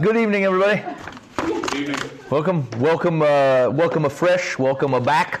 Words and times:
Good 0.00 0.16
evening, 0.16 0.44
everybody. 0.44 0.80
Welcome, 2.30 2.70
welcome, 2.78 3.20
uh, 3.20 3.68
welcome 3.70 4.04
afresh, 4.04 4.56
welcome 4.56 4.92
back 5.02 5.40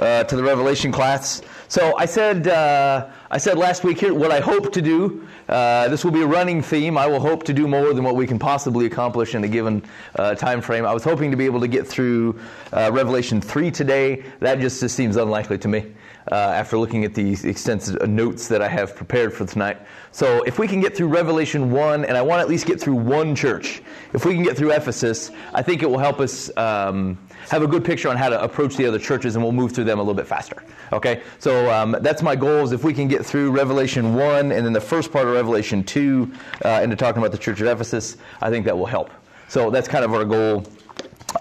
uh, 0.00 0.24
to 0.24 0.34
the 0.34 0.42
Revelation 0.42 0.90
class. 0.90 1.40
So 1.68 1.96
I 1.96 2.06
said, 2.06 2.48
uh, 2.48 3.06
I 3.30 3.38
said 3.38 3.58
last 3.58 3.84
week 3.84 4.00
here 4.00 4.12
what 4.12 4.32
I 4.32 4.40
hope 4.40 4.72
to 4.72 4.82
do. 4.82 5.24
Uh, 5.48 5.86
this 5.86 6.04
will 6.04 6.10
be 6.10 6.22
a 6.22 6.26
running 6.26 6.62
theme. 6.62 6.98
I 6.98 7.06
will 7.06 7.20
hope 7.20 7.44
to 7.44 7.52
do 7.52 7.68
more 7.68 7.94
than 7.94 8.02
what 8.02 8.16
we 8.16 8.26
can 8.26 8.40
possibly 8.40 8.86
accomplish 8.86 9.36
in 9.36 9.44
a 9.44 9.48
given 9.48 9.84
uh, 10.16 10.34
time 10.34 10.60
frame. 10.62 10.84
I 10.84 10.92
was 10.92 11.04
hoping 11.04 11.30
to 11.30 11.36
be 11.36 11.44
able 11.44 11.60
to 11.60 11.68
get 11.68 11.86
through 11.86 12.40
uh, 12.72 12.90
Revelation 12.92 13.40
three 13.40 13.70
today. 13.70 14.24
That 14.40 14.58
just, 14.58 14.80
just 14.80 14.96
seems 14.96 15.14
unlikely 15.14 15.58
to 15.58 15.68
me. 15.68 15.94
Uh, 16.30 16.34
after 16.34 16.78
looking 16.78 17.04
at 17.04 17.12
the 17.12 17.32
extensive 17.48 18.08
notes 18.08 18.46
that 18.46 18.62
I 18.62 18.68
have 18.68 18.94
prepared 18.94 19.34
for 19.34 19.44
tonight. 19.44 19.78
So, 20.12 20.44
if 20.44 20.60
we 20.60 20.68
can 20.68 20.80
get 20.80 20.96
through 20.96 21.08
Revelation 21.08 21.72
1, 21.72 22.04
and 22.04 22.16
I 22.16 22.22
want 22.22 22.38
to 22.38 22.42
at 22.42 22.48
least 22.48 22.66
get 22.66 22.80
through 22.80 22.94
one 22.94 23.34
church, 23.34 23.82
if 24.12 24.24
we 24.24 24.34
can 24.34 24.44
get 24.44 24.56
through 24.56 24.70
Ephesus, 24.70 25.32
I 25.54 25.62
think 25.62 25.82
it 25.82 25.90
will 25.90 25.98
help 25.98 26.20
us 26.20 26.56
um, 26.56 27.18
have 27.48 27.64
a 27.64 27.66
good 27.66 27.84
picture 27.84 28.08
on 28.08 28.16
how 28.16 28.28
to 28.28 28.40
approach 28.40 28.76
the 28.76 28.86
other 28.86 29.00
churches, 29.00 29.34
and 29.34 29.42
we'll 29.42 29.50
move 29.50 29.72
through 29.72 29.84
them 29.84 29.98
a 29.98 30.02
little 30.02 30.14
bit 30.14 30.28
faster. 30.28 30.62
Okay? 30.92 31.20
So, 31.40 31.68
um, 31.68 31.96
that's 32.00 32.22
my 32.22 32.36
goal 32.36 32.62
is 32.62 32.70
if 32.70 32.84
we 32.84 32.94
can 32.94 33.08
get 33.08 33.26
through 33.26 33.50
Revelation 33.50 34.14
1 34.14 34.52
and 34.52 34.64
then 34.64 34.72
the 34.72 34.80
first 34.80 35.10
part 35.10 35.26
of 35.26 35.34
Revelation 35.34 35.82
2 35.82 36.32
uh, 36.64 36.80
into 36.84 36.94
talking 36.94 37.20
about 37.20 37.32
the 37.32 37.38
church 37.38 37.60
of 37.60 37.66
Ephesus, 37.66 38.18
I 38.40 38.50
think 38.50 38.66
that 38.66 38.78
will 38.78 38.86
help. 38.86 39.10
So, 39.48 39.68
that's 39.68 39.88
kind 39.88 40.04
of 40.04 40.14
our 40.14 40.24
goal, 40.24 40.64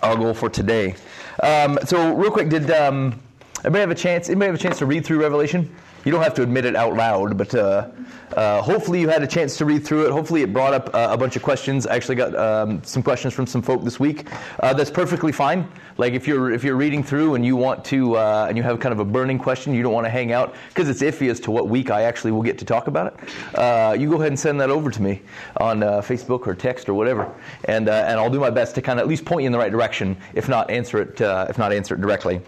our 0.02 0.16
goal 0.16 0.34
for 0.34 0.50
today. 0.50 0.96
Um, 1.44 1.78
so, 1.86 2.16
real 2.16 2.32
quick, 2.32 2.50
did. 2.50 2.72
Um, 2.72 3.22
Anybody 3.64 3.82
have 3.82 3.92
a 3.92 3.96
chance? 3.96 4.30
Anybody 4.30 4.46
have 4.48 4.56
a 4.56 4.60
chance 4.60 4.78
to 4.80 4.86
read 4.86 5.06
through 5.06 5.22
Revelation? 5.22 5.70
You 6.06 6.12
don't 6.12 6.24
have 6.24 6.34
to 6.36 6.44
admit 6.44 6.66
it 6.66 6.76
out 6.76 6.96
loud, 6.96 7.38
but 7.38 7.54
uh, 7.54 7.90
uh, 8.36 8.62
hopefully 8.62 9.02
you 9.02 9.10
had 9.10 9.24
a 9.24 9.28
chance 9.28 9.58
to 9.58 9.66
read 9.66 9.84
through 9.84 10.06
it. 10.06 10.12
Hopefully 10.12 10.44
it 10.44 10.54
brought 10.54 10.74
up 10.74 10.94
uh, 10.94 11.10
a 11.12 11.18
bunch 11.18 11.36
of 11.36 11.44
questions. 11.44 11.88
I 11.88 11.96
actually 11.96 12.16
got 12.16 12.36
um, 12.36 12.82
some 12.84 13.04
questions 13.04 13.34
from 13.34 13.48
some 13.48 13.62
folk 13.62 13.84
this 13.84 14.00
week. 14.00 14.28
Uh, 14.60 14.74
that's 14.74 14.92
perfectly 14.92 15.32
fine. 15.32 15.70
Like 15.98 16.14
if 16.14 16.26
you're 16.26 16.52
if 16.52 16.64
you're 16.64 16.78
reading 16.78 17.04
through 17.04 17.36
and 17.36 17.46
you 17.46 17.58
want 17.58 17.84
to 17.86 18.16
uh, 18.16 18.46
and 18.48 18.56
you 18.56 18.64
have 18.64 18.80
kind 18.80 18.94
of 18.94 19.00
a 19.00 19.06
burning 19.06 19.38
question, 19.38 19.74
you 19.74 19.84
don't 19.84 19.92
want 19.92 20.06
to 20.06 20.10
hang 20.10 20.32
out 20.32 20.56
because 20.70 20.88
it's 20.88 21.02
iffy 21.02 21.30
as 21.30 21.42
to 21.42 21.52
what 21.52 21.68
week 21.68 21.92
I 21.92 22.04
actually 22.04 22.32
will 22.32 22.44
get 22.44 22.58
to 22.60 22.66
talk 22.66 22.88
about 22.88 23.14
it. 23.14 23.58
Uh, 23.58 23.98
you 24.00 24.10
go 24.10 24.16
ahead 24.16 24.28
and 24.28 24.40
send 24.40 24.62
that 24.62 24.70
over 24.70 24.90
to 24.92 25.02
me 25.02 25.22
on 25.58 25.82
Facebook 25.82 26.48
or 26.48 26.56
text 26.56 26.88
or 26.88 26.94
whatever, 26.94 27.34
and 27.66 27.90
and 27.90 28.18
I'll 28.18 28.30
do 28.30 28.40
my 28.40 28.50
best 28.50 28.76
to 28.76 28.82
kind 28.82 28.98
of 28.98 29.04
at 29.04 29.10
least 29.10 29.26
point 29.26 29.42
you 29.42 29.48
in 29.48 29.52
the 29.52 29.58
right 29.58 29.72
direction. 29.72 30.16
If 30.34 30.48
not, 30.48 30.70
answer 30.70 31.02
it 31.02 31.20
if 31.20 31.58
not 31.58 31.74
answer 31.74 31.96
it 31.96 32.02
directly. 32.02 32.40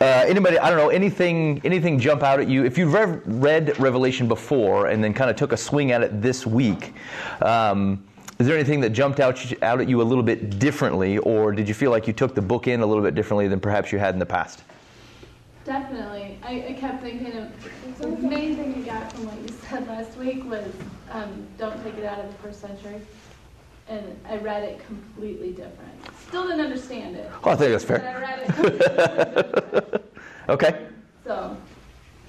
anybody, 0.00 0.58
I 0.58 0.70
don't 0.70 0.78
know 0.78 0.88
anything 0.88 1.60
anything 1.64 1.98
jump 1.98 2.22
out 2.22 2.40
at 2.40 2.48
you 2.48 2.64
if 2.70 2.78
you've 2.78 2.94
read 2.94 3.76
Revelation 3.80 4.28
before 4.28 4.86
and 4.86 5.02
then 5.02 5.12
kind 5.12 5.28
of 5.28 5.34
took 5.34 5.50
a 5.50 5.56
swing 5.56 5.90
at 5.90 6.04
it 6.04 6.22
this 6.22 6.46
week, 6.46 6.94
um, 7.42 8.04
is 8.38 8.46
there 8.46 8.54
anything 8.54 8.78
that 8.82 8.90
jumped 8.90 9.18
out, 9.18 9.44
out 9.60 9.80
at 9.80 9.88
you 9.88 10.00
a 10.00 10.04
little 10.04 10.22
bit 10.22 10.60
differently, 10.60 11.18
or 11.18 11.50
did 11.50 11.66
you 11.66 11.74
feel 11.74 11.90
like 11.90 12.06
you 12.06 12.12
took 12.12 12.32
the 12.32 12.40
book 12.40 12.68
in 12.68 12.80
a 12.80 12.86
little 12.86 13.02
bit 13.02 13.16
differently 13.16 13.48
than 13.48 13.58
perhaps 13.58 13.90
you 13.90 13.98
had 13.98 14.14
in 14.14 14.20
the 14.20 14.26
past? 14.26 14.62
Definitely. 15.64 16.38
I, 16.44 16.66
I 16.68 16.72
kept 16.78 17.02
thinking 17.02 17.32
of 17.38 17.98
the 17.98 18.06
main 18.06 18.54
thing 18.54 18.76
you 18.76 18.84
got 18.84 19.12
from 19.12 19.26
what 19.26 19.36
you 19.40 19.48
said 19.68 19.88
last 19.88 20.16
week 20.16 20.48
was 20.48 20.72
um, 21.10 21.44
don't 21.58 21.82
take 21.82 21.98
it 21.98 22.04
out 22.04 22.20
of 22.20 22.30
the 22.30 22.38
first 22.38 22.60
century. 22.60 23.00
And 23.88 24.16
I 24.28 24.36
read 24.36 24.62
it 24.62 24.86
completely 24.86 25.50
different. 25.50 25.90
Still 26.28 26.46
didn't 26.46 26.60
understand 26.60 27.16
it. 27.16 27.28
Oh, 27.42 27.50
I 27.50 27.56
think 27.56 27.72
that's 27.72 27.82
fair. 27.82 28.08
I 28.08 28.20
read 28.20 28.84
it 29.92 30.10
okay. 30.48 30.86
So. 31.24 31.56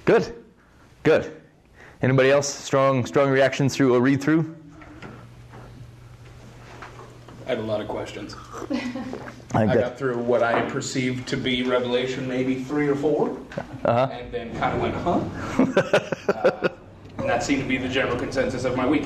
Good. 0.05 0.35
Good. 1.03 1.41
Anybody 2.01 2.31
else? 2.31 2.51
Strong, 2.51 3.05
strong 3.05 3.29
reactions 3.29 3.75
through 3.75 3.95
a 3.95 4.01
read 4.01 4.21
through? 4.21 4.55
I 7.45 7.49
had 7.49 7.57
a 7.59 7.63
lot 7.63 7.81
of 7.81 7.87
questions. 7.87 8.35
I, 9.53 9.63
I 9.63 9.75
got 9.75 9.97
through 9.97 10.17
what 10.19 10.41
I 10.41 10.61
perceived 10.69 11.27
to 11.27 11.37
be 11.37 11.63
Revelation, 11.63 12.27
maybe 12.27 12.63
three 12.63 12.87
or 12.87 12.95
4 12.95 13.37
uh-huh. 13.85 14.09
and 14.11 14.31
then 14.31 14.55
kind 14.57 14.75
of 14.75 14.81
went, 14.81 14.95
huh? 14.95 16.29
uh, 16.33 16.69
and 17.17 17.29
that 17.29 17.43
seemed 17.43 17.61
to 17.61 17.67
be 17.67 17.77
the 17.77 17.89
general 17.89 18.17
consensus 18.17 18.63
of 18.63 18.75
my 18.75 18.87
week. 18.87 19.05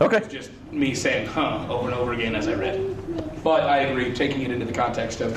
Okay. 0.00 0.26
Just 0.28 0.50
me 0.70 0.94
saying, 0.94 1.26
huh, 1.26 1.66
over 1.68 1.88
and 1.88 1.94
over 1.94 2.12
again 2.12 2.34
as 2.34 2.48
I 2.48 2.54
read. 2.54 2.96
But 3.42 3.64
I 3.64 3.78
agree, 3.78 4.14
taking 4.14 4.42
it 4.42 4.50
into 4.50 4.66
the 4.66 4.72
context 4.72 5.20
of 5.20 5.36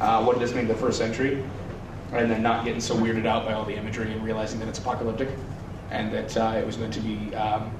uh, 0.00 0.22
what 0.22 0.38
does 0.38 0.50
this 0.50 0.56
mean 0.56 0.66
the 0.66 0.74
first 0.74 0.98
century, 0.98 1.42
and 2.12 2.30
then 2.30 2.42
not 2.42 2.64
getting 2.64 2.80
so 2.80 2.94
weirded 2.94 3.26
out 3.26 3.44
by 3.44 3.54
all 3.54 3.64
the 3.64 3.74
imagery 3.74 4.12
and 4.12 4.22
realizing 4.22 4.58
that 4.60 4.68
it's 4.68 4.78
apocalyptic 4.78 5.30
and 5.90 6.12
that 6.12 6.36
uh, 6.36 6.54
it 6.56 6.66
was 6.66 6.78
meant 6.78 6.92
to 6.92 7.00
be 7.00 7.34
um, 7.34 7.70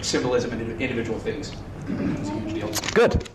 symbolism 0.00 0.52
and 0.52 0.80
individual 0.80 1.18
things. 1.18 1.52
It's 1.88 2.28
a 2.28 2.32
huge 2.32 2.54
deal. 2.54 2.70
Good. 2.94 3.28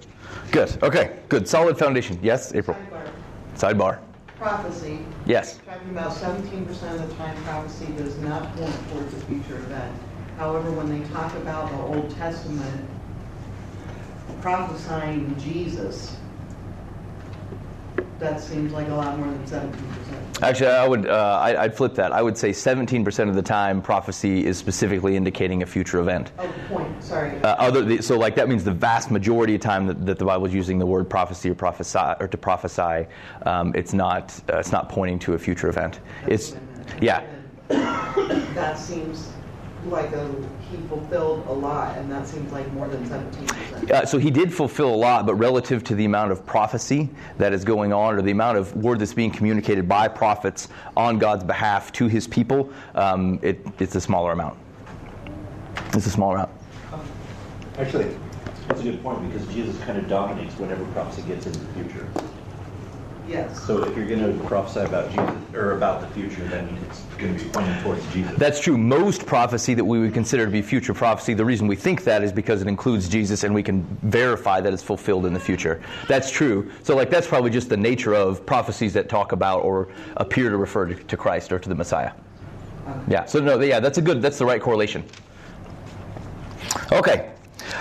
Good. 0.51 0.83
Okay. 0.83 1.19
Good. 1.29 1.47
Solid 1.47 1.77
foundation. 1.77 2.19
Yes, 2.21 2.53
April. 2.55 2.77
Sidebar. 2.77 3.11
Sidebar. 3.55 3.99
Prophecy. 4.37 4.99
Yes. 5.25 5.59
Talking 5.65 5.89
about 5.89 6.11
17% 6.11 6.69
of 6.69 7.09
the 7.09 7.15
time, 7.15 7.35
prophecy 7.43 7.87
does 7.97 8.17
not 8.19 8.55
point 8.55 8.73
towards 8.89 9.13
a 9.13 9.19
future 9.25 9.57
event. 9.57 9.93
However, 10.37 10.71
when 10.71 10.89
they 10.89 11.05
talk 11.09 11.33
about 11.35 11.69
the 11.69 11.77
Old 11.77 12.09
Testament 12.15 12.89
prophesying 14.41 15.37
Jesus, 15.37 16.15
that 18.19 18.39
seems 18.39 18.71
like 18.71 18.87
a 18.89 18.93
lot 18.93 19.17
more 19.17 19.27
than 19.27 19.45
17%. 19.45 20.41
Actually, 20.41 20.69
I 20.69 20.87
would 20.87 21.07
uh, 21.07 21.39
I, 21.41 21.63
would 21.63 21.75
flip 21.75 21.95
that. 21.95 22.11
I 22.11 22.21
would 22.21 22.37
say 22.37 22.51
17% 22.51 23.29
of 23.29 23.35
the 23.35 23.41
time 23.41 23.81
prophecy 23.81 24.45
is 24.45 24.57
specifically 24.57 25.15
indicating 25.15 25.63
a 25.63 25.65
future 25.65 25.99
event. 25.99 26.31
Oh, 26.39 26.53
point. 26.69 27.03
Sorry. 27.03 27.41
Uh, 27.41 27.55
other, 27.55 28.01
so, 28.01 28.17
like 28.17 28.35
that 28.35 28.47
means 28.47 28.63
the 28.63 28.71
vast 28.71 29.11
majority 29.11 29.55
of 29.55 29.61
time 29.61 29.85
that, 29.87 30.05
that, 30.05 30.17
the 30.17 30.25
Bible 30.25 30.45
is 30.45 30.53
using 30.53 30.79
the 30.79 30.85
word 30.85 31.09
prophecy 31.09 31.49
or 31.49 31.55
prophesy 31.55 31.99
or 32.19 32.27
to 32.27 32.37
prophesy, 32.37 33.07
um, 33.45 33.73
it's 33.75 33.93
not 33.93 34.39
uh, 34.51 34.57
it's 34.57 34.71
not 34.71 34.87
pointing 34.87 35.19
to 35.19 35.33
a 35.33 35.39
future 35.39 35.67
event. 35.67 35.99
That's 36.21 36.51
it's 36.51 36.57
yeah. 37.01 37.25
that 37.67 38.77
seems 38.77 39.29
like 39.85 40.11
a, 40.11 40.27
he 40.69 40.77
fulfilled 40.87 41.45
a 41.47 41.53
lot, 41.53 41.97
and 41.97 42.11
that 42.11 42.27
seems 42.27 42.51
like 42.51 42.71
more 42.73 42.87
than 42.87 43.03
17%. 43.07 43.91
Uh, 43.91 44.05
so 44.05 44.17
he 44.17 44.29
did 44.29 44.53
fulfill 44.53 44.93
a 44.93 44.95
lot, 44.95 45.25
but 45.25 45.35
relative 45.35 45.83
to 45.85 45.95
the 45.95 46.05
amount 46.05 46.31
of 46.31 46.45
prophecy 46.45 47.09
that 47.37 47.53
is 47.53 47.63
going 47.63 47.93
on, 47.93 48.15
or 48.15 48.21
the 48.21 48.31
amount 48.31 48.57
of 48.57 48.75
word 48.75 48.99
that's 48.99 49.13
being 49.13 49.31
communicated 49.31 49.87
by 49.87 50.07
prophets 50.07 50.67
on 50.97 51.17
God's 51.17 51.43
behalf 51.43 51.91
to 51.93 52.07
his 52.07 52.27
people, 52.27 52.71
um, 52.95 53.39
it, 53.41 53.65
it's 53.79 53.95
a 53.95 54.01
smaller 54.01 54.31
amount. 54.33 54.57
It's 55.93 56.05
a 56.05 56.11
smaller 56.11 56.35
amount. 56.35 56.51
Actually, 57.77 58.15
that's 58.67 58.81
a 58.81 58.83
good 58.83 59.01
point 59.01 59.31
because 59.31 59.47
Jesus 59.53 59.77
kind 59.83 59.97
of 59.97 60.07
dominates 60.09 60.53
whenever 60.59 60.83
prophecy 60.87 61.21
gets 61.23 61.45
into 61.45 61.59
the 61.59 61.73
future. 61.73 62.07
Yes. 63.29 63.63
So 63.63 63.83
if 63.83 63.95
you're 63.95 64.07
going 64.07 64.39
to 64.39 64.43
prophesy 64.45 64.79
about 64.79 65.11
Jesus 65.11 65.53
or 65.53 65.73
about 65.73 66.01
the 66.01 66.07
future, 66.07 66.43
then 66.47 66.67
it's 66.87 67.01
going 67.19 67.37
to 67.37 67.43
be 67.43 67.49
pointing 67.51 67.79
towards 67.83 68.11
Jesus. 68.11 68.35
That's 68.37 68.59
true. 68.59 68.75
Most 68.75 69.27
prophecy 69.27 69.75
that 69.75 69.85
we 69.85 69.99
would 69.99 70.15
consider 70.15 70.45
to 70.45 70.51
be 70.51 70.63
future 70.63 70.95
prophecy, 70.95 71.35
the 71.35 71.45
reason 71.45 71.67
we 71.67 71.75
think 71.75 72.03
that 72.05 72.23
is 72.23 72.31
because 72.31 72.63
it 72.63 72.67
includes 72.67 73.07
Jesus 73.07 73.43
and 73.43 73.53
we 73.53 73.61
can 73.61 73.83
verify 74.01 74.59
that 74.61 74.73
it's 74.73 74.81
fulfilled 74.81 75.27
in 75.27 75.33
the 75.33 75.39
future. 75.39 75.79
That's 76.07 76.31
true. 76.31 76.71
So 76.81 76.95
like 76.95 77.11
that's 77.11 77.27
probably 77.27 77.51
just 77.51 77.69
the 77.69 77.77
nature 77.77 78.15
of 78.15 78.43
prophecies 78.47 78.93
that 78.93 79.09
talk 79.09 79.31
about 79.31 79.63
or 79.63 79.89
appear 80.17 80.49
to 80.49 80.57
refer 80.57 80.87
to, 80.87 80.95
to 80.95 81.15
Christ 81.15 81.51
or 81.51 81.59
to 81.59 81.69
the 81.69 81.75
Messiah. 81.75 82.13
Yeah. 83.07 83.25
So 83.25 83.39
no, 83.39 83.59
yeah, 83.59 83.79
that's 83.79 83.99
a 83.99 84.01
good 84.01 84.23
that's 84.23 84.39
the 84.39 84.45
right 84.45 84.61
correlation. 84.61 85.03
Okay. 86.91 87.31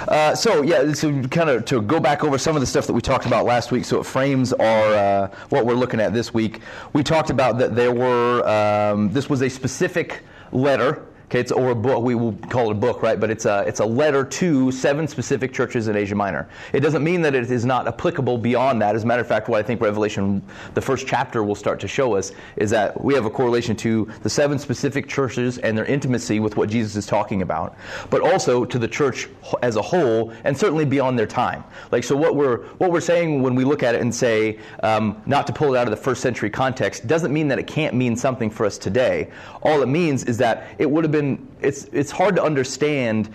Uh, 0.06 0.34
so 0.34 0.62
yeah, 0.62 0.92
so 0.92 1.22
kind 1.24 1.50
of 1.50 1.64
to 1.64 1.82
go 1.82 1.98
back 1.98 2.22
over 2.22 2.38
some 2.38 2.54
of 2.54 2.60
the 2.60 2.66
stuff 2.66 2.86
that 2.86 2.92
we 2.92 3.00
talked 3.00 3.26
about 3.26 3.44
last 3.44 3.72
week, 3.72 3.84
so 3.84 3.98
it 3.98 4.04
frames 4.06 4.52
our 4.52 4.94
uh, 4.94 5.30
what 5.48 5.66
we're 5.66 5.74
looking 5.74 6.00
at 6.00 6.12
this 6.12 6.32
week. 6.32 6.60
We 6.92 7.02
talked 7.02 7.30
about 7.30 7.58
that 7.58 7.74
there 7.74 7.92
were 7.92 8.46
um, 8.48 9.10
this 9.10 9.28
was 9.28 9.42
a 9.42 9.48
specific 9.48 10.22
letter 10.52 11.07
Okay, 11.28 11.40
it's 11.40 11.52
or 11.52 11.72
a 11.72 11.74
book. 11.74 12.02
We 12.02 12.14
will 12.14 12.32
call 12.48 12.70
it 12.70 12.72
a 12.72 12.74
book, 12.74 13.02
right? 13.02 13.20
But 13.20 13.28
it's 13.28 13.44
a 13.44 13.62
it's 13.66 13.80
a 13.80 13.84
letter 13.84 14.24
to 14.24 14.72
seven 14.72 15.06
specific 15.06 15.52
churches 15.52 15.86
in 15.86 15.94
Asia 15.94 16.14
Minor. 16.14 16.48
It 16.72 16.80
doesn't 16.80 17.04
mean 17.04 17.20
that 17.20 17.34
it 17.34 17.50
is 17.50 17.66
not 17.66 17.86
applicable 17.86 18.38
beyond 18.38 18.80
that. 18.80 18.94
As 18.94 19.04
a 19.04 19.06
matter 19.06 19.20
of 19.20 19.26
fact, 19.26 19.46
what 19.46 19.58
I 19.58 19.62
think 19.62 19.82
Revelation, 19.82 20.40
the 20.72 20.80
first 20.80 21.06
chapter, 21.06 21.44
will 21.44 21.54
start 21.54 21.80
to 21.80 21.88
show 21.88 22.16
us 22.16 22.32
is 22.56 22.70
that 22.70 23.04
we 23.04 23.12
have 23.12 23.26
a 23.26 23.30
correlation 23.30 23.76
to 23.76 24.10
the 24.22 24.30
seven 24.30 24.58
specific 24.58 25.06
churches 25.06 25.58
and 25.58 25.76
their 25.76 25.84
intimacy 25.84 26.40
with 26.40 26.56
what 26.56 26.70
Jesus 26.70 26.96
is 26.96 27.04
talking 27.04 27.42
about, 27.42 27.76
but 28.08 28.22
also 28.22 28.64
to 28.64 28.78
the 28.78 28.88
church 28.88 29.28
as 29.60 29.76
a 29.76 29.82
whole, 29.82 30.32
and 30.44 30.56
certainly 30.56 30.86
beyond 30.86 31.18
their 31.18 31.26
time. 31.26 31.62
Like 31.92 32.04
so, 32.04 32.16
what 32.16 32.36
we're 32.36 32.64
what 32.78 32.90
we're 32.90 33.02
saying 33.02 33.42
when 33.42 33.54
we 33.54 33.64
look 33.64 33.82
at 33.82 33.94
it 33.94 34.00
and 34.00 34.14
say 34.14 34.60
um, 34.82 35.20
not 35.26 35.46
to 35.48 35.52
pull 35.52 35.74
it 35.74 35.78
out 35.78 35.86
of 35.86 35.90
the 35.90 36.02
first 36.02 36.22
century 36.22 36.48
context 36.48 37.06
doesn't 37.06 37.34
mean 37.34 37.48
that 37.48 37.58
it 37.58 37.66
can't 37.66 37.94
mean 37.94 38.16
something 38.16 38.48
for 38.48 38.64
us 38.64 38.78
today. 38.78 39.30
All 39.62 39.82
it 39.82 39.88
means 39.88 40.24
is 40.24 40.38
that 40.38 40.68
it 40.78 40.90
would 40.90 41.04
have 41.04 41.12
been 41.12 41.17
it's 41.60 41.84
it's 41.92 42.10
hard 42.10 42.36
to 42.36 42.42
understand 42.42 43.30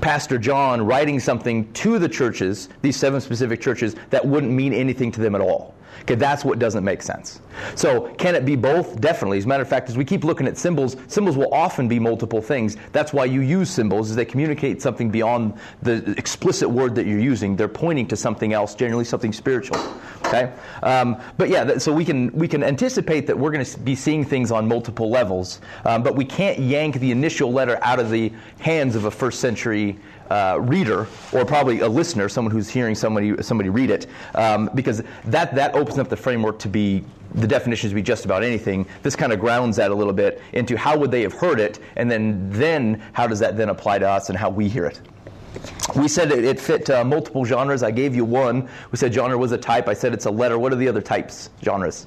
Pastor 0.00 0.36
John 0.36 0.84
writing 0.84 1.20
something 1.20 1.72
to 1.74 1.98
the 1.98 2.08
churches, 2.08 2.68
these 2.82 2.96
seven 2.96 3.20
specific 3.20 3.60
churches, 3.60 3.94
that 4.10 4.26
wouldn't 4.26 4.52
mean 4.52 4.72
anything 4.72 5.12
to 5.12 5.20
them 5.20 5.34
at 5.36 5.40
all. 5.40 5.75
Okay, 6.02 6.14
that's 6.14 6.44
what 6.44 6.58
doesn't 6.58 6.84
make 6.84 7.02
sense. 7.02 7.40
So, 7.74 8.14
can 8.14 8.34
it 8.34 8.44
be 8.44 8.54
both? 8.56 9.00
Definitely. 9.00 9.38
As 9.38 9.44
a 9.44 9.48
matter 9.48 9.62
of 9.62 9.68
fact, 9.68 9.88
as 9.88 9.96
we 9.96 10.04
keep 10.04 10.24
looking 10.24 10.46
at 10.46 10.56
symbols, 10.56 10.96
symbols 11.08 11.36
will 11.36 11.52
often 11.52 11.88
be 11.88 11.98
multiple 11.98 12.42
things. 12.42 12.76
That's 12.92 13.12
why 13.12 13.24
you 13.24 13.40
use 13.40 13.70
symbols, 13.70 14.10
is 14.10 14.16
they 14.16 14.24
communicate 14.24 14.82
something 14.82 15.10
beyond 15.10 15.58
the 15.82 16.14
explicit 16.18 16.68
word 16.68 16.94
that 16.96 17.06
you're 17.06 17.18
using. 17.18 17.56
They're 17.56 17.68
pointing 17.68 18.06
to 18.08 18.16
something 18.16 18.52
else, 18.52 18.74
generally 18.74 19.04
something 19.04 19.32
spiritual. 19.32 19.78
Okay, 20.26 20.52
um, 20.82 21.20
but 21.38 21.48
yeah, 21.48 21.78
so 21.78 21.92
we 21.92 22.04
can 22.04 22.32
we 22.32 22.48
can 22.48 22.62
anticipate 22.62 23.26
that 23.26 23.38
we're 23.38 23.52
going 23.52 23.64
to 23.64 23.78
be 23.80 23.94
seeing 23.94 24.24
things 24.24 24.50
on 24.50 24.66
multiple 24.66 25.08
levels, 25.08 25.60
um, 25.84 26.02
but 26.02 26.16
we 26.16 26.24
can't 26.24 26.58
yank 26.58 26.98
the 27.00 27.10
initial 27.12 27.52
letter 27.52 27.78
out 27.82 28.00
of 28.00 28.10
the 28.10 28.32
hands 28.58 28.96
of 28.96 29.04
a 29.04 29.10
first 29.10 29.40
century 29.40 29.98
uh, 30.30 30.58
reader 30.60 31.06
or 31.32 31.44
probably 31.44 31.80
a 31.80 31.88
listener, 31.88 32.28
someone 32.28 32.52
who's 32.52 32.68
hearing 32.68 32.94
somebody 32.94 33.40
somebody 33.42 33.68
read 33.68 33.90
it, 33.90 34.06
um, 34.34 34.70
because 34.74 35.02
that 35.24 35.54
that 35.54 35.74
opens 35.74 35.98
up 35.98 36.08
the 36.08 36.16
framework 36.16 36.58
to 36.60 36.68
be 36.68 37.04
the 37.34 37.46
definitions 37.46 37.90
to 37.90 37.94
be 37.94 38.02
just 38.02 38.24
about 38.24 38.42
anything. 38.42 38.86
This 39.02 39.16
kind 39.16 39.32
of 39.32 39.40
grounds 39.40 39.76
that 39.76 39.90
a 39.90 39.94
little 39.94 40.12
bit 40.12 40.40
into 40.52 40.76
how 40.76 40.96
would 40.96 41.10
they 41.10 41.22
have 41.22 41.34
heard 41.34 41.60
it, 41.60 41.78
and 41.96 42.10
then 42.10 42.48
then 42.50 43.02
how 43.12 43.26
does 43.26 43.38
that 43.40 43.56
then 43.56 43.68
apply 43.68 43.98
to 43.98 44.08
us 44.08 44.28
and 44.28 44.38
how 44.38 44.50
we 44.50 44.68
hear 44.68 44.86
it. 44.86 45.00
We 45.96 46.08
said 46.08 46.30
it, 46.32 46.44
it 46.44 46.60
fit 46.60 46.90
uh, 46.90 47.04
multiple 47.04 47.44
genres. 47.44 47.82
I 47.82 47.90
gave 47.90 48.14
you 48.14 48.24
one. 48.24 48.68
We 48.90 48.98
said 48.98 49.14
genre 49.14 49.38
was 49.38 49.52
a 49.52 49.58
type. 49.58 49.88
I 49.88 49.94
said 49.94 50.12
it's 50.12 50.26
a 50.26 50.30
letter. 50.30 50.58
What 50.58 50.72
are 50.72 50.76
the 50.76 50.88
other 50.88 51.00
types, 51.00 51.50
genres? 51.64 52.06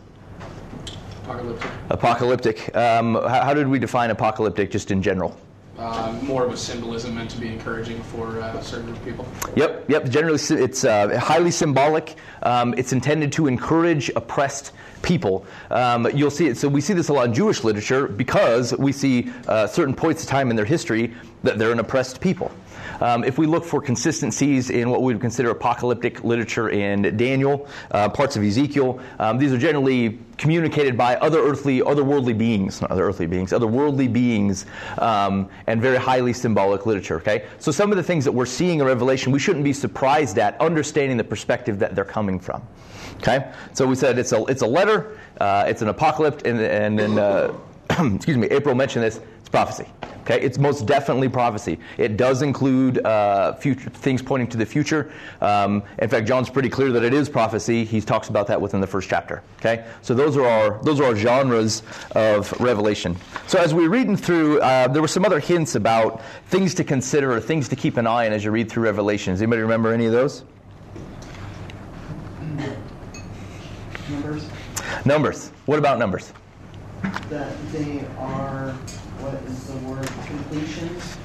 Apocalyptic. 1.24 1.72
Apocalyptic. 1.90 2.76
Um, 2.76 3.16
how, 3.16 3.46
how 3.46 3.54
did 3.54 3.68
we 3.68 3.80
define 3.80 4.12
apocalyptic 4.12 4.72
just 4.72 4.92
in 4.92 5.02
general? 5.02 5.38
Uh, 5.80 6.12
more 6.24 6.46
of 6.46 6.52
a 6.52 6.58
symbolism 6.58 7.16
meant 7.16 7.30
to 7.30 7.40
be 7.40 7.48
encouraging 7.48 8.04
for 8.04 8.42
uh, 8.42 8.60
certain 8.60 8.94
people. 8.98 9.26
Yep, 9.56 9.90
yep. 9.90 10.10
Generally, 10.10 10.40
it's 10.62 10.84
uh, 10.84 11.18
highly 11.18 11.52
symbolic. 11.52 12.18
Um, 12.44 12.76
it's 12.78 12.92
intended 12.92 13.32
to 13.34 13.48
encourage 13.48 14.10
oppressed 14.18 14.74
people. 15.04 15.46
Um, 15.72 16.06
you'll 16.14 16.32
see 16.32 16.48
it. 16.48 16.58
So 16.58 16.68
we 16.68 16.82
see 16.82 16.92
this 16.92 17.08
a 17.08 17.14
lot 17.14 17.28
in 17.28 17.34
Jewish 17.34 17.64
literature 17.64 18.10
because 18.10 18.78
we 18.78 18.92
see 18.92 19.32
uh, 19.48 19.68
certain 19.68 19.96
points 19.96 20.22
of 20.22 20.28
time 20.28 20.50
in 20.50 20.58
their 20.58 20.66
history 20.66 21.14
that 21.44 21.58
they're 21.58 21.72
an 21.72 21.80
oppressed 21.80 22.20
people. 22.20 22.52
Um, 23.02 23.24
if 23.24 23.38
we 23.38 23.46
look 23.46 23.64
for 23.64 23.82
consistencies 23.82 24.70
in 24.70 24.90
what 24.90 25.02
we 25.02 25.14
would 25.14 25.22
consider 25.22 25.50
apocalyptic 25.50 26.24
literature 26.24 26.70
in 26.70 27.16
Daniel, 27.18 27.68
uh, 27.92 28.10
parts 28.10 28.36
of 28.36 28.44
Ezekiel, 28.44 29.00
um, 29.20 29.38
these 29.38 29.52
are 29.54 29.58
generally 29.58 30.20
communicated 30.38 30.98
by 30.98 31.16
other 31.18 31.40
earthly, 31.40 31.82
otherworldly 31.82 32.38
beings, 32.38 32.82
not 32.82 32.92
other 32.92 33.08
earthly 33.08 33.28
beings, 33.28 33.54
other 33.54 33.68
worldly 33.68 34.08
beings, 34.08 34.66
um, 34.98 35.50
and 35.68 35.82
very 35.82 35.98
highly 35.98 36.34
symbolic 36.34 36.86
literature. 36.86 37.18
Okay, 37.18 37.46
so 37.60 37.72
some 37.72 37.92
of 37.92 37.98
the 37.98 38.04
things 38.04 38.26
that 38.26 38.32
we're 38.32 38.46
seeing 38.46 38.80
in 38.80 38.86
Revelation, 38.86 39.32
we 39.32 39.40
shouldn't 39.40 39.66
be 39.66 39.74
surprised 39.74 40.38
at, 40.38 40.60
understanding 40.62 41.18
the 41.18 41.24
perspective 41.24 41.80
that 41.80 41.96
they're 41.96 42.06
coming 42.06 42.40
from. 42.40 42.62
Okay, 43.18 43.52
so 43.74 43.86
we 43.86 43.96
said 43.96 44.18
it's 44.18 44.32
a 44.32 44.44
it's 44.46 44.62
a 44.62 44.68
letter, 44.68 45.18
uh, 45.42 45.66
it's 45.68 45.82
an 45.82 45.90
apocalypse, 45.90 46.44
and 46.44 46.60
and 46.60 46.98
then 46.98 47.20
uh, 47.20 47.54
excuse 48.16 48.38
me, 48.38 48.48
April 48.48 48.76
mentioned 48.76 49.04
this. 49.04 49.20
It's 49.50 49.56
prophecy. 49.56 49.88
Okay, 50.20 50.40
it's 50.42 50.60
most 50.60 50.86
definitely 50.86 51.28
prophecy. 51.28 51.80
It 51.98 52.18
does 52.18 52.44
include 52.44 53.04
uh, 53.04 53.54
future 53.54 53.90
things 53.90 54.22
pointing 54.22 54.48
to 54.50 54.58
the 54.58 54.66
future. 54.66 55.12
Um, 55.42 55.82
in 55.98 56.08
fact, 56.08 56.28
John's 56.28 56.52
pretty 56.52 56.70
clear 56.70 56.92
that 56.92 57.04
it 57.04 57.16
is 57.16 57.28
prophecy. 57.28 57.84
He 57.84 58.00
talks 58.00 58.30
about 58.30 58.46
that 58.46 58.62
within 58.62 58.80
the 58.80 58.86
first 58.86 59.10
chapter. 59.10 59.42
Okay, 59.58 59.88
so 60.04 60.14
those 60.14 60.38
are 60.38 60.46
our 60.46 60.84
those 60.84 61.00
are 61.00 61.06
our 61.06 61.16
genres 61.16 61.82
of 62.12 62.52
Revelation. 62.62 63.18
So 63.48 63.58
as 63.58 63.74
we're 63.74 63.90
reading 63.90 64.16
through, 64.16 64.60
uh, 64.62 64.88
there 64.90 65.02
were 65.02 65.08
some 65.08 65.26
other 65.26 65.40
hints 65.40 65.74
about 65.74 66.22
things 66.46 66.76
to 66.76 66.84
consider 66.84 67.32
or 67.32 67.40
things 67.40 67.68
to 67.70 67.76
keep 67.76 67.98
an 67.98 68.06
eye 68.06 68.28
on 68.28 68.34
as 68.34 68.46
you 68.46 68.52
read 68.52 68.70
through 68.70 68.84
Revelations. 68.84 69.42
Anybody 69.42 69.64
remember 69.64 69.92
any 69.92 70.06
of 70.06 70.12
those? 70.12 70.44
Numbers, 74.12 74.48
Numbers. 75.06 75.52
What 75.66 75.80
about 75.80 75.98
numbers? 75.98 76.34
that 77.30 77.72
they 77.72 78.06
are, 78.18 78.76
what 79.22 79.36
is 79.44 79.68
the 79.68 79.78
word, 79.88 80.08
completions? 80.26 81.18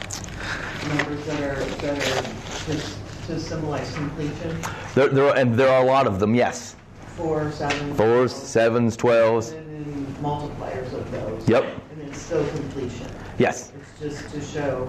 Numbers 0.88 1.24
that 1.26 1.40
are, 1.40 1.64
that 1.64 1.98
are 1.98 2.22
to, 2.66 3.26
to 3.26 3.40
symbolize 3.40 3.92
completion, 3.94 4.60
There, 4.94 5.08
there 5.08 5.26
are, 5.28 5.36
and 5.36 5.54
there 5.54 5.68
are 5.68 5.82
a 5.82 5.86
lot 5.86 6.06
of 6.06 6.20
them. 6.20 6.34
Yes, 6.34 6.76
four, 7.16 7.50
seven. 7.52 7.94
fours, 7.94 8.32
sevens, 8.32 8.96
twelves. 8.96 9.52
And 9.52 9.66
then 9.86 10.16
multipliers 10.20 10.92
of 10.92 11.10
those. 11.10 11.48
Yep. 11.48 11.64
And 11.92 12.02
it's 12.02 12.18
still 12.20 12.46
completion. 12.48 13.06
Yes. 13.38 13.72
It's 14.00 14.20
just 14.22 14.34
to 14.34 14.40
show 14.40 14.88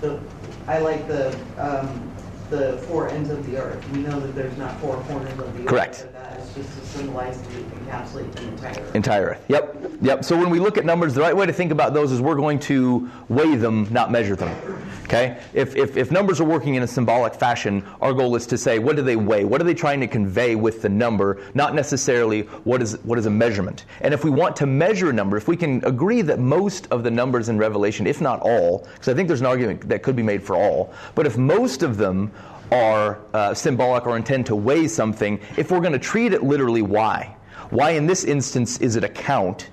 the, 0.00 0.20
I 0.66 0.78
like 0.78 1.08
the, 1.08 1.36
um, 1.58 2.11
the 2.52 2.76
four 2.86 3.08
ends 3.08 3.30
of 3.30 3.44
the 3.46 3.56
earth. 3.56 3.82
We 3.92 4.00
know 4.00 4.20
that 4.20 4.34
there's 4.34 4.56
not 4.58 4.78
four 4.78 4.96
corners 5.04 5.32
of 5.38 5.54
the 5.54 5.62
earth. 5.62 5.66
Correct. 5.66 6.06
That 6.12 6.38
is 6.38 6.54
just 6.54 6.78
to 6.78 6.86
symbolize 6.86 7.40
to 7.40 7.48
encapsulate 7.48 8.30
the 8.34 8.42
entire 8.42 8.78
earth. 8.78 8.94
Entire 8.94 9.24
earth. 9.24 9.44
Yep. 9.48 9.76
Yep. 10.02 10.24
So 10.24 10.36
when 10.36 10.50
we 10.50 10.60
look 10.60 10.76
at 10.76 10.84
numbers, 10.84 11.14
the 11.14 11.22
right 11.22 11.34
way 11.34 11.46
to 11.46 11.52
think 11.52 11.72
about 11.72 11.94
those 11.94 12.12
is 12.12 12.20
we're 12.20 12.36
going 12.36 12.58
to 12.60 13.10
weigh 13.30 13.56
them, 13.56 13.88
not 13.90 14.12
measure 14.12 14.36
them. 14.36 14.54
Okay? 15.12 15.38
If, 15.52 15.76
if, 15.76 15.98
if 15.98 16.10
numbers 16.10 16.40
are 16.40 16.44
working 16.44 16.76
in 16.76 16.82
a 16.82 16.86
symbolic 16.86 17.34
fashion, 17.34 17.84
our 18.00 18.14
goal 18.14 18.34
is 18.34 18.46
to 18.46 18.56
say, 18.56 18.78
what 18.78 18.96
do 18.96 19.02
they 19.02 19.16
weigh? 19.16 19.44
What 19.44 19.60
are 19.60 19.64
they 19.64 19.74
trying 19.74 20.00
to 20.00 20.06
convey 20.06 20.54
with 20.54 20.80
the 20.80 20.88
number? 20.88 21.42
Not 21.52 21.74
necessarily 21.74 22.42
what 22.64 22.80
is, 22.80 22.94
what 23.02 23.18
is 23.18 23.26
a 23.26 23.30
measurement. 23.30 23.84
And 24.00 24.14
if 24.14 24.24
we 24.24 24.30
want 24.30 24.56
to 24.56 24.66
measure 24.66 25.10
a 25.10 25.12
number, 25.12 25.36
if 25.36 25.48
we 25.48 25.56
can 25.56 25.84
agree 25.84 26.22
that 26.22 26.38
most 26.38 26.86
of 26.90 27.02
the 27.02 27.10
numbers 27.10 27.50
in 27.50 27.58
Revelation, 27.58 28.06
if 28.06 28.22
not 28.22 28.40
all, 28.40 28.88
because 28.94 29.08
I 29.08 29.14
think 29.14 29.28
there's 29.28 29.40
an 29.40 29.46
argument 29.46 29.86
that 29.86 30.02
could 30.02 30.16
be 30.16 30.22
made 30.22 30.42
for 30.42 30.56
all, 30.56 30.94
but 31.14 31.26
if 31.26 31.36
most 31.36 31.82
of 31.82 31.98
them 31.98 32.32
are 32.70 33.20
uh, 33.34 33.52
symbolic 33.52 34.06
or 34.06 34.16
intend 34.16 34.46
to 34.46 34.56
weigh 34.56 34.88
something, 34.88 35.38
if 35.58 35.70
we're 35.70 35.80
going 35.80 35.92
to 35.92 35.98
treat 35.98 36.32
it 36.32 36.42
literally, 36.42 36.80
why? 36.80 37.36
Why 37.68 37.90
in 37.90 38.06
this 38.06 38.24
instance 38.24 38.80
is 38.80 38.96
it 38.96 39.04
a 39.04 39.10
count 39.10 39.68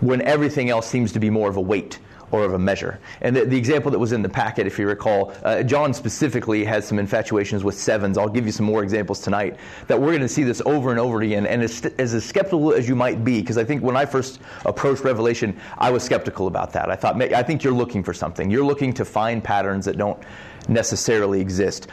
when 0.00 0.22
everything 0.22 0.70
else 0.70 0.86
seems 0.88 1.12
to 1.12 1.20
be 1.20 1.28
more 1.28 1.50
of 1.50 1.58
a 1.58 1.60
weight 1.60 1.98
or 2.34 2.44
of 2.44 2.54
a 2.54 2.58
measure? 2.58 2.98
And 3.20 3.36
the, 3.36 3.44
the 3.44 3.56
example 3.56 3.90
that 3.90 3.98
was 3.98 4.12
in 4.12 4.22
the 4.22 4.28
packet, 4.28 4.66
if 4.66 4.78
you 4.78 4.86
recall, 4.86 5.32
uh, 5.44 5.62
John 5.62 5.94
specifically 5.94 6.64
has 6.64 6.86
some 6.86 6.98
infatuations 6.98 7.62
with 7.62 7.76
sevens. 7.78 8.18
I'll 8.18 8.28
give 8.28 8.46
you 8.46 8.52
some 8.52 8.66
more 8.66 8.82
examples 8.82 9.20
tonight 9.20 9.56
that 9.86 10.00
we're 10.00 10.10
going 10.10 10.20
to 10.20 10.28
see 10.28 10.42
this 10.42 10.60
over 10.66 10.90
and 10.90 10.98
over 10.98 11.20
again. 11.22 11.46
And 11.46 11.62
as, 11.62 11.84
as 11.98 12.24
skeptical 12.24 12.72
as 12.72 12.88
you 12.88 12.96
might 12.96 13.24
be, 13.24 13.40
because 13.40 13.58
I 13.58 13.64
think 13.64 13.82
when 13.82 13.96
I 13.96 14.04
first 14.04 14.40
approached 14.64 15.04
Revelation, 15.04 15.56
I 15.78 15.90
was 15.90 16.02
skeptical 16.02 16.46
about 16.46 16.72
that. 16.72 16.90
I 16.90 16.96
thought, 16.96 17.20
I 17.22 17.42
think 17.42 17.62
you're 17.62 17.72
looking 17.72 18.02
for 18.02 18.12
something. 18.12 18.50
You're 18.50 18.66
looking 18.66 18.92
to 18.94 19.04
find 19.04 19.42
patterns 19.42 19.84
that 19.84 19.96
don't 19.96 20.20
necessarily 20.68 21.40
exist. 21.40 21.88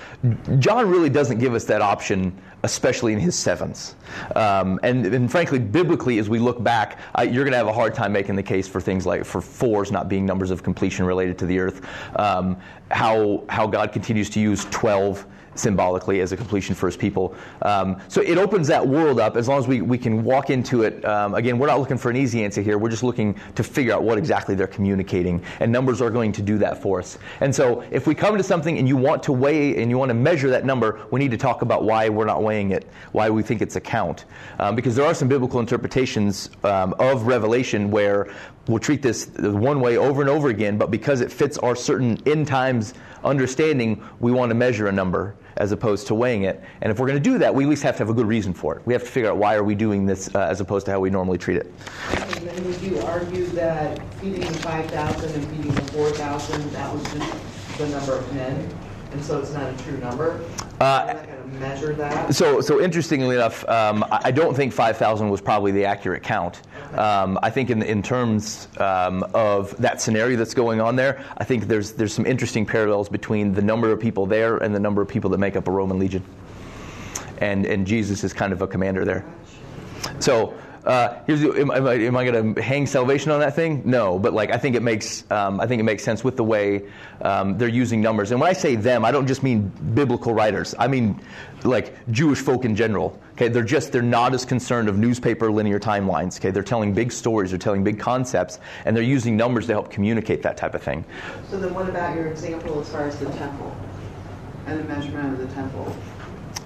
John 0.59 0.89
really 0.89 1.09
doesn't 1.09 1.39
give 1.39 1.53
us 1.53 1.65
that 1.65 1.81
option, 1.81 2.35
especially 2.63 3.13
in 3.13 3.19
his 3.19 3.38
sevens. 3.38 3.95
Um, 4.35 4.79
and, 4.83 5.06
and, 5.06 5.31
frankly, 5.31 5.59
biblically, 5.59 6.19
as 6.19 6.29
we 6.29 6.39
look 6.39 6.63
back, 6.63 7.00
uh, 7.18 7.23
you're 7.23 7.44
going 7.44 7.51
to 7.51 7.57
have 7.57 7.68
a 7.68 7.73
hard 7.73 7.94
time 7.94 8.12
making 8.12 8.35
the 8.35 8.44
case 8.44 8.68
for 8.68 8.81
things 8.81 9.06
like 9.06 9.25
for 9.25 9.41
fours 9.41 9.91
not 9.91 10.07
being 10.09 10.25
numbers 10.25 10.51
of 10.51 10.63
completion 10.63 11.06
related 11.06 11.38
to 11.39 11.45
the 11.45 11.59
earth. 11.59 11.85
Um, 12.18 12.57
how 12.91 13.44
how 13.50 13.68
God 13.68 13.91
continues 13.94 14.29
to 14.31 14.39
use 14.39 14.65
twelve 14.65 15.25
symbolically 15.56 16.21
as 16.21 16.31
a 16.31 16.38
completion 16.38 16.75
for 16.75 16.88
his 16.88 16.98
people. 16.98 17.36
Um, 17.62 18.01
so 18.07 18.21
it 18.21 18.37
opens 18.37 18.68
that 18.68 18.87
world 18.87 19.19
up 19.19 19.35
as 19.35 19.47
long 19.47 19.59
as 19.59 19.68
we, 19.68 19.81
we 19.81 19.97
can 19.97 20.23
walk 20.23 20.49
into 20.49 20.83
it. 20.83 21.04
Um, 21.06 21.35
again, 21.35 21.57
we're 21.57 21.68
not 21.68 21.80
looking 21.80 21.97
for 21.97 22.09
an 22.09 22.18
easy 22.18 22.44
answer 22.44 22.61
here. 22.61 22.78
We're 22.78 22.90
just 22.90 23.04
looking 23.04 23.40
to 23.56 23.64
figure 23.64 23.94
out 23.94 24.04
what 24.04 24.18
exactly 24.18 24.56
they're 24.56 24.68
communicating. 24.68 25.44
And 25.59 25.71
numbers 25.71 26.02
are 26.02 26.09
going 26.09 26.31
to 26.33 26.42
do 26.42 26.57
that 26.59 26.81
for 26.81 26.99
us. 26.99 27.18
And 27.42 27.54
so 27.54 27.83
if 27.92 28.07
we 28.07 28.16
come 28.16 28.37
to 28.37 28.44
something 28.44 28.78
and 28.78 28.87
you 28.87 28.97
want 28.97 29.23
to 29.23 29.31
weigh 29.33 29.81
and 29.81 29.90
you 29.90 29.97
want 29.97 30.09
to 30.09 30.16
measure 30.16 30.49
that 30.49 30.66
number, 30.66 31.02
we 31.11 31.19
need 31.19 31.31
to 31.31 31.37
talk 31.37 31.61
about 31.61 31.83
why 31.83 32.09
we're 32.09 32.26
not 32.26 32.44
weighing 32.44 32.71
it, 32.71 32.87
why 33.11 33.30
we 33.30 33.44
think 33.44 33.61
it's 33.61 33.76
a 33.76 33.81
count. 33.81 34.26
Um, 34.59 34.76
because 34.76 34.95
there 34.95 35.06
are 35.06 35.14
some 35.14 35.28
biblical 35.28 35.59
interpretations 35.59 36.49
um, 36.64 36.94
of 36.99 37.28
Revelation 37.28 37.92
where 37.92 38.33
we'll 38.68 38.80
treat 38.80 39.02
this 39.02 39.30
one 39.37 39.80
way 39.80 39.97
over 39.97 40.21
and 40.21 40.30
over 40.30 40.49
again, 40.49 40.78
but 40.78 40.92
because 40.92 41.21
it 41.21 41.31
fits 41.31 41.57
our 41.57 41.76
certain 41.76 42.21
end 42.26 42.47
times 42.47 42.94
understanding, 43.23 44.04
we 44.19 44.31
want 44.31 44.49
to 44.49 44.56
measure 44.56 44.87
a 44.87 44.92
number 44.92 45.35
as 45.57 45.71
opposed 45.71 46.07
to 46.07 46.16
weighing 46.16 46.44
it. 46.44 46.61
And 46.81 46.92
if 46.92 46.99
we're 46.99 47.07
going 47.07 47.21
to 47.21 47.30
do 47.30 47.37
that, 47.37 47.54
we 47.54 47.63
at 47.63 47.69
least 47.69 47.83
have 47.83 47.95
to 47.95 47.99
have 47.99 48.09
a 48.09 48.13
good 48.13 48.25
reason 48.25 48.54
for 48.54 48.75
it. 48.78 48.85
We 48.85 48.94
have 48.94 49.04
to 49.04 49.09
figure 49.09 49.30
out 49.30 49.37
why 49.37 49.56
are 49.56 49.63
we 49.63 49.75
doing 49.75 50.06
this 50.06 50.33
uh, 50.33 50.40
as 50.40 50.61
opposed 50.61 50.85
to 50.87 50.92
how 50.92 50.99
we 50.99 51.09
normally 51.09 51.37
treat 51.37 51.57
it. 51.57 51.71
And 52.11 52.47
then 52.47 52.66
would 52.66 52.81
you 52.81 52.99
argue 53.01 53.45
that 53.47 54.01
feeding 54.16 54.42
the 54.42 54.59
5,000 54.59 55.35
and 55.35 55.47
feeding 55.49 55.73
the 55.73 55.92
4,000, 55.94 56.71
that 56.71 56.94
was 56.94 57.04
just 57.13 57.78
the 57.78 57.87
number 57.90 58.16
of 58.16 58.33
men? 58.33 58.69
And 59.11 59.23
so 59.23 59.39
it's 59.39 59.51
not 59.51 59.73
a 59.73 59.83
true 59.83 59.97
number? 59.97 60.44
Uh, 60.80 61.13
not 61.13 61.47
measure 61.59 61.94
that? 61.94 62.33
So, 62.33 62.61
so 62.61 62.81
interestingly 62.81 63.35
enough, 63.35 63.68
um, 63.68 64.03
I 64.06 64.31
I 64.31 64.31
don't 64.31 64.56
think 64.56 64.71
5,000 64.71 65.30
was 65.30 65.41
probably 65.41 65.71
the 65.71 65.83
accurate 65.83 66.23
count. 66.23 66.61
Um, 66.97 67.37
I 67.44 67.49
think 67.49 67.69
in, 67.69 67.81
in 67.81 68.01
terms 68.01 68.69
um, 68.77 69.23
of 69.33 69.75
that 69.77 70.01
scenario 70.01 70.37
that's 70.37 70.53
going 70.53 70.80
on 70.80 70.95
there, 70.95 71.23
I 71.37 71.44
think 71.44 71.68
there's, 71.68 71.91
there's 71.91 72.13
some 72.13 72.25
interesting 72.25 72.65
parallels 72.65 73.09
between 73.09 73.53
the 73.53 73.61
number 73.61 73.91
of 73.91 73.99
people 73.99 74.25
there 74.25 74.57
and 74.57 74.73
the 74.73 74.80
number 74.80 75.01
of 75.01 75.07
people 75.09 75.30
that 75.31 75.37
make 75.37 75.57
up 75.57 75.68
a 75.68 75.71
Roman 75.71 75.99
legion. 75.99 76.23
And, 77.39 77.65
and 77.65 77.85
Jesus 77.85 78.23
is 78.23 78.31
kind 78.31 78.53
of 78.53 78.61
a 78.61 78.68
commander 78.68 79.03
there. 79.03 79.25
So, 80.19 80.53
Uh, 80.85 81.16
here's 81.28 81.44
am, 81.44 81.69
am 81.69 81.88
I, 81.88 81.94
am 81.94 82.18
I 82.18 82.26
going 82.26 82.56
to 82.56 82.61
hang 82.61 82.88
salvation 82.88 83.31
on 83.31 83.40
that 83.40 83.56
thing? 83.56 83.83
No, 83.85 84.18
but 84.18 84.33
like 84.33 84.52
I 84.52 84.57
think 84.57 84.76
it 84.76 84.81
makes 84.81 85.30
um, 85.30 85.59
I 85.59 85.68
think 85.68 85.80
it 85.80 85.83
makes 85.83 86.04
sense 86.04 86.23
with 86.23 86.38
the 86.38 86.44
way 86.44 86.83
um, 87.21 87.57
they're 87.57 87.68
using 87.68 88.02
numbers. 88.02 88.31
And 88.31 88.42
when 88.42 88.50
I 88.50 88.54
say 88.54 88.76
them, 88.76 89.06
I 89.06 89.11
don't 89.11 89.28
just 89.28 89.44
mean 89.44 89.71
biblical 89.94 90.33
writers. 90.33 90.73
I 90.80 90.88
mean 90.88 91.21
like 91.64 91.94
Jewish 92.09 92.40
folk 92.40 92.66
in 92.66 92.76
general. 92.76 93.19
Okay, 93.33 93.47
they're 93.47 93.64
just 93.64 93.92
they're 93.92 94.02
not 94.02 94.33
as 94.33 94.44
concerned 94.44 94.90
of 94.90 94.97
newspaper 94.97 95.52
linear 95.52 95.80
timelines. 95.80 96.38
Okay, 96.38 96.50
they're 96.50 96.64
telling 96.64 96.94
big 96.94 97.11
stories, 97.11 97.52
they're 97.52 97.59
telling 97.59 97.83
big 97.83 98.00
concepts, 98.00 98.59
and 98.85 98.95
they're 98.95 99.04
using 99.04 99.38
numbers 99.38 99.68
to 99.68 99.73
help 99.73 99.92
communicate 99.92 100.42
that 100.44 100.57
type 100.57 100.73
of 100.73 100.81
thing. 100.81 101.06
So 101.50 101.59
then, 101.59 101.73
what 101.73 101.88
about 101.90 102.16
your 102.16 102.28
example 102.28 102.80
as 102.81 102.90
far 102.90 103.07
as 103.07 103.18
the 103.19 103.30
temple 103.31 103.76
and 104.66 104.80
the 104.80 104.83
measurement 104.85 105.33
of 105.33 105.47
the 105.47 105.54
temple? 105.54 105.95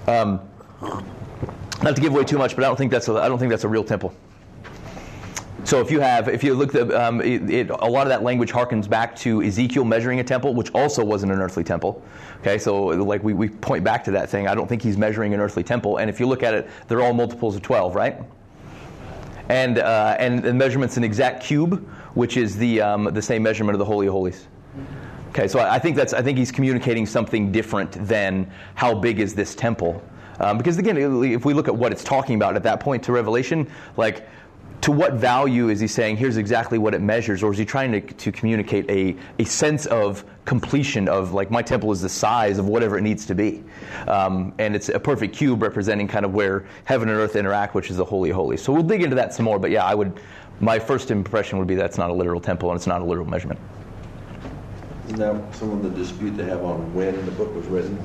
Um, 0.06 0.40
not 1.82 1.96
to 1.96 2.02
give 2.02 2.12
away 2.12 2.24
too 2.24 2.38
much, 2.38 2.54
but 2.54 2.64
I 2.64 2.68
don't 2.68 2.76
think 2.76 2.90
that's 2.90 3.08
a, 3.08 3.14
I 3.14 3.28
don't 3.28 3.38
think 3.38 3.50
that's 3.50 3.64
a 3.64 3.68
real 3.68 3.84
temple. 3.84 4.14
So 5.64 5.80
if 5.80 5.90
you 5.90 5.98
have, 5.98 6.28
if 6.28 6.44
you 6.44 6.54
look, 6.54 6.76
at, 6.76 6.92
um, 6.94 7.20
it, 7.20 7.50
it, 7.50 7.70
a 7.70 7.86
lot 7.86 8.02
of 8.02 8.08
that 8.10 8.22
language 8.22 8.52
harkens 8.52 8.88
back 8.88 9.16
to 9.16 9.42
Ezekiel 9.42 9.84
measuring 9.84 10.20
a 10.20 10.24
temple, 10.24 10.54
which 10.54 10.70
also 10.74 11.04
wasn't 11.04 11.32
an 11.32 11.40
earthly 11.40 11.64
temple. 11.64 12.04
Okay, 12.40 12.56
so 12.56 12.84
like 12.84 13.24
we, 13.24 13.34
we 13.34 13.48
point 13.48 13.82
back 13.82 14.04
to 14.04 14.12
that 14.12 14.30
thing. 14.30 14.46
I 14.46 14.54
don't 14.54 14.68
think 14.68 14.80
he's 14.80 14.96
measuring 14.96 15.34
an 15.34 15.40
earthly 15.40 15.64
temple. 15.64 15.96
And 15.96 16.08
if 16.08 16.20
you 16.20 16.26
look 16.26 16.44
at 16.44 16.54
it, 16.54 16.68
they're 16.86 17.02
all 17.02 17.12
multiples 17.12 17.56
of 17.56 17.62
12, 17.62 17.96
right? 17.96 18.18
And 19.48 19.78
uh, 19.78 20.16
and 20.20 20.40
the 20.40 20.54
measurement's 20.54 20.96
an 20.96 21.04
exact 21.04 21.42
cube, 21.42 21.84
which 22.14 22.36
is 22.36 22.56
the 22.56 22.80
um, 22.80 23.04
the 23.12 23.22
same 23.22 23.42
measurement 23.42 23.74
of 23.74 23.80
the 23.80 23.84
Holy 23.84 24.06
of 24.06 24.12
Holies. 24.12 24.46
Okay, 25.30 25.48
so 25.48 25.60
I 25.60 25.78
think 25.78 25.96
that's 25.96 26.12
I 26.12 26.22
think 26.22 26.38
he's 26.38 26.52
communicating 26.52 27.06
something 27.06 27.52
different 27.52 27.92
than 28.06 28.50
how 28.74 28.94
big 28.94 29.20
is 29.20 29.34
this 29.34 29.54
temple. 29.54 30.02
Um, 30.40 30.58
because 30.58 30.78
again, 30.78 30.96
if 30.96 31.44
we 31.44 31.54
look 31.54 31.68
at 31.68 31.76
what 31.76 31.92
it's 31.92 32.04
talking 32.04 32.34
about 32.34 32.56
at 32.56 32.62
that 32.64 32.80
point 32.80 33.02
to 33.04 33.12
Revelation, 33.12 33.70
like 33.96 34.28
to 34.82 34.92
what 34.92 35.14
value 35.14 35.68
is 35.68 35.80
he 35.80 35.86
saying 35.86 36.16
here's 36.16 36.36
exactly 36.36 36.78
what 36.78 36.94
it 36.94 37.00
measures 37.00 37.42
or 37.42 37.50
is 37.50 37.58
he 37.58 37.64
trying 37.64 37.92
to, 37.92 38.00
to 38.00 38.30
communicate 38.30 38.88
a, 38.90 39.16
a 39.38 39.44
sense 39.44 39.86
of 39.86 40.24
completion 40.44 41.08
of 41.08 41.32
like 41.32 41.50
my 41.50 41.62
temple 41.62 41.90
is 41.90 42.02
the 42.02 42.08
size 42.08 42.58
of 42.58 42.68
whatever 42.68 42.98
it 42.98 43.02
needs 43.02 43.26
to 43.26 43.34
be. 43.34 43.64
Um, 44.06 44.54
and 44.58 44.76
it's 44.76 44.88
a 44.88 45.00
perfect 45.00 45.34
cube 45.34 45.62
representing 45.62 46.06
kind 46.06 46.24
of 46.24 46.34
where 46.34 46.66
heaven 46.84 47.08
and 47.08 47.18
earth 47.18 47.36
interact 47.36 47.74
which 47.74 47.90
is 47.90 47.96
the 47.96 48.04
holy 48.04 48.30
holy. 48.30 48.56
So 48.56 48.72
we'll 48.72 48.82
dig 48.82 49.02
into 49.02 49.16
that 49.16 49.34
some 49.34 49.44
more 49.44 49.58
but 49.58 49.70
yeah 49.70 49.84
i 49.84 49.94
would 49.94 50.20
my 50.60 50.78
first 50.78 51.10
impression 51.10 51.58
would 51.58 51.68
be 51.68 51.74
that's 51.74 51.98
not 51.98 52.10
a 52.10 52.14
literal 52.14 52.40
temple 52.40 52.70
and 52.70 52.76
it's 52.76 52.86
not 52.86 53.00
a 53.00 53.04
literal 53.04 53.26
measurement. 53.26 53.60
Isn't 55.06 55.18
that 55.18 55.54
some 55.54 55.70
of 55.70 55.82
the 55.82 55.90
dispute 55.90 56.36
they 56.36 56.44
have 56.44 56.64
on 56.64 56.92
when 56.94 57.24
the 57.26 57.32
book 57.32 57.54
was 57.54 57.66
written, 57.66 57.96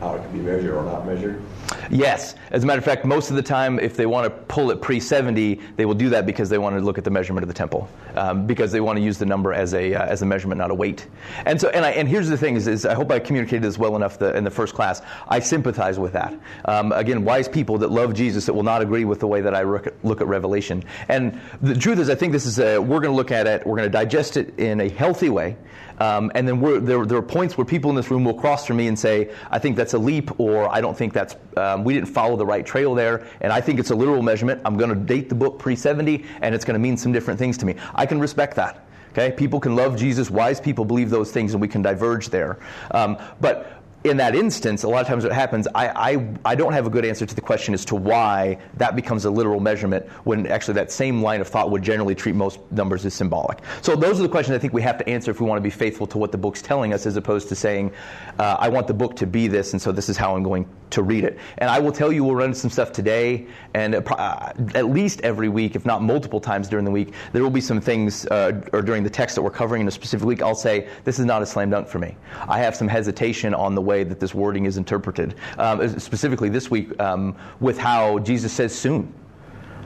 how 0.00 0.14
it 0.14 0.22
can 0.22 0.32
be 0.32 0.38
measured 0.38 0.74
or 0.74 0.84
not 0.84 1.06
measured? 1.06 1.42
Yes. 1.90 2.34
As 2.50 2.64
a 2.64 2.66
matter 2.66 2.78
of 2.78 2.84
fact, 2.84 3.04
most 3.04 3.30
of 3.30 3.36
the 3.36 3.42
time, 3.42 3.78
if 3.78 3.96
they 3.96 4.06
want 4.06 4.24
to 4.24 4.30
pull 4.30 4.70
it 4.70 4.80
pre 4.80 5.00
70, 5.00 5.60
they 5.76 5.86
will 5.86 5.94
do 5.94 6.08
that 6.10 6.26
because 6.26 6.48
they 6.48 6.58
want 6.58 6.76
to 6.76 6.80
look 6.80 6.98
at 6.98 7.04
the 7.04 7.10
measurement 7.10 7.42
of 7.42 7.48
the 7.48 7.54
temple, 7.54 7.88
um, 8.14 8.46
because 8.46 8.72
they 8.72 8.80
want 8.80 8.96
to 8.98 9.02
use 9.02 9.18
the 9.18 9.26
number 9.26 9.52
as 9.52 9.74
a, 9.74 9.94
uh, 9.94 10.06
as 10.06 10.22
a 10.22 10.26
measurement, 10.26 10.58
not 10.58 10.70
a 10.70 10.74
weight. 10.74 11.06
And 11.46 11.60
so, 11.60 11.68
and, 11.70 11.84
I, 11.84 11.90
and 11.90 12.08
here's 12.08 12.28
the 12.28 12.36
thing: 12.36 12.56
is, 12.56 12.68
is 12.68 12.86
I 12.86 12.94
hope 12.94 13.10
I 13.10 13.18
communicated 13.18 13.62
this 13.62 13.78
well 13.78 13.96
enough 13.96 14.18
the, 14.18 14.36
in 14.36 14.44
the 14.44 14.50
first 14.50 14.74
class. 14.74 15.02
I 15.28 15.40
sympathize 15.40 15.98
with 15.98 16.12
that. 16.12 16.34
Um, 16.64 16.92
again, 16.92 17.24
wise 17.24 17.48
people 17.48 17.78
that 17.78 17.90
love 17.90 18.14
Jesus 18.14 18.46
that 18.46 18.54
will 18.54 18.62
not 18.62 18.82
agree 18.82 19.04
with 19.04 19.20
the 19.20 19.26
way 19.26 19.40
that 19.40 19.54
I 19.54 19.62
look 19.62 19.86
at, 19.86 20.04
look 20.04 20.20
at 20.20 20.26
Revelation. 20.26 20.84
And 21.08 21.40
the 21.60 21.74
truth 21.74 21.98
is, 21.98 22.08
I 22.08 22.14
think 22.14 22.32
this 22.32 22.46
is 22.46 22.58
a, 22.58 22.78
we're 22.78 23.00
going 23.00 23.12
to 23.12 23.16
look 23.16 23.32
at 23.32 23.46
it, 23.46 23.66
we're 23.66 23.76
going 23.76 23.90
to 23.90 23.92
digest 23.92 24.36
it 24.36 24.58
in 24.58 24.80
a 24.80 24.88
healthy 24.88 25.28
way. 25.28 25.56
Um, 25.98 26.30
and 26.34 26.46
then 26.46 26.84
there, 26.84 27.04
there 27.04 27.18
are 27.18 27.22
points 27.22 27.56
where 27.56 27.64
people 27.64 27.90
in 27.90 27.96
this 27.96 28.10
room 28.10 28.24
will 28.24 28.34
cross 28.34 28.66
from 28.66 28.76
me 28.76 28.88
and 28.88 28.98
say, 28.98 29.30
I 29.50 29.58
think 29.58 29.76
that's 29.76 29.94
a 29.94 29.98
leap, 29.98 30.38
or 30.38 30.68
I 30.72 30.80
don't 30.80 30.96
think 30.96 31.12
that's, 31.12 31.36
um, 31.56 31.84
we 31.84 31.94
didn't 31.94 32.08
follow 32.08 32.36
the 32.36 32.46
right 32.46 32.64
trail 32.64 32.94
there, 32.94 33.26
and 33.40 33.52
I 33.52 33.60
think 33.60 33.80
it's 33.80 33.90
a 33.90 33.94
literal 33.94 34.22
measurement. 34.22 34.60
I'm 34.64 34.76
going 34.76 34.90
to 34.90 34.96
date 34.96 35.28
the 35.28 35.34
book 35.34 35.58
pre 35.58 35.76
70, 35.76 36.24
and 36.40 36.54
it's 36.54 36.64
going 36.64 36.74
to 36.74 36.80
mean 36.80 36.96
some 36.96 37.12
different 37.12 37.38
things 37.38 37.58
to 37.58 37.66
me. 37.66 37.76
I 37.94 38.06
can 38.06 38.20
respect 38.20 38.56
that. 38.56 38.84
Okay? 39.12 39.34
People 39.34 39.58
can 39.58 39.74
love 39.74 39.96
Jesus. 39.96 40.30
Wise 40.30 40.60
people 40.60 40.84
believe 40.84 41.10
those 41.10 41.32
things, 41.32 41.52
and 41.52 41.60
we 41.60 41.68
can 41.68 41.82
diverge 41.82 42.28
there. 42.28 42.58
Um, 42.92 43.18
but 43.40 43.77
in 44.04 44.16
that 44.18 44.34
instance, 44.34 44.84
a 44.84 44.88
lot 44.88 45.00
of 45.00 45.08
times 45.08 45.24
what 45.24 45.32
happens, 45.32 45.66
I, 45.74 45.88
I, 45.88 46.34
I 46.44 46.54
don't 46.54 46.72
have 46.72 46.86
a 46.86 46.90
good 46.90 47.04
answer 47.04 47.26
to 47.26 47.34
the 47.34 47.40
question 47.40 47.74
as 47.74 47.84
to 47.86 47.96
why 47.96 48.58
that 48.74 48.94
becomes 48.94 49.24
a 49.24 49.30
literal 49.30 49.58
measurement 49.58 50.06
when 50.24 50.46
actually 50.46 50.74
that 50.74 50.92
same 50.92 51.20
line 51.20 51.40
of 51.40 51.48
thought 51.48 51.70
would 51.72 51.82
generally 51.82 52.14
treat 52.14 52.36
most 52.36 52.60
numbers 52.70 53.04
as 53.04 53.14
symbolic. 53.14 53.58
So 53.82 53.96
those 53.96 54.20
are 54.20 54.22
the 54.22 54.28
questions 54.28 54.54
I 54.54 54.58
think 54.60 54.72
we 54.72 54.82
have 54.82 54.98
to 54.98 55.08
answer 55.08 55.32
if 55.32 55.40
we 55.40 55.46
want 55.46 55.58
to 55.58 55.62
be 55.62 55.70
faithful 55.70 56.06
to 56.08 56.18
what 56.18 56.30
the 56.30 56.38
book's 56.38 56.62
telling 56.62 56.92
us 56.92 57.06
as 57.06 57.16
opposed 57.16 57.48
to 57.48 57.56
saying, 57.56 57.92
uh, 58.38 58.56
I 58.58 58.68
want 58.68 58.86
the 58.86 58.94
book 58.94 59.16
to 59.16 59.26
be 59.26 59.48
this, 59.48 59.72
and 59.72 59.82
so 59.82 59.90
this 59.90 60.08
is 60.08 60.16
how 60.16 60.36
I'm 60.36 60.44
going 60.44 60.68
to 60.90 61.02
read 61.02 61.24
it. 61.24 61.38
And 61.58 61.68
I 61.68 61.80
will 61.80 61.92
tell 61.92 62.12
you, 62.12 62.24
we'll 62.24 62.36
run 62.36 62.54
some 62.54 62.70
stuff 62.70 62.92
today, 62.92 63.46
and 63.74 63.96
uh, 63.96 64.52
at 64.74 64.86
least 64.86 65.20
every 65.22 65.48
week, 65.48 65.74
if 65.74 65.84
not 65.84 66.02
multiple 66.02 66.40
times 66.40 66.68
during 66.68 66.84
the 66.84 66.90
week, 66.90 67.14
there 67.32 67.42
will 67.42 67.50
be 67.50 67.60
some 67.60 67.80
things, 67.80 68.26
uh, 68.26 68.60
or 68.72 68.80
during 68.80 69.02
the 69.02 69.10
text 69.10 69.34
that 69.34 69.42
we're 69.42 69.50
covering 69.50 69.82
in 69.82 69.88
a 69.88 69.90
specific 69.90 70.26
week, 70.26 70.40
I'll 70.40 70.54
say, 70.54 70.88
this 71.04 71.18
is 71.18 71.26
not 71.26 71.42
a 71.42 71.46
slam 71.46 71.70
dunk 71.70 71.88
for 71.88 71.98
me. 71.98 72.16
I 72.48 72.58
have 72.60 72.76
some 72.76 72.88
hesitation 72.88 73.54
on 73.54 73.74
the 73.74 73.82
way 73.88 74.04
that 74.04 74.20
this 74.20 74.34
wording 74.34 74.66
is 74.66 74.76
interpreted, 74.76 75.34
um, 75.58 75.98
specifically 75.98 76.48
this 76.48 76.70
week 76.70 76.88
um, 77.00 77.34
with 77.60 77.78
how 77.78 78.18
Jesus 78.20 78.52
says 78.52 78.72
soon 78.72 79.12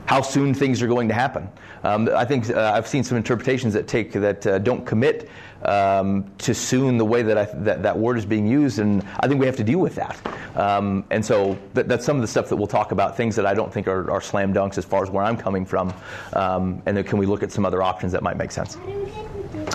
how 0.05 0.21
soon 0.21 0.53
things 0.53 0.81
are 0.81 0.87
going 0.87 1.07
to 1.07 1.13
happen. 1.13 1.49
Um, 1.83 2.09
I 2.13 2.25
think 2.25 2.49
uh, 2.49 2.73
I've 2.75 2.87
seen 2.87 3.03
some 3.03 3.17
interpretations 3.17 3.73
that 3.73 3.87
take 3.87 4.11
that 4.13 4.45
uh, 4.45 4.59
don't 4.59 4.85
commit 4.85 5.29
um, 5.63 6.31
to 6.39 6.53
soon 6.53 6.97
the 6.97 7.05
way 7.05 7.21
that, 7.21 7.37
I, 7.37 7.45
that 7.45 7.83
that 7.83 7.97
word 7.97 8.17
is 8.17 8.25
being 8.25 8.47
used, 8.47 8.79
and 8.79 9.03
I 9.19 9.27
think 9.27 9.39
we 9.39 9.45
have 9.45 9.57
to 9.57 9.63
deal 9.63 9.79
with 9.79 9.95
that. 9.95 10.19
Um, 10.55 11.03
and 11.09 11.25
so 11.25 11.57
that, 11.73 11.87
that's 11.87 12.05
some 12.05 12.15
of 12.17 12.21
the 12.21 12.27
stuff 12.27 12.49
that 12.49 12.55
we'll 12.55 12.67
talk 12.67 12.91
about, 12.91 13.17
things 13.17 13.35
that 13.35 13.45
I 13.45 13.53
don't 13.53 13.73
think 13.73 13.87
are, 13.87 14.09
are 14.11 14.21
slam 14.21 14.53
dunks 14.53 14.77
as 14.77 14.85
far 14.85 15.03
as 15.03 15.09
where 15.09 15.23
I'm 15.23 15.37
coming 15.37 15.65
from, 15.65 15.93
um, 16.33 16.81
and 16.85 16.95
then 16.95 17.03
can 17.03 17.17
we 17.17 17.25
look 17.25 17.43
at 17.43 17.51
some 17.51 17.65
other 17.65 17.81
options 17.81 18.11
that 18.11 18.23
might 18.23 18.37
make 18.37 18.51
sense? 18.51 18.77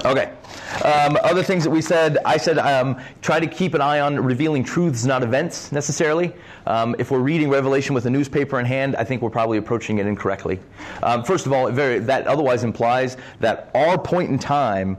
Okay. 0.04 0.33
Um, 0.85 1.16
other 1.23 1.42
things 1.42 1.64
that 1.64 1.71
we 1.71 1.80
said, 1.80 2.18
I 2.25 2.37
said 2.37 2.59
um, 2.59 3.00
try 3.23 3.40
to 3.40 3.47
keep 3.47 3.75
an 3.75 3.80
eye 3.80 4.00
on 4.00 4.21
revealing 4.21 4.62
truths, 4.64 5.04
not 5.04 5.23
events 5.23 5.73
necessarily. 5.73 6.33
Um, 6.66 6.95
if 6.99 7.11
we're 7.11 7.21
reading 7.21 7.49
Revelation 7.49 7.95
with 7.95 8.07
a 8.07 8.11
newspaper 8.11 8.61
in 8.61 8.66
hand, 8.66 8.97
I 8.97 9.04
think 9.04 9.23
we're 9.23 9.30
probably 9.30 9.59
approaching 9.59 9.99
it 9.99 10.07
incorrectly. 10.07 10.61
Um, 11.02 11.25
first 11.25 11.47
of 11.47 11.52
all, 11.52 11.71
very, 11.71 11.99
that 12.00 12.26
otherwise 12.26 12.64
implies 12.64 13.16
that 13.40 13.71
our 13.75 13.99
point 13.99 14.30
in 14.30 14.38
time 14.38 14.99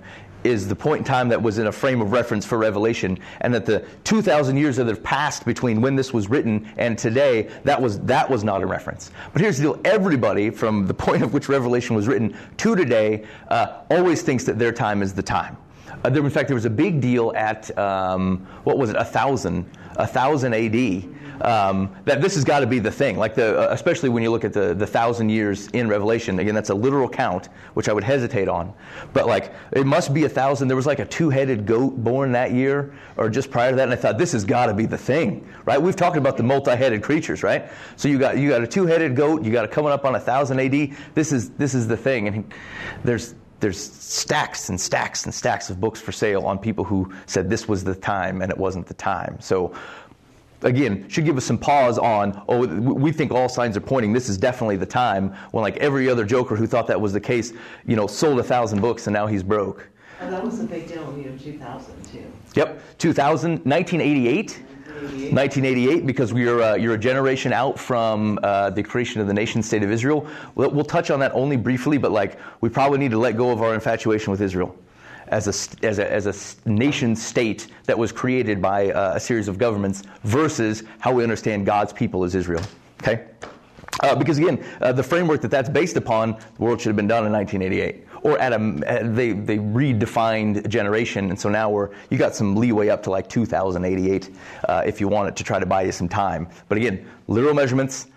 is 0.50 0.68
the 0.68 0.76
point 0.76 1.00
in 1.00 1.04
time 1.06 1.30
that 1.30 1.42
was 1.42 1.60
in 1.60 1.68
a 1.68 1.72
frame 1.72 2.02
of 2.02 2.12
reference 2.12 2.46
for 2.46 2.58
Revelation, 2.58 3.18
and 3.42 3.54
that 3.54 3.66
the 3.66 3.86
2,000 4.04 4.58
years 4.58 4.76
that 4.78 4.88
have 4.88 5.04
passed 5.04 5.46
between 5.46 5.80
when 5.82 5.96
this 5.96 6.12
was 6.12 6.30
written 6.30 6.68
and 6.78 6.98
today, 6.98 7.50
that 7.64 7.82
was, 7.82 8.00
that 8.02 8.30
was 8.30 8.44
not 8.44 8.62
a 8.62 8.66
reference. 8.66 9.12
But 9.32 9.42
here's 9.42 9.58
the 9.58 9.64
deal 9.64 9.82
everybody, 9.86 10.50
from 10.50 10.88
the 10.88 10.94
point 10.94 11.24
of 11.24 11.34
which 11.34 11.48
Revelation 11.48 11.96
was 11.96 12.08
written 12.08 12.36
to 12.58 12.76
today, 12.76 13.26
uh, 13.50 13.82
always 13.90 14.22
thinks 14.22 14.44
that 14.46 14.60
their 14.60 14.72
time 14.72 15.02
is 15.02 15.14
the 15.14 15.24
time. 15.24 15.56
Uh, 16.04 16.10
there, 16.10 16.24
in 16.24 16.30
fact, 16.30 16.48
there 16.48 16.56
was 16.56 16.66
a 16.66 16.70
big 16.70 17.02
deal 17.02 17.34
at, 17.36 17.78
um, 17.78 18.46
what 18.64 18.78
was 18.78 18.90
it, 18.90 18.96
1,000, 18.96 19.64
1,000 19.96 20.54
AD 20.54 21.19
um, 21.42 21.96
that 22.06 22.22
this 22.22 22.36
has 22.36 22.44
got 22.44 22.60
to 22.60 22.68
be 22.68 22.80
the 22.80 22.92
thing. 22.92 23.18
Like 23.18 23.36
the, 23.36 23.60
uh, 23.60 23.74
especially 23.74 24.10
when 24.10 24.24
you 24.24 24.32
look 24.32 24.44
at 24.44 24.54
the, 24.54 24.74
the 24.74 24.88
thousand 24.88 25.30
years 25.30 25.68
in 25.68 25.88
Revelation. 25.88 26.40
Again, 26.40 26.56
that's 26.56 26.70
a 26.70 26.76
literal 26.76 27.10
count, 27.10 27.48
which 27.74 27.90
I 27.90 27.94
would 27.94 28.04
hesitate 28.04 28.48
on. 28.48 28.74
But 29.14 29.28
like, 29.28 29.54
it 29.72 29.86
must 29.86 30.14
be 30.14 30.24
a 30.26 30.30
thousand. 30.30 30.68
There 30.68 30.78
was 30.78 30.86
like 30.86 31.00
a 31.00 31.06
two-headed 31.06 31.66
goat 31.66 32.04
born 32.04 32.32
that 32.34 32.52
year, 32.52 32.94
or 33.18 33.30
just 33.30 33.52
prior 33.52 33.72
to 33.72 33.76
that, 33.78 33.84
and 33.84 33.94
I 33.94 33.96
thought 33.96 34.18
this 34.18 34.32
has 34.34 34.46
got 34.46 34.68
to 34.68 34.74
be 34.74 34.86
the 34.86 34.98
thing, 34.98 35.48
right? 35.66 35.82
We've 35.82 35.96
talked 35.96 36.18
about 36.18 36.38
the 36.38 36.44
multi-headed 36.44 37.04
creatures, 37.04 37.44
right? 37.44 37.70
So 37.96 38.08
you 38.08 38.20
got 38.20 38.38
you 38.38 38.50
got 38.50 38.62
a 38.62 38.68
two-headed 38.68 39.16
goat. 39.16 39.44
You 39.44 39.52
got 39.52 39.66
it 39.66 39.72
coming 39.72 39.92
up 39.92 40.06
on 40.06 40.16
a 40.16 40.20
thousand 40.20 40.60
AD. 40.60 40.96
This 41.16 41.32
is 41.32 41.52
this 41.52 41.74
is 41.74 41.88
the 41.88 41.98
thing, 41.98 42.28
and 42.28 42.36
he, 42.36 42.44
there's 43.04 43.36
there's 43.60 43.80
stacks 43.80 44.70
and 44.70 44.80
stacks 44.80 45.26
and 45.26 45.34
stacks 45.34 45.70
of 45.70 45.80
books 45.80 46.00
for 46.00 46.12
sale 46.12 46.46
on 46.46 46.58
people 46.58 46.84
who 46.84 47.12
said 47.26 47.50
this 47.50 47.68
was 47.68 47.84
the 47.84 47.96
time 47.96 48.42
and 48.42 48.52
it 48.52 48.58
wasn't 48.58 48.86
the 48.88 48.94
time. 48.94 49.38
So 49.40 49.74
again, 50.62 51.08
should 51.10 51.26
give 51.26 51.38
us 51.38 51.46
some 51.46 51.58
pause 51.58 51.98
on, 51.98 52.42
oh, 52.48 52.66
we 52.66 53.12
think 53.12 53.32
all 53.32 53.50
signs 53.50 53.78
are 53.78 53.82
pointing 53.82 54.14
this 54.14 54.30
is 54.30 54.38
definitely 54.38 54.78
the 54.78 54.86
time, 54.86 55.34
when 55.52 55.62
like 55.62 55.78
every 55.78 56.10
other 56.10 56.26
joker 56.26 56.56
who 56.56 56.68
thought 56.68 56.88
that 56.88 57.00
was 57.00 57.14
the 57.14 57.20
case, 57.20 57.54
you 57.86 57.96
know, 57.96 58.08
sold 58.08 58.40
a 58.40 58.44
thousand 58.44 58.82
books 58.82 59.08
and 59.08 59.14
now 59.14 59.28
he's 59.28 59.44
broke. 59.44 59.88
Oh, 60.22 60.30
that 60.30 60.44
was 60.44 60.60
a 60.60 60.66
big 60.66 60.88
deal 60.88 61.08
in 61.10 61.16
the 61.18 61.30
year 61.30 61.38
2000 61.38 62.04
too. 62.06 62.24
Yep, 62.56 62.82
2000, 62.98 63.52
1988. 63.66 64.64
1988, 65.00 66.06
because 66.06 66.34
we 66.34 66.46
are, 66.46 66.62
uh, 66.62 66.76
you're 66.76 66.96
a 66.96 66.98
generation 66.98 67.54
out 67.54 67.80
from 67.80 68.38
uh, 68.44 68.70
the 68.70 68.84
creation 68.84 69.22
of 69.22 69.28
the 69.28 69.34
nation 69.34 69.64
state 69.64 69.82
of 69.82 69.90
Israel. 69.90 70.28
We'll, 70.56 70.72
we'll 70.72 70.84
touch 70.84 71.10
on 71.10 71.22
that 71.22 71.32
only 71.34 71.56
briefly, 71.56 71.98
but 71.98 72.12
like 72.12 72.38
we 72.60 72.68
probably 72.68 72.98
need 72.98 73.12
to 73.12 73.18
let 73.18 73.38
go 73.38 73.50
of 73.50 73.62
our 73.62 73.74
infatuation 73.74 74.30
with 74.30 74.42
Israel 74.42 74.76
as 75.32 75.48
a, 75.48 75.86
as 75.86 76.00
a, 76.00 76.12
as 76.12 76.26
a 76.66 76.70
nation 76.70 77.16
state 77.16 77.68
that 77.86 77.98
was 77.98 78.12
created 78.12 78.62
by 78.62 78.92
uh, 78.92 79.14
a 79.16 79.20
series 79.20 79.48
of 79.48 79.58
governments 79.58 80.04
versus 80.24 80.84
how 81.00 81.14
we 81.14 81.24
understand 81.24 81.66
God's 81.66 81.94
people 81.94 82.24
as 82.24 82.36
Israel. 82.36 82.64
Okay? 83.02 83.26
Uh, 84.02 84.16
because 84.16 84.38
again, 84.38 84.64
uh, 84.82 84.92
the 84.92 85.04
framework 85.04 85.42
that 85.42 85.52
that's 85.52 85.70
based 85.70 85.98
upon, 85.98 86.32
the 86.32 86.64
world 86.64 86.80
should 86.80 86.90
have 86.90 86.96
been 86.96 87.08
done 87.08 87.26
in 87.26 87.32
1988. 87.32 88.06
Or 88.22 88.38
at 88.40 88.54
a, 88.54 88.58
they, 89.14 89.32
they 89.32 89.58
redefined 89.58 90.68
generation, 90.68 91.30
and 91.30 91.40
so 91.40 91.50
now 91.50 91.70
we're, 91.70 91.90
you 92.10 92.18
got 92.18 92.36
some 92.36 92.56
leeway 92.56 92.90
up 92.90 93.02
to 93.04 93.10
like 93.10 93.30
2088 93.30 94.30
uh, 94.68 94.84
if 94.86 95.00
you 95.00 95.08
want 95.08 95.30
it 95.30 95.36
to 95.38 95.44
try 95.44 95.58
to 95.58 95.66
buy 95.66 95.84
you 95.84 95.92
some 95.92 96.10
time. 96.10 96.50
But 96.68 96.78
again, 96.78 97.08
literal 97.28 97.54
measurements, 97.54 98.08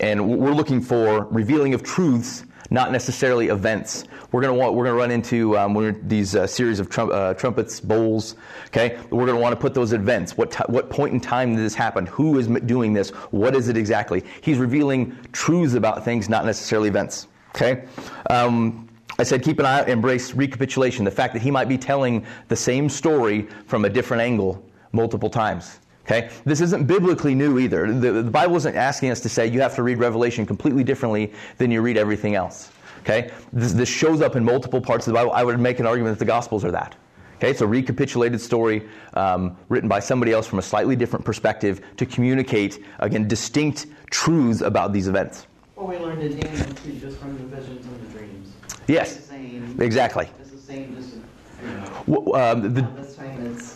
and 0.00 0.38
we're 0.38 0.52
looking 0.52 0.80
for 0.80 1.24
revealing 1.26 1.74
of 1.74 1.82
truths, 1.82 2.44
not 2.70 2.92
necessarily 2.92 3.48
events. 3.48 4.04
We're 4.32 4.40
going 4.40 4.54
to 4.54 4.58
want, 4.58 4.74
we're 4.74 4.84
going 4.84 4.94
to 4.94 4.98
run 4.98 5.10
into 5.10 5.56
um, 5.56 6.08
these 6.08 6.34
uh, 6.34 6.46
series 6.46 6.80
of 6.80 6.88
trum- 6.88 7.10
uh, 7.12 7.34
trumpets, 7.34 7.80
bowls. 7.80 8.36
Okay, 8.68 8.98
we're 9.10 9.26
going 9.26 9.36
to 9.36 9.42
want 9.42 9.54
to 9.54 9.60
put 9.60 9.74
those 9.74 9.92
events. 9.92 10.36
What 10.36 10.50
t- 10.50 10.64
what 10.66 10.90
point 10.90 11.14
in 11.14 11.20
time 11.20 11.54
did 11.54 11.64
this 11.64 11.74
happen? 11.74 12.06
Who 12.06 12.38
is 12.38 12.46
doing 12.46 12.92
this? 12.92 13.10
What 13.30 13.54
is 13.54 13.68
it 13.68 13.76
exactly? 13.76 14.24
He's 14.40 14.58
revealing 14.58 15.16
truths 15.32 15.74
about 15.74 16.04
things, 16.04 16.28
not 16.28 16.44
necessarily 16.44 16.88
events. 16.88 17.28
Okay. 17.54 17.84
Um, 18.28 18.88
I 19.18 19.22
said 19.22 19.42
keep 19.42 19.58
an 19.58 19.66
eye 19.66 19.84
embrace 19.86 20.34
recapitulation, 20.34 21.04
the 21.04 21.10
fact 21.10 21.32
that 21.32 21.40
he 21.40 21.50
might 21.50 21.68
be 21.68 21.78
telling 21.78 22.26
the 22.48 22.56
same 22.56 22.88
story 22.88 23.48
from 23.66 23.86
a 23.86 23.88
different 23.88 24.22
angle 24.22 24.62
multiple 24.92 25.30
times. 25.30 25.80
Okay? 26.06 26.30
This 26.44 26.60
isn't 26.60 26.86
biblically 26.86 27.34
new 27.34 27.58
either. 27.58 27.92
The, 27.92 28.12
the, 28.12 28.30
Bible 28.30 28.56
isn't 28.56 28.76
asking 28.76 29.10
us 29.10 29.20
to 29.20 29.28
say 29.28 29.46
you 29.46 29.60
have 29.60 29.74
to 29.74 29.82
read 29.82 29.98
Revelation 29.98 30.46
completely 30.46 30.84
differently 30.84 31.32
than 31.58 31.70
you 31.70 31.82
read 31.82 31.96
everything 31.96 32.34
else. 32.36 32.70
Okay? 33.00 33.30
This, 33.52 33.72
this 33.72 33.88
shows 33.88 34.20
up 34.20 34.36
in 34.36 34.44
multiple 34.44 34.80
parts 34.80 35.06
of 35.06 35.12
the 35.12 35.18
Bible. 35.18 35.32
I 35.32 35.42
would 35.42 35.58
make 35.58 35.80
an 35.80 35.86
argument 35.86 36.16
that 36.18 36.24
the 36.24 36.28
Gospels 36.28 36.64
are 36.64 36.70
that. 36.70 36.94
Okay, 37.36 37.50
it's 37.50 37.60
a 37.60 37.66
recapitulated 37.66 38.40
story 38.40 38.88
um, 39.12 39.58
written 39.68 39.90
by 39.90 40.00
somebody 40.00 40.32
else 40.32 40.46
from 40.46 40.58
a 40.58 40.62
slightly 40.62 40.96
different 40.96 41.22
perspective 41.22 41.82
to 41.98 42.06
communicate, 42.06 42.82
again, 43.00 43.28
distinct 43.28 43.86
truths 44.10 44.62
about 44.62 44.94
these 44.94 45.06
events. 45.06 45.46
Well, 45.74 45.86
we 45.86 45.98
learned 45.98 46.22
in 46.22 46.40
Daniel 46.40 46.64
too, 46.76 46.94
just 46.94 47.18
from 47.18 47.36
the 47.36 47.44
visions 47.44 47.84
and 47.84 48.00
the 48.00 48.18
dreams. 48.18 48.52
Yes, 48.88 49.16
It's 49.16 49.26
the 49.26 49.34
same. 49.34 49.82
exactly. 49.82 50.30
It's 50.40 50.50
the 50.50 50.56
same, 50.56 50.96
just, 50.96 51.16
you 51.62 51.68
know, 51.68 52.22
W- 52.22 52.32
um, 52.34 52.62
the, 52.72 52.80
this 52.96 53.16
time 53.16 53.44
it's 53.44 53.75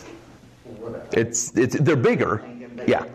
It's, 1.11 1.55
it's, 1.57 1.77
they're 1.79 1.95
bigger. 1.95 2.43
Yeah. 2.87 3.05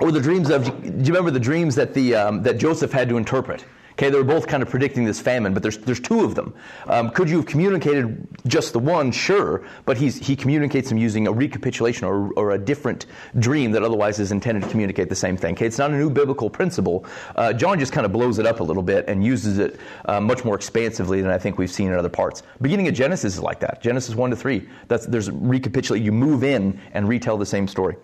Or 0.00 0.10
the 0.10 0.20
dreams 0.20 0.50
of, 0.50 0.64
do 0.82 0.88
you 0.88 1.04
remember 1.04 1.30
the 1.30 1.40
dreams 1.40 1.74
that, 1.76 1.94
the, 1.94 2.14
um, 2.14 2.42
that 2.42 2.58
Joseph 2.58 2.92
had 2.92 3.08
to 3.08 3.16
interpret? 3.16 3.64
Okay, 3.94 4.10
they 4.10 4.18
were 4.18 4.24
both 4.24 4.48
kind 4.48 4.60
of 4.60 4.68
predicting 4.68 5.04
this 5.04 5.20
famine, 5.20 5.54
but 5.54 5.62
there's, 5.62 5.78
there's 5.78 6.00
two 6.00 6.24
of 6.24 6.34
them. 6.34 6.52
Um, 6.88 7.10
could 7.10 7.30
you 7.30 7.36
have 7.36 7.46
communicated 7.46 8.26
just 8.44 8.72
the 8.72 8.80
one? 8.80 9.12
Sure, 9.12 9.64
but 9.84 9.96
he's, 9.96 10.18
he 10.18 10.34
communicates 10.34 10.88
them 10.88 10.98
using 10.98 11.28
a 11.28 11.32
recapitulation 11.32 12.04
or, 12.04 12.32
or 12.32 12.50
a 12.50 12.58
different 12.58 13.06
dream 13.38 13.70
that 13.70 13.84
otherwise 13.84 14.18
is 14.18 14.32
intended 14.32 14.64
to 14.64 14.68
communicate 14.68 15.08
the 15.10 15.14
same 15.14 15.36
thing. 15.36 15.54
Okay, 15.54 15.66
it's 15.66 15.78
not 15.78 15.92
a 15.92 15.96
new 15.96 16.10
biblical 16.10 16.50
principle. 16.50 17.06
Uh, 17.36 17.52
John 17.52 17.78
just 17.78 17.92
kind 17.92 18.04
of 18.04 18.10
blows 18.10 18.40
it 18.40 18.46
up 18.46 18.58
a 18.58 18.64
little 18.64 18.82
bit 18.82 19.04
and 19.06 19.24
uses 19.24 19.58
it 19.58 19.78
uh, 20.06 20.20
much 20.20 20.44
more 20.44 20.56
expansively 20.56 21.22
than 21.22 21.30
I 21.30 21.38
think 21.38 21.56
we've 21.56 21.70
seen 21.70 21.86
in 21.86 21.94
other 21.94 22.08
parts. 22.08 22.42
Beginning 22.60 22.88
of 22.88 22.94
Genesis 22.94 23.34
is 23.34 23.40
like 23.40 23.60
that. 23.60 23.80
Genesis 23.80 24.16
1 24.16 24.30
to 24.30 24.36
3. 24.36 24.68
That's, 24.88 25.06
there's 25.06 25.30
recapitulate. 25.30 26.02
You 26.02 26.10
move 26.10 26.42
in 26.42 26.80
and 26.94 27.08
retell 27.08 27.38
the 27.38 27.46
same 27.46 27.68
story. 27.68 27.94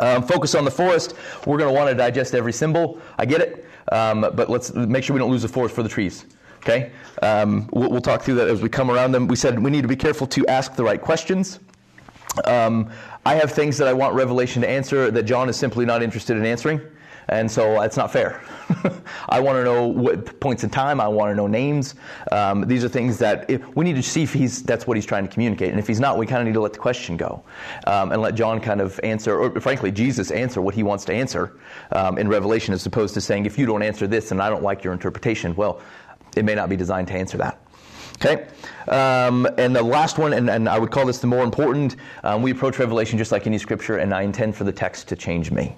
Um, 0.00 0.26
focus 0.26 0.56
on 0.56 0.64
the 0.64 0.72
forest. 0.72 1.14
We're 1.46 1.58
going 1.58 1.72
to 1.72 1.78
want 1.78 1.88
to 1.88 1.94
digest 1.94 2.34
every 2.34 2.52
symbol. 2.52 3.00
I 3.16 3.26
get 3.26 3.40
it. 3.40 3.64
Um, 3.94 4.22
but 4.34 4.50
let's 4.50 4.74
make 4.74 5.04
sure 5.04 5.14
we 5.14 5.20
don't 5.20 5.30
lose 5.30 5.42
the 5.42 5.48
forest 5.48 5.72
for 5.72 5.84
the 5.84 5.88
trees. 5.88 6.26
Okay? 6.58 6.90
Um, 7.22 7.68
we'll, 7.72 7.90
we'll, 7.90 8.00
talk 8.00 8.22
through 8.22 8.34
that 8.36 8.48
as 8.48 8.60
we 8.60 8.68
come 8.68 8.90
around 8.90 9.12
them. 9.12 9.28
We 9.28 9.36
said 9.36 9.62
we 9.62 9.70
need 9.70 9.82
to 9.82 9.88
be 9.88 9.94
careful 9.96 10.26
to 10.28 10.44
ask 10.48 10.74
the 10.74 10.82
right 10.82 11.00
questions. 11.00 11.60
Um, 12.44 12.90
I 13.24 13.36
have 13.36 13.52
things 13.52 13.78
that 13.78 13.86
I 13.86 13.92
want 13.92 14.14
Revelation 14.14 14.62
to 14.62 14.68
answer 14.68 15.12
that 15.12 15.22
John 15.22 15.48
is 15.48 15.56
simply 15.56 15.84
not 15.84 16.02
interested 16.02 16.36
in 16.36 16.44
answering. 16.44 16.80
And 17.28 17.50
so 17.50 17.80
that's 17.80 17.96
not 17.96 18.12
fair. 18.12 18.42
I 19.28 19.40
want 19.40 19.56
to 19.56 19.64
know 19.64 19.86
what 19.86 20.38
points 20.40 20.64
in 20.64 20.70
time. 20.70 21.00
I 21.00 21.08
want 21.08 21.30
to 21.30 21.34
know 21.34 21.46
names. 21.46 21.94
Um, 22.32 22.66
these 22.66 22.84
are 22.84 22.88
things 22.88 23.18
that 23.18 23.48
if, 23.48 23.66
we 23.76 23.84
need 23.84 23.96
to 23.96 24.02
see 24.02 24.22
if 24.22 24.32
he's 24.32 24.62
that's 24.62 24.86
what 24.86 24.96
he's 24.96 25.06
trying 25.06 25.26
to 25.26 25.32
communicate. 25.32 25.70
And 25.70 25.78
if 25.78 25.86
he's 25.86 26.00
not, 26.00 26.18
we 26.18 26.26
kind 26.26 26.40
of 26.40 26.46
need 26.46 26.54
to 26.54 26.60
let 26.60 26.72
the 26.72 26.78
question 26.78 27.16
go 27.16 27.42
um, 27.86 28.12
and 28.12 28.20
let 28.20 28.34
John 28.34 28.60
kind 28.60 28.80
of 28.80 28.98
answer, 29.02 29.38
or 29.38 29.60
frankly, 29.60 29.90
Jesus 29.90 30.30
answer 30.30 30.60
what 30.60 30.74
he 30.74 30.82
wants 30.82 31.04
to 31.06 31.14
answer 31.14 31.58
um, 31.92 32.18
in 32.18 32.28
Revelation, 32.28 32.74
as 32.74 32.84
opposed 32.86 33.14
to 33.14 33.20
saying, 33.20 33.46
if 33.46 33.58
you 33.58 33.66
don't 33.66 33.82
answer 33.82 34.06
this 34.06 34.30
and 34.30 34.42
I 34.42 34.50
don't 34.50 34.62
like 34.62 34.84
your 34.84 34.92
interpretation, 34.92 35.54
well, 35.56 35.80
it 36.36 36.44
may 36.44 36.54
not 36.54 36.68
be 36.68 36.76
designed 36.76 37.08
to 37.08 37.14
answer 37.14 37.38
that. 37.38 37.60
Okay? 38.16 38.46
Um, 38.88 39.46
and 39.58 39.74
the 39.74 39.82
last 39.82 40.18
one, 40.18 40.32
and, 40.32 40.48
and, 40.48 40.68
I 40.68 40.78
would 40.78 40.90
call 40.90 41.06
this 41.06 41.18
the 41.18 41.26
more 41.26 41.42
important, 41.42 41.96
um, 42.22 42.42
we 42.42 42.52
approach 42.52 42.78
Revelation 42.78 43.18
just 43.18 43.32
like 43.32 43.46
any 43.46 43.58
scripture, 43.58 43.98
and 43.98 44.14
I 44.14 44.22
intend 44.22 44.54
for 44.56 44.64
the 44.64 44.72
text 44.72 45.08
to 45.08 45.16
change 45.16 45.50
me. 45.50 45.76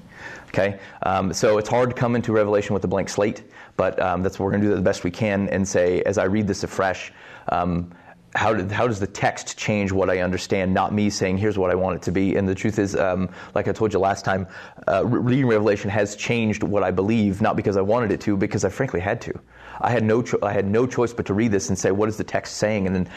Okay? 0.56 0.78
Um, 1.02 1.34
so 1.34 1.58
it's 1.58 1.68
hard 1.68 1.90
to 1.90 1.94
come 1.94 2.16
into 2.16 2.32
Revelation 2.32 2.72
with 2.72 2.82
a 2.84 2.88
blank 2.88 3.10
slate, 3.10 3.44
but 3.76 4.00
um, 4.00 4.22
that's 4.22 4.38
what 4.38 4.46
we're 4.46 4.52
going 4.52 4.62
to 4.62 4.68
do 4.68 4.74
the 4.74 4.80
best 4.80 5.04
we 5.04 5.10
can 5.10 5.50
and 5.50 5.68
say, 5.68 6.00
as 6.04 6.16
I 6.16 6.24
read 6.24 6.46
this 6.46 6.64
afresh, 6.64 7.12
um, 7.50 7.92
how, 8.34 8.54
did, 8.54 8.70
how, 8.70 8.86
does 8.86 8.98
the 8.98 9.06
text 9.06 9.58
change 9.58 9.92
what 9.92 10.08
I 10.08 10.20
understand? 10.20 10.72
Not 10.72 10.94
me 10.94 11.10
saying, 11.10 11.36
here's 11.36 11.58
what 11.58 11.70
I 11.70 11.74
want 11.74 11.96
it 11.96 12.02
to 12.02 12.12
be. 12.12 12.36
And 12.36 12.48
the 12.48 12.54
truth 12.54 12.78
is, 12.78 12.96
um, 12.96 13.28
like 13.54 13.68
I 13.68 13.72
told 13.72 13.92
you 13.92 13.98
last 13.98 14.24
time, 14.24 14.46
uh, 14.88 15.04
reading 15.06 15.46
Revelation 15.46 15.90
has 15.90 16.16
changed 16.16 16.62
what 16.62 16.82
I 16.82 16.90
believe, 16.90 17.42
not 17.42 17.54
because 17.54 17.76
I 17.76 17.82
wanted 17.82 18.10
it 18.10 18.20
to, 18.22 18.36
because 18.36 18.64
I 18.64 18.70
frankly 18.70 19.00
had 19.00 19.20
to. 19.22 19.38
I 19.80 19.90
had 19.90 20.04
no 20.04 20.22
cho- 20.22 20.38
I 20.42 20.52
had 20.52 20.66
no 20.66 20.86
choice 20.86 21.12
but 21.12 21.26
to 21.26 21.34
read 21.34 21.52
this 21.52 21.68
and 21.68 21.78
say, 21.78 21.90
what 21.90 22.08
is 22.08 22.16
the 22.16 22.24
text 22.24 22.56
saying, 22.56 22.86
and 22.86 22.94
then 22.94 23.08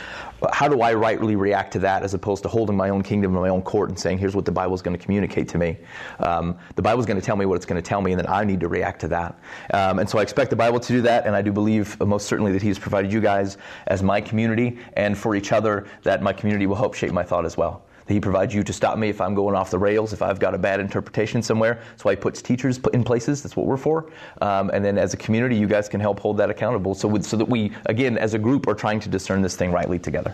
how 0.52 0.68
do 0.68 0.82
I 0.82 0.94
rightly 0.94 1.36
react 1.36 1.74
to 1.74 1.80
that, 1.80 2.04
as 2.04 2.14
opposed 2.14 2.44
to 2.44 2.50
holding 2.50 2.76
my 2.76 2.90
own 2.90 3.04
kingdom 3.04 3.36
in 3.36 3.42
my 3.42 3.50
own 3.50 3.62
court 3.62 3.90
and 3.90 4.00
saying, 4.00 4.18
here's 4.18 4.36
what 4.36 4.46
the 4.46 4.52
Bible 4.52 4.74
is 4.74 4.82
going 4.82 4.98
to 4.98 5.04
communicate 5.04 5.48
to 5.50 5.58
me. 5.58 5.78
Um, 6.20 6.58
the 6.76 6.82
Bible 6.82 7.00
is 7.00 7.06
going 7.06 7.20
to 7.20 7.26
tell 7.26 7.36
me 7.36 7.46
what 7.46 7.56
it's 7.56 7.66
going 7.66 7.82
to 7.82 7.88
tell 7.88 8.02
me, 8.02 8.12
and 8.12 8.20
then 8.20 8.28
I 8.28 8.44
need 8.44 8.60
to 8.62 8.68
react 8.68 9.02
to 9.02 9.08
that. 9.10 9.40
Um, 9.74 10.00
and 10.00 10.10
so 10.10 10.20
I 10.20 10.22
expect 10.22 10.50
the 10.50 10.56
Bible 10.56 10.80
to 10.80 10.94
do 10.94 11.02
that, 11.02 11.26
and 11.26 11.36
I 11.36 11.42
do 11.42 11.52
believe 11.52 12.00
most 12.00 12.28
certainly 12.28 12.52
that 12.54 12.62
He 12.62 12.68
has 12.70 12.80
provided 12.80 13.12
you 13.12 13.22
guys 13.22 13.58
as 13.88 14.04
my 14.04 14.22
community 14.22 14.80
and 14.94 15.18
for 15.18 15.36
each 15.36 15.52
other 15.52 15.88
that 16.04 16.22
my 16.22 16.34
community 16.34 16.68
will 16.68 16.76
help 16.76 16.94
shape 16.94 17.12
my 17.12 17.24
thought 17.24 17.46
as 17.46 17.58
well. 17.58 17.84
He 18.10 18.20
provides 18.20 18.54
you 18.54 18.64
to 18.64 18.74
stop 18.74 18.98
me 18.98 19.10
if 19.10 19.22
I'm 19.22 19.36
going 19.36 19.56
off 19.56 19.72
the 19.72 19.80
rails, 19.80 20.14
if 20.14 20.22
I've 20.22 20.40
got 20.40 20.54
a 20.54 20.58
bad 20.58 20.80
interpretation 20.80 21.42
somewhere. 21.42 21.82
That's 21.92 22.04
why 22.04 22.14
He 22.14 22.16
puts 22.18 22.42
teachers 22.42 22.80
in 22.94 23.04
places. 23.04 23.44
That's 23.44 23.56
what 23.56 23.66
we're 23.68 23.78
for. 23.78 24.12
Um, 24.42 24.72
and 24.74 24.84
then 24.84 24.98
as 24.98 25.14
a 25.14 25.18
community, 25.18 25.56
you 25.56 25.68
guys 25.68 25.88
can 25.88 26.00
help 26.00 26.20
hold 26.20 26.38
that 26.38 26.50
accountable 26.50 26.96
so, 26.96 27.08
with, 27.08 27.26
so 27.26 27.38
that 27.38 27.48
we, 27.48 27.72
again, 27.86 28.18
as 28.18 28.34
a 28.34 28.40
group, 28.40 28.68
are 28.68 28.76
trying 28.76 29.00
to 29.02 29.10
discern 29.10 29.42
this 29.42 29.56
thing 29.56 29.72
rightly 29.72 30.00
together. 30.00 30.34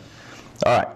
All 0.66 0.78
right. 0.78 0.88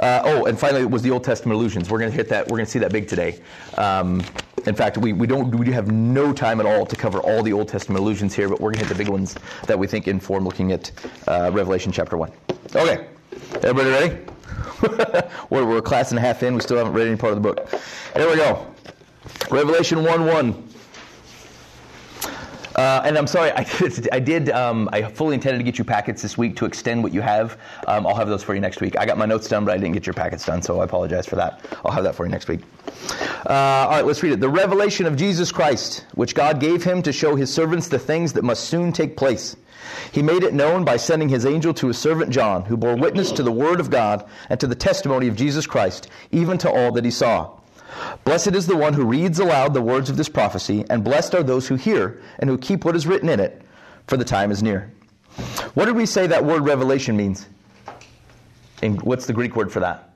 Uh, 0.00 0.20
oh, 0.24 0.44
and 0.44 0.58
finally, 0.58 0.82
it 0.82 0.90
was 0.90 1.02
the 1.02 1.10
Old 1.10 1.24
Testament 1.24 1.56
allusions. 1.56 1.88
We're 1.88 1.98
going 1.98 2.10
to 2.10 2.16
hit 2.16 2.28
that. 2.28 2.46
We're 2.46 2.58
going 2.58 2.66
to 2.66 2.70
see 2.70 2.78
that 2.80 2.92
big 2.92 3.08
today. 3.08 3.40
Um, 3.78 4.22
in 4.66 4.74
fact, 4.74 4.98
we, 4.98 5.12
we 5.12 5.26
don't 5.26 5.54
we 5.54 5.72
have 5.72 5.90
no 5.90 6.32
time 6.32 6.60
at 6.60 6.66
all 6.66 6.84
to 6.84 6.96
cover 6.96 7.20
all 7.20 7.42
the 7.42 7.52
Old 7.52 7.68
Testament 7.68 8.00
allusions 8.00 8.34
here, 8.34 8.48
but 8.48 8.60
we're 8.60 8.72
going 8.72 8.84
to 8.84 8.86
hit 8.86 8.88
the 8.88 9.02
big 9.02 9.08
ones 9.08 9.36
that 9.66 9.78
we 9.78 9.86
think 9.86 10.06
inform 10.06 10.44
looking 10.44 10.72
at 10.72 10.90
uh, 11.28 11.50
Revelation 11.52 11.92
chapter 11.92 12.16
one. 12.16 12.30
Okay, 12.74 13.06
everybody 13.62 13.90
ready? 13.90 14.35
We're, 15.50 15.64
we're 15.64 15.78
a 15.78 15.82
class 15.82 16.10
and 16.10 16.18
a 16.18 16.22
half 16.22 16.42
in. 16.42 16.54
We 16.54 16.60
still 16.60 16.78
haven't 16.78 16.92
read 16.92 17.06
any 17.06 17.16
part 17.16 17.32
of 17.32 17.42
the 17.42 17.52
book. 17.52 17.68
Here 18.14 18.28
we 18.28 18.36
go. 18.36 18.66
Revelation 19.50 20.02
1 20.02 20.26
1. 20.26 20.66
Uh, 22.76 23.00
and 23.06 23.16
I'm 23.16 23.26
sorry, 23.26 23.50
I, 23.52 23.64
did. 23.78 24.08
I 24.12 24.20
did. 24.20 24.50
Um, 24.50 24.88
I 24.92 25.02
fully 25.02 25.34
intended 25.34 25.58
to 25.58 25.64
get 25.64 25.78
you 25.78 25.84
packets 25.84 26.20
this 26.20 26.36
week 26.36 26.56
to 26.56 26.66
extend 26.66 27.02
what 27.02 27.12
you 27.12 27.22
have. 27.22 27.58
Um, 27.86 28.06
I'll 28.06 28.14
have 28.14 28.28
those 28.28 28.42
for 28.42 28.54
you 28.54 28.60
next 28.60 28.80
week. 28.82 28.98
I 28.98 29.06
got 29.06 29.16
my 29.16 29.24
notes 29.24 29.48
done, 29.48 29.64
but 29.64 29.72
I 29.72 29.78
didn't 29.78 29.94
get 29.94 30.06
your 30.06 30.14
packets 30.14 30.44
done, 30.44 30.60
so 30.60 30.80
I 30.80 30.84
apologize 30.84 31.26
for 31.26 31.36
that. 31.36 31.64
I'll 31.84 31.92
have 31.92 32.04
that 32.04 32.14
for 32.14 32.26
you 32.26 32.30
next 32.30 32.48
week. 32.48 32.60
Uh, 33.48 33.52
all 33.52 33.90
right, 33.90 34.04
let's 34.04 34.22
read 34.22 34.32
it. 34.32 34.40
The 34.40 34.48
revelation 34.48 35.06
of 35.06 35.16
Jesus 35.16 35.50
Christ, 35.50 36.04
which 36.14 36.34
God 36.34 36.60
gave 36.60 36.84
him 36.84 37.00
to 37.02 37.12
show 37.12 37.34
his 37.34 37.52
servants 37.52 37.88
the 37.88 37.98
things 37.98 38.34
that 38.34 38.44
must 38.44 38.64
soon 38.64 38.92
take 38.92 39.16
place. 39.16 39.56
He 40.12 40.22
made 40.22 40.42
it 40.42 40.54
known 40.54 40.84
by 40.84 40.96
sending 40.96 41.28
his 41.28 41.46
angel 41.46 41.74
to 41.74 41.88
his 41.88 41.98
servant 41.98 42.30
John, 42.30 42.64
who 42.64 42.76
bore 42.76 42.96
witness 42.96 43.32
to 43.32 43.42
the 43.42 43.52
word 43.52 43.80
of 43.80 43.90
God 43.90 44.28
and 44.48 44.58
to 44.60 44.66
the 44.66 44.74
testimony 44.74 45.28
of 45.28 45.36
Jesus 45.36 45.66
Christ, 45.66 46.08
even 46.32 46.58
to 46.58 46.70
all 46.70 46.92
that 46.92 47.04
he 47.04 47.10
saw. 47.10 47.52
Blessed 48.24 48.54
is 48.54 48.66
the 48.66 48.76
one 48.76 48.92
who 48.92 49.04
reads 49.04 49.38
aloud 49.38 49.74
the 49.74 49.82
words 49.82 50.10
of 50.10 50.16
this 50.16 50.28
prophecy, 50.28 50.84
and 50.90 51.02
blessed 51.02 51.34
are 51.34 51.42
those 51.42 51.66
who 51.66 51.76
hear 51.76 52.20
and 52.38 52.50
who 52.50 52.58
keep 52.58 52.84
what 52.84 52.96
is 52.96 53.06
written 53.06 53.28
in 53.28 53.40
it, 53.40 53.62
for 54.06 54.16
the 54.16 54.24
time 54.24 54.50
is 54.50 54.62
near. 54.62 54.92
What 55.74 55.86
did 55.86 55.96
we 55.96 56.06
say 56.06 56.26
that 56.26 56.44
word 56.44 56.64
revelation 56.64 57.16
means? 57.16 57.46
And 58.82 59.00
what's 59.02 59.26
the 59.26 59.32
Greek 59.32 59.56
word 59.56 59.72
for 59.72 59.80
that? 59.80 60.10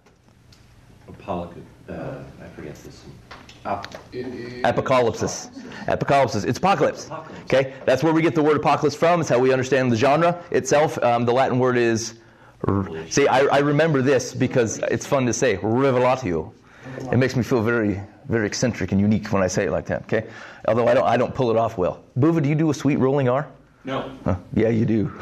Apocalypse. 1.08 1.66
Uh, 1.88 2.22
I 2.42 2.48
forget 2.48 2.74
this. 2.76 3.04
Apocalypse. 3.64 5.50
Apocalypse. 5.86 6.44
It's 6.44 6.58
apocalypse. 6.58 7.10
Okay, 7.44 7.74
that's 7.84 8.02
where 8.02 8.12
we 8.12 8.22
get 8.22 8.34
the 8.34 8.42
word 8.42 8.56
apocalypse 8.56 8.96
from. 8.96 9.20
It's 9.20 9.28
how 9.28 9.38
we 9.38 9.52
understand 9.52 9.92
the 9.92 9.96
genre 9.96 10.42
itself. 10.50 11.02
Um, 11.02 11.24
the 11.24 11.32
Latin 11.32 11.58
word 11.58 11.76
is. 11.76 12.14
See, 13.08 13.26
I, 13.26 13.40
I 13.46 13.58
remember 13.58 14.02
this 14.02 14.34
because 14.34 14.78
it's 14.90 15.06
fun 15.06 15.26
to 15.26 15.32
say. 15.32 15.56
Revelatio. 15.56 16.52
It 17.12 17.18
makes 17.18 17.36
me 17.36 17.42
feel 17.42 17.62
very, 17.62 18.00
very 18.28 18.46
eccentric 18.46 18.92
and 18.92 19.00
unique 19.00 19.32
when 19.32 19.42
I 19.42 19.46
say 19.46 19.66
it 19.66 19.70
like 19.70 19.86
that. 19.86 20.02
Okay, 20.02 20.26
although 20.68 20.86
I 20.86 20.94
don't, 20.94 21.06
I 21.06 21.16
don't 21.16 21.34
pull 21.34 21.50
it 21.50 21.56
off 21.56 21.78
well. 21.78 22.02
Buva, 22.18 22.42
do 22.42 22.48
you 22.48 22.54
do 22.54 22.70
a 22.70 22.74
sweet 22.74 22.96
rolling 22.96 23.28
R? 23.28 23.48
No. 23.84 24.12
Huh, 24.24 24.36
yeah, 24.54 24.68
you 24.68 24.84
do. 24.84 25.06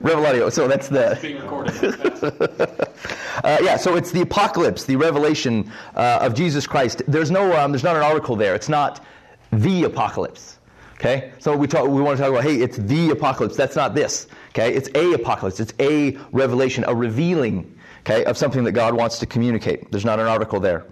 Revelatio. 0.00 0.52
So 0.52 0.68
that's 0.68 0.88
the. 0.88 1.18
Being 1.20 1.40
recorded. 1.40 2.88
Uh, 3.44 3.58
yeah, 3.62 3.76
so 3.76 3.96
it's 3.96 4.12
the 4.12 4.20
apocalypse, 4.20 4.84
the 4.84 4.94
revelation 4.94 5.72
uh, 5.96 6.18
of 6.20 6.34
Jesus 6.34 6.66
Christ. 6.66 7.02
There's 7.08 7.30
no, 7.30 7.56
um, 7.58 7.72
there's 7.72 7.82
not 7.82 7.96
an 7.96 8.02
article 8.02 8.36
there. 8.36 8.54
It's 8.54 8.68
not 8.68 9.04
the 9.50 9.84
apocalypse. 9.84 10.58
Okay, 10.94 11.32
so 11.40 11.56
we 11.56 11.66
talk, 11.66 11.88
we 11.88 12.00
want 12.00 12.18
to 12.18 12.22
talk 12.22 12.30
about, 12.30 12.44
hey, 12.44 12.60
it's 12.60 12.76
the 12.76 13.10
apocalypse. 13.10 13.56
That's 13.56 13.74
not 13.74 13.94
this. 13.94 14.28
Okay, 14.50 14.72
it's 14.72 14.88
a 14.94 15.14
apocalypse. 15.14 15.58
It's 15.58 15.74
a 15.80 16.16
revelation, 16.30 16.84
a 16.86 16.94
revealing. 16.94 17.76
Okay, 18.04 18.24
of 18.24 18.36
something 18.36 18.64
that 18.64 18.72
God 18.72 18.94
wants 18.94 19.18
to 19.20 19.26
communicate. 19.26 19.90
There's 19.90 20.04
not 20.04 20.20
an 20.20 20.26
article 20.26 20.60
there. 20.60 20.84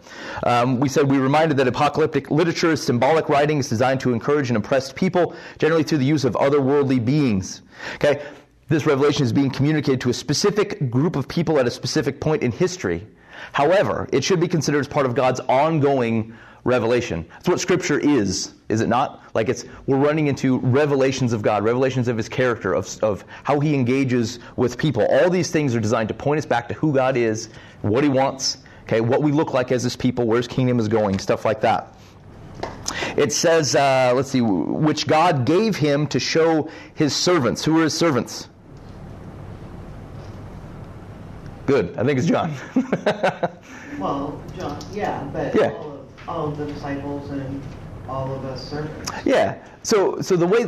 Um, 0.44 0.80
we 0.80 0.88
said 0.88 1.10
we 1.10 1.18
reminded 1.18 1.56
that 1.58 1.68
apocalyptic 1.68 2.30
literature 2.30 2.70
is 2.70 2.82
symbolic 2.82 3.28
writing. 3.28 3.58
It's 3.58 3.68
designed 3.68 4.00
to 4.00 4.12
encourage 4.12 4.48
and 4.50 4.56
impress 4.56 4.92
people, 4.92 5.34
generally 5.58 5.82
through 5.82 5.98
the 5.98 6.04
use 6.04 6.24
of 6.24 6.34
otherworldly 6.34 7.04
beings. 7.04 7.62
Okay, 7.96 8.22
this 8.68 8.86
revelation 8.86 9.24
is 9.24 9.32
being 9.32 9.50
communicated 9.50 10.00
to 10.02 10.10
a 10.10 10.14
specific 10.14 10.90
group 10.90 11.16
of 11.16 11.26
people 11.26 11.58
at 11.58 11.66
a 11.66 11.70
specific 11.70 12.20
point 12.20 12.42
in 12.42 12.52
history. 12.52 13.06
However, 13.52 14.08
it 14.12 14.22
should 14.22 14.38
be 14.38 14.48
considered 14.48 14.80
as 14.80 14.88
part 14.88 15.06
of 15.06 15.14
God's 15.14 15.40
ongoing 15.40 16.36
revelation. 16.64 17.24
That's 17.30 17.48
what 17.48 17.60
Scripture 17.60 17.98
is, 17.98 18.54
is 18.68 18.80
it 18.80 18.88
not? 18.88 19.22
Like 19.34 19.48
it's 19.48 19.64
we're 19.86 19.98
running 19.98 20.26
into 20.26 20.58
revelations 20.58 21.32
of 21.32 21.42
God, 21.42 21.64
revelations 21.64 22.08
of 22.08 22.16
His 22.16 22.28
character, 22.28 22.74
of, 22.74 23.02
of 23.02 23.24
how 23.44 23.60
He 23.60 23.74
engages 23.74 24.38
with 24.56 24.78
people. 24.78 25.06
All 25.06 25.30
these 25.30 25.50
things 25.50 25.74
are 25.74 25.80
designed 25.80 26.08
to 26.08 26.14
point 26.14 26.38
us 26.38 26.46
back 26.46 26.68
to 26.68 26.74
who 26.74 26.92
God 26.92 27.16
is, 27.16 27.48
what 27.82 28.04
He 28.04 28.10
wants, 28.10 28.58
okay, 28.84 29.00
what 29.00 29.22
we 29.22 29.32
look 29.32 29.54
like 29.54 29.72
as 29.72 29.82
His 29.82 29.96
people, 29.96 30.26
where 30.26 30.36
His 30.36 30.48
kingdom 30.48 30.78
is 30.78 30.88
going, 30.88 31.18
stuff 31.18 31.44
like 31.44 31.60
that. 31.62 31.94
It 33.16 33.32
says, 33.32 33.74
uh, 33.74 34.12
let's 34.14 34.30
see, 34.30 34.40
which 34.40 35.06
God 35.06 35.46
gave 35.46 35.76
Him 35.76 36.06
to 36.08 36.20
show 36.20 36.70
His 36.94 37.14
servants. 37.16 37.64
Who 37.64 37.78
are 37.80 37.84
His 37.84 37.94
servants? 37.96 38.48
Good. 41.66 41.96
I 41.96 42.04
think 42.04 42.18
it's 42.18 42.28
John. 42.28 42.52
Well, 44.00 44.42
John, 44.56 44.78
yeah, 44.94 45.22
but 45.30 45.54
Yeah. 45.54 45.74
All 46.30 46.48
of, 46.48 46.56
the 46.56 46.66
disciples 46.66 47.28
and 47.30 47.60
all 48.08 48.32
of 48.32 48.44
us 48.44 48.68
servants. 48.68 49.10
yeah. 49.24 49.62
So, 49.82 50.20
so 50.20 50.36
the 50.36 50.46
way. 50.46 50.64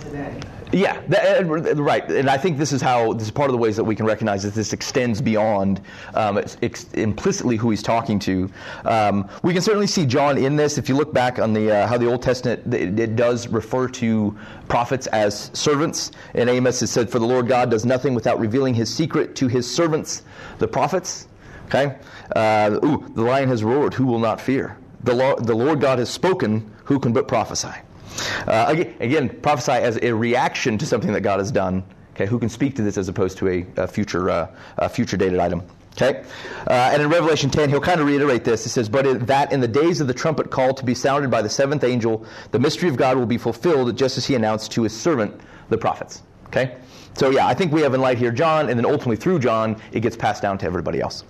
Today. 0.00 0.40
Yeah, 0.72 1.00
that, 1.08 1.44
uh, 1.44 1.74
right. 1.76 2.10
And 2.10 2.28
I 2.28 2.36
think 2.38 2.58
this 2.58 2.72
is 2.72 2.80
how 2.80 3.12
this 3.12 3.24
is 3.24 3.30
part 3.30 3.48
of 3.48 3.52
the 3.52 3.58
ways 3.58 3.76
that 3.76 3.84
we 3.84 3.94
can 3.94 4.06
recognize 4.06 4.42
that 4.42 4.54
this 4.54 4.72
extends 4.72 5.20
beyond 5.20 5.80
um, 6.14 6.38
ex- 6.62 6.92
implicitly 6.94 7.56
who 7.56 7.70
he's 7.70 7.82
talking 7.82 8.18
to. 8.20 8.50
Um, 8.84 9.28
we 9.42 9.52
can 9.52 9.62
certainly 9.62 9.86
see 9.86 10.06
John 10.06 10.38
in 10.38 10.56
this. 10.56 10.78
If 10.78 10.88
you 10.88 10.96
look 10.96 11.12
back 11.12 11.38
on 11.38 11.52
the 11.52 11.70
uh, 11.70 11.86
how 11.86 11.98
the 11.98 12.06
Old 12.06 12.22
Testament 12.22 12.74
it, 12.74 12.98
it 12.98 13.16
does 13.16 13.46
refer 13.48 13.86
to 13.88 14.36
prophets 14.68 15.06
as 15.08 15.50
servants. 15.52 16.10
In 16.34 16.48
Amos, 16.48 16.82
it 16.82 16.88
said, 16.88 17.08
"For 17.10 17.18
the 17.18 17.26
Lord 17.26 17.46
God 17.46 17.70
does 17.70 17.84
nothing 17.84 18.14
without 18.14 18.40
revealing 18.40 18.74
His 18.74 18.92
secret 18.92 19.36
to 19.36 19.46
His 19.46 19.70
servants, 19.70 20.22
the 20.58 20.66
prophets." 20.66 21.28
Okay. 21.66 21.98
Uh, 22.34 22.78
ooh, 22.84 23.12
the 23.14 23.22
lion 23.22 23.48
has 23.48 23.62
roared. 23.62 23.94
Who 23.94 24.06
will 24.06 24.18
not 24.18 24.40
fear? 24.40 24.76
The 25.04 25.14
Lord, 25.14 25.44
the 25.44 25.54
Lord 25.54 25.80
God 25.80 25.98
has 25.98 26.08
spoken. 26.08 26.74
Who 26.84 26.98
can 26.98 27.12
but 27.12 27.28
prophesy? 27.28 27.68
Uh, 28.46 28.66
again, 28.68 28.94
again, 29.00 29.28
prophesy 29.40 29.72
as 29.72 29.98
a 30.02 30.12
reaction 30.14 30.78
to 30.78 30.86
something 30.86 31.12
that 31.12 31.20
God 31.20 31.40
has 31.40 31.52
done. 31.52 31.84
Okay, 32.14 32.26
who 32.26 32.38
can 32.38 32.48
speak 32.48 32.76
to 32.76 32.82
this 32.82 32.96
as 32.96 33.08
opposed 33.08 33.38
to 33.38 33.48
a, 33.48 33.66
a 33.76 33.86
future, 33.86 34.30
uh, 34.30 34.88
future 34.88 35.16
dated 35.16 35.40
item? 35.40 35.62
Okay, 35.96 36.24
uh, 36.68 36.90
and 36.92 37.02
in 37.02 37.10
Revelation 37.10 37.50
10, 37.50 37.68
he'll 37.68 37.80
kind 37.80 38.00
of 38.00 38.06
reiterate 38.06 38.44
this. 38.44 38.64
He 38.64 38.70
says, 38.70 38.88
"But 38.88 39.26
that 39.26 39.52
in 39.52 39.60
the 39.60 39.68
days 39.68 40.00
of 40.00 40.06
the 40.06 40.14
trumpet 40.14 40.50
call 40.50 40.72
to 40.74 40.84
be 40.84 40.94
sounded 40.94 41.30
by 41.30 41.42
the 41.42 41.50
seventh 41.50 41.84
angel, 41.84 42.24
the 42.50 42.58
mystery 42.58 42.88
of 42.88 42.96
God 42.96 43.16
will 43.18 43.26
be 43.26 43.38
fulfilled, 43.38 43.94
just 43.96 44.16
as 44.16 44.24
He 44.24 44.34
announced 44.34 44.72
to 44.72 44.82
His 44.82 44.98
servant 44.98 45.38
the 45.68 45.78
prophets." 45.78 46.22
Okay, 46.46 46.76
so 47.14 47.30
yeah, 47.30 47.46
I 47.46 47.54
think 47.54 47.72
we 47.72 47.82
have 47.82 47.94
in 47.94 48.00
light 48.00 48.16
here 48.16 48.32
John, 48.32 48.70
and 48.70 48.78
then 48.78 48.86
ultimately 48.86 49.16
through 49.16 49.40
John, 49.40 49.76
it 49.92 50.00
gets 50.00 50.16
passed 50.16 50.40
down 50.40 50.56
to 50.58 50.66
everybody 50.66 51.00
else. 51.00 51.24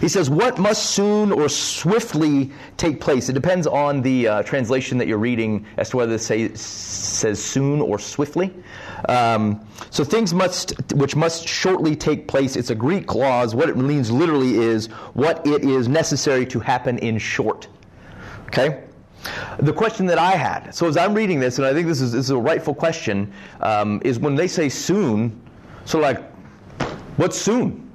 He 0.00 0.08
says, 0.08 0.30
What 0.30 0.58
must 0.58 0.90
soon 0.90 1.32
or 1.32 1.48
swiftly 1.48 2.50
take 2.76 3.00
place? 3.00 3.28
It 3.28 3.34
depends 3.34 3.66
on 3.66 4.02
the 4.02 4.28
uh, 4.28 4.42
translation 4.42 4.98
that 4.98 5.08
you're 5.08 5.18
reading 5.18 5.66
as 5.76 5.90
to 5.90 5.96
whether 5.98 6.14
it 6.14 6.20
say, 6.20 6.52
says 6.54 7.42
soon 7.42 7.80
or 7.80 7.98
swiftly. 7.98 8.52
Um, 9.08 9.66
so, 9.90 10.04
things 10.04 10.34
must, 10.34 10.92
which 10.92 11.16
must 11.16 11.48
shortly 11.48 11.96
take 11.96 12.28
place, 12.28 12.56
it's 12.56 12.70
a 12.70 12.74
Greek 12.74 13.06
clause. 13.06 13.54
What 13.54 13.68
it 13.68 13.76
means 13.76 14.10
literally 14.10 14.56
is 14.56 14.86
what 15.14 15.46
it 15.46 15.64
is 15.64 15.88
necessary 15.88 16.46
to 16.46 16.60
happen 16.60 16.98
in 16.98 17.18
short. 17.18 17.68
Okay? 18.46 18.84
The 19.58 19.72
question 19.72 20.06
that 20.06 20.18
I 20.18 20.32
had, 20.32 20.74
so 20.74 20.86
as 20.86 20.96
I'm 20.96 21.12
reading 21.12 21.40
this, 21.40 21.58
and 21.58 21.66
I 21.66 21.74
think 21.74 21.86
this 21.86 22.00
is, 22.00 22.12
this 22.12 22.24
is 22.24 22.30
a 22.30 22.38
rightful 22.38 22.74
question, 22.74 23.32
um, 23.60 24.00
is 24.02 24.18
when 24.18 24.34
they 24.34 24.48
say 24.48 24.68
soon, 24.68 25.38
so 25.84 25.98
like, 25.98 26.22
what's 27.16 27.38
soon? 27.38 27.89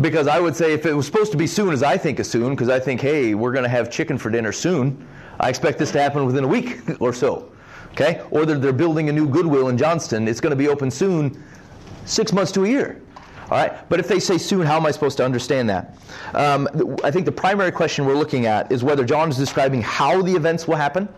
Because 0.00 0.26
I 0.26 0.40
would 0.40 0.54
say 0.54 0.74
if 0.74 0.84
it 0.84 0.92
was 0.92 1.06
supposed 1.06 1.32
to 1.32 1.38
be 1.38 1.46
soon 1.46 1.72
as 1.72 1.82
I 1.82 1.96
think 1.96 2.20
is 2.20 2.28
soon, 2.28 2.50
because 2.50 2.68
I 2.68 2.78
think, 2.78 3.00
hey, 3.00 3.34
we're 3.34 3.52
going 3.52 3.62
to 3.62 3.68
have 3.68 3.90
chicken 3.90 4.18
for 4.18 4.30
dinner 4.30 4.52
soon, 4.52 5.06
I 5.40 5.48
expect 5.48 5.78
this 5.78 5.90
to 5.92 6.00
happen 6.00 6.26
within 6.26 6.44
a 6.44 6.48
week 6.48 6.80
or 7.00 7.12
so. 7.12 7.50
Okay? 7.92 8.22
Or 8.30 8.44
they're, 8.44 8.58
they're 8.58 8.72
building 8.72 9.08
a 9.08 9.12
new 9.12 9.26
Goodwill 9.26 9.68
in 9.68 9.78
Johnston. 9.78 10.28
It's 10.28 10.40
going 10.40 10.50
to 10.50 10.56
be 10.56 10.68
open 10.68 10.90
soon, 10.90 11.42
six 12.04 12.32
months 12.32 12.52
to 12.52 12.64
a 12.64 12.68
year. 12.68 13.00
All 13.50 13.58
right? 13.58 13.88
But 13.88 13.98
if 14.00 14.06
they 14.06 14.20
say 14.20 14.36
soon, 14.36 14.66
how 14.66 14.76
am 14.76 14.84
I 14.84 14.90
supposed 14.90 15.16
to 15.16 15.24
understand 15.24 15.70
that? 15.70 15.96
Um, 16.34 16.68
I 17.02 17.10
think 17.10 17.24
the 17.24 17.32
primary 17.32 17.72
question 17.72 18.04
we're 18.04 18.14
looking 18.16 18.44
at 18.44 18.70
is 18.70 18.84
whether 18.84 19.04
John 19.04 19.30
is 19.30 19.38
describing 19.38 19.80
how 19.80 20.20
the 20.20 20.34
events 20.34 20.68
will 20.68 20.76
happen. 20.76 21.08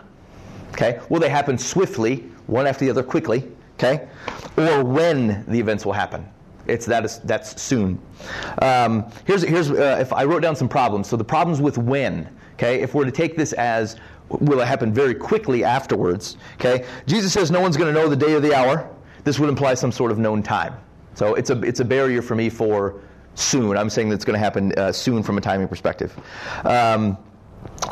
Okay? 0.72 1.00
Will 1.08 1.18
they 1.18 1.30
happen 1.30 1.58
swiftly, 1.58 2.18
one 2.46 2.66
after 2.66 2.84
the 2.84 2.90
other, 2.92 3.02
quickly? 3.02 3.50
Okay? 3.74 4.06
Or 4.56 4.84
when 4.84 5.44
the 5.48 5.58
events 5.58 5.84
will 5.84 5.94
happen. 5.94 6.28
It's 6.68 6.86
that 6.86 7.04
is 7.04 7.18
that's 7.20 7.60
soon. 7.60 8.00
Um, 8.62 9.10
here's 9.24 9.42
here's 9.42 9.70
uh, 9.70 9.98
if 10.00 10.12
I 10.12 10.24
wrote 10.24 10.42
down 10.42 10.56
some 10.56 10.68
problems. 10.68 11.08
So 11.08 11.16
the 11.16 11.24
problems 11.24 11.60
with 11.60 11.78
when. 11.78 12.28
Okay, 12.54 12.80
if 12.80 12.94
we're 12.94 13.04
to 13.04 13.12
take 13.12 13.36
this 13.36 13.52
as 13.52 13.96
will 14.28 14.60
it 14.60 14.66
happen 14.66 14.92
very 14.92 15.14
quickly 15.14 15.64
afterwards? 15.64 16.36
Okay, 16.54 16.84
Jesus 17.06 17.32
says 17.32 17.50
no 17.50 17.60
one's 17.60 17.76
going 17.76 17.92
to 17.92 17.98
know 17.98 18.08
the 18.08 18.16
day 18.16 18.34
or 18.34 18.40
the 18.40 18.54
hour. 18.54 18.88
This 19.24 19.38
would 19.38 19.48
imply 19.48 19.74
some 19.74 19.92
sort 19.92 20.10
of 20.10 20.18
known 20.18 20.42
time. 20.42 20.74
So 21.14 21.34
it's 21.34 21.50
a 21.50 21.60
it's 21.62 21.80
a 21.80 21.84
barrier 21.84 22.22
for 22.22 22.34
me 22.34 22.48
for 22.48 23.00
soon. 23.34 23.76
I'm 23.76 23.90
saying 23.90 24.08
that's 24.08 24.24
going 24.24 24.34
to 24.34 24.40
happen 24.40 24.72
uh, 24.72 24.92
soon 24.92 25.22
from 25.22 25.38
a 25.38 25.40
timing 25.40 25.68
perspective. 25.68 26.16
Um, 26.64 27.16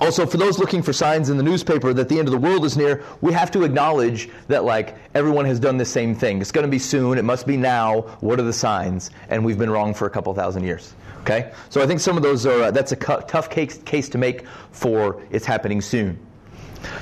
also, 0.01 0.27
for 0.27 0.37
those 0.37 0.59
looking 0.59 0.83
for 0.83 0.93
signs 0.93 1.31
in 1.31 1.37
the 1.37 1.43
newspaper 1.43 1.95
that 1.95 2.09
the 2.09 2.19
end 2.19 2.29
of 2.29 2.33
the 2.33 2.39
world 2.39 2.65
is 2.65 2.77
near, 2.77 3.03
we 3.23 3.33
have 3.33 3.51
to 3.53 3.63
acknowledge 3.63 4.29
that, 4.49 4.65
like, 4.65 4.97
everyone 5.15 5.47
has 5.47 5.59
done 5.59 5.79
the 5.79 5.85
same 5.87 6.15
thing. 6.15 6.41
It's 6.41 6.53
going 6.53 6.67
to 6.67 6.71
be 6.71 6.79
soon. 6.79 7.17
It 7.17 7.25
must 7.25 7.47
be 7.47 7.57
now. 7.57 8.03
What 8.21 8.39
are 8.39 8.43
the 8.43 8.53
signs? 8.53 9.11
And 9.31 9.45
we've 9.45 9.59
been 9.59 9.71
wrong 9.71 9.95
for 9.95 10.07
a 10.07 10.11
couple 10.11 10.35
thousand 10.35 10.65
years. 10.65 10.95
Okay? 11.21 11.51
So 11.71 11.83
I 11.83 11.87
think 11.87 12.01
some 12.01 12.17
of 12.17 12.23
those 12.23 12.45
are, 12.45 12.65
uh, 12.65 12.71
that's 12.71 12.93
a 12.93 12.97
cu- 12.97 13.23
tough 13.23 13.49
case, 13.49 13.79
case 13.79 14.09
to 14.11 14.19
make 14.19 14.47
for 14.71 15.23
it's 15.31 15.47
happening 15.47 15.81
soon. 15.81 16.19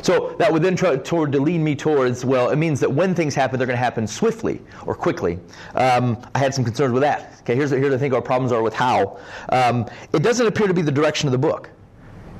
So 0.02 0.36
that 0.38 0.50
would 0.52 0.62
then 0.62 0.76
try 0.76 0.96
toward 0.96 1.32
to 1.32 1.40
lead 1.40 1.58
me 1.58 1.74
towards 1.74 2.24
well, 2.24 2.50
it 2.50 2.56
means 2.56 2.80
that 2.80 2.90
when 2.90 3.14
things 3.14 3.34
happen, 3.34 3.58
they're 3.58 3.66
going 3.66 3.76
to 3.76 3.84
happen 3.84 4.06
swiftly 4.06 4.62
or 4.86 4.94
quickly. 4.94 5.38
Um, 5.74 6.16
I 6.34 6.38
had 6.38 6.54
some 6.54 6.64
concerns 6.64 6.92
with 6.92 7.02
that. 7.02 7.34
Okay, 7.40 7.54
here's 7.54 7.70
here's 7.70 7.92
I 7.92 7.98
think 7.98 8.14
our 8.14 8.22
problems 8.22 8.52
are 8.52 8.62
with 8.62 8.72
how. 8.72 9.18
Um, 9.50 9.86
it 10.12 10.22
doesn't 10.22 10.46
appear 10.46 10.68
to 10.68 10.74
be 10.74 10.80
the 10.80 10.92
direction 10.92 11.28
of 11.28 11.32
the 11.32 11.38
book. 11.38 11.68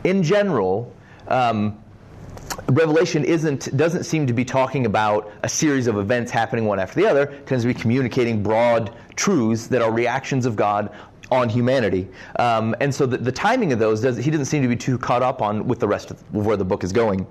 In 0.04 0.22
general, 0.22 0.92
um, 1.28 1.78
Revelation 2.68 3.24
isn't 3.24 3.76
doesn't 3.76 4.04
seem 4.04 4.26
to 4.26 4.32
be 4.32 4.44
talking 4.44 4.86
about 4.86 5.32
a 5.42 5.48
series 5.48 5.86
of 5.86 5.96
events 5.96 6.30
happening 6.30 6.66
one 6.66 6.78
after 6.78 7.00
the 7.00 7.06
other. 7.06 7.22
It 7.22 7.46
tends 7.46 7.64
to 7.64 7.68
be 7.68 7.74
communicating 7.74 8.42
broad 8.42 8.94
truths 9.16 9.66
that 9.68 9.82
are 9.82 9.90
reactions 9.90 10.46
of 10.46 10.56
God 10.56 10.90
on 11.30 11.48
humanity. 11.48 12.08
Um, 12.38 12.74
and 12.80 12.94
so 12.94 13.06
the, 13.06 13.16
the, 13.16 13.32
timing 13.32 13.72
of 13.72 13.78
those, 13.78 14.00
does, 14.00 14.16
he 14.16 14.30
doesn't 14.30 14.46
seem 14.46 14.62
to 14.62 14.68
be 14.68 14.76
too 14.76 14.98
caught 14.98 15.22
up 15.22 15.42
on 15.42 15.66
with 15.66 15.80
the 15.80 15.88
rest 15.88 16.10
of 16.10 16.34
where 16.34 16.56
the 16.56 16.64
book 16.64 16.84
is 16.84 16.92
going. 16.92 17.26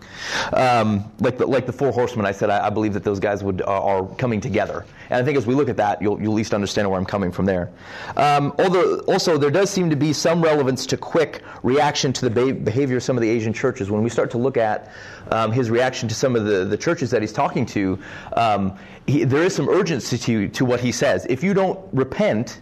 Um, 0.54 1.12
like, 1.20 1.38
the, 1.38 1.46
like 1.46 1.66
the 1.66 1.74
Four 1.74 1.92
Horsemen, 1.92 2.26
I 2.26 2.32
said, 2.32 2.50
I, 2.50 2.68
I 2.68 2.70
believe 2.70 2.94
that 2.94 3.04
those 3.04 3.20
guys 3.20 3.44
would, 3.44 3.62
are, 3.62 4.08
coming 4.18 4.42
together. 4.42 4.86
And 5.10 5.22
I 5.22 5.26
think 5.26 5.38
as 5.38 5.46
we 5.46 5.54
look 5.54 5.70
at 5.70 5.78
that, 5.78 6.02
you'll, 6.02 6.20
you'll 6.22 6.34
at 6.34 6.36
least 6.36 6.54
understand 6.54 6.90
where 6.90 7.00
I'm 7.00 7.06
coming 7.06 7.32
from 7.32 7.46
there. 7.46 7.72
Um, 8.18 8.54
although, 8.60 9.00
also, 9.02 9.38
there 9.38 9.52
does 9.52 9.70
seem 9.70 9.90
to 9.90 9.96
be 9.96 10.14
some 10.14 10.42
relevance 10.42 10.86
to 10.88 10.98
quick 10.98 11.42
reaction 11.62 12.12
to 12.14 12.28
the 12.30 12.54
behavior 12.54 12.98
of 12.98 13.04
some 13.04 13.16
of 13.16 13.22
the 13.22 13.30
Asian 13.30 13.54
churches. 13.54 13.92
When 13.92 14.04
we 14.04 14.10
start 14.10 14.32
to 14.32 14.38
look 14.38 14.58
at 14.58 14.92
um, 15.32 15.52
his 15.52 15.70
reaction 15.70 16.10
to 16.10 16.16
some 16.16 16.36
of 16.36 16.46
the, 16.46 16.66
the 16.66 16.78
churches 16.78 17.12
that 17.12 17.22
he's 17.22 17.34
talking 17.34 17.66
to, 17.68 18.00
um, 18.34 18.78
he, 19.08 19.24
there 19.24 19.44
is 19.44 19.56
some 19.56 19.70
urgency 19.70 20.18
to, 20.18 20.48
to 20.50 20.66
what 20.66 20.80
he 20.80 20.92
says. 20.92 21.26
If 21.30 21.44
you 21.44 21.54
don't 21.54 21.80
repent, 21.94 22.62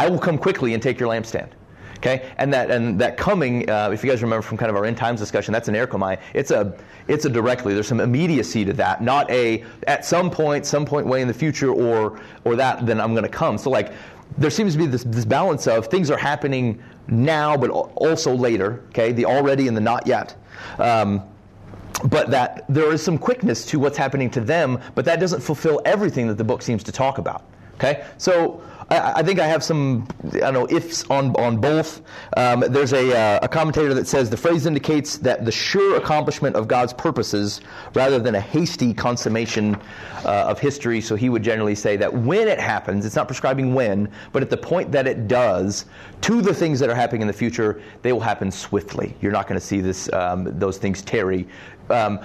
I 0.00 0.08
will 0.08 0.18
come 0.18 0.38
quickly 0.38 0.72
and 0.72 0.82
take 0.82 0.98
your 0.98 1.10
lampstand. 1.10 1.50
Okay, 1.98 2.32
and 2.38 2.50
that 2.54 2.70
and 2.70 2.98
that 2.98 3.18
coming, 3.18 3.68
uh, 3.68 3.90
if 3.92 4.02
you 4.02 4.08
guys 4.08 4.22
remember 4.22 4.40
from 4.40 4.56
kind 4.56 4.70
of 4.70 4.76
our 4.76 4.86
end 4.86 4.96
times 4.96 5.20
discussion, 5.20 5.52
that's 5.52 5.68
an 5.68 5.74
erchomai. 5.74 6.18
It's 6.32 6.50
a 6.50 6.74
it's 7.06 7.26
a 7.26 7.28
directly. 7.28 7.74
There's 7.74 7.86
some 7.86 8.00
immediacy 8.00 8.64
to 8.64 8.72
that, 8.72 9.02
not 9.02 9.30
a 9.30 9.62
at 9.86 10.06
some 10.06 10.30
point, 10.30 10.64
some 10.64 10.86
point 10.86 11.06
way 11.06 11.20
in 11.20 11.28
the 11.28 11.34
future, 11.34 11.70
or 11.70 12.18
or 12.44 12.56
that 12.56 12.86
then 12.86 12.98
I'm 12.98 13.12
going 13.12 13.24
to 13.24 13.28
come. 13.28 13.58
So 13.58 13.68
like, 13.68 13.92
there 14.38 14.48
seems 14.48 14.72
to 14.72 14.78
be 14.78 14.86
this 14.86 15.04
this 15.04 15.26
balance 15.26 15.66
of 15.66 15.88
things 15.88 16.10
are 16.10 16.16
happening 16.16 16.82
now, 17.08 17.54
but 17.54 17.68
also 17.68 18.34
later. 18.34 18.82
Okay, 18.88 19.12
the 19.12 19.26
already 19.26 19.68
and 19.68 19.76
the 19.76 19.82
not 19.82 20.06
yet. 20.06 20.34
Um, 20.78 21.22
but 22.04 22.30
that 22.30 22.64
there 22.70 22.90
is 22.90 23.02
some 23.02 23.18
quickness 23.18 23.66
to 23.66 23.78
what's 23.78 23.98
happening 23.98 24.30
to 24.30 24.40
them, 24.40 24.80
but 24.94 25.04
that 25.04 25.20
doesn't 25.20 25.42
fulfill 25.42 25.82
everything 25.84 26.28
that 26.28 26.38
the 26.38 26.44
book 26.44 26.62
seems 26.62 26.82
to 26.84 26.92
talk 26.92 27.18
about. 27.18 27.44
Okay, 27.74 28.04
so 28.18 28.62
I, 28.90 29.12
I 29.16 29.22
think 29.22 29.38
I 29.38 29.46
have 29.46 29.62
some 29.62 30.06
I 30.34 30.38
don't 30.38 30.54
know 30.54 30.68
ifs 30.68 31.04
on 31.10 31.34
on 31.36 31.58
both. 31.58 32.02
Um, 32.36 32.64
there's 32.68 32.92
a, 32.92 33.16
uh, 33.16 33.40
a 33.42 33.48
commentator 33.48 33.94
that 33.94 34.06
says 34.06 34.30
the 34.30 34.36
phrase 34.36 34.66
indicates 34.66 35.18
that 35.18 35.44
the 35.44 35.52
sure 35.52 35.96
accomplishment 35.96 36.56
of 36.56 36.68
God's 36.68 36.92
purposes 36.92 37.60
rather 37.94 38.18
than 38.18 38.34
a 38.34 38.40
hasty 38.40 38.92
consummation 38.92 39.76
uh, 40.24 40.46
of 40.48 40.58
history. 40.58 41.00
So 41.00 41.16
he 41.16 41.28
would 41.28 41.42
generally 41.42 41.74
say 41.74 41.96
that 41.96 42.12
when 42.12 42.48
it 42.48 42.60
happens, 42.60 43.06
it's 43.06 43.16
not 43.16 43.28
prescribing 43.28 43.74
when, 43.74 44.10
but 44.32 44.42
at 44.42 44.50
the 44.50 44.56
point 44.56 44.92
that 44.92 45.06
it 45.06 45.28
does, 45.28 45.86
to 46.22 46.42
the 46.42 46.54
things 46.54 46.80
that 46.80 46.90
are 46.90 46.94
happening 46.94 47.22
in 47.22 47.26
the 47.26 47.32
future, 47.32 47.80
they 48.02 48.12
will 48.12 48.20
happen 48.20 48.50
swiftly. 48.50 49.16
You're 49.20 49.32
not 49.32 49.46
going 49.46 49.60
to 49.60 49.66
see 49.66 49.80
this 49.80 50.12
um, 50.12 50.58
those 50.58 50.78
things 50.78 51.02
tarry. 51.02 51.46
Um, 51.88 52.20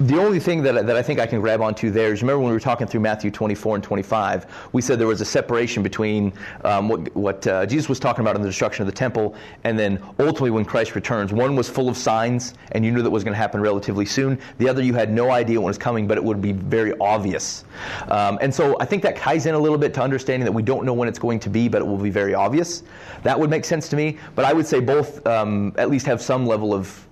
the 0.00 0.18
only 0.18 0.38
thing 0.38 0.62
that, 0.62 0.86
that 0.86 0.96
I 0.96 1.02
think 1.02 1.18
I 1.18 1.26
can 1.26 1.40
grab 1.40 1.60
onto 1.60 1.90
there 1.90 2.12
is 2.12 2.22
remember 2.22 2.40
when 2.40 2.48
we 2.48 2.52
were 2.52 2.60
talking 2.60 2.86
through 2.86 3.00
Matthew 3.00 3.30
24 3.30 3.76
and 3.76 3.84
25, 3.84 4.46
we 4.72 4.80
said 4.80 4.98
there 4.98 5.08
was 5.08 5.20
a 5.20 5.24
separation 5.24 5.82
between 5.82 6.32
um, 6.64 6.88
what, 6.88 7.14
what 7.16 7.46
uh, 7.46 7.66
Jesus 7.66 7.88
was 7.88 7.98
talking 7.98 8.20
about 8.20 8.36
in 8.36 8.42
the 8.42 8.48
destruction 8.48 8.82
of 8.82 8.86
the 8.86 8.96
temple 8.96 9.34
and 9.64 9.78
then 9.78 10.00
ultimately 10.20 10.50
when 10.50 10.64
Christ 10.64 10.94
returns. 10.94 11.32
One 11.32 11.56
was 11.56 11.68
full 11.68 11.88
of 11.88 11.96
signs 11.96 12.54
and 12.72 12.84
you 12.84 12.92
knew 12.92 13.02
that 13.02 13.10
was 13.10 13.24
going 13.24 13.32
to 13.32 13.38
happen 13.38 13.60
relatively 13.60 14.06
soon. 14.06 14.38
The 14.58 14.68
other 14.68 14.82
you 14.82 14.94
had 14.94 15.12
no 15.12 15.30
idea 15.32 15.60
when 15.60 15.66
it 15.66 15.70
was 15.70 15.78
coming, 15.78 16.06
but 16.06 16.16
it 16.16 16.22
would 16.22 16.40
be 16.40 16.52
very 16.52 16.96
obvious. 17.00 17.64
Um, 18.08 18.38
and 18.40 18.54
so 18.54 18.76
I 18.78 18.84
think 18.84 19.02
that 19.02 19.16
ties 19.16 19.46
in 19.46 19.54
a 19.54 19.58
little 19.58 19.78
bit 19.78 19.94
to 19.94 20.02
understanding 20.02 20.44
that 20.44 20.52
we 20.52 20.62
don't 20.62 20.84
know 20.84 20.92
when 20.92 21.08
it's 21.08 21.18
going 21.18 21.40
to 21.40 21.50
be, 21.50 21.68
but 21.68 21.82
it 21.82 21.84
will 21.84 21.98
be 21.98 22.10
very 22.10 22.34
obvious. 22.34 22.84
That 23.24 23.38
would 23.38 23.50
make 23.50 23.64
sense 23.64 23.88
to 23.88 23.96
me. 23.96 24.18
But 24.36 24.44
I 24.44 24.52
would 24.52 24.66
say 24.66 24.78
both 24.78 25.26
um, 25.26 25.74
at 25.76 25.90
least 25.90 26.06
have 26.06 26.22
some 26.22 26.46
level 26.46 26.72
of 26.72 27.07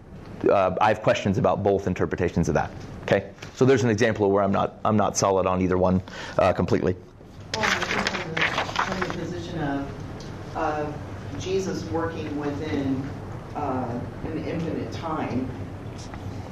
uh, 0.50 0.76
I 0.80 0.88
have 0.88 1.02
questions 1.02 1.38
about 1.38 1.62
both 1.62 1.86
interpretations 1.86 2.48
of 2.48 2.54
that. 2.54 2.70
Okay, 3.02 3.30
so 3.54 3.64
there's 3.64 3.84
an 3.84 3.90
example 3.90 4.26
of 4.26 4.32
where 4.32 4.42
I'm 4.42 4.52
not 4.52 4.78
I'm 4.84 4.96
not 4.96 5.16
solid 5.16 5.46
on 5.46 5.62
either 5.62 5.78
one 5.78 6.02
uh, 6.38 6.52
completely. 6.52 6.96
Well, 7.54 7.64
I 7.64 7.68
think 7.68 8.08
from 8.08 8.34
the, 8.34 8.72
from 8.82 9.00
the 9.00 9.18
position 9.24 9.60
of, 9.60 10.56
of 10.56 10.94
Jesus 11.40 11.84
working 11.90 12.36
within 12.38 13.08
uh, 13.54 13.98
an 14.24 14.38
infinite 14.44 14.92
time, 14.92 15.48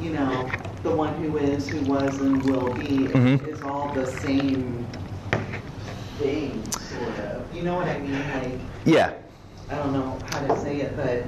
you 0.00 0.10
know, 0.12 0.50
the 0.82 0.90
one 0.94 1.14
who 1.14 1.38
is, 1.38 1.68
who 1.68 1.80
was, 1.82 2.20
and 2.20 2.42
will 2.44 2.72
be 2.74 3.08
Mhm. 3.08 3.46
is 3.48 3.62
all 3.62 3.92
the 3.94 4.06
same 4.06 4.86
thing, 6.18 6.62
sort 6.72 7.18
of. 7.20 7.54
You 7.54 7.62
know 7.62 7.74
what 7.76 7.88
I 7.88 7.98
mean? 7.98 8.18
Like, 8.32 8.60
Yeah, 8.84 9.12
I 9.70 9.76
don't 9.76 9.92
know 9.92 10.18
how 10.30 10.46
to 10.46 10.60
say 10.60 10.80
it, 10.80 10.96
but 10.96 11.24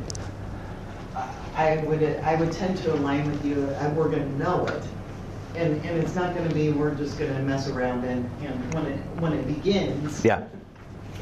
I 1.57 1.79
would, 1.79 2.03
I 2.03 2.35
would 2.37 2.53
tend 2.53 2.77
to 2.79 2.93
align 2.95 3.31
with 3.31 3.45
you, 3.45 3.69
I- 3.81 3.89
we're 3.89 4.11
gonna 4.11 4.29
know 4.37 4.67
it. 4.67 4.83
And, 5.57 5.83
and 5.87 5.99
it's 5.99 6.15
not 6.15 6.35
gonna 6.37 6.53
be, 6.53 6.71
we're 6.71 6.95
just 6.95 7.19
gonna 7.19 7.41
mess 7.41 7.69
around 7.69 8.05
and, 8.05 8.29
and 8.43 8.75
when 8.75 8.87
it, 8.87 8.99
when 9.21 9.33
it 9.33 9.47
begins. 9.47 10.23
yeah, 10.25 10.45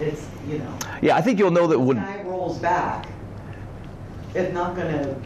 It's, 0.01 0.27
you 0.49 0.59
know, 0.59 0.77
yeah. 1.01 1.17
I 1.17 1.21
think 1.21 1.39
you'll 1.39 1.53
know 1.53 1.69
that 1.69 1.79
when 1.79 1.99
guy 1.99 2.23
rolls 2.25 2.59
back, 2.59 3.07
it's 4.35 4.53
not 4.53 4.75
gonna 4.75 5.17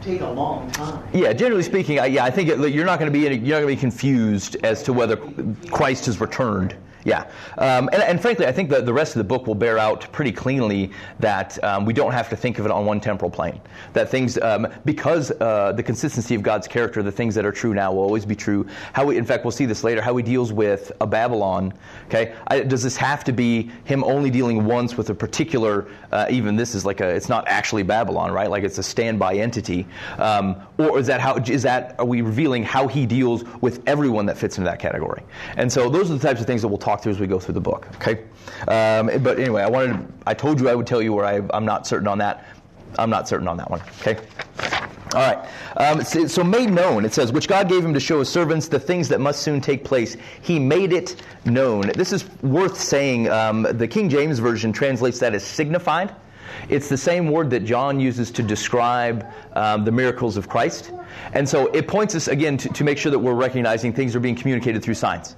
take 0.00 0.20
a 0.20 0.30
long 0.30 0.70
time. 0.70 1.02
Yeah, 1.12 1.32
generally 1.32 1.64
speaking, 1.64 1.98
I, 1.98 2.06
yeah, 2.06 2.24
I 2.24 2.30
think 2.30 2.48
it, 2.48 2.72
you're 2.72 2.84
not 2.84 2.98
going 3.00 3.12
to 3.12 3.16
be 3.16 3.26
in, 3.26 3.44
you're 3.44 3.56
not 3.56 3.64
going 3.64 3.76
to 3.76 3.76
be 3.76 3.80
confused 3.80 4.56
as 4.64 4.82
to 4.84 4.92
whether 4.92 5.16
Christ 5.70 6.06
has 6.06 6.20
returned. 6.20 6.74
Yeah, 7.04 7.28
um, 7.58 7.88
and, 7.92 8.02
and 8.02 8.20
frankly, 8.20 8.46
I 8.46 8.52
think 8.52 8.70
that 8.70 8.86
the 8.86 8.92
rest 8.92 9.16
of 9.16 9.18
the 9.18 9.24
book 9.24 9.46
will 9.46 9.56
bear 9.56 9.76
out 9.76 10.10
pretty 10.12 10.30
cleanly 10.30 10.92
that 11.18 11.62
um, 11.64 11.84
we 11.84 11.92
don't 11.92 12.12
have 12.12 12.28
to 12.30 12.36
think 12.36 12.60
of 12.60 12.64
it 12.66 12.70
on 12.70 12.86
one 12.86 13.00
temporal 13.00 13.30
plane. 13.30 13.60
That 13.92 14.08
things, 14.08 14.38
um, 14.38 14.68
because 14.84 15.32
uh, 15.40 15.72
the 15.72 15.82
consistency 15.82 16.36
of 16.36 16.42
God's 16.42 16.68
character, 16.68 17.02
the 17.02 17.10
things 17.10 17.34
that 17.34 17.44
are 17.44 17.50
true 17.50 17.74
now 17.74 17.92
will 17.92 18.02
always 18.02 18.24
be 18.24 18.36
true. 18.36 18.66
How 18.92 19.06
we, 19.06 19.16
in 19.16 19.24
fact, 19.24 19.44
we'll 19.44 19.50
see 19.50 19.66
this 19.66 19.82
later. 19.82 20.00
How 20.00 20.16
he 20.16 20.22
deals 20.22 20.52
with 20.52 20.92
a 21.00 21.06
Babylon. 21.06 21.72
Okay, 22.06 22.34
I, 22.46 22.60
does 22.60 22.82
this 22.84 22.96
have 22.96 23.24
to 23.24 23.32
be 23.32 23.70
him 23.84 24.04
only 24.04 24.30
dealing 24.30 24.64
once 24.64 24.96
with 24.96 25.10
a 25.10 25.14
particular? 25.14 25.88
Uh, 26.12 26.26
even 26.30 26.54
this 26.54 26.74
is 26.74 26.84
like 26.84 27.00
a, 27.00 27.08
it's 27.08 27.28
not 27.28 27.48
actually 27.48 27.82
Babylon, 27.82 28.30
right? 28.30 28.48
Like 28.48 28.62
it's 28.62 28.78
a 28.78 28.82
standby 28.82 29.36
entity, 29.36 29.86
um, 30.18 30.56
or 30.78 31.00
is 31.00 31.08
that 31.08 31.20
how 31.20 31.36
is 31.36 31.62
that? 31.62 31.96
Are 31.98 32.06
we 32.06 32.22
revealing 32.22 32.62
how 32.62 32.86
he 32.86 33.06
deals 33.06 33.44
with 33.60 33.82
everyone 33.88 34.26
that 34.26 34.38
fits 34.38 34.58
into 34.58 34.70
that 34.70 34.78
category? 34.78 35.22
And 35.56 35.72
so 35.72 35.88
those 35.88 36.10
are 36.10 36.14
the 36.14 36.20
types 36.20 36.40
of 36.40 36.46
things 36.46 36.62
that 36.62 36.68
we'll 36.68 36.78
talk 36.78 36.91
through 37.00 37.12
as 37.12 37.20
we 37.20 37.26
go 37.26 37.38
through 37.38 37.54
the 37.54 37.60
book. 37.60 37.88
Okay, 37.96 38.24
um, 38.68 39.10
but 39.22 39.38
anyway, 39.38 39.62
I 39.62 39.68
wanted 39.68 39.92
to, 39.92 40.06
I 40.26 40.34
told 40.34 40.60
you 40.60 40.68
I 40.68 40.74
would 40.74 40.86
tell 40.86 41.00
you 41.00 41.12
where 41.12 41.24
I, 41.24 41.40
I'm 41.54 41.64
not 41.64 41.86
certain 41.86 42.08
on 42.08 42.18
that. 42.18 42.46
I'm 42.98 43.10
not 43.10 43.28
certain 43.28 43.48
on 43.48 43.56
that 43.56 43.70
one. 43.70 43.80
Okay. 44.00 44.18
All 45.14 45.20
right. 45.20 45.48
Um, 45.76 46.02
so, 46.04 46.26
so 46.26 46.42
made 46.42 46.70
known, 46.70 47.04
it 47.04 47.12
says, 47.12 47.32
which 47.32 47.46
God 47.46 47.68
gave 47.68 47.84
him 47.84 47.92
to 47.92 48.00
show 48.00 48.18
his 48.20 48.30
servants 48.30 48.68
the 48.68 48.80
things 48.80 49.08
that 49.08 49.20
must 49.20 49.42
soon 49.42 49.60
take 49.60 49.84
place. 49.84 50.16
He 50.40 50.58
made 50.58 50.92
it 50.92 51.16
known. 51.44 51.88
This 51.94 52.12
is 52.12 52.28
worth 52.42 52.78
saying. 52.78 53.28
Um, 53.28 53.62
the 53.62 53.86
King 53.86 54.08
James 54.08 54.38
Version 54.38 54.72
translates 54.72 55.18
that 55.18 55.34
as 55.34 55.44
signified. 55.44 56.14
It's 56.68 56.88
the 56.88 56.96
same 56.96 57.30
word 57.30 57.50
that 57.50 57.64
John 57.64 58.00
uses 58.00 58.30
to 58.32 58.42
describe 58.42 59.26
um, 59.52 59.84
the 59.84 59.92
miracles 59.92 60.36
of 60.36 60.48
Christ. 60.48 60.92
And 61.34 61.46
so 61.48 61.66
it 61.68 61.88
points 61.88 62.14
us, 62.14 62.28
again, 62.28 62.56
to, 62.58 62.68
to 62.70 62.84
make 62.84 62.98
sure 62.98 63.10
that 63.10 63.18
we're 63.18 63.34
recognizing 63.34 63.92
things 63.92 64.16
are 64.16 64.20
being 64.20 64.36
communicated 64.36 64.82
through 64.82 64.94
signs 64.94 65.36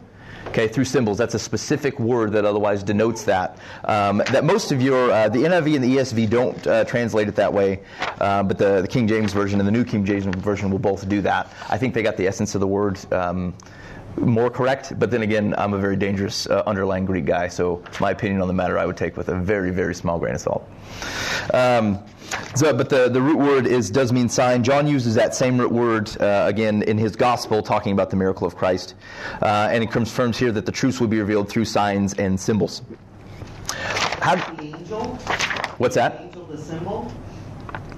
okay, 0.54 0.68
through 0.68 0.84
symbols. 0.84 1.18
That's 1.18 1.34
a 1.34 1.38
specific 1.38 1.98
word 1.98 2.30
that 2.32 2.44
otherwise 2.44 2.84
denotes 2.84 3.24
that. 3.24 3.58
Um, 3.84 4.18
that 4.30 4.44
most 4.44 4.70
of 4.70 4.80
your, 4.80 5.10
uh, 5.10 5.28
the 5.28 5.40
NIV 5.40 5.74
and 5.74 5.84
the 5.84 5.96
ESV 5.96 6.30
don't 6.30 6.66
uh, 6.68 6.84
translate 6.84 7.26
it 7.26 7.34
that 7.34 7.52
way, 7.52 7.80
uh, 8.20 8.44
but 8.44 8.56
the, 8.56 8.80
the 8.80 8.86
King 8.86 9.08
James 9.08 9.32
Version 9.32 9.58
and 9.58 9.66
the 9.66 9.72
New 9.72 9.84
King 9.84 10.04
James 10.04 10.24
Version 10.26 10.70
will 10.70 10.78
both 10.78 11.08
do 11.08 11.20
that. 11.22 11.52
I 11.68 11.76
think 11.76 11.92
they 11.92 12.04
got 12.04 12.16
the 12.16 12.28
essence 12.28 12.54
of 12.54 12.60
the 12.60 12.68
word. 12.68 13.00
Um, 13.12 13.52
more 14.16 14.48
correct, 14.48 14.96
but 15.00 15.10
then 15.10 15.22
again, 15.22 15.56
I'm 15.58 15.74
a 15.74 15.78
very 15.78 15.96
dangerous 15.96 16.46
uh, 16.46 16.62
underlying 16.68 17.04
Greek 17.04 17.24
guy, 17.24 17.48
so 17.48 17.82
my 18.00 18.12
opinion 18.12 18.40
on 18.40 18.46
the 18.46 18.54
matter 18.54 18.78
I 18.78 18.86
would 18.86 18.96
take 18.96 19.16
with 19.16 19.28
a 19.28 19.34
very, 19.34 19.72
very 19.72 19.92
small 19.92 20.20
grain 20.20 20.36
of 20.36 20.40
salt. 20.40 20.70
Um, 21.52 21.98
so, 22.54 22.72
but 22.72 22.88
the, 22.88 23.08
the 23.08 23.20
root 23.20 23.38
word 23.38 23.66
is 23.66 23.90
does 23.90 24.12
mean 24.12 24.28
sign. 24.28 24.62
John 24.62 24.86
uses 24.86 25.14
that 25.14 25.34
same 25.34 25.58
root 25.58 25.72
word 25.72 26.10
uh, 26.20 26.44
again 26.46 26.82
in 26.82 26.98
his 26.98 27.16
gospel, 27.16 27.62
talking 27.62 27.92
about 27.92 28.10
the 28.10 28.16
miracle 28.16 28.46
of 28.46 28.56
Christ, 28.56 28.94
uh, 29.42 29.68
and 29.70 29.82
it 29.82 29.90
confirms 29.90 30.38
here 30.38 30.52
that 30.52 30.66
the 30.66 30.72
truth 30.72 31.00
will 31.00 31.08
be 31.08 31.18
revealed 31.20 31.48
through 31.48 31.64
signs 31.64 32.14
and 32.14 32.38
symbols. 32.38 32.82
How, 34.20 34.36
The 34.54 34.62
angel, 34.76 35.04
what's 35.78 35.94
that? 35.96 36.20
angel, 36.20 36.44
the 36.46 36.56
symbol, 36.58 37.12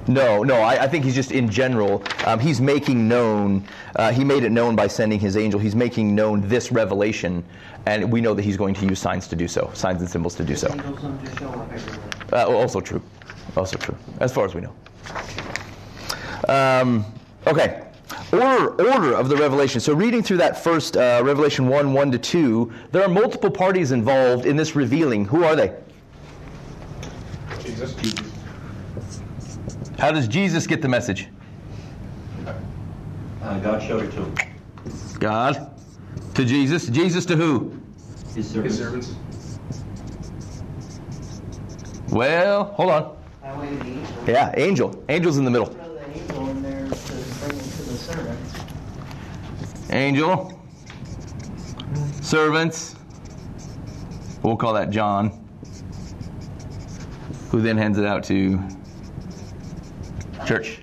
No, 0.09 0.43
no. 0.43 0.57
I, 0.57 0.85
I 0.85 0.89
think 0.89 1.05
he's 1.05 1.15
just 1.15 1.33
in 1.33 1.49
general. 1.51 2.03
Um, 2.27 2.39
he's 2.41 2.61
making 2.61 3.07
known. 3.09 3.65
Uh, 3.97 4.13
he 4.13 4.25
made 4.25 4.43
it 4.45 4.51
known 4.51 4.75
by 4.77 4.87
sending 4.87 5.21
his 5.21 5.37
angel. 5.37 5.61
He's 5.61 5.75
making 5.77 6.15
known 6.15 6.47
this 6.49 6.73
revelation, 6.73 7.45
and 7.87 8.11
we 8.11 8.21
know 8.21 8.35
that 8.35 8.43
he's 8.43 8.57
going 8.57 8.75
to 8.75 8.87
use 8.87 8.99
signs 9.01 9.29
to 9.29 9.37
do 9.37 9.47
so, 9.49 9.71
signs 9.75 10.01
and 10.01 10.11
symbols 10.11 10.35
to 10.37 10.45
do 10.45 10.57
so. 10.57 10.69
angels 10.73 11.03
don't 11.03 11.25
just 11.25 11.39
show 11.39 11.49
up 11.51 11.73
everywhere. 11.73 12.01
Uh, 12.33 12.47
also 12.47 12.81
true. 12.81 13.03
Also 13.57 13.79
true. 13.79 13.97
As 14.21 14.33
far 14.33 14.45
as 14.45 14.55
we 14.55 14.61
know. 14.61 14.73
Um, 16.49 17.05
okay. 17.47 17.83
Order, 18.33 18.93
order 18.93 19.15
of 19.15 19.29
the 19.29 19.37
revelation. 19.37 19.81
So, 19.81 19.95
reading 19.95 20.23
through 20.23 20.39
that 20.39 20.63
first 20.63 20.97
uh, 20.97 21.23
Revelation 21.25 21.69
1 21.69 21.93
1 21.93 22.13
to 22.13 22.19
2, 22.19 22.73
there 22.93 23.03
are 23.03 23.09
multiple 23.09 23.51
parties 23.51 23.93
involved 23.93 24.47
in 24.47 24.57
this 24.57 24.77
revealing. 24.77 25.25
Who 25.25 25.45
are 25.45 25.57
they? 25.57 25.75
Jesus. 27.61 27.95
How 29.99 30.13
does 30.13 30.29
Jesus 30.29 30.67
get 30.67 30.83
the 30.83 30.89
message? 30.89 31.29
Uh, 33.43 33.59
God 33.61 33.83
showed 33.83 34.05
it 34.05 34.11
to 34.13 34.25
him. 34.25 34.35
God 35.19 35.71
to 36.35 36.45
Jesus. 36.45 36.89
Jesus 36.89 37.25
to 37.27 37.37
who? 37.37 37.81
His 38.35 38.51
servants. 38.51 38.77
His 38.77 38.79
servants. 38.79 39.15
Well, 42.11 42.65
hold 42.65 42.91
on. 42.91 43.17
Angel. 43.47 44.25
Yeah, 44.27 44.53
angel. 44.57 45.05
Angel's 45.09 45.39
in 45.39 45.45
the 45.45 45.51
middle. 45.51 45.69
Angel 45.69 46.49
in 46.49 46.63
the 46.63 46.97
servants. 46.97 48.61
Angel. 49.91 50.61
Servants. 52.21 52.97
We'll 54.43 54.57
call 54.57 54.75
that 54.75 54.91
John. 54.91 55.45
Who 57.51 57.63
then 57.63 57.77
hands 57.77 57.99
it 57.99 58.05
out 58.05 58.25
to 58.25 58.59
church. 60.47 60.79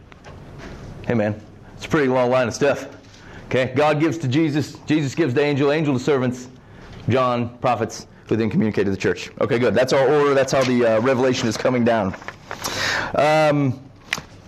Hey 1.07 1.13
man, 1.13 1.39
it's 1.75 1.85
a 1.85 1.89
pretty 1.89 2.07
long 2.07 2.29
line 2.29 2.47
of 2.47 2.53
stuff. 2.53 2.87
Okay, 3.45 3.73
God 3.75 3.99
gives 3.99 4.17
to 4.19 4.27
Jesus, 4.27 4.73
Jesus 4.85 5.13
gives 5.15 5.33
to 5.33 5.41
angel, 5.41 5.71
angel 5.71 5.93
to 5.93 5.99
servants, 5.99 6.49
John, 7.07 7.57
prophets, 7.59 8.07
who 8.27 8.35
then 8.35 8.49
communicate 8.49 8.85
to 8.85 8.91
the 8.91 8.97
church. 8.97 9.31
Okay, 9.41 9.59
good. 9.59 9.73
That's 9.73 9.93
our 9.93 10.07
order. 10.07 10.33
That's 10.33 10.51
how 10.51 10.63
the 10.63 10.85
uh, 10.85 11.01
revelation 11.01 11.47
is 11.47 11.55
coming 11.55 11.83
down. 11.83 12.15
Um, 13.15 13.79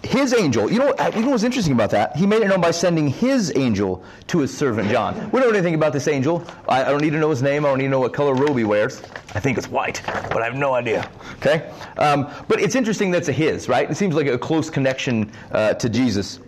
his 0.06 0.34
angel, 0.34 0.72
you 0.72 0.78
know, 0.78 0.94
you 1.16 1.22
know 1.22 1.30
what's 1.30 1.44
interesting 1.44 1.74
about 1.74 1.90
that? 1.90 2.16
He 2.16 2.28
made 2.28 2.42
it 2.42 2.48
known 2.48 2.62
by 2.62 2.72
sending 2.72 3.08
his 3.08 3.52
angel 3.56 4.04
to 4.28 4.40
his 4.40 4.56
servant 4.56 4.90
John. 4.90 5.16
We 5.32 5.40
don't 5.40 5.50
know 5.50 5.58
anything 5.58 5.74
about 5.74 5.94
this 5.94 6.08
angel. 6.08 6.46
I, 6.70 6.84
I 6.84 6.92
don't 6.92 7.02
need 7.02 7.12
to 7.12 7.20
know 7.20 7.30
his 7.30 7.42
name. 7.42 7.66
I 7.66 7.70
don't 7.70 7.80
need 7.80 7.86
to 7.86 7.90
know 7.90 8.00
what 8.00 8.14
color 8.14 8.36
robe 8.36 8.58
he 8.58 8.64
wears. 8.64 9.02
I 9.34 9.40
think 9.40 9.58
it's 9.58 9.68
white, 9.68 10.02
but 10.06 10.42
I 10.42 10.46
have 10.46 10.56
no 10.56 10.74
idea. 10.74 11.10
Okay? 11.38 11.72
Um, 11.98 12.30
but 12.48 12.62
it's 12.62 12.76
interesting 12.76 13.12
that's 13.12 13.30
a 13.30 13.34
his, 13.34 13.68
right? 13.68 13.90
It 13.90 13.96
seems 13.96 14.16
like 14.16 14.28
a 14.28 14.38
close 14.38 14.70
connection 14.70 15.32
uh, 15.52 15.74
to 15.74 15.90
Jesus. 15.90 16.40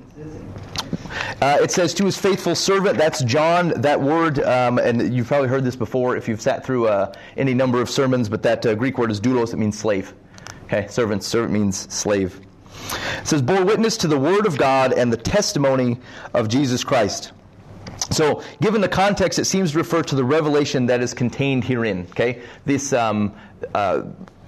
Uh, 1.41 1.57
it 1.61 1.71
says 1.71 1.93
to 1.95 2.05
his 2.05 2.17
faithful 2.17 2.55
servant. 2.55 2.97
That's 2.97 3.23
John. 3.23 3.69
That 3.81 3.99
word, 3.99 4.39
um, 4.39 4.77
and 4.77 5.13
you've 5.13 5.27
probably 5.27 5.49
heard 5.49 5.63
this 5.63 5.75
before 5.75 6.15
if 6.15 6.27
you've 6.27 6.41
sat 6.41 6.65
through 6.65 6.87
uh, 6.87 7.13
any 7.37 7.53
number 7.53 7.81
of 7.81 7.89
sermons. 7.89 8.29
But 8.29 8.43
that 8.43 8.65
uh, 8.65 8.75
Greek 8.75 8.97
word 8.97 9.11
is 9.11 9.19
doulos. 9.19 9.53
It 9.53 9.57
means 9.57 9.77
slave. 9.77 10.13
Okay, 10.67 10.87
servant. 10.87 11.23
Servant 11.23 11.53
means 11.53 11.93
slave. 11.93 12.41
It 13.21 13.27
says 13.27 13.41
bore 13.41 13.63
witness 13.63 13.95
to 13.97 14.07
the 14.07 14.19
word 14.19 14.45
of 14.45 14.57
God 14.57 14.91
and 14.91 15.11
the 15.11 15.17
testimony 15.17 15.97
of 16.33 16.49
Jesus 16.49 16.83
Christ. 16.83 17.31
So, 18.11 18.43
given 18.61 18.81
the 18.81 18.89
context, 18.89 19.39
it 19.39 19.45
seems 19.45 19.71
to 19.71 19.77
refer 19.77 20.03
to 20.03 20.15
the 20.15 20.23
revelation 20.23 20.85
that 20.87 21.01
is 21.01 21.13
contained 21.13 21.63
herein. 21.63 22.05
Okay, 22.11 22.41
this 22.65 22.91
um, 22.91 23.33
uh, 23.73 24.03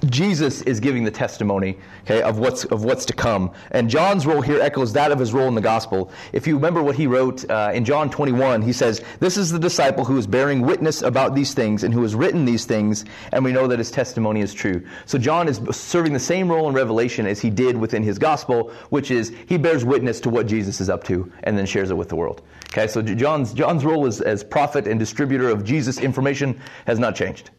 Jesus 0.06 0.62
is 0.62 0.80
giving 0.80 1.04
the 1.04 1.12
testimony 1.12 1.78
okay, 2.04 2.22
of, 2.22 2.40
what's, 2.40 2.64
of 2.66 2.86
what's 2.86 3.04
to 3.06 3.14
come. 3.14 3.52
And 3.72 3.90
John's 3.90 4.26
role 4.26 4.42
here 4.42 4.62
echoes 4.62 4.94
that 4.94 5.12
of 5.12 5.20
his 5.20 5.34
role 5.34 5.48
in 5.50 5.56
the 5.56 5.62
gospel. 5.62 6.12
If 6.32 6.48
you 6.48 6.56
remember 6.56 6.82
what 6.82 6.96
he 6.96 7.06
wrote 7.06 7.50
uh, 7.50 7.72
in 7.74 7.84
John 7.84 8.10
21, 8.10 8.62
he 8.62 8.72
says, 8.72 9.04
This 9.20 9.36
is 9.36 9.52
the 9.52 9.60
disciple 9.60 10.06
who 10.06 10.18
is 10.18 10.26
bearing 10.26 10.62
witness 10.62 11.02
about 11.02 11.36
these 11.36 11.54
things 11.54 11.84
and 11.84 11.94
who 11.94 12.02
has 12.04 12.16
written 12.16 12.46
these 12.46 12.66
things, 12.66 13.04
and 13.34 13.44
we 13.44 13.52
know 13.52 13.68
that 13.68 13.78
his 13.78 13.92
testimony 13.92 14.40
is 14.40 14.54
true. 14.54 14.86
So 15.06 15.18
John 15.18 15.50
is 15.50 15.60
serving 15.72 16.14
the 16.14 16.20
same 16.20 16.50
role 16.50 16.70
in 16.70 16.74
Revelation 16.74 17.26
as 17.26 17.42
he 17.42 17.50
did 17.50 17.76
within 17.76 18.02
his 18.02 18.18
gospel, 18.18 18.72
which 18.90 19.12
is 19.12 19.34
he 19.48 19.58
bears 19.58 19.84
witness 19.84 20.22
to 20.22 20.30
what 20.30 20.48
Jesus 20.48 20.80
is 20.80 20.90
up 20.90 21.04
to 21.06 21.30
and 21.44 21.58
then 21.58 21.66
shares 21.66 21.92
it 21.92 21.98
with 21.98 22.08
the 22.08 22.16
world. 22.16 22.42
Okay, 22.72 22.88
so 22.88 23.02
John's, 23.02 23.54
John's 23.54 23.84
role 23.84 24.06
as, 24.06 24.22
as 24.22 24.44
prophet 24.46 24.88
and 24.88 24.98
distributor 24.98 25.50
of 25.50 25.66
Jesus 25.66 26.00
information 26.00 26.60
has 26.86 27.00
not 27.00 27.16
changed. 27.16 27.50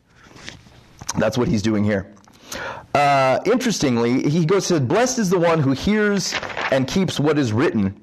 That's 1.18 1.36
what 1.36 1.48
he's 1.48 1.62
doing 1.62 1.84
here. 1.84 2.14
Uh, 2.94 3.38
interestingly, 3.46 4.28
he 4.28 4.44
goes 4.44 4.68
to, 4.68 4.80
Blessed 4.80 5.18
is 5.18 5.30
the 5.30 5.38
one 5.38 5.60
who 5.60 5.72
hears 5.72 6.34
and 6.70 6.86
keeps 6.86 7.20
what 7.20 7.38
is 7.38 7.52
written. 7.52 7.94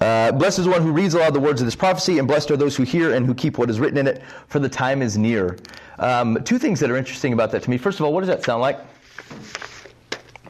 Uh, 0.00 0.32
blessed 0.32 0.58
is 0.58 0.64
the 0.64 0.70
one 0.70 0.82
who 0.82 0.90
reads 0.90 1.14
aloud 1.14 1.32
the 1.32 1.38
words 1.38 1.60
of 1.60 1.64
this 1.64 1.76
prophecy, 1.76 2.18
and 2.18 2.26
blessed 2.26 2.50
are 2.50 2.56
those 2.56 2.74
who 2.74 2.82
hear 2.82 3.14
and 3.14 3.24
who 3.24 3.32
keep 3.32 3.56
what 3.56 3.70
is 3.70 3.78
written 3.78 3.98
in 3.98 4.08
it, 4.08 4.20
for 4.48 4.58
the 4.58 4.68
time 4.68 5.00
is 5.00 5.16
near. 5.16 5.56
Um, 6.00 6.38
two 6.44 6.58
things 6.58 6.80
that 6.80 6.90
are 6.90 6.96
interesting 6.96 7.32
about 7.32 7.52
that 7.52 7.62
to 7.62 7.70
me. 7.70 7.78
First 7.78 8.00
of 8.00 8.06
all, 8.06 8.12
what 8.12 8.20
does 8.20 8.28
that 8.28 8.42
sound 8.42 8.62
like? 8.62 8.80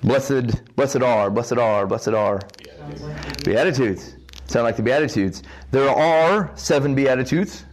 Blessed, 0.03 0.75
blessed 0.75 1.03
are, 1.03 1.31
blessed 1.31 1.59
are, 1.59 1.87
blessed 1.87 2.09
are. 2.09 2.41
Beatitudes. 2.89 3.45
Beatitudes. 3.45 4.17
Sound 4.47 4.65
like 4.65 4.77
the 4.77 4.83
Beatitudes. 4.83 5.43
There 5.71 5.91
are 5.91 6.51
seven 6.57 6.95
Beatitudes 6.95 7.67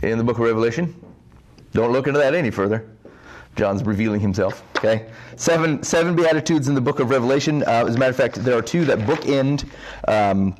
in 0.00 0.16
the 0.16 0.24
book 0.24 0.38
of 0.38 0.44
Revelation. 0.44 0.94
Don't 1.72 1.92
look 1.92 2.06
into 2.06 2.18
that 2.18 2.34
any 2.34 2.50
further. 2.50 2.88
John's 3.56 3.82
revealing 3.82 4.20
himself. 4.20 4.64
Okay, 4.76 5.06
seven 5.36 5.82
seven 5.82 6.16
beatitudes 6.16 6.68
in 6.68 6.74
the 6.74 6.80
book 6.80 7.00
of 7.00 7.10
Revelation. 7.10 7.62
Uh, 7.64 7.84
as 7.86 7.96
a 7.96 7.98
matter 7.98 8.10
of 8.10 8.16
fact, 8.16 8.36
there 8.36 8.56
are 8.56 8.62
two 8.62 8.84
that 8.86 8.98
bookend. 9.00 9.68
Um, 10.08 10.56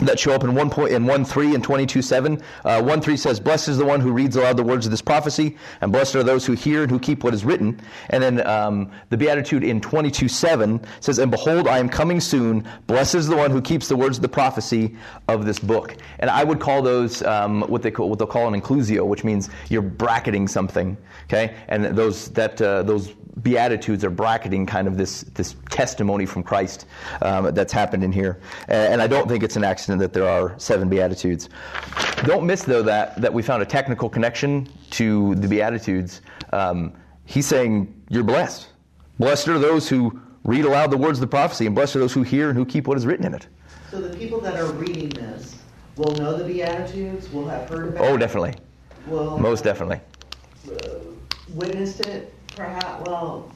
that 0.00 0.18
show 0.18 0.32
up 0.32 0.44
in 0.44 0.54
one 0.54 0.70
point 0.70 0.92
in 0.92 1.06
one 1.06 1.24
three 1.24 1.54
and 1.54 1.62
twenty 1.62 1.86
two 1.86 2.02
seven. 2.02 2.42
Uh, 2.64 2.82
one 2.82 3.00
three 3.00 3.16
says, 3.16 3.38
"Blessed 3.38 3.68
is 3.68 3.78
the 3.78 3.84
one 3.84 4.00
who 4.00 4.12
reads 4.12 4.36
aloud 4.36 4.56
the 4.56 4.62
words 4.62 4.86
of 4.86 4.90
this 4.90 5.02
prophecy, 5.02 5.56
and 5.80 5.92
blessed 5.92 6.16
are 6.16 6.22
those 6.22 6.46
who 6.46 6.54
hear 6.54 6.82
and 6.82 6.90
who 6.90 6.98
keep 6.98 7.24
what 7.24 7.34
is 7.34 7.44
written." 7.44 7.80
And 8.10 8.22
then 8.22 8.46
um, 8.46 8.90
the 9.10 9.16
beatitude 9.16 9.64
in 9.64 9.80
twenty 9.80 10.10
two 10.10 10.28
seven 10.28 10.80
says, 11.00 11.18
"And 11.18 11.30
behold, 11.30 11.68
I 11.68 11.78
am 11.78 11.88
coming 11.88 12.20
soon. 12.20 12.66
Blessed 12.86 13.14
is 13.14 13.28
the 13.28 13.36
one 13.36 13.50
who 13.50 13.60
keeps 13.60 13.88
the 13.88 13.96
words 13.96 14.18
of 14.18 14.22
the 14.22 14.28
prophecy 14.28 14.96
of 15.28 15.44
this 15.44 15.58
book." 15.58 15.96
And 16.18 16.30
I 16.30 16.44
would 16.44 16.60
call 16.60 16.82
those 16.82 17.22
um, 17.22 17.62
what 17.62 17.82
they 17.82 17.90
call, 17.90 18.08
what 18.08 18.18
they'll 18.18 18.28
call 18.28 18.52
an 18.52 18.60
inclusio, 18.60 19.06
which 19.06 19.24
means 19.24 19.50
you're 19.68 19.82
bracketing 19.82 20.48
something. 20.48 20.96
Okay, 21.24 21.54
and 21.68 21.84
those 21.84 22.28
that 22.30 22.60
uh, 22.60 22.82
those 22.82 23.14
Beatitudes 23.40 24.04
are 24.04 24.10
bracketing 24.10 24.66
kind 24.66 24.86
of 24.86 24.98
this, 24.98 25.22
this 25.34 25.56
testimony 25.70 26.26
from 26.26 26.42
Christ 26.42 26.86
um, 27.22 27.54
that's 27.54 27.72
happened 27.72 28.04
in 28.04 28.12
here. 28.12 28.40
And, 28.68 29.00
I 29.00 29.06
don't 29.06 29.26
think 29.26 29.42
it's 29.42 29.56
an 29.56 29.64
accident 29.64 30.00
that 30.00 30.12
there 30.12 30.28
are 30.28 30.54
seven 30.58 30.88
Beatitudes. 30.88 31.48
Don't 32.24 32.44
miss, 32.44 32.62
though, 32.62 32.82
that, 32.82 33.20
that 33.20 33.32
we 33.32 33.42
found 33.42 33.62
a 33.62 33.66
technical 33.66 34.08
connection 34.08 34.68
to 34.90 35.34
the 35.36 35.48
Beatitudes. 35.48 36.20
Um, 36.52 36.92
he's 37.24 37.46
saying, 37.46 38.02
You're 38.10 38.22
blessed. 38.22 38.68
Blessed 39.18 39.48
are 39.48 39.58
those 39.58 39.88
who 39.88 40.20
read 40.44 40.64
aloud 40.64 40.90
the 40.90 40.98
words 40.98 41.18
of 41.18 41.22
the 41.22 41.26
prophecy, 41.26 41.66
and 41.66 41.74
blessed 41.74 41.96
are 41.96 42.00
those 42.00 42.12
who 42.12 42.22
hear 42.22 42.50
and 42.50 42.58
who 42.58 42.66
keep 42.66 42.86
what 42.86 42.98
is 42.98 43.06
written 43.06 43.24
in 43.24 43.34
it. 43.34 43.46
So 43.90 44.00
the 44.00 44.14
people 44.16 44.40
that 44.40 44.56
are 44.56 44.72
reading 44.72 45.08
this 45.08 45.56
will 45.96 46.14
know 46.16 46.36
the 46.36 46.44
Beatitudes, 46.44 47.30
will 47.30 47.46
have 47.48 47.68
heard 47.68 47.88
about 47.88 48.04
Oh, 48.04 48.16
definitely. 48.16 48.54
Will 49.06 49.38
Most 49.38 49.64
definitely. 49.64 50.00
Witnessed 51.54 52.00
it 52.06 52.32
Perhaps, 52.56 53.06
well, 53.06 53.50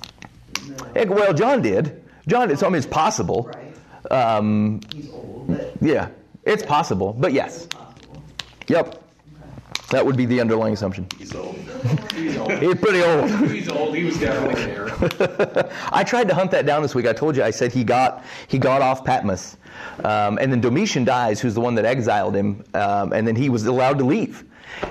no. 0.94 1.04
well, 1.06 1.32
John 1.32 1.62
did. 1.62 2.02
John, 2.26 2.50
it's, 2.50 2.62
I 2.62 2.68
mean, 2.68 2.76
it's 2.76 2.86
possible. 2.86 3.50
Right. 3.54 4.12
Um, 4.12 4.80
He's 4.92 5.10
old, 5.10 5.46
but. 5.48 5.74
Yeah, 5.80 6.08
it's 6.44 6.62
possible, 6.62 7.12
but 7.12 7.32
yes. 7.32 7.66
Possible. 7.66 8.22
Yep. 8.68 8.88
Okay. 8.88 8.98
That 9.90 10.04
would 10.04 10.16
be 10.16 10.26
the 10.26 10.40
underlying 10.40 10.74
assumption. 10.74 11.06
He's 11.16 11.32
old. 11.32 11.54
He's 12.14 12.36
old. 12.36 12.50
He's 12.52 12.74
pretty 12.74 13.02
old. 13.02 13.30
He's 13.48 13.68
old. 13.68 13.94
He 13.94 14.02
was 14.02 14.18
definitely 14.18 14.64
there. 14.64 15.70
I 15.92 16.02
tried 16.02 16.26
to 16.26 16.34
hunt 16.34 16.50
that 16.50 16.66
down 16.66 16.82
this 16.82 16.92
week. 16.92 17.06
I 17.06 17.12
told 17.12 17.36
you. 17.36 17.44
I 17.44 17.50
said 17.50 17.72
he 17.72 17.84
got 17.84 18.24
he 18.48 18.58
got 18.58 18.82
off 18.82 19.04
Patmos, 19.04 19.56
um, 20.02 20.38
and 20.40 20.50
then 20.50 20.60
Domitian 20.60 21.04
dies, 21.04 21.40
who's 21.40 21.54
the 21.54 21.60
one 21.60 21.76
that 21.76 21.84
exiled 21.84 22.34
him, 22.34 22.64
um, 22.74 23.12
and 23.12 23.28
then 23.28 23.36
he 23.36 23.48
was 23.48 23.64
allowed 23.66 23.98
to 23.98 24.04
leave. 24.04 24.44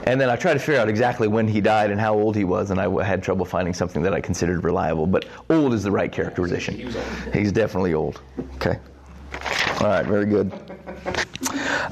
And 0.06 0.20
then 0.20 0.30
I 0.30 0.36
tried 0.36 0.54
to 0.54 0.60
figure 0.60 0.80
out 0.80 0.90
exactly 0.90 1.28
when 1.28 1.48
he 1.48 1.62
died 1.62 1.92
and 1.92 2.00
how 2.00 2.14
old 2.16 2.36
he 2.36 2.44
was, 2.44 2.72
and 2.72 2.80
I 2.80 3.04
had 3.04 3.24
trouble 3.24 3.46
finding 3.46 3.74
something 3.74 4.02
that 4.04 4.14
I 4.14 4.22
considered 4.22 4.64
reliable. 4.64 5.08
But 5.08 5.26
old 5.50 5.74
is 5.74 5.84
the 5.84 5.92
right 5.92 6.12
characterization. 6.12 6.94
He's 7.34 7.52
definitely 7.52 7.94
old. 7.94 8.22
Okay. 8.56 8.80
All 9.82 9.88
right, 9.88 10.06
very 10.06 10.26
good. 10.26 10.52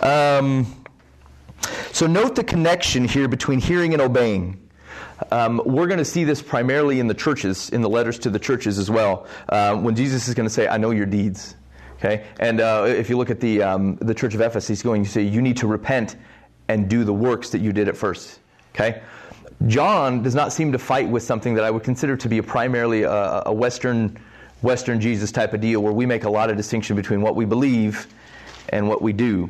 Um, 0.02 0.84
so 1.92 2.08
note 2.08 2.36
the 2.36 2.44
connection 2.44 3.06
here 3.06 3.28
between 3.28 3.60
hearing 3.60 3.94
and 3.94 4.02
obeying. 4.02 4.60
Um, 5.32 5.62
we're 5.66 5.88
going 5.88 6.00
to 6.00 6.06
see 6.06 6.24
this 6.24 6.42
primarily 6.42 7.00
in 7.00 7.08
the 7.08 7.14
churches, 7.14 7.70
in 7.70 7.82
the 7.82 7.90
letters 7.90 8.20
to 8.20 8.30
the 8.30 8.40
churches 8.40 8.80
as 8.80 8.90
well, 8.90 9.28
uh, 9.50 9.76
when 9.76 9.96
Jesus 9.96 10.28
is 10.28 10.34
going 10.34 10.48
to 10.48 10.54
say, 10.54 10.68
I 10.68 10.78
know 10.78 10.92
your 10.92 11.06
deeds. 11.06 11.56
Okay? 11.96 12.26
And 12.40 12.60
uh, 12.60 12.86
if 12.88 13.10
you 13.10 13.18
look 13.18 13.30
at 13.30 13.40
the, 13.40 13.62
um, 13.64 13.96
the 13.98 14.14
church 14.14 14.34
of 14.34 14.42
Ephesus, 14.42 14.68
he's 14.68 14.84
going 14.84 15.04
to 15.04 15.10
say, 15.10 15.22
You 15.22 15.42
need 15.42 15.58
to 15.58 15.68
repent 15.68 16.18
and 16.68 16.90
do 16.90 17.04
the 17.04 17.14
works 17.14 17.50
that 17.50 17.60
you 17.60 17.74
did 17.74 17.88
at 17.88 17.98
first. 17.98 18.40
Okay? 18.74 19.02
John 19.68 20.24
does 20.24 20.36
not 20.36 20.52
seem 20.52 20.72
to 20.72 20.80
fight 20.80 21.08
with 21.08 21.24
something 21.24 21.54
that 21.56 21.64
I 21.64 21.72
would 21.72 21.84
consider 21.84 22.18
to 22.18 22.30
be 22.30 22.40
a 22.40 22.44
primarily 22.44 23.04
a, 23.04 23.44
a 23.46 23.54
Western, 23.54 24.20
Western 24.62 25.00
Jesus 25.00 25.32
type 25.32 25.54
of 25.54 25.62
deal 25.62 25.82
where 25.82 25.94
we 25.94 26.06
make 26.06 26.24
a 26.26 26.30
lot 26.30 26.50
of 26.50 26.58
distinction 26.58 26.96
between 26.96 27.22
what 27.22 27.36
we 27.36 27.46
believe 27.46 28.08
and 28.70 28.88
what 28.88 29.02
we 29.02 29.14
do. 29.14 29.50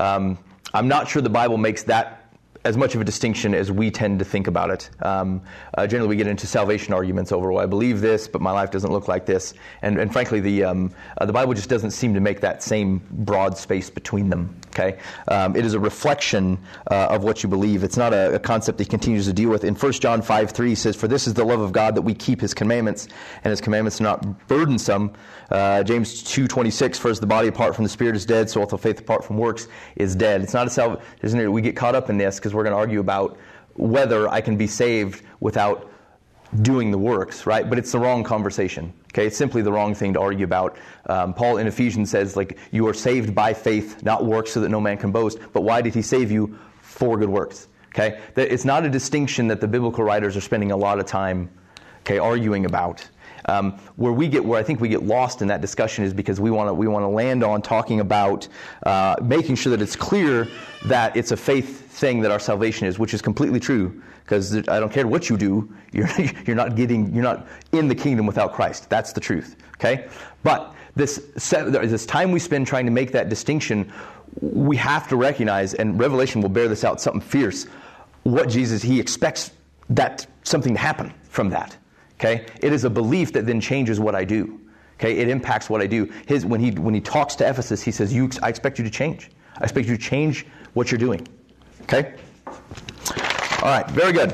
Um, 0.00 0.38
I'm 0.72 0.88
not 0.88 1.08
sure 1.08 1.22
the 1.22 1.28
Bible 1.28 1.56
makes 1.56 1.82
that 1.84 2.24
as 2.64 2.76
much 2.78 2.94
of 2.94 3.00
a 3.00 3.04
distinction 3.04 3.54
as 3.54 3.70
we 3.70 3.90
tend 3.90 4.18
to 4.18 4.24
think 4.24 4.46
about 4.46 4.70
it. 4.70 4.88
Um, 5.02 5.42
uh, 5.74 5.86
generally, 5.86 6.08
we 6.08 6.16
get 6.16 6.26
into 6.26 6.46
salvation 6.46 6.94
arguments 6.94 7.30
over, 7.30 7.52
well, 7.52 7.62
I 7.62 7.66
believe 7.66 8.00
this, 8.00 8.26
but 8.26 8.40
my 8.40 8.50
life 8.50 8.70
doesn't 8.70 8.90
look 8.90 9.06
like 9.06 9.26
this. 9.26 9.52
And, 9.82 9.98
and 9.98 10.10
frankly, 10.10 10.40
the, 10.40 10.64
um, 10.64 10.90
uh, 11.18 11.26
the 11.26 11.32
Bible 11.32 11.52
just 11.52 11.68
doesn't 11.68 11.90
seem 11.90 12.14
to 12.14 12.20
make 12.20 12.40
that 12.40 12.62
same 12.62 13.02
broad 13.10 13.58
space 13.58 13.90
between 13.90 14.30
them. 14.30 14.56
Okay? 14.74 14.98
Um, 15.28 15.54
it 15.54 15.64
is 15.64 15.74
a 15.74 15.80
reflection 15.80 16.58
uh, 16.90 17.06
of 17.10 17.22
what 17.22 17.42
you 17.42 17.48
believe. 17.48 17.84
It's 17.84 17.96
not 17.96 18.12
a, 18.12 18.34
a, 18.34 18.38
concept 18.40 18.80
he 18.80 18.84
continues 18.84 19.26
to 19.26 19.32
deal 19.32 19.48
with. 19.48 19.62
In 19.62 19.74
1 19.74 19.92
John 19.92 20.20
5 20.20 20.50
3, 20.50 20.68
he 20.68 20.74
says, 20.74 20.96
For 20.96 21.06
this 21.06 21.26
is 21.26 21.34
the 21.34 21.44
love 21.44 21.60
of 21.60 21.72
God 21.72 21.94
that 21.94 22.02
we 22.02 22.12
keep 22.12 22.40
his 22.40 22.52
commandments, 22.52 23.06
and 23.44 23.50
his 23.50 23.60
commandments 23.60 24.00
are 24.00 24.04
not 24.04 24.48
burdensome. 24.48 25.12
Uh, 25.50 25.84
James 25.84 26.22
2 26.24 26.48
26, 26.48 26.98
For 26.98 27.10
as 27.10 27.20
the 27.20 27.26
body 27.26 27.48
apart 27.48 27.74
from 27.76 27.84
the 27.84 27.88
spirit 27.88 28.16
is 28.16 28.26
dead, 28.26 28.50
so 28.50 28.60
also 28.60 28.76
faith 28.76 28.98
apart 28.98 29.24
from 29.24 29.38
works 29.38 29.68
is 29.96 30.16
dead. 30.16 30.42
It's 30.42 30.54
not 30.54 30.66
a 30.66 30.70
salvation. 30.70 31.52
We 31.52 31.62
get 31.62 31.76
caught 31.76 31.94
up 31.94 32.10
in 32.10 32.18
this 32.18 32.36
because 32.36 32.52
we're 32.52 32.64
going 32.64 32.74
to 32.74 32.78
argue 32.78 33.00
about 33.00 33.38
whether 33.74 34.28
I 34.28 34.40
can 34.40 34.56
be 34.56 34.66
saved 34.66 35.22
without 35.40 35.90
doing 36.62 36.90
the 36.90 36.98
works, 36.98 37.46
right? 37.46 37.68
But 37.68 37.78
it's 37.78 37.92
the 37.92 37.98
wrong 37.98 38.22
conversation. 38.22 38.92
Okay, 39.12 39.26
it's 39.26 39.36
simply 39.36 39.62
the 39.62 39.72
wrong 39.72 39.94
thing 39.94 40.12
to 40.14 40.20
argue 40.20 40.44
about. 40.44 40.76
Um, 41.06 41.34
Paul 41.34 41.58
in 41.58 41.66
Ephesians 41.66 42.10
says, 42.10 42.36
like, 42.36 42.58
you 42.72 42.86
are 42.88 42.94
saved 42.94 43.34
by 43.34 43.54
faith, 43.54 44.02
not 44.02 44.24
works, 44.24 44.52
so 44.52 44.60
that 44.60 44.68
no 44.68 44.80
man 44.80 44.96
can 44.96 45.12
boast. 45.12 45.38
But 45.52 45.62
why 45.62 45.82
did 45.82 45.94
he 45.94 46.02
save 46.02 46.30
you? 46.30 46.58
For 46.80 47.18
good 47.18 47.28
works. 47.28 47.68
Okay, 47.88 48.20
it's 48.36 48.64
not 48.64 48.84
a 48.84 48.88
distinction 48.88 49.46
that 49.48 49.60
the 49.60 49.68
biblical 49.68 50.02
writers 50.02 50.36
are 50.36 50.40
spending 50.40 50.72
a 50.72 50.76
lot 50.76 50.98
of 50.98 51.06
time, 51.06 51.48
okay, 52.00 52.18
arguing 52.18 52.66
about. 52.66 53.08
Um, 53.46 53.72
where 53.96 54.12
we 54.12 54.28
get, 54.28 54.44
where 54.44 54.58
I 54.58 54.62
think 54.62 54.80
we 54.80 54.88
get 54.88 55.02
lost 55.02 55.42
in 55.42 55.48
that 55.48 55.60
discussion 55.60 56.04
is 56.04 56.14
because 56.14 56.40
we 56.40 56.50
want 56.50 56.68
to 56.68 56.74
we 56.74 56.88
want 56.88 57.02
to 57.02 57.08
land 57.08 57.44
on 57.44 57.60
talking 57.62 58.00
about 58.00 58.48
uh, 58.84 59.16
making 59.22 59.56
sure 59.56 59.70
that 59.70 59.82
it's 59.82 59.96
clear 59.96 60.48
that 60.86 61.16
it's 61.16 61.30
a 61.30 61.36
faith 61.36 61.90
thing 61.90 62.20
that 62.22 62.30
our 62.30 62.38
salvation 62.38 62.86
is, 62.86 62.98
which 62.98 63.14
is 63.14 63.22
completely 63.22 63.60
true. 63.60 64.02
Because 64.24 64.56
I 64.68 64.80
don't 64.80 64.90
care 64.90 65.06
what 65.06 65.28
you 65.28 65.36
do, 65.36 65.70
you're 65.92 66.08
you're 66.46 66.56
not 66.56 66.76
getting 66.76 67.12
you're 67.14 67.22
not 67.22 67.46
in 67.72 67.88
the 67.88 67.94
kingdom 67.94 68.26
without 68.26 68.54
Christ. 68.54 68.88
That's 68.88 69.12
the 69.12 69.20
truth. 69.20 69.56
Okay, 69.74 70.08
but 70.42 70.74
this 70.96 71.18
this 71.36 72.06
time 72.06 72.32
we 72.32 72.38
spend 72.38 72.66
trying 72.66 72.86
to 72.86 72.92
make 72.92 73.12
that 73.12 73.28
distinction, 73.28 73.92
we 74.40 74.76
have 74.76 75.08
to 75.08 75.16
recognize, 75.16 75.74
and 75.74 75.98
Revelation 75.98 76.40
will 76.40 76.48
bear 76.48 76.68
this 76.68 76.84
out, 76.84 77.00
something 77.00 77.20
fierce. 77.20 77.66
What 78.22 78.48
Jesus 78.48 78.82
he 78.82 78.98
expects 78.98 79.50
that 79.90 80.26
something 80.44 80.74
to 80.74 80.80
happen 80.80 81.12
from 81.24 81.50
that. 81.50 81.76
Okay? 82.18 82.46
It 82.60 82.72
is 82.72 82.84
a 82.84 82.90
belief 82.90 83.32
that 83.32 83.46
then 83.46 83.60
changes 83.60 84.00
what 84.00 84.14
I 84.14 84.24
do. 84.24 84.60
Okay, 84.98 85.18
it 85.18 85.28
impacts 85.28 85.68
what 85.68 85.80
I 85.80 85.86
do. 85.86 86.10
His, 86.26 86.46
when, 86.46 86.60
he, 86.60 86.70
when 86.70 86.94
he 86.94 87.00
talks 87.00 87.34
to 87.36 87.48
Ephesus, 87.48 87.82
he 87.82 87.90
says, 87.90 88.12
you, 88.12 88.30
I 88.42 88.48
expect 88.48 88.78
you 88.78 88.84
to 88.84 88.90
change. 88.90 89.30
I 89.58 89.64
expect 89.64 89.88
you 89.88 89.96
to 89.96 90.02
change 90.02 90.46
what 90.74 90.90
you're 90.90 90.98
doing. 90.98 91.26
Okay? 91.82 92.14
All 93.62 93.70
right, 93.70 93.88
very 93.90 94.12
good. 94.12 94.32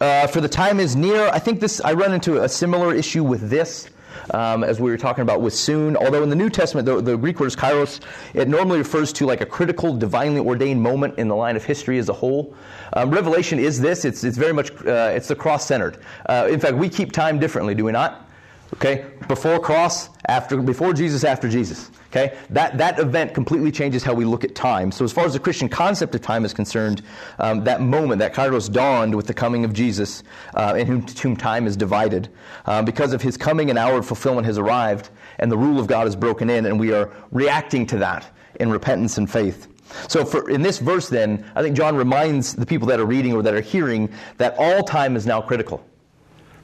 Uh, 0.00 0.26
for 0.26 0.40
the 0.40 0.48
time 0.48 0.80
is 0.80 0.96
near, 0.96 1.28
I 1.28 1.38
think 1.38 1.60
this, 1.60 1.80
I 1.80 1.92
run 1.92 2.12
into 2.12 2.42
a 2.42 2.48
similar 2.48 2.94
issue 2.94 3.22
with 3.22 3.48
this. 3.50 3.88
Um, 4.30 4.62
as 4.62 4.78
we 4.78 4.90
were 4.90 4.98
talking 4.98 5.22
about 5.22 5.40
with 5.40 5.52
soon. 5.52 5.96
Although 5.96 6.22
in 6.22 6.28
the 6.28 6.36
New 6.36 6.48
Testament, 6.48 6.86
the, 6.86 7.00
the, 7.00 7.16
Greek 7.16 7.40
word 7.40 7.46
is 7.46 7.56
kairos, 7.56 8.00
it 8.34 8.46
normally 8.46 8.78
refers 8.78 9.12
to 9.14 9.26
like 9.26 9.40
a 9.40 9.46
critical, 9.46 9.96
divinely 9.96 10.38
ordained 10.38 10.80
moment 10.80 11.18
in 11.18 11.26
the 11.26 11.34
line 11.34 11.56
of 11.56 11.64
history 11.64 11.98
as 11.98 12.08
a 12.08 12.12
whole. 12.12 12.54
Um, 12.94 13.10
Revelation 13.10 13.58
is 13.58 13.80
this. 13.80 14.04
It's, 14.04 14.24
it's 14.24 14.36
very 14.36 14.52
much, 14.52 14.70
uh, 14.86 15.12
it's 15.14 15.28
the 15.28 15.36
cross-centered. 15.36 15.98
Uh, 16.26 16.48
in 16.50 16.60
fact, 16.60 16.76
we 16.76 16.88
keep 16.88 17.12
time 17.12 17.38
differently, 17.38 17.74
do 17.74 17.84
we 17.84 17.92
not? 17.92 18.28
Okay, 18.74 19.04
before 19.28 19.60
cross, 19.60 20.08
after, 20.26 20.56
before 20.62 20.94
Jesus, 20.94 21.24
after 21.24 21.46
Jesus. 21.46 21.90
Okay, 22.08 22.36
that 22.50 22.78
that 22.78 22.98
event 22.98 23.34
completely 23.34 23.70
changes 23.70 24.02
how 24.02 24.14
we 24.14 24.24
look 24.24 24.44
at 24.44 24.54
time. 24.54 24.90
So 24.90 25.04
as 25.04 25.12
far 25.12 25.24
as 25.24 25.34
the 25.34 25.38
Christian 25.38 25.68
concept 25.68 26.14
of 26.14 26.20
time 26.20 26.44
is 26.44 26.54
concerned, 26.54 27.02
um, 27.38 27.64
that 27.64 27.80
moment, 27.80 28.18
that 28.20 28.34
Kairos 28.34 28.70
dawned 28.70 29.14
with 29.14 29.26
the 29.26 29.34
coming 29.34 29.64
of 29.64 29.72
Jesus, 29.72 30.22
uh, 30.54 30.74
in 30.76 30.86
whom, 30.86 31.06
whom, 31.06 31.36
time 31.36 31.66
is 31.66 31.76
divided, 31.76 32.28
uh, 32.66 32.82
because 32.82 33.12
of 33.12 33.22
His 33.22 33.36
coming, 33.36 33.70
an 33.70 33.78
hour 33.78 33.98
of 33.98 34.06
fulfillment 34.06 34.46
has 34.46 34.58
arrived, 34.58 35.10
and 35.38 35.50
the 35.50 35.56
rule 35.56 35.78
of 35.78 35.86
God 35.86 36.06
is 36.06 36.16
broken 36.16 36.50
in, 36.50 36.66
and 36.66 36.78
we 36.78 36.92
are 36.92 37.10
reacting 37.30 37.86
to 37.86 37.98
that 37.98 38.30
in 38.60 38.70
repentance 38.70 39.16
and 39.18 39.30
faith. 39.30 39.71
So 40.08 40.24
for, 40.24 40.50
in 40.50 40.62
this 40.62 40.78
verse, 40.78 41.08
then, 41.08 41.44
I 41.54 41.62
think 41.62 41.76
John 41.76 41.96
reminds 41.96 42.54
the 42.54 42.66
people 42.66 42.86
that 42.88 43.00
are 43.00 43.06
reading 43.06 43.32
or 43.32 43.42
that 43.42 43.54
are 43.54 43.60
hearing 43.60 44.12
that 44.38 44.54
all 44.58 44.82
time 44.82 45.16
is 45.16 45.26
now 45.26 45.40
critical 45.40 45.84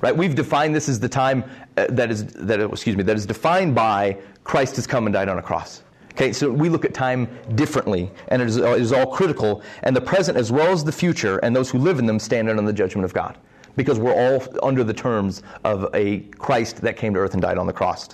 right? 0.01 0.17
We've 0.17 0.35
defined 0.35 0.75
this 0.75 0.89
as 0.89 1.01
the 1.01 1.09
time 1.09 1.45
uh, 1.77 1.87
that 1.91 2.11
is 2.11 2.27
that 2.27 2.61
excuse 2.61 2.97
me 2.97 3.03
that 3.03 3.17
is 3.17 3.27
defined 3.27 3.75
by 3.75 4.17
Christ 4.45 4.77
has 4.77 4.87
come 4.87 5.07
and 5.07 5.13
died 5.13 5.29
on 5.29 5.39
a 5.39 5.43
cross. 5.43 5.83
Okay, 6.13 6.33
so 6.33 6.51
we 6.51 6.69
look 6.69 6.85
at 6.85 6.95
time 6.95 7.29
differently, 7.55 8.11
and 8.27 8.43
it 8.43 8.49
is, 8.49 8.57
it 8.57 8.81
is 8.81 8.93
all 8.93 9.07
critical, 9.07 9.63
and 9.85 9.95
the 9.95 10.01
present 10.01 10.37
as 10.37 10.51
well 10.51 10.73
as 10.73 10.83
the 10.83 10.91
future, 10.91 11.39
and 11.39 11.55
those 11.55 11.71
who 11.71 11.79
live 11.79 12.01
in 12.01 12.07
them 12.07 12.19
stand 12.19 12.51
under 12.51 12.61
the 12.61 12.73
judgment 12.73 13.05
of 13.05 13.15
God, 13.15 13.39
because 13.77 14.01
we're 14.01 14.15
all 14.15 14.43
under 14.65 14.83
the 14.83 14.93
terms 14.93 15.45
of 15.63 15.89
a 15.95 16.21
Christ 16.39 16.81
that 16.81 16.97
came 16.97 17.15
to 17.15 17.21
earth 17.21 17.35
and 17.35 17.43
died 17.43 17.57
on 17.57 17.69
the 17.69 17.73
cross. 17.73 18.09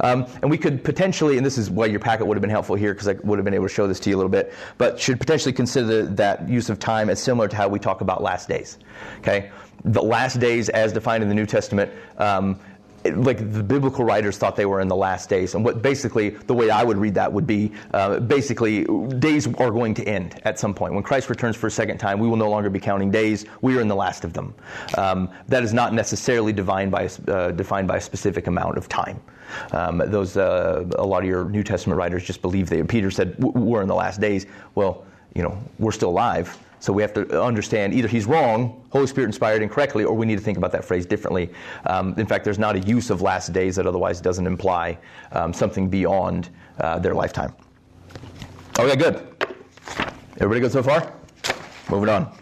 Um, 0.00 0.26
and 0.42 0.50
we 0.50 0.58
could 0.58 0.84
potentially, 0.84 1.36
and 1.36 1.44
this 1.44 1.58
is 1.58 1.70
why 1.70 1.86
your 1.86 2.00
packet 2.00 2.26
would 2.26 2.36
have 2.36 2.42
been 2.42 2.50
helpful 2.50 2.76
here, 2.76 2.92
because 2.94 3.08
I 3.08 3.14
would 3.24 3.38
have 3.38 3.44
been 3.44 3.54
able 3.54 3.68
to 3.68 3.74
show 3.74 3.86
this 3.86 4.00
to 4.00 4.10
you 4.10 4.16
a 4.16 4.18
little 4.18 4.30
bit, 4.30 4.52
but 4.78 4.98
should 5.00 5.18
potentially 5.18 5.52
consider 5.52 6.04
that 6.06 6.48
use 6.48 6.70
of 6.70 6.78
time 6.78 7.10
as 7.10 7.22
similar 7.22 7.48
to 7.48 7.56
how 7.56 7.68
we 7.68 7.78
talk 7.78 8.00
about 8.00 8.22
last 8.22 8.48
days. 8.48 8.78
Okay, 9.18 9.50
the 9.84 10.02
last 10.02 10.40
days 10.40 10.68
as 10.68 10.92
defined 10.92 11.22
in 11.22 11.28
the 11.28 11.34
New 11.34 11.46
Testament. 11.46 11.92
Um, 12.18 12.58
like 13.04 13.38
the 13.52 13.62
biblical 13.62 14.04
writers 14.04 14.38
thought 14.38 14.56
they 14.56 14.66
were 14.66 14.80
in 14.80 14.88
the 14.88 14.96
last 14.96 15.28
days. 15.28 15.54
And 15.54 15.64
what 15.64 15.82
basically, 15.82 16.30
the 16.30 16.54
way 16.54 16.70
I 16.70 16.84
would 16.84 16.96
read 16.96 17.14
that 17.14 17.32
would 17.32 17.46
be 17.46 17.72
uh, 17.92 18.20
basically, 18.20 18.84
days 19.18 19.46
are 19.46 19.70
going 19.70 19.94
to 19.94 20.04
end 20.04 20.40
at 20.44 20.58
some 20.58 20.72
point. 20.74 20.94
When 20.94 21.02
Christ 21.02 21.28
returns 21.28 21.56
for 21.56 21.66
a 21.66 21.70
second 21.70 21.98
time, 21.98 22.18
we 22.18 22.28
will 22.28 22.36
no 22.36 22.48
longer 22.48 22.70
be 22.70 22.78
counting 22.78 23.10
days. 23.10 23.44
We 23.60 23.76
are 23.76 23.80
in 23.80 23.88
the 23.88 23.96
last 23.96 24.24
of 24.24 24.32
them. 24.32 24.54
Um, 24.96 25.30
that 25.48 25.62
is 25.62 25.74
not 25.74 25.92
necessarily 25.92 26.52
defined 26.52 26.92
by, 26.92 27.08
uh, 27.28 27.50
defined 27.50 27.88
by 27.88 27.96
a 27.96 28.00
specific 28.00 28.46
amount 28.46 28.78
of 28.78 28.88
time. 28.88 29.20
Um, 29.72 29.98
those, 29.98 30.36
uh, 30.36 30.84
a 30.96 31.06
lot 31.06 31.22
of 31.22 31.28
your 31.28 31.44
New 31.48 31.62
Testament 31.62 31.98
writers 31.98 32.24
just 32.24 32.42
believe 32.42 32.68
that 32.70 32.88
Peter 32.88 33.10
said, 33.10 33.36
We're 33.38 33.82
in 33.82 33.88
the 33.88 33.94
last 33.94 34.20
days. 34.20 34.46
Well, 34.74 35.04
you 35.34 35.42
know, 35.42 35.58
we're 35.78 35.92
still 35.92 36.10
alive. 36.10 36.58
So 36.82 36.92
we 36.92 37.00
have 37.02 37.14
to 37.14 37.40
understand 37.40 37.94
either 37.94 38.08
he's 38.08 38.26
wrong, 38.26 38.84
Holy 38.90 39.06
Spirit 39.06 39.28
inspired 39.28 39.62
incorrectly, 39.62 40.02
or 40.02 40.16
we 40.16 40.26
need 40.26 40.36
to 40.36 40.42
think 40.42 40.58
about 40.58 40.72
that 40.72 40.84
phrase 40.84 41.06
differently. 41.06 41.48
Um, 41.86 42.12
in 42.18 42.26
fact, 42.26 42.44
there's 42.44 42.58
not 42.58 42.74
a 42.74 42.80
use 42.80 43.08
of 43.08 43.22
last 43.22 43.52
days 43.52 43.76
that 43.76 43.86
otherwise 43.86 44.20
doesn't 44.20 44.48
imply 44.48 44.98
um, 45.30 45.52
something 45.52 45.88
beyond 45.88 46.48
uh, 46.80 46.98
their 46.98 47.14
lifetime. 47.14 47.54
Okay, 48.80 48.96
good. 48.96 49.28
Everybody 50.38 50.60
good 50.60 50.72
so 50.72 50.82
far? 50.82 51.12
Moving 51.88 52.08
on. 52.08 52.36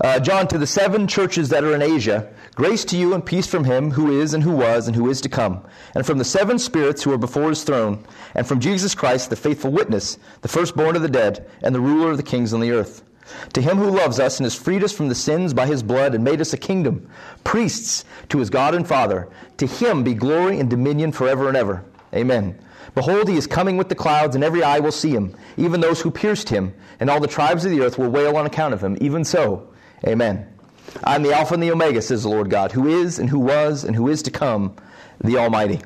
Uh, 0.00 0.18
John, 0.18 0.48
to 0.48 0.58
the 0.58 0.66
seven 0.66 1.06
churches 1.06 1.48
that 1.50 1.62
are 1.62 1.74
in 1.74 1.82
Asia, 1.82 2.32
grace 2.58 2.84
to 2.84 2.96
you 2.96 3.14
and 3.14 3.24
peace 3.24 3.46
from 3.46 3.62
him 3.62 3.92
who 3.92 4.20
is 4.20 4.34
and 4.34 4.42
who 4.42 4.50
was 4.50 4.88
and 4.88 4.96
who 4.96 5.08
is 5.08 5.20
to 5.20 5.28
come, 5.28 5.64
and 5.94 6.04
from 6.04 6.18
the 6.18 6.24
seven 6.24 6.58
spirits 6.58 7.04
who 7.04 7.12
are 7.12 7.18
before 7.18 7.50
his 7.50 7.62
throne, 7.62 8.04
and 8.34 8.48
from 8.48 8.58
Jesus 8.58 8.96
Christ, 8.96 9.30
the 9.30 9.36
faithful 9.36 9.70
witness, 9.70 10.18
the 10.40 10.48
firstborn 10.48 10.96
of 10.96 11.02
the 11.02 11.08
dead, 11.08 11.48
and 11.62 11.72
the 11.72 11.80
ruler 11.80 12.10
of 12.10 12.16
the 12.16 12.22
kings 12.24 12.52
on 12.52 12.58
the 12.58 12.72
earth 12.72 13.04
to 13.52 13.60
him 13.60 13.76
who 13.76 13.90
loves 13.90 14.18
us 14.18 14.40
and 14.40 14.44
has 14.44 14.56
freed 14.56 14.82
us 14.82 14.92
from 14.92 15.08
the 15.08 15.14
sins 15.14 15.54
by 15.54 15.66
his 15.66 15.84
blood 15.84 16.16
and 16.16 16.24
made 16.24 16.40
us 16.40 16.52
a 16.52 16.58
kingdom, 16.58 17.08
priests 17.44 18.04
to 18.28 18.38
his 18.38 18.50
God 18.50 18.74
and 18.74 18.88
Father, 18.88 19.28
to 19.58 19.66
him 19.66 20.02
be 20.02 20.14
glory 20.14 20.58
and 20.58 20.68
dominion 20.68 21.12
forever 21.12 21.46
and 21.46 21.56
ever. 21.56 21.84
Amen. 22.12 22.58
Behold, 22.96 23.28
he 23.28 23.36
is 23.36 23.46
coming 23.46 23.76
with 23.76 23.88
the 23.88 23.94
clouds, 23.94 24.34
and 24.34 24.42
every 24.42 24.64
eye 24.64 24.80
will 24.80 24.90
see 24.90 25.10
him, 25.10 25.36
even 25.56 25.80
those 25.80 26.00
who 26.00 26.10
pierced 26.10 26.48
him, 26.48 26.74
and 26.98 27.08
all 27.08 27.20
the 27.20 27.28
tribes 27.28 27.64
of 27.64 27.70
the 27.70 27.82
earth 27.82 27.98
will 27.98 28.08
wail 28.08 28.36
on 28.36 28.46
account 28.46 28.74
of 28.74 28.82
him. 28.82 28.98
Even 29.00 29.24
so, 29.24 29.68
amen. 30.04 30.57
I 31.04 31.14
am 31.14 31.22
the 31.22 31.32
Alpha 31.32 31.54
and 31.54 31.62
the 31.62 31.70
Omega, 31.70 32.02
says 32.02 32.22
the 32.22 32.28
Lord 32.28 32.50
God, 32.50 32.72
who 32.72 32.86
is, 32.88 33.18
and 33.18 33.28
who 33.28 33.38
was, 33.38 33.84
and 33.84 33.94
who 33.94 34.08
is 34.08 34.22
to 34.22 34.30
come, 34.30 34.74
the 35.22 35.36
Almighty. 35.38 35.80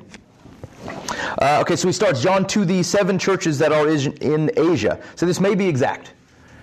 Uh, 0.85 1.59
okay, 1.61 1.75
so 1.75 1.87
he 1.87 1.93
starts 1.93 2.21
John 2.21 2.45
to 2.47 2.65
the 2.65 2.83
seven 2.83 3.17
churches 3.17 3.59
that 3.59 3.71
are 3.71 3.87
in 3.87 4.51
Asia. 4.57 4.99
So 5.15 5.25
this 5.25 5.39
may 5.39 5.55
be 5.55 5.67
exact. 5.67 6.13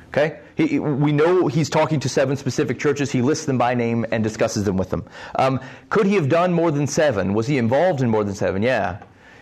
Okay? 0.09 0.41
He, 0.57 0.79
we 0.79 1.13
know 1.13 1.47
he's 1.47 1.71
talking 1.71 2.01
to 2.01 2.09
seven 2.09 2.37
specific 2.37 2.79
churches. 2.79 3.11
He 3.11 3.23
lists 3.23 3.47
them 3.47 3.59
by 3.59 3.75
name 3.75 4.05
and 4.11 4.23
discusses 4.25 4.65
them 4.65 4.77
with 4.77 4.91
them. 4.91 5.05
Um, 5.37 5.61
could 5.89 6.07
he 6.07 6.15
have 6.15 6.29
done 6.29 6.53
more 6.53 6.71
than 6.71 6.87
seven? 6.87 7.33
Was 7.33 7.47
he 7.47 7.59
involved 7.59 8.03
in 8.03 8.11
more 8.11 8.25
than 8.25 8.35
seven? 8.35 8.63
Yeah. 8.63 8.99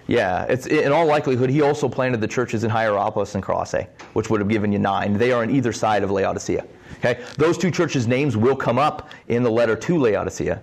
Yeah. 0.07 0.44
It's, 0.44 0.66
in 0.66 0.92
all 0.92 1.07
likelihood, 1.07 1.51
he 1.51 1.62
also 1.62 1.88
planted 1.88 2.20
the 2.20 2.28
churches 2.28 2.64
in 2.64 2.70
Hierapolis 2.70 3.34
and 3.34 3.42
Colossae, 3.42 3.86
which 4.12 4.30
would 4.30 4.40
have 4.40 4.49
given 4.49 4.70
you 4.72 4.78
nine. 4.78 5.14
They 5.14 5.32
are 5.32 5.42
on 5.42 5.51
either 5.51 5.72
side 5.72 6.03
of 6.03 6.11
Laodicea. 6.11 6.64
Okay? 6.99 7.22
Those 7.36 7.59
two 7.59 7.70
churches' 7.70 8.07
names 8.07 8.36
will 8.36 8.57
come 8.57 8.78
up 8.78 9.11
in 9.28 9.42
the 9.42 9.51
letter 9.51 9.76
to 9.76 9.99
Laodicea. 9.99 10.62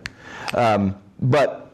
Um, 0.54 0.96
but 1.22 1.72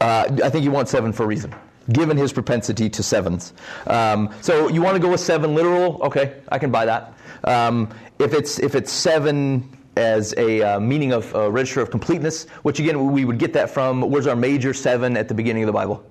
uh, 0.00 0.28
I 0.42 0.50
think 0.50 0.62
he 0.62 0.68
wants 0.68 0.90
seven 0.90 1.12
for 1.12 1.24
a 1.24 1.26
reason 1.26 1.54
given 1.92 2.16
his 2.16 2.32
propensity 2.32 2.88
to 2.90 3.02
sevens. 3.02 3.52
Um, 3.86 4.34
so 4.40 4.68
you 4.68 4.82
want 4.82 4.96
to 4.96 5.00
go 5.00 5.10
with 5.10 5.20
seven 5.20 5.54
literal? 5.54 6.02
Okay, 6.02 6.34
I 6.48 6.58
can 6.58 6.70
buy 6.70 6.86
that. 6.86 7.14
Um, 7.44 7.94
if 8.18 8.32
it's 8.34 8.58
if 8.58 8.74
it's 8.74 8.90
seven 8.90 9.76
as 9.96 10.34
a 10.36 10.62
uh, 10.62 10.80
meaning 10.80 11.12
of 11.12 11.34
uh, 11.34 11.50
register 11.50 11.80
of 11.80 11.90
completeness, 11.90 12.46
which 12.62 12.80
again 12.80 13.12
we 13.12 13.24
would 13.24 13.38
get 13.38 13.52
that 13.54 13.70
from 13.70 14.02
where's 14.02 14.26
our 14.26 14.36
major 14.36 14.74
seven 14.74 15.16
at 15.16 15.28
the 15.28 15.34
beginning 15.34 15.62
of 15.62 15.68
the 15.68 15.72
Bible? 15.72 16.04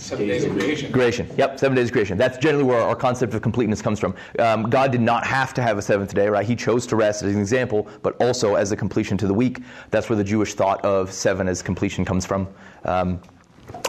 Seven 0.00 0.26
days 0.26 0.44
of 0.44 0.52
creation. 0.52 0.92
Creation. 0.92 1.30
Yep, 1.36 1.58
seven 1.58 1.76
days 1.76 1.88
of 1.88 1.92
creation. 1.92 2.16
That's 2.16 2.38
generally 2.38 2.64
where 2.64 2.80
our 2.80 2.96
concept 2.96 3.34
of 3.34 3.42
completeness 3.42 3.82
comes 3.82 4.00
from. 4.00 4.14
Um, 4.38 4.70
God 4.70 4.92
did 4.92 5.02
not 5.02 5.26
have 5.26 5.52
to 5.54 5.62
have 5.62 5.76
a 5.76 5.82
seventh 5.82 6.14
day, 6.14 6.26
right? 6.28 6.44
He 6.44 6.56
chose 6.56 6.86
to 6.86 6.96
rest 6.96 7.22
as 7.22 7.34
an 7.34 7.40
example, 7.40 7.86
but 8.02 8.16
also 8.20 8.54
as 8.54 8.72
a 8.72 8.76
completion 8.76 9.18
to 9.18 9.26
the 9.26 9.34
week. 9.34 9.60
That's 9.90 10.08
where 10.08 10.16
the 10.16 10.24
Jewish 10.24 10.54
thought 10.54 10.82
of 10.86 11.12
seven 11.12 11.48
as 11.48 11.60
completion 11.60 12.06
comes 12.06 12.24
from. 12.24 12.48
Um, 12.84 13.20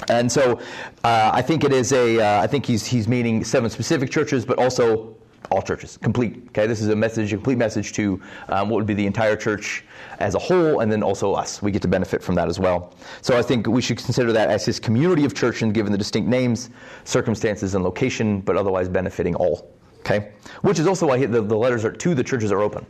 and 0.10 0.30
so 0.30 0.60
uh, 1.06 1.32
I 1.34 1.42
think 1.42 1.64
it 1.64 1.72
is 1.72 1.94
a. 1.94 2.20
Uh, 2.20 2.42
I 2.42 2.48
think 2.48 2.66
he's, 2.66 2.86
he's 2.86 3.08
meaning 3.08 3.46
seven 3.46 3.70
specific 3.70 4.12
churches, 4.12 4.46
but 4.46 4.60
also 4.60 5.16
all 5.50 5.62
churches, 5.62 5.98
complete. 5.98 6.44
Okay, 6.50 6.68
this 6.68 6.82
is 6.82 6.90
a 6.90 6.96
message, 6.96 7.32
a 7.32 7.38
complete 7.38 7.58
message 7.58 7.94
to 7.94 8.22
um, 8.50 8.70
what 8.70 8.78
would 8.78 8.86
be 8.86 8.94
the 8.94 9.06
entire 9.06 9.36
church 9.36 9.86
as 10.22 10.36
a 10.36 10.40
whole, 10.40 10.80
and 10.80 10.92
then 10.92 11.04
also 11.04 11.34
us. 11.34 11.62
We 11.62 11.72
get 11.72 11.82
to 11.82 11.88
benefit 11.88 12.24
from 12.24 12.36
that 12.36 12.48
as 12.48 12.60
well. 12.60 12.94
So 13.22 13.38
I 13.38 13.42
think 13.42 13.68
we 13.68 13.82
should 13.82 13.98
consider 13.98 14.32
that 14.34 14.50
as 14.50 14.66
his 14.66 14.80
community 14.80 15.26
of 15.26 15.34
church, 15.34 15.62
and 15.62 15.74
given 15.74 15.92
the 15.92 15.98
distinct 15.98 16.30
names, 16.30 16.70
circumstances, 17.04 17.76
and 17.76 17.84
location, 17.84 18.42
but 18.42 18.56
otherwise 18.56 18.88
benefiting 18.88 19.36
all. 19.36 19.72
Okay, 20.00 20.32
which 20.62 20.80
is 20.80 20.88
also 20.88 21.08
why 21.08 21.26
the, 21.26 21.42
the 21.42 21.56
letters 21.56 21.86
are 21.86 21.92
to 21.92 22.16
the 22.16 22.24
churches 22.24 22.52
are 22.52 22.62
open. 22.62 22.86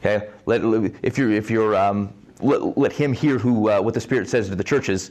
Okay, 0.00 0.28
let, 0.46 0.62
if 1.02 1.18
you're 1.18 1.30
if 1.30 1.50
you're 1.50 1.74
um, 1.76 2.12
let, 2.40 2.76
let, 2.78 2.92
him 2.92 3.12
hear 3.12 3.38
who 3.38 3.70
uh, 3.70 3.80
what 3.80 3.94
the 3.94 4.00
Spirit 4.00 4.28
says 4.28 4.48
to 4.48 4.54
the 4.54 4.64
churches. 4.64 5.10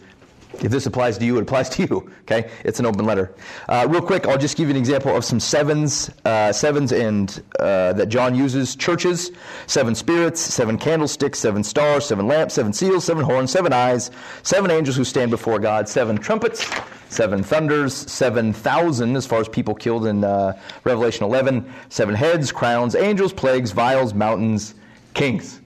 If 0.61 0.71
this 0.71 0.85
applies 0.85 1.17
to 1.17 1.25
you, 1.25 1.37
it 1.37 1.41
applies 1.41 1.69
to 1.69 1.83
you. 1.83 2.11
Okay, 2.21 2.49
it's 2.63 2.79
an 2.79 2.85
open 2.85 3.05
letter. 3.05 3.33
Uh, 3.67 3.87
real 3.89 4.01
quick, 4.01 4.27
I'll 4.27 4.37
just 4.37 4.55
give 4.55 4.67
you 4.67 4.75
an 4.75 4.79
example 4.79 5.15
of 5.15 5.25
some 5.25 5.39
sevens, 5.39 6.11
uh, 6.25 6.51
sevens, 6.51 6.91
and 6.91 7.43
uh, 7.59 7.93
that 7.93 8.07
John 8.07 8.35
uses: 8.35 8.75
churches, 8.75 9.31
seven 9.67 9.95
spirits, 9.95 10.39
seven 10.39 10.77
candlesticks, 10.77 11.39
seven 11.39 11.63
stars, 11.63 12.05
seven 12.05 12.27
lamps, 12.27 12.53
seven 12.53 12.71
seals, 12.71 13.03
seven 13.03 13.23
horns, 13.23 13.51
seven 13.51 13.73
eyes, 13.73 14.11
seven 14.43 14.69
angels 14.69 14.95
who 14.95 15.03
stand 15.03 15.31
before 15.31 15.59
God, 15.59 15.89
seven 15.89 16.17
trumpets, 16.17 16.69
seven 17.09 17.43
thunders, 17.43 17.93
seven 17.93 18.53
thousand 18.53 19.15
as 19.15 19.25
far 19.25 19.39
as 19.39 19.49
people 19.49 19.73
killed 19.73 20.05
in 20.05 20.23
uh, 20.23 20.53
Revelation 20.83 21.25
11, 21.25 21.71
seven 21.89 22.13
heads, 22.13 22.51
crowns, 22.51 22.95
angels, 22.95 23.33
plagues, 23.33 23.71
vials, 23.71 24.13
mountains, 24.13 24.75
kings. 25.13 25.61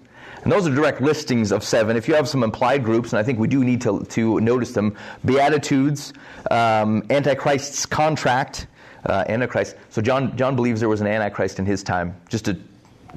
And 0.47 0.53
those 0.53 0.65
are 0.65 0.73
direct 0.73 1.01
listings 1.01 1.51
of 1.51 1.61
seven. 1.61 1.97
If 1.97 2.07
you 2.07 2.13
have 2.13 2.29
some 2.29 2.41
implied 2.41 2.81
groups, 2.81 3.11
and 3.11 3.19
I 3.19 3.23
think 3.23 3.37
we 3.37 3.49
do 3.49 3.65
need 3.65 3.81
to, 3.81 4.05
to 4.05 4.39
notice 4.39 4.71
them 4.71 4.95
Beatitudes, 5.25 6.13
um, 6.49 7.03
Antichrist's 7.09 7.85
contract, 7.85 8.67
uh, 9.05 9.25
Antichrist. 9.27 9.75
So 9.89 10.01
John, 10.01 10.37
John 10.37 10.55
believes 10.55 10.79
there 10.79 10.87
was 10.87 11.01
an 11.01 11.07
Antichrist 11.07 11.59
in 11.59 11.65
his 11.65 11.83
time, 11.83 12.15
just 12.29 12.45
to, 12.45 12.57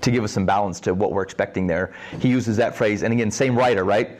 to 0.01 0.11
give 0.11 0.25
us 0.25 0.33
some 0.33 0.45
balance 0.45 0.81
to 0.81 0.93
what 0.93 1.13
we're 1.13 1.23
expecting 1.23 1.69
there. 1.69 1.95
He 2.19 2.27
uses 2.27 2.57
that 2.57 2.75
phrase, 2.75 3.05
and 3.05 3.13
again, 3.13 3.31
same 3.31 3.57
writer, 3.57 3.85
right? 3.85 4.19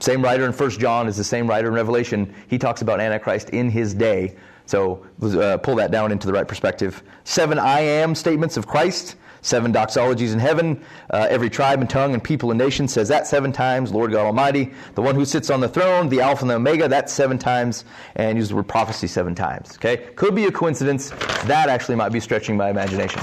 Same 0.00 0.20
writer 0.20 0.44
in 0.44 0.52
First 0.52 0.80
John 0.80 1.06
is 1.06 1.16
the 1.16 1.22
same 1.22 1.46
writer 1.46 1.68
in 1.68 1.74
Revelation. 1.74 2.34
He 2.48 2.58
talks 2.58 2.82
about 2.82 2.98
Antichrist 2.98 3.50
in 3.50 3.70
his 3.70 3.94
day. 3.94 4.34
So 4.66 5.06
uh, 5.22 5.58
pull 5.58 5.76
that 5.76 5.92
down 5.92 6.10
into 6.10 6.26
the 6.26 6.32
right 6.32 6.48
perspective. 6.48 7.04
Seven 7.22 7.60
I 7.60 7.82
am 7.82 8.16
statements 8.16 8.56
of 8.56 8.66
Christ. 8.66 9.14
Seven 9.42 9.72
doxologies 9.72 10.32
in 10.32 10.38
heaven. 10.38 10.82
Uh, 11.10 11.26
every 11.30 11.50
tribe 11.50 11.80
and 11.80 11.88
tongue 11.88 12.14
and 12.14 12.22
people 12.22 12.50
and 12.50 12.58
nation 12.58 12.88
says 12.88 13.08
that 13.08 13.26
seven 13.26 13.52
times. 13.52 13.92
Lord 13.92 14.12
God 14.12 14.26
Almighty, 14.26 14.72
the 14.94 15.02
one 15.02 15.14
who 15.14 15.24
sits 15.24 15.50
on 15.50 15.60
the 15.60 15.68
throne, 15.68 16.08
the 16.08 16.20
Alpha 16.20 16.42
and 16.42 16.50
the 16.50 16.56
Omega, 16.56 16.88
that's 16.88 17.12
seven 17.12 17.38
times. 17.38 17.84
And 18.16 18.36
use 18.38 18.48
the 18.48 18.56
word 18.56 18.68
prophecy 18.68 19.06
seven 19.06 19.34
times. 19.34 19.76
Okay? 19.76 20.08
Could 20.16 20.34
be 20.34 20.46
a 20.46 20.52
coincidence. 20.52 21.10
That 21.44 21.68
actually 21.68 21.96
might 21.96 22.10
be 22.10 22.20
stretching 22.20 22.56
my 22.56 22.70
imagination. 22.70 23.22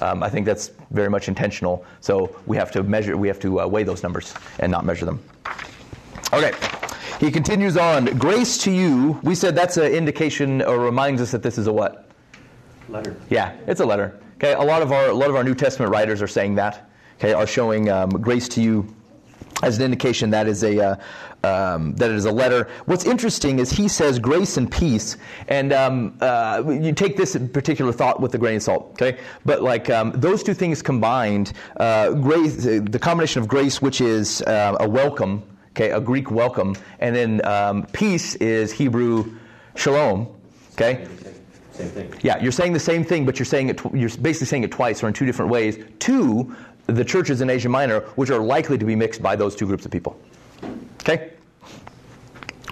Um, 0.00 0.22
I 0.22 0.28
think 0.28 0.46
that's 0.46 0.72
very 0.90 1.08
much 1.08 1.28
intentional. 1.28 1.84
So 2.00 2.36
we 2.46 2.56
have 2.56 2.70
to 2.72 2.82
measure, 2.82 3.16
we 3.16 3.28
have 3.28 3.40
to 3.40 3.60
uh, 3.60 3.66
weigh 3.66 3.84
those 3.84 4.02
numbers 4.02 4.34
and 4.58 4.70
not 4.70 4.84
measure 4.84 5.06
them. 5.06 5.22
Okay. 6.32 6.52
He 7.20 7.30
continues 7.30 7.76
on. 7.76 8.06
Grace 8.18 8.58
to 8.64 8.72
you. 8.72 9.20
We 9.22 9.34
said 9.34 9.54
that's 9.54 9.76
an 9.76 9.92
indication 9.92 10.62
or 10.62 10.78
reminds 10.78 11.22
us 11.22 11.30
that 11.30 11.42
this 11.42 11.58
is 11.58 11.68
a 11.68 11.72
what? 11.72 12.10
Letter. 12.88 13.16
Yeah, 13.30 13.56
it's 13.66 13.80
a 13.80 13.86
letter. 13.86 14.20
Okay, 14.44 14.52
a 14.52 14.62
lot 14.62 14.82
of 14.82 14.92
our 14.92 15.08
a 15.08 15.14
lot 15.14 15.30
of 15.30 15.36
our 15.36 15.42
New 15.42 15.54
Testament 15.54 15.90
writers 15.90 16.20
are 16.20 16.28
saying 16.28 16.56
that. 16.56 16.90
Okay, 17.16 17.32
are 17.32 17.46
showing 17.46 17.88
um, 17.88 18.10
grace 18.10 18.46
to 18.48 18.60
you 18.60 18.94
as 19.62 19.78
an 19.78 19.84
indication 19.84 20.28
that 20.28 20.46
is 20.46 20.62
a 20.62 20.78
uh, 20.78 20.96
um, 21.42 21.94
that 21.94 22.10
it 22.10 22.14
is 22.14 22.26
a 22.26 22.30
letter. 22.30 22.68
What's 22.84 23.06
interesting 23.06 23.58
is 23.58 23.70
he 23.70 23.88
says 23.88 24.18
grace 24.18 24.58
and 24.58 24.70
peace, 24.70 25.16
and 25.48 25.72
um, 25.72 26.18
uh, 26.20 26.62
you 26.66 26.92
take 26.92 27.16
this 27.16 27.38
particular 27.54 27.90
thought 27.90 28.20
with 28.20 28.34
a 28.34 28.38
grain 28.38 28.56
of 28.56 28.62
salt. 28.62 28.90
Okay, 29.00 29.18
but 29.46 29.62
like 29.62 29.88
um, 29.88 30.12
those 30.14 30.42
two 30.42 30.52
things 30.52 30.82
combined, 30.82 31.54
uh, 31.78 32.10
grace, 32.10 32.56
the 32.64 32.98
combination 33.00 33.40
of 33.40 33.48
grace, 33.48 33.80
which 33.80 34.02
is 34.02 34.42
uh, 34.42 34.76
a 34.78 34.86
welcome, 34.86 35.42
okay, 35.70 35.90
a 35.90 36.00
Greek 36.02 36.30
welcome, 36.30 36.76
and 37.00 37.16
then 37.16 37.42
um, 37.46 37.86
peace 37.94 38.34
is 38.34 38.72
Hebrew 38.72 39.38
shalom. 39.74 40.28
Okay, 40.74 41.06
Same 41.74 41.88
thing. 41.88 42.14
yeah, 42.22 42.40
you're 42.40 42.52
saying 42.52 42.72
the 42.72 42.78
same 42.80 43.04
thing, 43.04 43.26
but 43.26 43.38
you're 43.38 43.46
saying 43.46 43.68
it. 43.68 43.78
Tw- 43.78 43.94
you're 43.94 44.10
basically 44.10 44.46
saying 44.46 44.62
it 44.62 44.70
twice, 44.70 45.02
or 45.02 45.08
in 45.08 45.12
two 45.14 45.26
different 45.26 45.50
ways, 45.50 45.78
to 46.00 46.54
the 46.86 47.04
churches 47.04 47.40
in 47.40 47.50
Asia 47.50 47.68
Minor, 47.68 48.00
which 48.16 48.30
are 48.30 48.38
likely 48.40 48.78
to 48.78 48.84
be 48.84 48.94
mixed 48.94 49.22
by 49.22 49.34
those 49.34 49.56
two 49.56 49.66
groups 49.66 49.84
of 49.84 49.90
people. 49.90 50.16
Okay. 51.02 51.32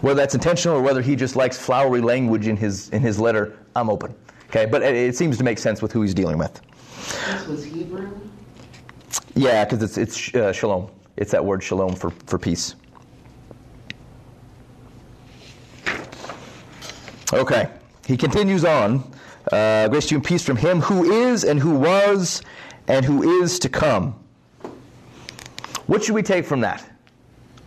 Whether 0.02 0.16
that's 0.20 0.34
intentional 0.34 0.76
or 0.76 0.82
whether 0.82 1.02
he 1.02 1.16
just 1.16 1.36
likes 1.36 1.56
flowery 1.58 2.00
language 2.00 2.46
in 2.46 2.56
his 2.56 2.88
in 2.90 3.02
his 3.02 3.18
letter, 3.18 3.56
I'm 3.74 3.88
open. 3.90 4.14
Okay, 4.48 4.66
but 4.66 4.82
it, 4.82 4.94
it 4.94 5.16
seems 5.16 5.38
to 5.38 5.44
make 5.44 5.58
sense 5.58 5.80
with 5.80 5.92
who 5.92 6.02
he's 6.02 6.14
dealing 6.14 6.38
with. 6.38 6.60
This 7.26 7.46
was 7.46 7.64
Hebrew? 7.64 8.10
Yeah, 9.34 9.64
because 9.64 9.82
it's 9.82 9.98
it's 9.98 10.34
uh, 10.34 10.52
shalom. 10.52 10.88
It's 11.16 11.30
that 11.32 11.44
word 11.44 11.62
shalom 11.62 11.94
for 11.94 12.10
for 12.26 12.38
peace. 12.38 12.74
Okay, 17.32 17.68
he 18.06 18.16
continues 18.16 18.64
on. 18.64 19.02
Uh, 19.50 19.88
grace 19.88 20.06
to 20.06 20.12
you 20.12 20.18
and 20.18 20.24
peace 20.24 20.44
from 20.44 20.56
him 20.56 20.80
who 20.80 21.10
is 21.10 21.44
and 21.44 21.58
who 21.58 21.74
was 21.74 22.42
and 22.86 23.04
who 23.04 23.42
is 23.42 23.58
to 23.58 23.68
come. 23.68 24.14
What 25.86 26.04
should 26.04 26.14
we 26.14 26.22
take 26.22 26.44
from 26.44 26.60
that? 26.60 26.88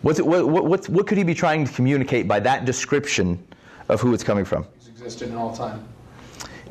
What's 0.02 0.18
it, 0.18 0.26
what, 0.26 0.46
what, 0.48 0.88
what 0.88 1.06
could 1.06 1.18
he 1.18 1.24
be 1.24 1.34
trying 1.34 1.66
to 1.66 1.72
communicate 1.72 2.26
by 2.26 2.40
that 2.40 2.64
description 2.64 3.44
of 3.88 4.00
who 4.00 4.14
it's 4.14 4.24
coming 4.24 4.44
from? 4.44 4.66
He's 4.78 4.88
existed 4.88 5.28
in 5.28 5.36
all 5.36 5.54
time. 5.54 5.86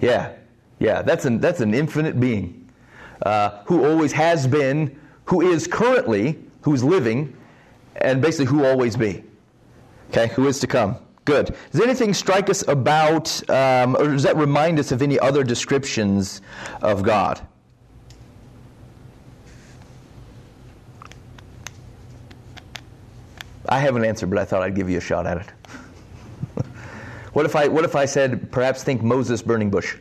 Yeah, 0.02 0.34
yeah, 0.80 1.02
that's 1.02 1.26
an, 1.26 1.40
that's 1.40 1.62
an 1.62 1.74
infinite 1.74 2.20
being 2.20 2.70
uh, 3.24 3.62
who 3.66 3.86
always 3.86 4.12
has 4.12 4.48
been, 4.48 5.00
who 5.26 5.42
is 5.42 5.68
currently, 5.68 6.40
who's 6.62 6.84
living, 6.84 7.36
and 7.98 8.22
basically 8.22 8.46
who 8.46 8.66
always 8.66 8.96
be. 8.96 9.24
Okay, 10.10 10.28
who 10.30 10.48
is 10.48 10.60
to 10.60 10.68
come. 10.68 10.98
Good. 11.26 11.56
Does 11.72 11.82
anything 11.82 12.14
strike 12.14 12.52
us 12.52 12.66
about, 12.68 13.50
um, 13.50 13.96
or 13.96 14.10
does 14.10 14.24
that 14.24 14.38
remind 14.38 14.78
us 14.78 14.92
of 14.92 15.02
any 15.02 15.20
other 15.20 15.44
descriptions 15.44 16.42
of 16.84 17.02
God? 17.02 17.42
I 23.68 23.80
have 23.80 23.96
an 23.96 24.06
answer, 24.06 24.28
but 24.28 24.38
I 24.38 24.46
thought 24.46 24.62
I'd 24.62 24.76
give 24.76 24.88
you 24.88 25.00
a 25.00 25.02
shot 25.02 25.26
at 25.26 25.38
it. 25.38 26.64
what 27.34 27.48
if 27.48 27.56
I 27.56 27.68
what 27.68 27.84
if 27.84 27.96
I 27.96 28.06
said 28.06 28.52
perhaps 28.52 28.84
think 28.84 29.02
Moses 29.02 29.42
burning 29.42 29.72
bush? 29.72 29.98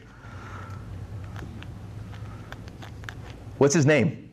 What's 3.56 3.74
his 3.74 3.86
name? 3.86 4.30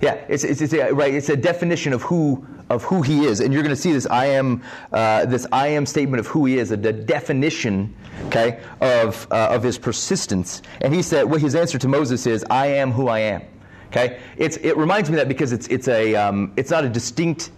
Yeah, 0.00 0.24
it's, 0.28 0.44
it's, 0.44 0.60
it's 0.60 0.72
a, 0.72 0.92
right. 0.92 1.12
It's 1.12 1.28
a 1.28 1.36
definition 1.36 1.92
of 1.92 2.02
who 2.02 2.46
of 2.70 2.82
who 2.84 3.02
he 3.02 3.24
is, 3.24 3.40
and 3.40 3.52
you're 3.52 3.62
going 3.62 3.74
to 3.74 3.80
see 3.80 3.92
this 3.92 4.06
I 4.06 4.26
am 4.26 4.62
uh, 4.92 5.24
this 5.26 5.46
I 5.52 5.68
am 5.68 5.86
statement 5.86 6.20
of 6.20 6.26
who 6.26 6.44
he 6.44 6.58
is, 6.58 6.70
a 6.70 6.76
de- 6.76 6.92
definition, 6.92 7.94
okay, 8.26 8.60
of 8.80 9.26
uh, 9.30 9.48
of 9.50 9.62
his 9.62 9.78
persistence. 9.78 10.62
And 10.80 10.94
he 10.94 11.02
said, 11.02 11.24
well, 11.24 11.40
his 11.40 11.54
answer 11.54 11.78
to 11.78 11.88
Moses 11.88 12.26
is, 12.26 12.44
"I 12.50 12.66
am 12.66 12.92
who 12.92 13.08
I 13.08 13.20
am." 13.20 13.42
Okay, 13.88 14.20
it's 14.36 14.56
it 14.58 14.76
reminds 14.76 15.08
me 15.08 15.14
of 15.16 15.20
that 15.20 15.28
because 15.28 15.52
it's 15.52 15.66
it's 15.68 15.88
a 15.88 16.14
um, 16.14 16.52
it's 16.56 16.70
not 16.70 16.84
a 16.84 16.88
distinct 16.88 17.50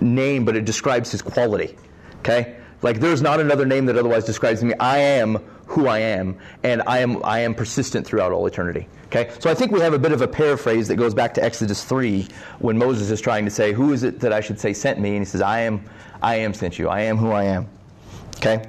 name, 0.00 0.44
but 0.44 0.56
it 0.56 0.64
describes 0.64 1.10
his 1.10 1.22
quality. 1.22 1.76
Okay, 2.20 2.56
like 2.82 3.00
there's 3.00 3.20
not 3.20 3.40
another 3.40 3.66
name 3.66 3.86
that 3.86 3.96
otherwise 3.96 4.24
describes 4.24 4.64
me. 4.64 4.74
I 4.80 4.98
am 4.98 5.38
who 5.66 5.86
I 5.86 5.98
am, 5.98 6.36
and 6.62 6.82
I 6.86 6.98
am 6.98 7.24
I 7.24 7.40
am 7.40 7.54
persistent 7.54 8.06
throughout 8.06 8.32
all 8.32 8.46
eternity. 8.46 8.88
Okay, 9.06 9.30
so 9.38 9.50
I 9.50 9.54
think 9.54 9.70
we 9.70 9.80
have 9.80 9.94
a 9.94 9.98
bit 9.98 10.12
of 10.12 10.22
a 10.22 10.28
paraphrase 10.28 10.88
that 10.88 10.96
goes 10.96 11.14
back 11.14 11.34
to 11.34 11.44
Exodus 11.44 11.84
three, 11.84 12.26
when 12.58 12.76
Moses 12.76 13.10
is 13.10 13.20
trying 13.20 13.44
to 13.44 13.50
say, 13.50 13.72
"Who 13.72 13.92
is 13.92 14.02
it 14.02 14.20
that 14.20 14.32
I 14.32 14.40
should 14.40 14.58
say 14.58 14.72
sent 14.72 14.98
me?" 14.98 15.10
And 15.10 15.18
he 15.20 15.24
says, 15.24 15.40
"I 15.40 15.60
am, 15.60 15.84
I 16.22 16.36
am 16.36 16.54
sent 16.54 16.78
you. 16.78 16.88
I 16.88 17.00
am 17.00 17.16
who 17.16 17.30
I 17.30 17.44
am." 17.44 17.68
Okay. 18.36 18.64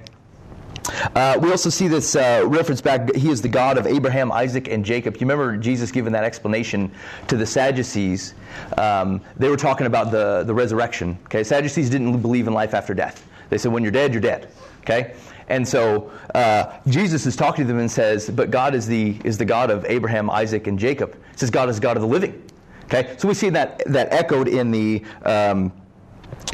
Uh, 1.16 1.36
we 1.42 1.50
also 1.50 1.72
see 1.72 1.88
this 1.88 2.16
uh, 2.16 2.44
reference 2.46 2.80
back. 2.80 3.16
He 3.16 3.30
is 3.32 3.42
the 3.42 3.48
God 3.48 3.80
of 3.80 3.88
Abraham, 3.88 4.32
Isaac, 4.32 4.68
and 4.68 4.86
Jacob. 4.86 5.16
You 5.16 5.22
remember 5.22 5.58
Jesus 5.58 5.92
giving 5.92 6.14
that 6.14 6.24
explanation 6.24 6.92
to 7.28 7.38
the 7.38 7.46
Sadducees? 7.46 8.36
Um, 8.78 9.20
they 9.36 9.50
were 9.50 9.58
talking 9.58 9.88
about 9.88 10.12
the, 10.12 10.44
the 10.44 10.54
resurrection. 10.54 11.18
Okay, 11.26 11.44
Sadducees 11.44 11.90
didn't 11.90 12.22
believe 12.22 12.48
in 12.48 12.54
life 12.54 12.76
after 12.76 12.94
death. 12.94 13.28
They 13.50 13.58
said, 13.58 13.72
when 13.72 13.82
you're 13.82 13.92
dead, 13.92 14.14
you're 14.14 14.22
dead. 14.22 14.52
Okay, 14.82 15.16
and 15.48 15.68
so 15.68 16.12
uh, 16.34 16.78
Jesus 16.88 17.26
is 17.26 17.36
talking 17.36 17.66
to 17.66 17.68
them 17.68 17.80
and 17.80 17.92
says, 17.92 18.30
"But 18.30 18.52
God 18.52 18.74
is 18.74 18.88
the 18.88 19.18
is 19.24 19.38
the 19.38 19.46
God 19.46 19.70
of 19.70 19.86
Abraham, 19.86 20.30
Isaac, 20.30 20.68
and 20.68 20.78
Jacob." 20.80 21.14
He 21.32 21.38
says, 21.38 21.50
"God 21.50 21.70
is 21.70 21.80
God 21.80 21.98
of 21.98 22.02
the 22.02 22.08
living." 22.08 22.42
Okay, 22.86 23.16
so 23.18 23.28
we 23.28 23.34
see 23.34 23.50
that 23.50 23.84
that 23.88 24.12
echoed 24.12 24.48
in 24.48 24.72
the. 24.72 25.04
Um, 25.24 25.72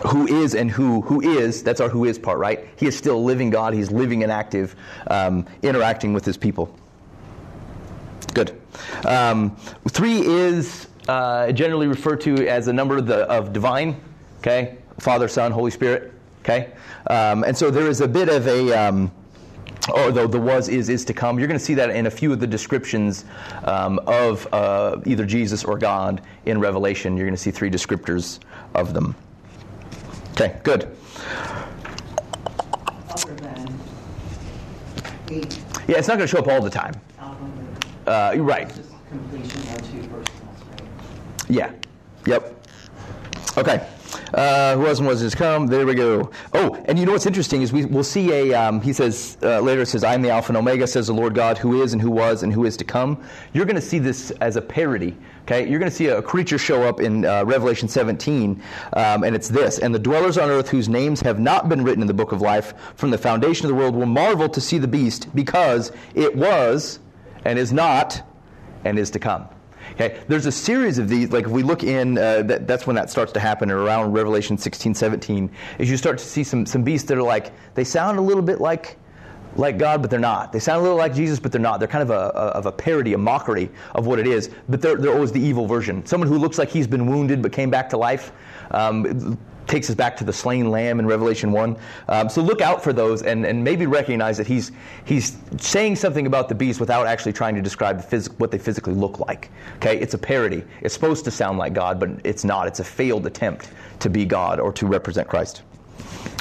who 0.08 0.28
is 0.28 0.56
and 0.56 0.70
who 0.70 1.02
who 1.02 1.22
is 1.22 1.64
that's 1.64 1.80
our 1.80 1.90
who 1.90 2.06
is 2.06 2.18
part 2.18 2.40
right 2.40 2.68
he 2.76 2.88
is 2.88 2.98
still 2.98 3.24
living 3.24 3.50
god 3.50 3.74
he's 3.74 3.92
living 3.92 4.24
and 4.24 4.32
active 4.32 4.76
um, 5.08 5.46
interacting 5.64 6.14
with 6.14 6.26
his 6.26 6.38
people 6.38 6.76
good 8.34 8.60
um, 9.06 9.56
three 9.90 10.22
is 10.26 10.88
uh, 11.08 11.52
generally 11.52 11.88
referred 11.88 12.22
to 12.22 12.48
as 12.48 12.68
a 12.68 12.74
number 12.74 12.98
of, 12.98 13.06
the, 13.06 13.30
of 13.30 13.54
divine 13.54 14.00
okay 14.40 14.78
father 15.00 15.28
son 15.28 15.52
holy 15.52 15.72
spirit 15.72 16.14
okay 16.42 16.72
um, 17.08 17.44
and 17.44 17.56
so 17.58 17.72
there 17.72 17.88
is 17.88 18.02
a 18.02 18.08
bit 18.08 18.30
of 18.30 18.48
a 18.48 18.72
um, 18.74 19.12
or 19.96 20.12
though 20.12 20.28
the 20.28 20.40
was 20.40 20.70
is 20.70 20.90
is 20.90 21.04
to 21.06 21.14
come 21.14 21.40
you're 21.40 21.48
going 21.48 21.60
to 21.60 21.66
see 21.66 21.74
that 21.74 21.90
in 21.90 22.06
a 22.06 22.12
few 22.12 22.32
of 22.32 22.40
the 22.40 22.48
descriptions 22.48 23.26
um, 23.64 24.00
of 24.08 24.48
uh, 24.54 25.00
either 25.06 25.26
jesus 25.26 25.64
or 25.64 25.78
god 25.78 26.22
in 26.46 26.60
revelation 26.60 27.16
you're 27.18 27.26
going 27.26 27.36
to 27.36 27.42
see 27.42 27.52
three 27.52 27.70
descriptors 27.70 28.40
of 28.76 28.94
them 28.94 29.16
Okay, 30.42 30.60
good. 30.64 30.88
Other 33.10 33.36
than 33.36 33.80
eight 35.30 35.60
Yeah, 35.88 35.98
it's 35.98 36.08
not 36.08 36.18
going 36.18 36.22
to 36.22 36.28
show 36.28 36.40
up 36.40 36.48
all 36.48 36.62
the 36.62 36.70
time. 36.70 36.94
Uh, 38.08 38.32
you're 38.34 38.44
right. 38.44 38.68
just 38.68 38.90
completion 39.10 39.62
or 39.70 39.78
two 39.78 40.08
personals, 40.08 40.64
right? 40.72 40.82
Yeah. 41.50 41.72
Yep. 42.26 42.68
Okay. 43.58 43.88
Uh, 44.34 44.76
who 44.76 44.88
else 44.88 45.02
was 45.02 45.20
his 45.20 45.36
come? 45.36 45.68
There 45.68 45.86
we 45.86 45.94
go. 45.94 46.32
Oh, 46.54 46.82
and 46.86 46.98
you 46.98 47.06
know 47.06 47.12
what's 47.12 47.26
interesting 47.26 47.62
is 47.62 47.74
we 47.74 47.86
we'll 47.86 48.04
see 48.04 48.32
a. 48.32 48.54
Um, 48.54 48.82
he 48.82 48.94
says 48.94 49.38
uh, 49.44 49.60
later. 49.60 49.84
Says, 49.86 50.04
"I 50.04 50.14
am 50.14 50.22
the 50.22 50.30
Alpha 50.30 50.52
and 50.52 50.58
Omega," 50.58 50.88
says 50.88 51.08
the 51.08 51.14
Lord 51.14 51.36
God, 51.36 51.58
who 51.58 51.82
is 51.82 51.94
and 51.94 52.02
who 52.02 52.10
was 52.10 52.44
and 52.44 52.54
who 52.54 52.66
is 52.66 52.78
to 52.78 52.84
come. 52.84 53.22
You're 53.54 53.66
going 53.66 53.76
to 53.76 53.82
see 53.82 54.00
this 54.00 54.32
as 54.42 54.56
a 54.56 54.62
parody. 54.62 55.18
Okay, 55.44 55.68
you're 55.68 55.80
going 55.80 55.90
to 55.90 55.96
see 55.96 56.08
a 56.08 56.22
creature 56.22 56.58
show 56.58 56.84
up 56.84 57.02
in 57.02 57.26
uh, 57.26 57.44
Revelation 57.44 57.88
17, 57.88 58.62
um, 58.94 59.24
and 59.24 59.36
it's 59.36 59.50
this: 59.50 59.80
"And 59.80 59.94
the 59.94 60.00
dwellers 60.00 60.38
on 60.38 60.50
earth 60.50 60.70
whose 60.70 60.88
names 60.88 61.20
have 61.22 61.40
not 61.40 61.68
been 61.68 61.84
written 61.84 62.02
in 62.02 62.08
the 62.08 62.14
book 62.14 62.32
of 62.32 62.42
life 62.42 62.74
from 62.96 63.12
the 63.12 63.18
foundation 63.18 63.66
of 63.66 63.70
the 63.70 63.76
world 63.76 63.96
will 63.96 64.06
marvel 64.06 64.48
to 64.48 64.62
see 64.62 64.78
the 64.78 64.88
beast, 64.88 65.34
because 65.36 65.92
it 66.14 66.36
was, 66.36 67.00
and 67.44 67.60
is 67.60 67.74
not, 67.74 68.22
and 68.86 68.98
is 68.98 69.10
to 69.12 69.20
come." 69.20 69.48
Okay, 69.94 70.20
there's 70.28 70.46
a 70.46 70.52
series 70.52 70.98
of 70.98 71.10
these. 71.10 71.32
Like 71.32 71.46
if 71.46 71.52
we 71.52 71.64
look 71.64 71.84
in, 71.84 72.18
uh, 72.18 72.44
that, 72.44 72.68
that's 72.68 72.88
when 72.88 72.96
that 72.96 73.10
starts 73.10 73.32
to 73.34 73.40
happen 73.40 73.70
around 73.70 74.14
Revelation 74.14 74.58
16, 74.58 74.94
17. 74.94 75.50
Is 75.80 75.90
you 75.90 75.98
start 75.98 76.18
to 76.18 76.26
see 76.26 76.44
some 76.44 76.66
some 76.66 76.84
beasts 76.84 77.08
that 77.10 77.18
are 77.18 77.24
like 77.24 77.52
they 77.76 77.84
sound 77.84 78.18
a 78.18 78.22
little 78.22 78.44
bit 78.44 78.62
like 78.62 78.98
like 79.58 79.78
God, 79.78 80.02
but 80.02 80.10
they're 80.10 80.20
not. 80.20 80.54
They 80.54 80.60
sound 80.60 80.80
a 80.80 80.84
little 80.84 80.98
like 80.98 81.14
Jesus, 81.14 81.40
but 81.40 81.52
they're 81.52 81.62
not. 81.62 81.80
They're 81.80 81.88
kind 81.88 82.04
of 82.04 82.10
a, 82.10 82.14
a 82.14 82.48
of 82.58 82.66
a 82.66 82.72
parody, 82.72 83.14
a 83.14 83.18
mockery 83.18 83.70
of 83.96 84.08
what 84.08 84.20
it 84.20 84.28
is. 84.28 84.50
But 84.70 84.82
they're 84.82 84.96
they're 84.96 85.14
always 85.14 85.32
the 85.32 85.42
evil 85.42 85.68
version. 85.68 86.06
Someone 86.06 86.28
who 86.28 86.38
looks 86.38 86.58
like 86.58 86.70
he's 86.70 86.88
been 86.88 87.06
wounded 87.08 87.42
but 87.42 87.52
came 87.52 87.70
back 87.70 87.90
to 87.90 87.98
life. 87.98 88.32
Um, 88.72 89.38
takes 89.68 89.90
us 89.90 89.96
back 89.96 90.18
to 90.18 90.24
the 90.24 90.34
slain 90.34 90.70
lamb 90.70 91.00
in 91.00 91.06
Revelation 91.06 91.52
1. 91.52 91.78
Um, 92.08 92.30
so 92.30 92.42
look 92.42 92.62
out 92.62 92.84
for 92.84 92.94
those 92.94 93.24
and, 93.24 93.46
and 93.46 93.64
maybe 93.64 93.86
recognize 93.86 94.38
that 94.38 94.48
he's, 94.48 94.72
he's 95.06 95.38
saying 95.58 95.96
something 95.96 96.28
about 96.28 96.50
the 96.50 96.56
beast 96.56 96.80
without 96.80 97.08
actually 97.08 97.34
trying 97.34 97.56
to 97.56 97.62
describe 97.62 98.02
the 98.02 98.18
phys- 98.18 98.40
what 98.40 98.52
they 98.52 98.58
physically 98.58 98.94
look 98.94 99.20
like. 99.20 99.50
Okay, 99.78 99.98
it's 100.00 100.14
a 100.14 100.18
parody. 100.18 100.64
It's 100.82 100.94
supposed 100.94 101.26
to 101.26 101.32
sound 101.32 101.58
like 101.58 101.74
God, 101.74 102.00
but 102.00 102.10
it's 102.24 102.44
not. 102.44 102.68
It's 102.68 102.80
a 102.80 102.84
failed 102.84 103.26
attempt 103.26 103.70
to 104.00 104.10
be 104.10 104.26
God 104.26 104.60
or 104.60 104.74
to 104.74 104.88
represent 104.88 105.28
Christ. 105.28 105.64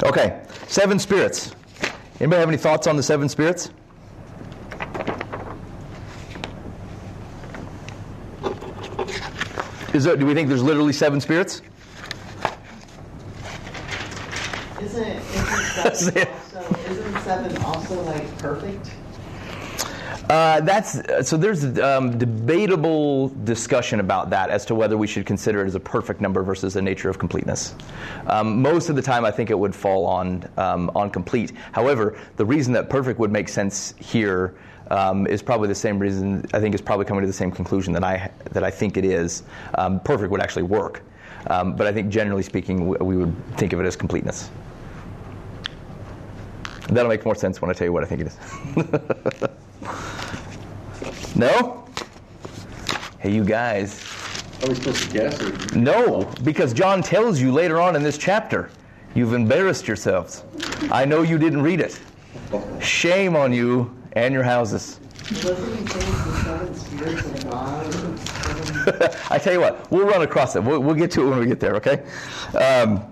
Okay, 0.03 0.41
seven 0.67 0.99
spirits. 0.99 1.55
Anybody 2.19 2.39
have 2.39 2.49
any 2.49 2.57
thoughts 2.57 2.87
on 2.87 2.97
the 2.97 3.03
seven 3.03 3.29
spirits? 3.29 3.71
Is 9.93 10.05
there, 10.05 10.15
do 10.15 10.25
we 10.25 10.33
think 10.33 10.47
there's 10.47 10.63
literally 10.63 10.93
seven 10.93 11.19
spirits? 11.19 11.61
Isn't, 14.81 15.17
isn't 15.85 16.15
seven 16.15 16.27
also, 16.27 16.75
isn't 16.89 17.21
seven 17.21 17.57
also 17.63 18.01
like 18.03 18.37
perfect? 18.39 18.91
Uh, 20.31 20.61
that's 20.61 20.93
so. 21.27 21.35
There's 21.35 21.77
um, 21.79 22.17
debatable 22.17 23.29
discussion 23.43 23.99
about 23.99 24.29
that 24.29 24.49
as 24.49 24.65
to 24.67 24.75
whether 24.75 24.97
we 24.97 25.05
should 25.05 25.25
consider 25.25 25.61
it 25.61 25.67
as 25.67 25.75
a 25.75 25.79
perfect 25.79 26.21
number 26.21 26.41
versus 26.41 26.77
a 26.77 26.81
nature 26.81 27.09
of 27.09 27.19
completeness. 27.19 27.75
Um, 28.27 28.61
most 28.61 28.89
of 28.89 28.95
the 28.95 29.01
time, 29.01 29.25
I 29.25 29.31
think 29.31 29.49
it 29.49 29.59
would 29.59 29.75
fall 29.75 30.05
on 30.05 30.47
um, 30.57 30.89
on 30.95 31.09
complete. 31.09 31.51
However, 31.73 32.17
the 32.37 32.45
reason 32.45 32.71
that 32.73 32.89
perfect 32.89 33.19
would 33.19 33.31
make 33.31 33.49
sense 33.49 33.93
here 33.99 34.55
um, 34.89 35.27
is 35.27 35.41
probably 35.41 35.67
the 35.67 35.75
same 35.75 35.99
reason. 35.99 36.45
I 36.53 36.61
think 36.61 36.75
is 36.75 36.81
probably 36.81 37.05
coming 37.05 37.21
to 37.21 37.27
the 37.27 37.33
same 37.33 37.51
conclusion 37.51 37.91
that 37.93 38.03
I 38.03 38.31
that 38.51 38.63
I 38.63 38.71
think 38.71 38.95
it 38.95 39.03
is. 39.03 39.43
Um, 39.75 39.99
perfect 39.99 40.31
would 40.31 40.41
actually 40.41 40.63
work, 40.63 41.01
um, 41.47 41.75
but 41.75 41.87
I 41.87 41.91
think 41.91 42.09
generally 42.09 42.43
speaking, 42.43 42.87
we, 42.87 42.97
we 43.01 43.17
would 43.17 43.35
think 43.57 43.73
of 43.73 43.81
it 43.81 43.85
as 43.85 43.97
completeness. 43.97 44.49
That'll 46.91 47.09
make 47.09 47.25
more 47.25 47.35
sense 47.35 47.61
when 47.61 47.71
I 47.71 47.73
tell 47.73 47.85
you 47.85 47.93
what 47.93 48.03
I 48.03 48.07
think 48.07 48.21
it 48.21 48.27
is. 48.27 49.47
No? 51.35 51.87
Hey, 53.19 53.31
you 53.31 53.43
guys. 53.43 54.03
Are 54.61 54.69
we 54.69 54.75
supposed 54.75 55.03
to 55.03 55.09
guess? 55.11 55.41
Or? 55.41 55.75
No, 55.75 56.31
because 56.43 56.73
John 56.73 57.01
tells 57.01 57.39
you 57.39 57.51
later 57.51 57.79
on 57.79 57.95
in 57.95 58.03
this 58.03 58.17
chapter, 58.17 58.69
you've 59.15 59.33
embarrassed 59.33 59.87
yourselves. 59.87 60.43
I 60.91 61.05
know 61.05 61.21
you 61.21 61.37
didn't 61.37 61.61
read 61.61 61.79
it. 61.79 61.99
Shame 62.79 63.35
on 63.35 63.53
you 63.53 63.95
and 64.13 64.33
your 64.33 64.43
houses. 64.43 64.99
Wasn't 65.31 65.79
he 65.79 65.87
saying 65.87 66.11
the 66.11 66.43
seven 66.43 66.75
spirits 66.75 67.25
of 67.45 67.49
God? 67.49 69.21
I 69.31 69.37
tell 69.39 69.53
you 69.53 69.61
what, 69.61 69.89
we'll 69.89 70.07
run 70.07 70.21
across 70.23 70.55
it. 70.55 70.63
We'll, 70.63 70.81
we'll 70.81 70.95
get 70.95 71.11
to 71.11 71.25
it 71.25 71.29
when 71.29 71.39
we 71.39 71.45
get 71.45 71.59
there, 71.59 71.75
okay? 71.77 72.03
Um, 72.57 73.10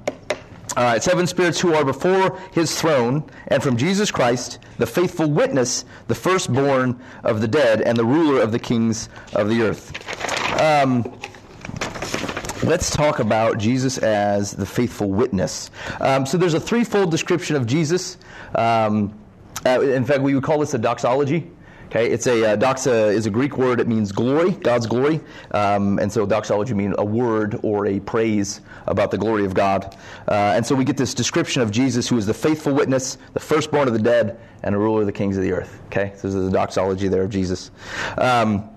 right, 0.78 1.02
seven 1.02 1.26
spirits 1.28 1.60
who 1.60 1.74
are 1.74 1.84
before 1.84 2.38
his 2.52 2.80
throne, 2.80 3.24
and 3.48 3.62
from 3.62 3.76
Jesus 3.76 4.12
Christ, 4.12 4.60
the 4.78 4.86
faithful 4.86 5.30
witness, 5.30 5.84
the 6.08 6.16
firstborn 6.16 7.00
of 7.24 7.42
the 7.42 7.48
dead, 7.48 7.82
and 7.82 7.98
the 7.98 8.06
ruler 8.06 8.42
of 8.42 8.52
the 8.52 8.60
kings 8.60 9.10
of 9.34 9.50
the 9.50 9.62
earth. 9.64 9.92
Um, 10.62 11.04
let's 12.64 12.92
talk 12.92 13.20
about 13.20 13.58
Jesus 13.58 13.98
as 13.98 14.52
the 14.52 14.66
faithful 14.66 15.10
witness. 15.10 15.72
Um, 16.02 16.26
so 16.26 16.38
there's 16.38 16.54
a 16.54 16.60
threefold 16.60 17.12
description 17.12 17.56
of 17.56 17.66
Jesus. 17.66 18.18
Um, 18.56 19.18
uh, 19.66 19.82
in 19.82 20.06
fact, 20.06 20.22
we 20.22 20.36
would 20.36 20.44
call 20.44 20.60
this 20.60 20.74
a 20.74 20.78
doxology. 20.78 21.50
Okay, 21.88 22.12
it's 22.12 22.28
a 22.28 22.54
uh, 22.54 22.56
doxa 22.56 23.12
is 23.12 23.26
a 23.26 23.32
Greek 23.32 23.58
word. 23.58 23.80
It 23.80 23.88
means 23.88 24.12
glory, 24.12 24.52
God's 24.52 24.86
glory, 24.86 25.22
um, 25.52 25.98
and 25.98 26.12
so 26.12 26.24
doxology 26.28 26.76
means 26.76 26.94
a 27.00 27.04
word 27.04 27.60
or 27.64 27.88
a 27.88 28.00
praise 28.02 28.62
about 28.90 29.12
the 29.12 29.18
glory 29.18 29.46
of 29.46 29.54
God. 29.54 29.96
Uh, 30.28 30.34
and 30.34 30.66
so 30.66 30.76
we 30.76 30.84
get 30.84 30.98
this 30.98 31.14
description 31.14 31.62
of 31.62 31.72
Jesus, 31.72 32.08
who 32.08 32.18
is 32.18 32.26
the 32.26 32.34
faithful 32.34 32.74
witness, 32.74 33.18
the 33.34 33.40
firstborn 33.40 33.88
of 33.88 33.94
the 33.94 34.02
dead, 34.02 34.40
and 34.64 34.76
a 34.76 34.78
ruler 34.78 35.02
of 35.02 35.06
the 35.06 35.14
kings 35.14 35.38
of 35.38 35.44
the 35.44 35.52
earth. 35.52 35.80
Okay, 35.88 36.14
so 36.18 36.28
is 36.28 36.36
a 36.36 36.50
doxology 36.50 37.08
there 37.08 37.24
of 37.24 37.30
Jesus. 37.30 37.72
Um, 38.18 38.70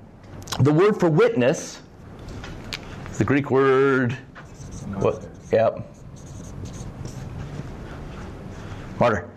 the 0.60 0.72
word 0.72 1.00
for 1.00 1.08
witness, 1.08 1.80
the 3.18 3.24
Greek 3.24 3.50
word. 3.50 4.12
What? 4.96 5.26
Yep. 5.50 5.88
Martyr. 9.00 9.28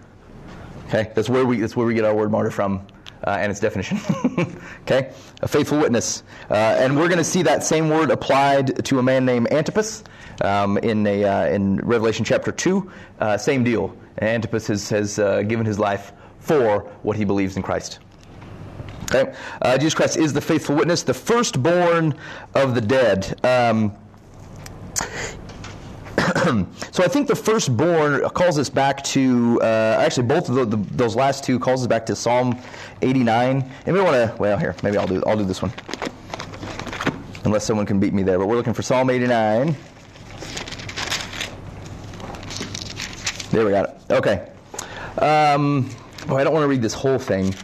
Okay, 0.88 1.12
that's 1.16 1.30
where 1.30 1.46
we 1.46 1.60
that's 1.60 1.76
where 1.76 1.88
we 1.88 1.96
get 1.96 2.06
our 2.06 2.14
word 2.14 2.32
martyr 2.32 2.52
from 2.52 2.86
uh, 3.26 3.38
and 3.40 3.52
its 3.52 3.60
definition. 3.60 4.00
okay? 4.82 5.12
A 5.42 5.48
faithful 5.48 5.80
witness. 5.80 6.24
Uh, 6.50 6.54
and 6.54 6.96
we're 6.96 7.08
going 7.08 7.18
to 7.18 7.24
see 7.24 7.42
that 7.44 7.64
same 7.64 7.90
word 7.90 8.12
applied 8.12 8.86
to 8.86 9.00
a 9.00 9.04
man 9.04 9.26
named 9.26 9.52
Antipas 9.52 10.04
um, 10.42 10.78
in, 10.80 11.06
a, 11.08 11.24
uh, 11.24 11.46
in 11.48 11.78
Revelation 11.78 12.26
chapter 12.26 12.52
2. 12.52 12.92
Uh, 13.20 13.38
same 13.38 13.64
deal. 13.64 13.96
Antipas 14.22 14.68
has, 14.68 14.90
has 14.90 15.20
uh, 15.20 15.42
given 15.44 15.66
his 15.66 15.80
life 15.80 16.14
for 16.40 16.82
what 17.04 17.16
he 17.16 17.26
believes 17.26 17.58
in 17.58 17.64
Christ. 17.64 18.00
Okay? 19.14 19.34
Uh, 19.62 19.78
Jesus 19.78 19.94
Christ 19.94 20.18
is 20.18 20.34
the 20.34 20.42
faithful 20.42 20.76
witness, 20.76 21.04
the 21.04 21.14
firstborn 21.14 22.16
of 22.54 22.76
the 22.76 22.82
dead. 22.82 23.40
Um, 23.46 23.96
so 26.92 27.04
I 27.04 27.08
think 27.08 27.28
the 27.28 27.36
firstborn 27.36 28.28
calls 28.30 28.58
us 28.58 28.70
back 28.70 29.04
to 29.06 29.60
uh, 29.62 29.98
actually 30.00 30.28
both 30.28 30.50
of 30.50 30.56
the, 30.56 30.66
the, 30.66 30.78
those 30.96 31.16
last 31.16 31.44
two 31.44 31.60
calls 31.60 31.82
us 31.82 31.88
back 31.88 32.06
to 32.08 32.16
Psalm 32.16 32.60
89. 33.02 33.70
And 33.86 33.96
we 33.96 34.02
want 34.02 34.16
to 34.16 34.36
well 34.40 34.58
here 34.58 34.76
maybe 34.82 34.98
I'll 34.98 35.08
do 35.08 35.22
I'll 35.28 35.38
do 35.38 35.46
this 35.46 35.62
one 35.62 35.72
unless 37.44 37.64
someone 37.64 37.86
can 37.86 38.00
beat 38.00 38.14
me 38.14 38.24
there. 38.24 38.40
But 38.40 38.48
we're 38.48 38.56
looking 38.56 38.74
for 38.74 38.82
Psalm 38.82 39.10
89. 39.10 39.76
There 43.56 43.66
we 43.66 43.72
got 43.72 43.88
it. 43.88 44.12
Okay. 44.12 44.50
Um, 45.20 45.90
I 46.28 46.44
don't 46.44 46.52
want 46.52 46.66
to 46.66 46.68
read 46.68 46.82
this 46.82 46.94
whole 46.94 47.18
thing, 47.18 47.56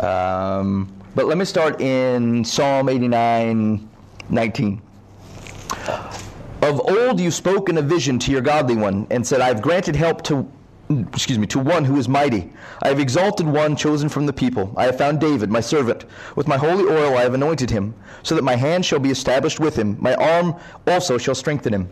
um, 0.00 0.90
but 1.14 1.26
let 1.26 1.36
me 1.36 1.44
start 1.44 1.82
in 1.82 2.42
Psalm 2.46 2.88
89, 2.88 3.86
19. 4.30 4.82
Of 6.62 6.80
old 6.80 7.20
you 7.20 7.30
spoke 7.30 7.68
in 7.68 7.76
a 7.76 7.82
vision 7.82 8.18
to 8.20 8.32
your 8.32 8.40
godly 8.40 8.74
one, 8.74 9.06
and 9.10 9.26
said, 9.26 9.42
I 9.42 9.48
have 9.48 9.60
granted 9.60 9.94
help 9.96 10.22
to 10.22 10.50
excuse 11.12 11.38
me, 11.38 11.46
to 11.48 11.58
one 11.58 11.84
who 11.84 11.98
is 11.98 12.08
mighty. 12.08 12.50
I 12.82 12.88
have 12.88 12.98
exalted 12.98 13.46
one 13.46 13.76
chosen 13.76 14.08
from 14.08 14.24
the 14.24 14.32
people. 14.32 14.72
I 14.78 14.84
have 14.84 14.96
found 14.96 15.20
David, 15.20 15.50
my 15.50 15.60
servant. 15.60 16.06
With 16.36 16.48
my 16.48 16.56
holy 16.56 16.84
oil 16.84 17.18
I 17.18 17.22
have 17.22 17.34
anointed 17.34 17.68
him, 17.68 17.94
so 18.22 18.34
that 18.34 18.44
my 18.44 18.56
hand 18.56 18.86
shall 18.86 18.98
be 18.98 19.10
established 19.10 19.60
with 19.60 19.76
him. 19.76 19.98
My 20.00 20.14
arm 20.14 20.56
also 20.86 21.18
shall 21.18 21.34
strengthen 21.34 21.74
him. 21.74 21.90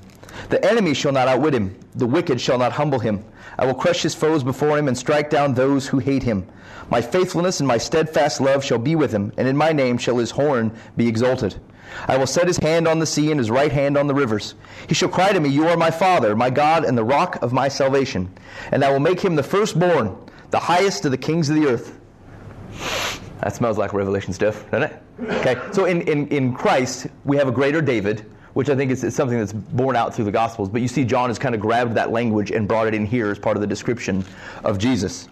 The 0.48 0.64
enemy 0.64 0.94
shall 0.94 1.12
not 1.12 1.28
outwit 1.28 1.54
him. 1.54 1.78
The 1.94 2.06
wicked 2.06 2.40
shall 2.40 2.58
not 2.58 2.72
humble 2.72 2.98
him. 2.98 3.24
I 3.58 3.66
will 3.66 3.74
crush 3.74 4.02
his 4.02 4.14
foes 4.14 4.44
before 4.44 4.78
him 4.78 4.88
and 4.88 4.96
strike 4.96 5.30
down 5.30 5.54
those 5.54 5.86
who 5.86 5.98
hate 5.98 6.22
him. 6.22 6.46
My 6.90 7.00
faithfulness 7.00 7.60
and 7.60 7.66
my 7.66 7.78
steadfast 7.78 8.40
love 8.40 8.64
shall 8.64 8.78
be 8.78 8.94
with 8.94 9.12
him, 9.12 9.32
and 9.36 9.48
in 9.48 9.56
my 9.56 9.72
name 9.72 9.98
shall 9.98 10.18
his 10.18 10.30
horn 10.30 10.72
be 10.96 11.08
exalted. 11.08 11.56
I 12.06 12.16
will 12.16 12.26
set 12.26 12.46
his 12.46 12.58
hand 12.58 12.86
on 12.86 12.98
the 12.98 13.06
sea 13.06 13.30
and 13.30 13.40
his 13.40 13.50
right 13.50 13.72
hand 13.72 13.96
on 13.96 14.06
the 14.06 14.14
rivers. 14.14 14.54
He 14.88 14.94
shall 14.94 15.08
cry 15.08 15.32
to 15.32 15.40
me, 15.40 15.48
You 15.48 15.68
are 15.68 15.76
my 15.76 15.90
Father, 15.90 16.36
my 16.36 16.50
God, 16.50 16.84
and 16.84 16.96
the 16.96 17.04
rock 17.04 17.42
of 17.42 17.52
my 17.52 17.68
salvation. 17.68 18.30
And 18.72 18.84
I 18.84 18.90
will 18.90 19.00
make 19.00 19.20
him 19.20 19.36
the 19.36 19.42
firstborn, 19.42 20.16
the 20.50 20.58
highest 20.58 21.04
of 21.04 21.10
the 21.10 21.18
kings 21.18 21.48
of 21.48 21.56
the 21.56 21.66
earth. 21.66 21.98
That 23.40 23.54
smells 23.54 23.78
like 23.78 23.92
Revelation 23.92 24.32
stuff, 24.32 24.68
doesn't 24.70 24.90
it? 24.90 25.02
Okay, 25.40 25.56
so 25.72 25.84
in, 25.84 26.02
in, 26.02 26.28
in 26.28 26.54
Christ, 26.54 27.06
we 27.24 27.36
have 27.36 27.48
a 27.48 27.52
greater 27.52 27.80
David, 27.80 28.30
which 28.56 28.70
I 28.70 28.74
think 28.74 28.90
is, 28.90 29.04
is 29.04 29.14
something 29.14 29.38
that's 29.38 29.52
borne 29.52 29.96
out 29.96 30.14
through 30.14 30.24
the 30.24 30.32
Gospels. 30.32 30.70
But 30.70 30.80
you 30.80 30.88
see, 30.88 31.04
John 31.04 31.28
has 31.28 31.38
kind 31.38 31.54
of 31.54 31.60
grabbed 31.60 31.94
that 31.96 32.10
language 32.10 32.52
and 32.52 32.66
brought 32.66 32.86
it 32.86 32.94
in 32.94 33.04
here 33.04 33.30
as 33.30 33.38
part 33.38 33.54
of 33.54 33.60
the 33.60 33.66
description 33.66 34.24
of 34.64 34.78
Jesus. 34.78 35.28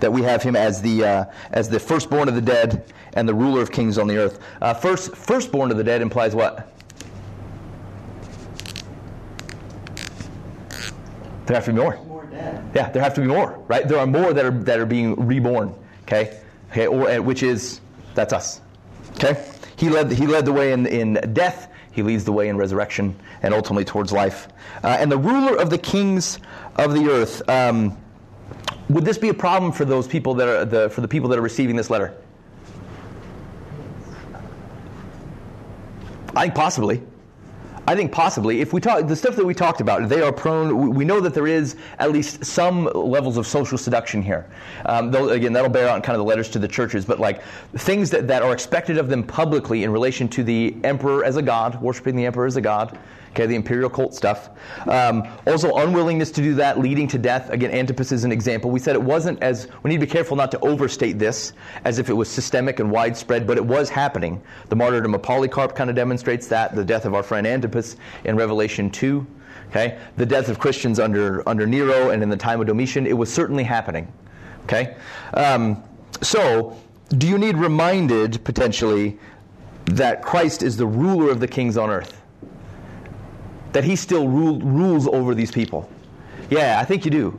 That 0.00 0.12
we 0.12 0.20
have 0.22 0.42
him 0.42 0.56
as 0.56 0.82
the, 0.82 1.04
uh, 1.04 1.24
as 1.52 1.68
the 1.68 1.78
firstborn 1.78 2.28
of 2.28 2.34
the 2.34 2.40
dead 2.40 2.92
and 3.12 3.28
the 3.28 3.34
ruler 3.34 3.62
of 3.62 3.70
kings 3.70 3.98
on 3.98 4.08
the 4.08 4.16
earth. 4.16 4.40
Uh, 4.60 4.74
first, 4.74 5.14
firstborn 5.14 5.70
of 5.70 5.76
the 5.76 5.84
dead 5.84 6.02
implies 6.02 6.34
what? 6.34 6.74
There 11.46 11.54
have 11.54 11.66
to 11.66 11.72
be 11.72 11.78
more. 11.78 11.96
More 12.04 12.26
dead. 12.26 12.68
Yeah, 12.74 12.90
there 12.90 13.00
have 13.00 13.14
to 13.14 13.20
be 13.20 13.28
more, 13.28 13.62
right? 13.68 13.86
There 13.86 13.98
are 14.00 14.08
more 14.08 14.32
that 14.32 14.44
are 14.44 14.50
that 14.50 14.80
are 14.80 14.86
being 14.86 15.14
reborn. 15.24 15.72
Okay, 16.02 16.40
okay, 16.72 16.88
or 16.88 17.08
uh, 17.08 17.20
which 17.20 17.44
is 17.44 17.80
that's 18.14 18.32
us. 18.32 18.60
Okay, 19.14 19.44
he 19.80 19.88
led 19.88 20.12
he 20.12 20.26
led 20.26 20.44
the 20.44 20.52
way 20.52 20.72
in 20.72 20.84
in 20.84 21.14
death. 21.32 21.72
He 21.90 22.02
leads 22.02 22.22
the 22.22 22.32
way 22.32 22.48
in 22.48 22.58
resurrection 22.58 23.18
and 23.42 23.54
ultimately 23.54 23.84
towards 23.86 24.12
life. 24.12 24.48
Uh, 24.84 24.88
and 25.00 25.10
the 25.10 25.16
ruler 25.16 25.56
of 25.56 25.70
the 25.70 25.78
kings 25.78 26.38
of 26.76 26.92
the 26.92 27.10
earth. 27.10 27.48
Um, 27.48 27.96
would 28.90 29.06
this 29.06 29.16
be 29.16 29.30
a 29.30 29.34
problem 29.34 29.72
for 29.72 29.86
those 29.86 30.06
people 30.06 30.34
that 30.34 30.48
are 30.48 30.64
the 30.66 30.90
for 30.90 31.00
the 31.00 31.08
people 31.08 31.30
that 31.30 31.38
are 31.38 31.42
receiving 31.42 31.76
this 31.76 31.88
letter? 31.88 32.14
I 36.36 36.42
think 36.42 36.54
possibly. 36.54 37.02
I 37.90 37.96
think 37.96 38.12
possibly, 38.12 38.60
if 38.60 38.72
we 38.72 38.80
talk 38.80 39.08
the 39.08 39.16
stuff 39.16 39.34
that 39.34 39.44
we 39.44 39.52
talked 39.52 39.80
about, 39.80 40.08
they 40.08 40.22
are 40.22 40.30
prone. 40.30 40.94
We 40.94 41.04
know 41.04 41.18
that 41.18 41.34
there 41.34 41.48
is 41.48 41.74
at 41.98 42.12
least 42.12 42.44
some 42.44 42.84
levels 42.94 43.36
of 43.36 43.48
social 43.48 43.76
seduction 43.76 44.22
here. 44.22 44.48
Um, 44.86 45.12
again, 45.12 45.52
that'll 45.52 45.72
bear 45.72 45.88
out 45.88 45.96
in 45.96 46.02
kind 46.02 46.14
of 46.14 46.20
the 46.20 46.24
letters 46.24 46.48
to 46.50 46.60
the 46.60 46.68
churches, 46.68 47.04
but 47.04 47.18
like 47.18 47.42
things 47.78 48.08
that, 48.10 48.28
that 48.28 48.42
are 48.42 48.52
expected 48.52 48.96
of 48.96 49.08
them 49.08 49.24
publicly 49.24 49.82
in 49.82 49.90
relation 49.90 50.28
to 50.28 50.44
the 50.44 50.76
emperor 50.84 51.24
as 51.24 51.36
a 51.36 51.42
god, 51.42 51.82
worshiping 51.82 52.14
the 52.14 52.26
emperor 52.26 52.46
as 52.46 52.54
a 52.54 52.60
god. 52.60 52.96
Okay, 53.30 53.46
the 53.46 53.54
imperial 53.54 53.88
cult 53.88 54.12
stuff. 54.12 54.50
Um, 54.88 55.26
also, 55.46 55.76
unwillingness 55.76 56.32
to 56.32 56.42
do 56.42 56.54
that, 56.54 56.80
leading 56.80 57.06
to 57.08 57.18
death. 57.18 57.48
Again, 57.50 57.70
Antipas 57.70 58.10
is 58.10 58.24
an 58.24 58.32
example. 58.32 58.72
We 58.72 58.80
said 58.80 58.96
it 58.96 59.02
wasn't 59.02 59.40
as, 59.40 59.68
we 59.84 59.90
need 59.90 60.00
to 60.00 60.06
be 60.06 60.10
careful 60.10 60.36
not 60.36 60.50
to 60.50 60.58
overstate 60.60 61.18
this 61.18 61.52
as 61.84 62.00
if 62.00 62.10
it 62.10 62.12
was 62.12 62.28
systemic 62.28 62.80
and 62.80 62.90
widespread, 62.90 63.46
but 63.46 63.56
it 63.56 63.64
was 63.64 63.88
happening. 63.88 64.42
The 64.68 64.74
martyrdom 64.74 65.14
of 65.14 65.22
Polycarp 65.22 65.76
kind 65.76 65.88
of 65.88 65.94
demonstrates 65.94 66.48
that, 66.48 66.74
the 66.74 66.84
death 66.84 67.04
of 67.04 67.14
our 67.14 67.22
friend 67.22 67.46
Antipas 67.46 67.96
in 68.24 68.36
Revelation 68.36 68.90
2. 68.90 69.24
Okay, 69.68 70.00
the 70.16 70.26
death 70.26 70.48
of 70.48 70.58
Christians 70.58 70.98
under, 70.98 71.48
under 71.48 71.64
Nero 71.64 72.10
and 72.10 72.24
in 72.24 72.28
the 72.28 72.36
time 72.36 72.60
of 72.60 72.66
Domitian, 72.66 73.06
it 73.06 73.12
was 73.12 73.32
certainly 73.32 73.62
happening. 73.62 74.12
Okay, 74.64 74.96
um, 75.34 75.80
so 76.22 76.76
do 77.16 77.28
you 77.28 77.38
need 77.38 77.56
reminded 77.56 78.42
potentially 78.42 79.16
that 79.84 80.22
Christ 80.22 80.64
is 80.64 80.76
the 80.76 80.86
ruler 80.86 81.30
of 81.30 81.38
the 81.38 81.46
kings 81.46 81.76
on 81.76 81.88
earth? 81.88 82.19
That 83.72 83.84
he 83.84 83.96
still 83.96 84.28
rule, 84.28 84.58
rules 84.60 85.06
over 85.08 85.34
these 85.34 85.50
people? 85.50 85.88
Yeah, 86.50 86.80
I 86.80 86.84
think 86.84 87.04
you 87.04 87.10
do. 87.10 87.38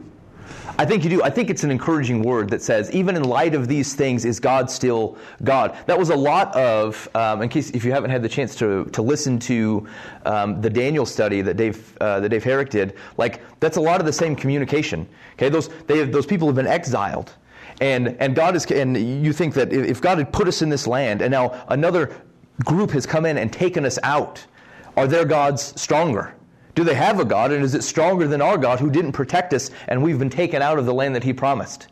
I 0.77 0.86
think 0.86 1.03
you 1.03 1.09
do. 1.09 1.21
I 1.21 1.29
think 1.29 1.49
it's 1.49 1.63
an 1.63 1.69
encouraging 1.69 2.23
word 2.23 2.49
that 2.49 2.61
says, 2.61 2.91
even 2.91 3.15
in 3.15 3.23
light 3.23 3.53
of 3.53 3.67
these 3.67 3.93
things, 3.93 4.25
is 4.25 4.39
God 4.39 4.71
still 4.71 5.17
God? 5.43 5.77
That 5.86 5.99
was 5.99 6.09
a 6.09 6.15
lot 6.15 6.55
of, 6.55 7.07
um, 7.13 7.41
in 7.41 7.49
case 7.49 7.69
if 7.71 7.84
you 7.86 7.91
haven't 7.91 8.09
had 8.09 8.23
the 8.23 8.29
chance 8.29 8.55
to, 8.55 8.86
to 8.86 9.01
listen 9.01 9.38
to 9.39 9.88
um, 10.25 10.61
the 10.61 10.69
Daniel 10.69 11.05
study 11.05 11.41
that 11.41 11.55
Dave 11.55 11.95
uh, 12.01 12.19
that 12.21 12.29
Dave 12.29 12.43
Herrick 12.43 12.69
did, 12.69 12.95
like 13.17 13.41
that's 13.59 13.77
a 13.77 13.82
lot 13.82 13.99
of 13.99 14.05
the 14.07 14.13
same 14.13 14.36
communication. 14.36 15.07
Okay, 15.34 15.49
those 15.49 15.69
they 15.88 15.99
have, 15.99 16.11
those 16.11 16.25
people 16.25 16.47
have 16.47 16.55
been 16.55 16.67
exiled, 16.67 17.34
and 17.79 18.15
and 18.19 18.36
God 18.36 18.55
is 18.55 18.65
and 18.71 18.97
you 19.23 19.34
think 19.34 19.53
that 19.53 19.71
if 19.73 20.01
God 20.01 20.17
had 20.17 20.34
put 20.34 20.47
us 20.47 20.61
in 20.61 20.69
this 20.69 20.88
land, 20.88 21.21
and 21.21 21.32
now 21.32 21.63
another 21.67 22.15
group 22.65 22.91
has 22.91 23.05
come 23.05 23.25
in 23.25 23.38
and 23.38 23.51
taken 23.51 23.86
us 23.86 23.99
out 24.03 24.43
are 25.02 25.08
their 25.08 25.26
gods 25.26 25.74
stronger? 25.82 26.36
Do 26.76 26.84
they 26.84 26.93
have 26.93 27.20
a 27.20 27.26
God, 27.26 27.52
and 27.52 27.64
is 27.64 27.74
it 27.74 27.84
stronger 27.84 28.28
than 28.28 28.39
our 28.39 28.56
God 28.56 28.80
who 28.80 28.91
didn't 28.91 29.14
protect 29.14 29.52
us 29.52 29.72
and 29.88 30.04
we've 30.04 30.20
been 30.20 30.30
taken 30.30 30.62
out 30.62 30.78
of 30.78 30.86
the 30.86 30.93
land 30.93 31.16
that 31.16 31.24
He 31.24 31.34
promised? 31.34 31.88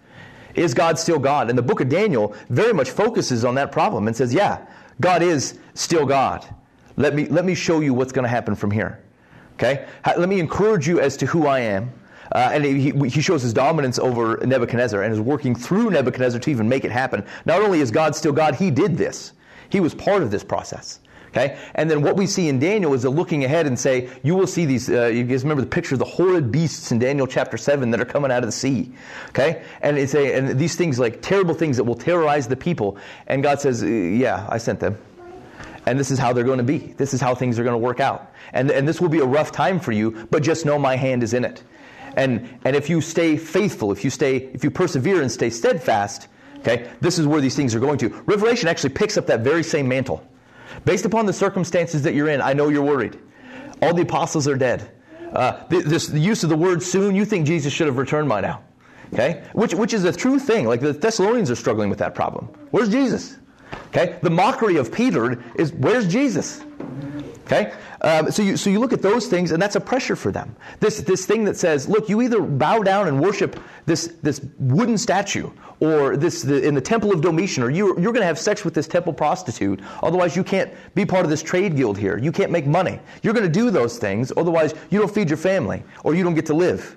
Is 0.53 0.75
God 0.75 0.99
still 0.99 1.17
God? 1.17 1.49
And 1.49 1.57
the 1.57 1.63
book 1.63 1.81
of 1.81 1.89
Daniel 1.89 2.35
very 2.49 2.71
much 2.71 2.91
focuses 2.91 3.43
on 3.45 3.55
that 3.55 3.71
problem 3.71 4.07
and 4.07 4.15
says, 4.15 4.31
yeah, 4.31 4.63
God 5.01 5.23
is 5.23 5.57
still 5.73 6.05
God. 6.05 6.45
Let 6.97 7.15
me, 7.15 7.25
let 7.29 7.45
me 7.45 7.55
show 7.55 7.79
you 7.79 7.95
what's 7.95 8.11
going 8.11 8.23
to 8.23 8.29
happen 8.29 8.53
from 8.53 8.69
here. 8.69 9.01
Okay? 9.55 9.87
Let 10.05 10.29
me 10.29 10.39
encourage 10.39 10.87
you 10.87 10.99
as 10.99 11.17
to 11.17 11.25
who 11.25 11.47
I 11.47 11.61
am. 11.61 11.91
Uh, 12.31 12.51
and 12.53 12.63
he, 12.63 12.91
he 13.09 13.21
shows 13.21 13.41
his 13.41 13.53
dominance 13.53 13.97
over 13.97 14.37
Nebuchadnezzar 14.45 15.01
and 15.01 15.11
is 15.11 15.19
working 15.19 15.55
through 15.55 15.89
Nebuchadnezzar 15.89 16.39
to 16.41 16.51
even 16.51 16.69
make 16.69 16.85
it 16.85 16.91
happen. 16.91 17.25
Not 17.45 17.63
only 17.63 17.79
is 17.79 17.89
God 17.89 18.15
still 18.15 18.33
God, 18.33 18.53
he 18.53 18.69
did 18.69 18.97
this. 18.97 19.33
He 19.69 19.79
was 19.79 19.95
part 19.95 20.21
of 20.21 20.29
this 20.29 20.43
process. 20.43 20.99
Okay? 21.29 21.57
And 21.75 21.89
then 21.89 22.01
what 22.01 22.15
we 22.15 22.25
see 22.25 22.49
in 22.49 22.59
Daniel 22.59 22.93
is 22.93 23.05
looking 23.05 23.43
ahead 23.43 23.67
and 23.67 23.77
say, 23.77 24.09
you 24.23 24.35
will 24.35 24.47
see 24.47 24.65
these, 24.65 24.89
uh, 24.89 25.07
you 25.07 25.23
guys 25.23 25.43
remember 25.43 25.61
the 25.61 25.69
picture 25.69 25.95
of 25.95 25.99
the 25.99 26.05
horrid 26.05 26.51
beasts 26.51 26.91
in 26.91 26.99
Daniel 26.99 27.27
chapter 27.27 27.57
7 27.57 27.91
that 27.91 28.01
are 28.01 28.05
coming 28.05 28.31
out 28.31 28.39
of 28.43 28.47
the 28.47 28.51
sea. 28.51 28.91
Okay? 29.29 29.63
And 29.81 29.97
it's 29.97 30.15
a, 30.15 30.35
and 30.35 30.59
these 30.59 30.75
things, 30.75 30.99
like 30.99 31.21
terrible 31.21 31.53
things 31.53 31.77
that 31.77 31.83
will 31.83 31.95
terrorize 31.95 32.47
the 32.47 32.55
people. 32.55 32.97
And 33.27 33.43
God 33.43 33.61
says, 33.61 33.83
uh, 33.83 33.85
yeah, 33.85 34.47
I 34.49 34.57
sent 34.57 34.79
them. 34.79 34.97
And 35.85 35.99
this 35.99 36.11
is 36.11 36.19
how 36.19 36.33
they're 36.33 36.43
going 36.43 36.57
to 36.57 36.63
be. 36.63 36.77
This 36.77 37.13
is 37.13 37.21
how 37.21 37.35
things 37.35 37.57
are 37.57 37.63
going 37.63 37.73
to 37.73 37.77
work 37.77 37.99
out. 37.99 38.33
And, 38.53 38.69
and 38.71 38.87
this 38.87 38.99
will 38.99 39.09
be 39.09 39.19
a 39.19 39.25
rough 39.25 39.51
time 39.51 39.79
for 39.79 39.91
you, 39.91 40.27
but 40.31 40.43
just 40.43 40.65
know 40.65 40.77
my 40.77 40.95
hand 40.95 41.23
is 41.23 41.33
in 41.33 41.45
it. 41.45 41.63
And, 42.15 42.49
and 42.65 42.75
if 42.75 42.89
you 42.89 43.01
stay 43.01 43.37
faithful, 43.37 43.91
if 43.91 44.03
you 44.03 44.09
stay, 44.09 44.37
if 44.37 44.63
you 44.63 44.71
persevere 44.71 45.21
and 45.21 45.31
stay 45.31 45.49
steadfast, 45.49 46.27
okay, 46.59 46.89
this 47.01 47.19
is 47.19 47.27
where 47.27 47.39
these 47.39 47.55
things 47.55 47.75
are 47.75 47.79
going 47.79 47.99
to. 47.99 48.09
Revelation 48.25 48.67
actually 48.67 48.89
picks 48.91 49.17
up 49.17 49.27
that 49.27 49.41
very 49.41 49.63
same 49.63 49.87
mantle. 49.87 50.23
Based 50.85 51.05
upon 51.05 51.25
the 51.25 51.33
circumstances 51.33 52.03
that 52.03 52.13
you're 52.13 52.29
in, 52.29 52.41
I 52.41 52.53
know 52.53 52.69
you're 52.69 52.83
worried. 52.83 53.19
All 53.81 53.93
the 53.93 54.01
apostles 54.01 54.47
are 54.47 54.55
dead. 54.55 54.91
Uh, 55.33 55.63
this, 55.69 56.07
the 56.07 56.19
use 56.19 56.43
of 56.43 56.49
the 56.49 56.55
word 56.55 56.81
soon, 56.81 57.15
you 57.15 57.25
think 57.25 57.45
Jesus 57.45 57.71
should 57.71 57.87
have 57.87 57.97
returned 57.97 58.29
by 58.29 58.41
now. 58.41 58.63
Okay? 59.13 59.43
Which, 59.53 59.73
which 59.73 59.93
is 59.93 60.03
a 60.03 60.13
true 60.13 60.39
thing. 60.39 60.67
Like 60.67 60.81
the 60.81 60.93
Thessalonians 60.93 61.51
are 61.51 61.55
struggling 61.55 61.89
with 61.89 61.99
that 61.99 62.15
problem. 62.15 62.47
Where's 62.71 62.89
Jesus? 62.89 63.37
Okay? 63.87 64.17
The 64.21 64.29
mockery 64.29 64.77
of 64.77 64.91
Peter 64.91 65.43
is, 65.55 65.71
where's 65.73 66.07
Jesus? 66.07 66.63
Okay? 67.51 67.73
Um, 68.01 68.29
so, 68.31 68.43
you, 68.43 68.57
so 68.57 68.69
you 68.69 68.79
look 68.79 68.93
at 68.93 69.01
those 69.01 69.25
things, 69.25 69.51
and 69.51 69.59
that's 69.59 69.75
a 69.75 69.79
pressure 69.79 70.15
for 70.15 70.31
them. 70.31 70.55
This, 70.79 70.99
this 71.01 71.25
thing 71.25 71.45
that 71.45 71.57
says, 71.57 71.89
look, 71.89 72.07
you 72.07 72.21
either 72.21 72.41
bow 72.41 72.83
down 72.83 73.07
and 73.07 73.19
worship 73.19 73.59
this, 73.87 74.13
this 74.21 74.39
wooden 74.59 74.99
statue, 74.99 75.49
or 75.79 76.15
this 76.15 76.43
the, 76.43 76.61
in 76.61 76.75
the 76.75 76.81
temple 76.81 77.11
of 77.11 77.21
Domitian, 77.21 77.63
or 77.63 77.71
you, 77.71 77.87
you're 77.99 78.13
going 78.13 78.21
to 78.21 78.25
have 78.25 78.37
sex 78.37 78.63
with 78.63 78.75
this 78.75 78.87
temple 78.87 79.13
prostitute. 79.13 79.79
Otherwise, 80.03 80.35
you 80.35 80.43
can't 80.43 80.71
be 80.93 81.07
part 81.07 81.23
of 81.23 81.31
this 81.31 81.41
trade 81.41 81.75
guild 81.75 81.97
here. 81.97 82.19
You 82.19 82.31
can't 82.31 82.51
make 82.51 82.67
money. 82.67 82.99
You're 83.23 83.33
going 83.33 83.47
to 83.47 83.51
do 83.51 83.71
those 83.71 83.97
things. 83.97 84.31
Otherwise, 84.37 84.75
you 84.91 84.99
don't 84.99 85.11
feed 85.11 85.27
your 85.27 85.37
family, 85.37 85.81
or 86.03 86.13
you 86.13 86.23
don't 86.23 86.35
get 86.35 86.45
to 86.47 86.53
live. 86.53 86.95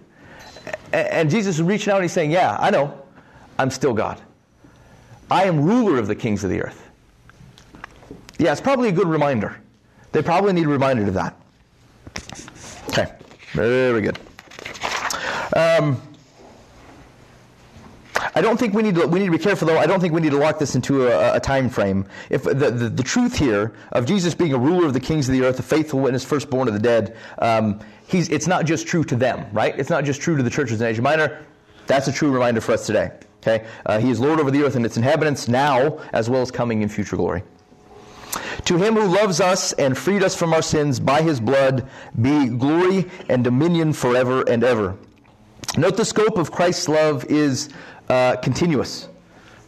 And, 0.93 1.09
and 1.09 1.31
Jesus 1.31 1.57
is 1.57 1.63
reaching 1.63 1.93
out 1.93 1.97
and 1.97 2.05
he's 2.05 2.13
saying, 2.13 2.31
Yeah, 2.31 2.59
I 2.61 2.69
know. 2.71 3.01
I'm 3.59 3.71
still 3.71 3.95
God. 3.95 4.21
I 5.31 5.45
am 5.45 5.65
ruler 5.65 5.99
of 5.99 6.09
the 6.09 6.15
kings 6.15 6.45
of 6.45 6.51
the 6.51 6.61
earth. 6.61 6.91
Yeah, 8.39 8.53
it's 8.53 8.61
probably 8.61 8.91
a 8.91 8.93
good 8.93 9.09
reminder. 9.09 9.62
They 10.13 10.23
probably 10.23 10.53
need 10.53 10.67
a 10.67 10.69
reminder 10.69 11.07
of 11.07 11.15
that. 11.15 11.37
Okay, 12.89 13.11
very 13.53 14.03
good. 14.03 14.19
Um, 15.57 16.01
I 18.35 18.41
don't 18.41 18.59
think 18.59 18.73
we 18.73 18.83
need 18.83 18.95
to 18.95 19.07
we 19.07 19.19
need 19.19 19.27
to 19.27 19.33
be 19.33 19.39
careful 19.39 19.69
though. 19.69 19.79
I 19.79 19.87
don't 19.87 20.01
think 20.01 20.15
we 20.15 20.21
need 20.21 20.31
to 20.31 20.39
lock 20.39 20.59
this 20.59 20.75
into 20.75 21.09
a, 21.09 21.37
a 21.37 21.41
time 21.41 21.69
frame. 21.69 22.07
If 22.31 22.45
the, 22.45 22.55
the, 22.55 22.89
the 22.89 23.03
truth 23.03 23.37
here 23.37 23.75
of 23.93 24.07
Jesus 24.07 24.35
being 24.35 24.53
a 24.55 24.59
ruler 24.59 24.87
of 24.87 24.95
the 24.95 25.01
kings 25.01 25.29
of 25.29 25.35
the 25.35 25.43
earth, 25.43 25.59
a 25.59 25.63
faithful 25.63 26.01
witness, 26.01 26.25
firstborn 26.25 26.69
of 26.69 26.75
the 26.75 26.81
dead, 26.81 27.17
um, 27.39 27.81
he's 28.07 28.29
it's 28.31 28.47
not 28.47 28.65
just 28.65 28.87
true 28.87 29.05
to 29.05 29.17
them, 29.17 29.47
right? 29.53 29.79
It's 29.79 29.91
not 29.91 30.05
just 30.05 30.21
true 30.21 30.37
to 30.37 30.43
the 30.43 30.51
churches 30.51 30.81
in 30.81 30.87
Asia 30.87 31.03
Minor. 31.03 31.45
That's 31.87 32.09
a 32.09 32.13
true 32.13 32.31
reminder 32.31 32.61
for 32.61 32.73
us 32.73 32.87
today. 32.87 33.13
Okay, 33.43 33.67
uh, 33.87 33.99
he 33.99 34.09
is 34.09 34.21
Lord 34.21 34.39
over 34.39 34.51
the 34.51 34.63
earth 34.63 34.77
and 34.77 34.87
its 34.87 34.97
inhabitants 34.97 35.49
now, 35.49 35.99
as 36.13 36.31
well 36.31 36.43
as 36.43 36.51
coming 36.51 36.83
in 36.83 36.89
future 36.89 37.17
glory. 37.17 37.43
To 38.64 38.76
him 38.76 38.95
who 38.95 39.07
loves 39.07 39.41
us 39.41 39.72
and 39.74 39.97
freed 39.97 40.22
us 40.22 40.35
from 40.35 40.55
our 40.55 40.62
sins 40.62 41.01
by 41.01 41.22
his 41.22 41.41
blood 41.41 41.89
be 42.20 42.49
glory 42.49 43.11
and 43.28 43.45
dominion 43.45 43.93
forever 43.93 44.43
and 44.43 44.64
ever. 44.64 44.97
Note 45.76 45.97
the 45.97 46.05
scope 46.05 46.39
of 46.39 46.51
Christ's 46.51 46.89
love 46.89 47.24
is 47.26 47.70
uh, 48.09 48.37
continuous. 48.37 49.09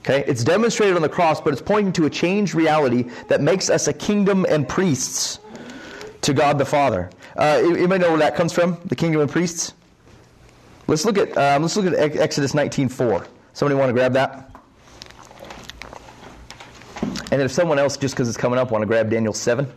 Okay? 0.00 0.24
It's 0.26 0.44
demonstrated 0.44 0.96
on 0.96 1.02
the 1.02 1.08
cross, 1.08 1.40
but 1.40 1.52
it's 1.52 1.62
pointing 1.62 1.92
to 1.94 2.06
a 2.06 2.10
changed 2.10 2.54
reality 2.54 3.04
that 3.28 3.40
makes 3.40 3.70
us 3.70 3.88
a 3.88 3.92
kingdom 3.92 4.44
and 4.48 4.68
priests 4.68 5.38
to 6.22 6.34
God 6.34 6.58
the 6.58 6.64
Father. 6.64 7.10
Uh, 7.36 7.60
you, 7.62 7.88
may 7.88 7.98
know 7.98 8.10
where 8.10 8.18
that 8.18 8.36
comes 8.36 8.52
from, 8.52 8.78
the 8.84 8.94
kingdom 8.94 9.20
and 9.20 9.30
priests. 9.30 9.74
Let's 10.86 11.04
look 11.04 11.16
at 11.18 11.36
um, 11.38 11.62
let's 11.62 11.76
look 11.76 11.86
at 11.86 12.16
Exodus 12.16 12.52
19:4. 12.52 13.26
Somebody 13.54 13.78
want 13.78 13.88
to 13.88 13.94
grab 13.94 14.12
that? 14.12 14.53
And 17.30 17.42
if 17.42 17.52
someone 17.52 17.78
else, 17.78 17.96
just 17.96 18.14
because 18.14 18.28
it's 18.28 18.38
coming 18.38 18.58
up, 18.58 18.70
want 18.70 18.82
to 18.82 18.86
grab 18.86 19.10
Daniel 19.10 19.32
7. 19.32 19.70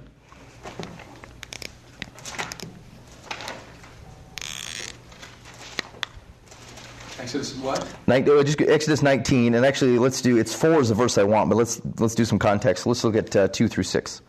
Exodus 7.19 7.55
what? 7.57 7.86
Uh, 8.07 8.43
just 8.43 8.61
Exodus 8.61 9.01
19, 9.01 9.55
and 9.55 9.65
actually, 9.65 9.99
let's 9.99 10.21
do 10.21 10.38
it's 10.38 10.53
four 10.55 10.80
is 10.80 10.88
the 10.88 10.95
verse 10.95 11.17
I 11.17 11.23
want, 11.23 11.49
but 11.49 11.57
let's 11.57 11.82
let's 11.99 12.15
do 12.15 12.23
some 12.23 12.39
context. 12.39 12.86
Let's 12.86 13.03
look 13.03 13.17
at 13.17 13.36
uh, 13.36 13.47
two 13.49 13.67
through 13.67 13.84
six. 13.84 14.21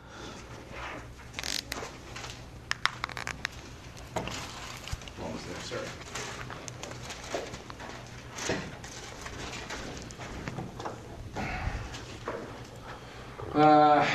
Uh, 13.55 14.07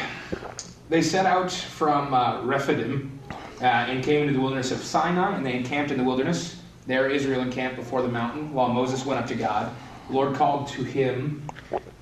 they 0.94 1.02
set 1.02 1.26
out 1.26 1.52
from 1.52 2.14
uh, 2.14 2.40
Rephidim 2.44 3.20
uh, 3.60 3.64
and 3.64 4.04
came 4.04 4.22
into 4.22 4.34
the 4.34 4.40
wilderness 4.40 4.70
of 4.70 4.78
Sinai, 4.78 5.36
and 5.36 5.44
they 5.44 5.56
encamped 5.56 5.90
in 5.90 5.98
the 5.98 6.04
wilderness. 6.04 6.62
There 6.86 7.10
Israel 7.10 7.42
encamped 7.42 7.78
before 7.78 8.04
the 8.04 8.10
mountain, 8.10 8.54
while 8.54 8.70
Moses 8.70 9.04
went 9.04 9.20
up 9.20 9.26
to 9.30 9.36
God. 9.36 9.76
The 10.06 10.14
Lord 10.14 10.36
called 10.36 10.68
to 10.68 10.84
him 10.84 11.50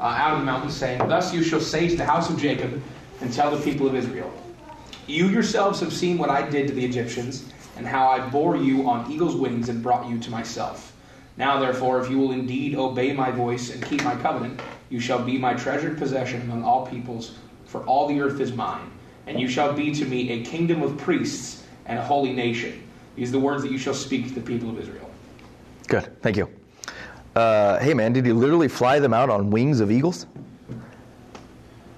uh, 0.01 0.03
out 0.03 0.33
of 0.33 0.39
the 0.39 0.45
mountain, 0.45 0.69
saying, 0.69 1.07
Thus 1.07 1.33
you 1.33 1.41
shall 1.41 1.61
say 1.61 1.87
to 1.87 1.95
the 1.95 2.03
house 2.03 2.29
of 2.29 2.37
Jacob, 2.37 2.83
and 3.21 3.31
tell 3.31 3.55
the 3.55 3.63
people 3.63 3.87
of 3.87 3.95
Israel, 3.95 4.29
You 5.07 5.27
yourselves 5.29 5.79
have 5.79 5.93
seen 5.93 6.17
what 6.17 6.29
I 6.29 6.49
did 6.49 6.67
to 6.67 6.73
the 6.73 6.83
Egyptians, 6.83 7.49
and 7.77 7.87
how 7.87 8.09
I 8.09 8.27
bore 8.27 8.57
you 8.57 8.89
on 8.89 9.09
eagle's 9.09 9.37
wings 9.37 9.69
and 9.69 9.81
brought 9.81 10.09
you 10.09 10.19
to 10.19 10.29
myself. 10.29 10.91
Now, 11.37 11.61
therefore, 11.61 12.01
if 12.01 12.09
you 12.09 12.19
will 12.19 12.33
indeed 12.33 12.75
obey 12.75 13.13
my 13.13 13.31
voice 13.31 13.73
and 13.73 13.85
keep 13.85 14.03
my 14.03 14.17
covenant, 14.17 14.59
you 14.89 14.99
shall 14.99 15.23
be 15.23 15.37
my 15.37 15.53
treasured 15.53 15.97
possession 15.97 16.41
among 16.41 16.65
all 16.65 16.85
peoples, 16.85 17.35
for 17.71 17.81
all 17.85 18.05
the 18.07 18.19
earth 18.19 18.41
is 18.41 18.51
mine. 18.51 18.91
And 19.27 19.39
you 19.39 19.47
shall 19.47 19.71
be 19.71 19.93
to 19.95 20.05
me 20.05 20.29
a 20.31 20.43
kingdom 20.43 20.81
of 20.81 20.97
priests 20.97 21.63
and 21.85 21.97
a 21.97 22.03
holy 22.03 22.33
nation. 22.33 22.83
These 23.15 23.29
are 23.29 23.33
the 23.33 23.39
words 23.39 23.63
that 23.63 23.71
you 23.71 23.77
shall 23.77 23.93
speak 23.93 24.27
to 24.27 24.33
the 24.33 24.41
people 24.41 24.69
of 24.69 24.77
Israel. 24.77 25.09
Good. 25.87 26.21
Thank 26.21 26.35
you. 26.35 26.49
Uh, 27.35 27.79
hey, 27.79 27.93
man, 27.93 28.11
did 28.11 28.25
he 28.25 28.33
literally 28.33 28.67
fly 28.67 28.99
them 28.99 29.13
out 29.13 29.29
on 29.29 29.49
wings 29.49 29.79
of 29.79 29.89
eagles? 29.89 30.25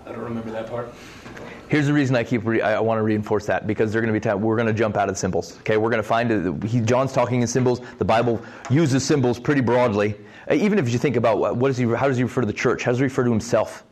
I 0.06 0.12
don't 0.12 0.20
remember 0.20 0.52
that 0.52 0.68
part. 0.68 0.94
Here's 1.70 1.88
the 1.88 1.94
reason 1.94 2.16
I 2.16 2.24
keep 2.24 2.46
re- 2.46 2.62
I 2.62 2.80
want 2.80 3.00
to 3.00 3.04
reinforce 3.04 3.48
that 3.48 3.66
because 3.66 3.92
they're 3.92 4.02
going 4.02 4.14
to 4.14 4.20
be 4.20 4.24
ta- 4.24 4.36
we're 4.36 4.56
going 4.56 4.68
to 4.68 4.74
jump 4.74 4.96
out 4.96 5.10
of 5.10 5.18
symbols. 5.18 5.58
Okay, 5.60 5.78
we're 5.78 5.90
going 5.90 6.04
to 6.04 6.08
find 6.08 6.30
it. 6.30 6.64
He, 6.70 6.82
John's 6.82 7.14
talking 7.14 7.42
in 7.42 7.48
symbols. 7.48 7.82
The 7.98 8.06
Bible 8.06 8.40
uses 8.70 9.04
symbols 9.04 9.40
pretty 9.40 9.62
broadly. 9.62 10.16
Uh, 10.52 10.54
even 10.54 10.78
if 10.78 10.90
you 10.92 11.00
think 11.00 11.16
about 11.16 11.40
what, 11.40 11.56
what 11.56 11.70
does 11.70 11.78
he 11.78 11.86
how 11.86 12.08
does 12.08 12.18
he 12.18 12.24
refer 12.24 12.42
to 12.42 12.48
the 12.48 12.54
church? 12.54 12.84
How 12.84 12.92
does 12.92 13.00
he 13.00 13.06
refer 13.06 13.24
to 13.24 13.32
himself? 13.32 13.86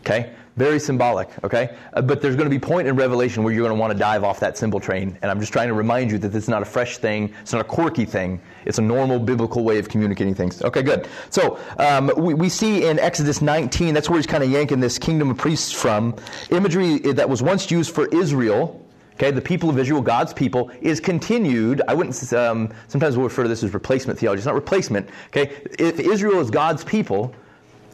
Okay, 0.00 0.34
very 0.56 0.78
symbolic. 0.80 1.28
Okay, 1.44 1.76
uh, 1.92 2.02
but 2.02 2.20
there's 2.22 2.34
going 2.34 2.46
to 2.46 2.50
be 2.50 2.58
point 2.58 2.88
in 2.88 2.96
Revelation 2.96 3.44
where 3.44 3.52
you're 3.52 3.62
going 3.62 3.76
to 3.76 3.80
want 3.80 3.92
to 3.92 3.98
dive 3.98 4.24
off 4.24 4.40
that 4.40 4.56
symbol 4.56 4.80
train. 4.80 5.18
And 5.22 5.30
I'm 5.30 5.38
just 5.38 5.52
trying 5.52 5.68
to 5.68 5.74
remind 5.74 6.10
you 6.10 6.18
that 6.18 6.28
this 6.28 6.44
is 6.44 6.48
not 6.48 6.62
a 6.62 6.64
fresh 6.64 6.98
thing. 6.98 7.32
It's 7.42 7.52
not 7.52 7.60
a 7.60 7.64
quirky 7.64 8.04
thing. 8.04 8.40
It's 8.64 8.78
a 8.78 8.82
normal 8.82 9.18
biblical 9.18 9.64
way 9.64 9.78
of 9.78 9.88
communicating 9.88 10.34
things. 10.34 10.62
Okay, 10.62 10.82
good. 10.82 11.08
So 11.30 11.58
um, 11.78 12.10
we, 12.16 12.34
we 12.34 12.48
see 12.48 12.86
in 12.86 12.98
Exodus 12.98 13.42
19, 13.42 13.94
that's 13.94 14.08
where 14.08 14.18
he's 14.18 14.26
kind 14.26 14.42
of 14.42 14.50
yanking 14.50 14.80
this 14.80 14.98
kingdom 14.98 15.30
of 15.30 15.38
priests 15.38 15.72
from. 15.72 16.16
Imagery 16.50 16.98
that 16.98 17.28
was 17.28 17.42
once 17.42 17.70
used 17.70 17.94
for 17.94 18.06
Israel, 18.08 18.82
okay, 19.14 19.30
the 19.30 19.40
people 19.40 19.68
of 19.68 19.78
Israel, 19.78 20.00
God's 20.00 20.32
people, 20.32 20.70
is 20.80 21.00
continued. 21.00 21.82
I 21.86 21.94
wouldn't, 21.94 22.32
um, 22.32 22.72
sometimes 22.88 23.16
we'll 23.16 23.26
refer 23.26 23.42
to 23.42 23.48
this 23.48 23.62
as 23.62 23.74
replacement 23.74 24.18
theology. 24.18 24.38
It's 24.38 24.46
not 24.46 24.54
replacement, 24.54 25.08
okay? 25.28 25.56
If 25.78 26.00
Israel 26.00 26.40
is 26.40 26.50
God's 26.50 26.82
people, 26.84 27.34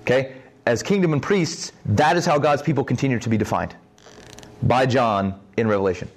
okay, 0.02 0.36
as 0.66 0.82
kingdom 0.82 1.12
and 1.12 1.22
priests, 1.22 1.72
that 1.86 2.16
is 2.16 2.24
how 2.24 2.38
God's 2.38 2.62
people 2.62 2.84
continue 2.84 3.18
to 3.18 3.28
be 3.28 3.36
defined 3.36 3.74
by 4.62 4.86
John 4.86 5.38
in 5.56 5.66
Revelation. 5.66 6.08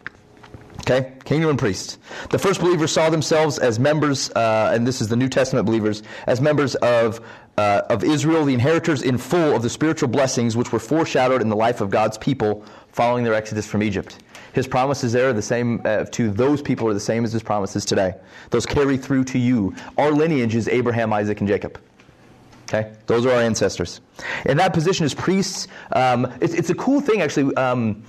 Okay, 0.82 1.14
kingdom 1.24 1.50
and 1.50 1.58
priests. 1.58 1.98
The 2.30 2.38
first 2.38 2.60
believers 2.62 2.91
saw 2.91 3.10
themselves 3.10 3.58
as 3.58 3.80
members, 3.80 4.30
uh, 4.32 4.72
and 4.74 4.86
this 4.86 5.02
is 5.02 5.08
the 5.08 5.16
New 5.16 5.30
Testament 5.30 5.66
believers, 5.66 6.04
as 6.28 6.39
members 6.39 6.76
of 6.76 7.22
uh, 7.58 7.82
of 7.89 8.04
Israel, 8.04 8.43
the 8.46 8.54
inheritors 8.54 9.02
in 9.02 9.18
full 9.18 9.56
of 9.56 9.62
the 9.62 9.70
spiritual 9.70 10.10
blessings 10.10 10.58
which 10.58 10.72
were 10.74 10.80
foreshadowed 10.80 11.41
in 11.41 11.50
the 11.50 11.56
life 11.56 11.80
of 11.80 11.89
God's 11.89 12.18
people 12.18 12.66
following 12.89 13.24
their 13.24 13.34
exodus 13.34 13.66
from 13.66 13.82
Egypt. 13.82 14.20
His 14.54 14.68
promises 14.68 15.14
there 15.14 15.30
are 15.30 15.34
the 15.34 15.41
same 15.41 15.82
uh, 15.86 16.06
to 16.12 16.30
those 16.30 16.62
people 16.62 16.88
are 16.88 16.93
the 16.93 17.00
same 17.00 17.24
as 17.24 17.34
his 17.34 17.41
promises 17.41 17.86
today. 17.86 18.14
Those 18.52 18.66
carry 18.66 18.98
through 18.98 19.24
to 19.26 19.39
you. 19.39 19.74
Our 19.98 20.12
lineage 20.12 20.54
is 20.54 20.68
Abraham, 20.68 21.14
Isaac, 21.14 21.39
and 21.39 21.48
Jacob. 21.48 21.80
Okay, 22.66 22.91
those 23.05 23.28
are 23.28 23.32
our 23.32 23.41
ancestors. 23.41 24.01
In 24.45 24.57
that 24.57 24.74
position 24.74 25.05
as 25.05 25.13
priests, 25.13 25.68
um, 25.91 26.34
it's, 26.41 26.55
it's, 26.55 26.72
a 26.72 26.76
cool 26.76 26.99
thing 26.99 27.22
actually 27.22 27.55
um, 27.57 28.03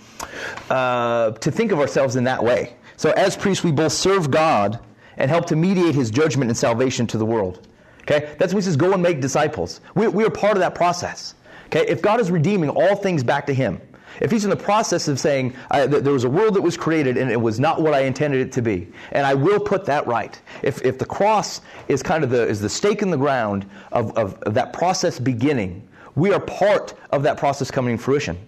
uh, 0.70 1.32
to 1.32 1.50
think 1.50 1.72
of 1.72 1.78
ourselves 1.78 2.16
in 2.16 2.24
that 2.24 2.42
way. 2.42 2.74
So 2.96 3.10
as 3.12 3.36
priests, 3.36 3.62
we 3.62 3.70
both 3.70 3.92
serve 3.92 4.30
God 4.30 4.80
and 5.18 5.30
help 5.30 5.44
to 5.46 5.56
mediate 5.56 5.94
His 5.94 6.10
judgment 6.10 6.50
and 6.50 6.56
salvation 6.56 7.06
to 7.08 7.18
the 7.18 7.26
world. 7.26 7.68
Okay, 8.02 8.34
that's 8.38 8.54
what 8.54 8.62
He 8.62 8.64
says. 8.64 8.76
Go 8.76 8.94
and 8.94 9.02
make 9.02 9.20
disciples. 9.20 9.82
We, 9.94 10.08
we 10.08 10.24
are 10.24 10.30
part 10.30 10.52
of 10.52 10.60
that 10.60 10.74
process. 10.74 11.34
Okay, 11.66 11.84
if 11.86 12.00
God 12.00 12.18
is 12.18 12.30
redeeming 12.30 12.70
all 12.70 12.96
things 12.96 13.22
back 13.22 13.46
to 13.48 13.54
Him, 13.54 13.80
if 14.20 14.30
he's 14.30 14.44
in 14.44 14.50
the 14.50 14.56
process 14.56 15.08
of 15.08 15.18
saying, 15.18 15.54
there 15.70 16.12
was 16.12 16.24
a 16.24 16.28
world 16.28 16.54
that 16.54 16.62
was 16.62 16.76
created 16.76 17.16
and 17.16 17.30
it 17.30 17.40
was 17.40 17.60
not 17.60 17.80
what 17.80 17.94
I 17.94 18.00
intended 18.00 18.40
it 18.40 18.52
to 18.52 18.62
be, 18.62 18.88
and 19.12 19.26
I 19.26 19.34
will 19.34 19.60
put 19.60 19.84
that 19.86 20.06
right. 20.06 20.40
If, 20.62 20.82
if 20.84 20.98
the 20.98 21.04
cross 21.04 21.60
is 21.88 22.02
kind 22.02 22.24
of 22.24 22.30
the, 22.30 22.46
is 22.46 22.60
the 22.60 22.68
stake 22.68 23.02
in 23.02 23.10
the 23.10 23.16
ground 23.16 23.66
of, 23.92 24.16
of, 24.16 24.40
of 24.42 24.54
that 24.54 24.72
process 24.72 25.18
beginning, 25.18 25.86
we 26.14 26.32
are 26.32 26.40
part 26.40 26.94
of 27.10 27.22
that 27.22 27.36
process 27.36 27.70
coming 27.70 27.96
to 27.96 28.02
fruition. 28.02 28.38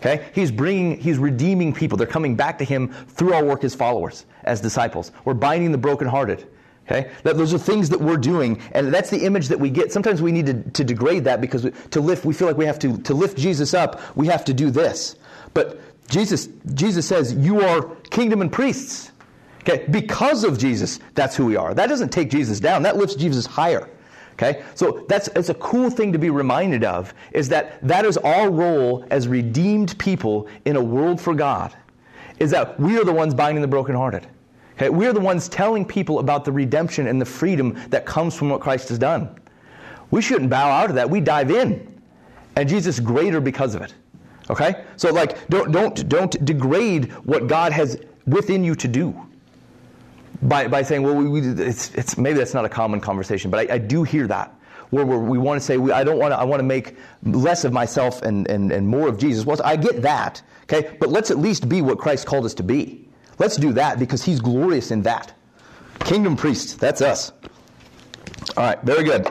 Okay? 0.00 0.28
He's 0.34 0.50
bringing, 0.50 0.98
he's 0.98 1.18
redeeming 1.18 1.72
people. 1.72 1.96
They're 1.96 2.06
coming 2.06 2.36
back 2.36 2.58
to 2.58 2.64
him 2.64 2.88
through 2.88 3.32
our 3.32 3.44
work 3.44 3.64
as 3.64 3.74
followers, 3.74 4.26
as 4.44 4.60
disciples. 4.60 5.12
We're 5.24 5.34
binding 5.34 5.72
the 5.72 5.78
brokenhearted. 5.78 6.46
Okay? 6.86 7.10
That, 7.22 7.36
those 7.36 7.54
are 7.54 7.58
things 7.58 7.88
that 7.90 8.00
we're 8.00 8.16
doing, 8.16 8.60
and 8.72 8.92
that's 8.92 9.10
the 9.10 9.24
image 9.24 9.48
that 9.48 9.58
we 9.58 9.70
get. 9.70 9.92
Sometimes 9.92 10.20
we 10.20 10.32
need 10.32 10.46
to, 10.46 10.62
to 10.70 10.84
degrade 10.84 11.24
that 11.24 11.40
because 11.40 11.66
to 11.90 12.00
lift, 12.00 12.24
we 12.24 12.34
feel 12.34 12.46
like 12.46 12.58
we 12.58 12.66
have 12.66 12.78
to, 12.80 12.98
to 12.98 13.14
lift 13.14 13.38
Jesus 13.38 13.72
up, 13.72 14.00
we 14.16 14.26
have 14.26 14.44
to 14.44 14.54
do 14.54 14.70
this. 14.70 15.16
But 15.54 15.80
Jesus, 16.08 16.48
Jesus 16.74 17.06
says, 17.06 17.32
You 17.34 17.60
are 17.60 17.94
kingdom 18.10 18.42
and 18.42 18.52
priests. 18.52 19.12
Okay? 19.62 19.86
Because 19.90 20.44
of 20.44 20.58
Jesus, 20.58 21.00
that's 21.14 21.34
who 21.34 21.46
we 21.46 21.56
are. 21.56 21.72
That 21.72 21.88
doesn't 21.88 22.10
take 22.10 22.30
Jesus 22.30 22.60
down, 22.60 22.82
that 22.82 22.96
lifts 22.96 23.14
Jesus 23.14 23.46
higher. 23.46 23.88
Okay? 24.34 24.62
So 24.74 25.04
that's 25.08 25.28
it's 25.28 25.48
a 25.48 25.54
cool 25.54 25.90
thing 25.90 26.12
to 26.12 26.18
be 26.18 26.28
reminded 26.28 26.84
of, 26.84 27.14
is 27.32 27.48
that 27.48 27.80
that 27.86 28.04
is 28.04 28.18
our 28.18 28.50
role 28.50 29.06
as 29.10 29.26
redeemed 29.26 29.98
people 29.98 30.48
in 30.64 30.76
a 30.76 30.82
world 30.82 31.20
for 31.20 31.34
God. 31.34 31.74
Is 32.40 32.50
that 32.50 32.78
we 32.78 32.98
are 32.98 33.04
the 33.04 33.12
ones 33.12 33.32
binding 33.32 33.62
the 33.62 33.68
brokenhearted. 33.68 34.26
Okay, 34.76 34.88
we're 34.88 35.12
the 35.12 35.20
ones 35.20 35.48
telling 35.48 35.84
people 35.84 36.18
about 36.18 36.44
the 36.44 36.52
redemption 36.52 37.06
and 37.06 37.20
the 37.20 37.26
freedom 37.26 37.80
that 37.90 38.06
comes 38.06 38.34
from 38.34 38.50
what 38.50 38.60
Christ 38.60 38.88
has 38.88 38.98
done. 38.98 39.28
We 40.10 40.20
shouldn't 40.20 40.50
bow 40.50 40.70
out 40.70 40.90
of 40.90 40.96
that. 40.96 41.08
We 41.08 41.20
dive 41.20 41.50
in. 41.50 42.00
And 42.56 42.68
Jesus 42.68 42.98
is 42.98 43.00
greater 43.00 43.40
because 43.40 43.74
of 43.74 43.82
it. 43.82 43.94
Okay? 44.50 44.84
So 44.96 45.12
like 45.12 45.48
don't 45.48 45.72
don't 45.72 46.08
don't 46.08 46.44
degrade 46.44 47.12
what 47.24 47.46
God 47.46 47.72
has 47.72 48.00
within 48.26 48.64
you 48.64 48.74
to 48.76 48.88
do. 48.88 49.14
By, 50.42 50.68
by 50.68 50.82
saying, 50.82 51.02
well, 51.02 51.14
we, 51.14 51.26
we, 51.26 51.40
it's, 51.40 51.94
it's, 51.94 52.18
maybe 52.18 52.36
that's 52.36 52.52
not 52.52 52.66
a 52.66 52.68
common 52.68 53.00
conversation, 53.00 53.50
but 53.50 53.70
I, 53.70 53.74
I 53.74 53.78
do 53.78 54.02
hear 54.02 54.26
that 54.26 54.54
where 54.90 55.06
we 55.06 55.38
want 55.38 55.58
to 55.58 55.64
say, 55.64 55.78
we, 55.78 55.90
I 55.90 56.04
don't 56.04 56.18
want 56.18 56.32
to, 56.32 56.38
I 56.38 56.44
want 56.44 56.60
to 56.60 56.64
make 56.64 56.96
less 57.24 57.64
of 57.64 57.72
myself 57.72 58.22
and, 58.22 58.46
and, 58.48 58.70
and 58.70 58.86
more 58.86 59.08
of 59.08 59.18
Jesus. 59.18 59.46
Well, 59.46 59.58
I 59.64 59.76
get 59.76 60.02
that, 60.02 60.42
okay? 60.64 60.96
But 61.00 61.08
let's 61.08 61.30
at 61.30 61.38
least 61.38 61.68
be 61.68 61.82
what 61.82 61.98
Christ 61.98 62.26
called 62.26 62.44
us 62.44 62.54
to 62.54 62.62
be. 62.62 63.08
Let's 63.38 63.56
do 63.56 63.72
that 63.72 63.98
because 63.98 64.22
he's 64.22 64.40
glorious 64.40 64.90
in 64.90 65.02
that. 65.02 65.32
Kingdom 66.00 66.36
priest, 66.36 66.78
that's 66.80 67.00
us. 67.00 67.32
All 68.56 68.64
right, 68.64 68.80
very 68.82 69.04
good. 69.04 69.26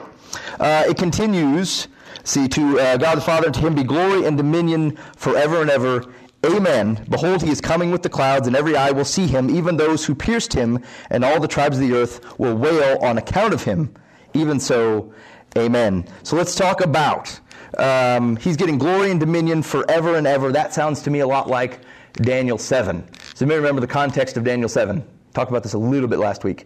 Uh, 0.60 0.84
it 0.88 0.98
continues. 0.98 1.88
See, 2.26 2.48
to 2.48 2.80
uh, 2.80 2.98
God 2.98 3.18
the 3.18 3.22
Father, 3.22 3.52
to 3.52 3.60
him 3.60 3.76
be 3.76 3.84
glory 3.84 4.26
and 4.26 4.38
dominion 4.38 4.98
forever 5.16 5.62
and 5.62 5.70
ever. 5.70 6.06
Amen. 6.46 7.06
Behold, 7.10 7.42
he 7.42 7.50
is 7.50 7.62
coming 7.62 7.92
with 7.92 8.02
the 8.02 8.10
clouds, 8.10 8.48
and 8.48 8.56
every 8.56 8.76
eye 8.76 8.92
will 8.92 9.06
see 9.06 9.28
him, 9.28 9.50
even 9.50 9.78
those 9.78 10.06
who 10.06 10.14
pierced 10.14 10.52
him, 10.52 10.80
and 11.10 11.24
all 11.24 11.40
the 11.40 11.48
tribes 11.48 11.78
of 11.78 11.88
the 11.88 11.94
earth 11.94 12.38
will 12.38 12.56
wail 12.56 12.98
on 13.02 13.18
account 13.18 13.54
of 13.54 13.64
him. 13.64 13.94
Even 14.34 14.60
so, 14.60 15.14
amen. 15.58 16.06
So 16.24 16.36
let's 16.36 16.56
talk 16.56 16.82
about 16.82 17.40
um, 17.78 18.36
he's 18.38 18.58
getting 18.58 18.78
glory 18.78 19.12
and 19.12 19.20
dominion 19.20 19.64
forever 19.64 20.16
and 20.16 20.28
ever. 20.28 20.52
That 20.52 20.74
sounds 20.74 21.02
to 21.04 21.10
me 21.10 21.20
a 21.20 21.28
lot 21.28 21.48
like 21.48 21.80
Daniel 22.14 22.58
7. 22.58 23.08
So 23.44 23.46
you 23.46 23.50
may 23.50 23.58
remember 23.58 23.82
the 23.82 23.88
context 23.88 24.38
of 24.38 24.46
Daniel 24.46 24.70
7. 24.70 25.04
Talked 25.34 25.52
about 25.52 25.64
this 25.64 25.74
a 25.74 25.78
little 25.78 26.08
bit 26.08 26.18
last 26.18 26.46
week. 26.46 26.66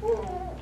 Well, 0.00 0.56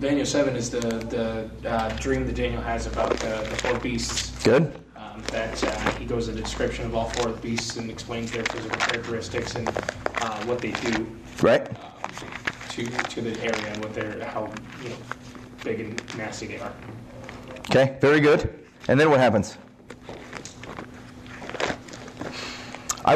Daniel 0.00 0.24
7 0.24 0.56
is 0.56 0.70
the, 0.70 0.80
the 0.80 1.70
uh, 1.70 1.90
dream 1.98 2.24
that 2.24 2.34
Daniel 2.34 2.62
has 2.62 2.86
about 2.86 3.10
the, 3.18 3.46
the 3.46 3.56
four 3.56 3.78
beasts. 3.78 4.42
Good. 4.42 4.72
Um, 4.96 5.22
that 5.32 5.62
uh, 5.62 5.90
he 5.98 6.06
goes 6.06 6.28
into 6.28 6.40
description 6.40 6.86
of 6.86 6.94
all 6.94 7.10
four 7.10 7.28
of 7.28 7.42
the 7.42 7.48
beasts 7.50 7.76
and 7.76 7.90
explains 7.90 8.30
their 8.30 8.44
physical 8.44 8.78
characteristics 8.78 9.54
and 9.54 9.68
uh, 9.68 10.44
what 10.46 10.60
they 10.60 10.70
do. 10.70 11.14
Right. 11.42 11.68
Um, 11.68 12.32
to, 12.70 12.86
to 12.86 13.20
the 13.20 13.38
area 13.40 13.66
and 13.66 13.84
what 13.84 13.92
they're, 13.92 14.24
how 14.24 14.50
you 14.82 14.88
know, 14.88 14.96
big 15.62 15.80
and 15.80 16.16
nasty 16.16 16.46
they 16.46 16.58
are. 16.58 16.72
Okay, 17.68 17.98
very 18.00 18.20
good. 18.20 18.64
And 18.88 18.98
then 18.98 19.10
what 19.10 19.20
happens? 19.20 19.58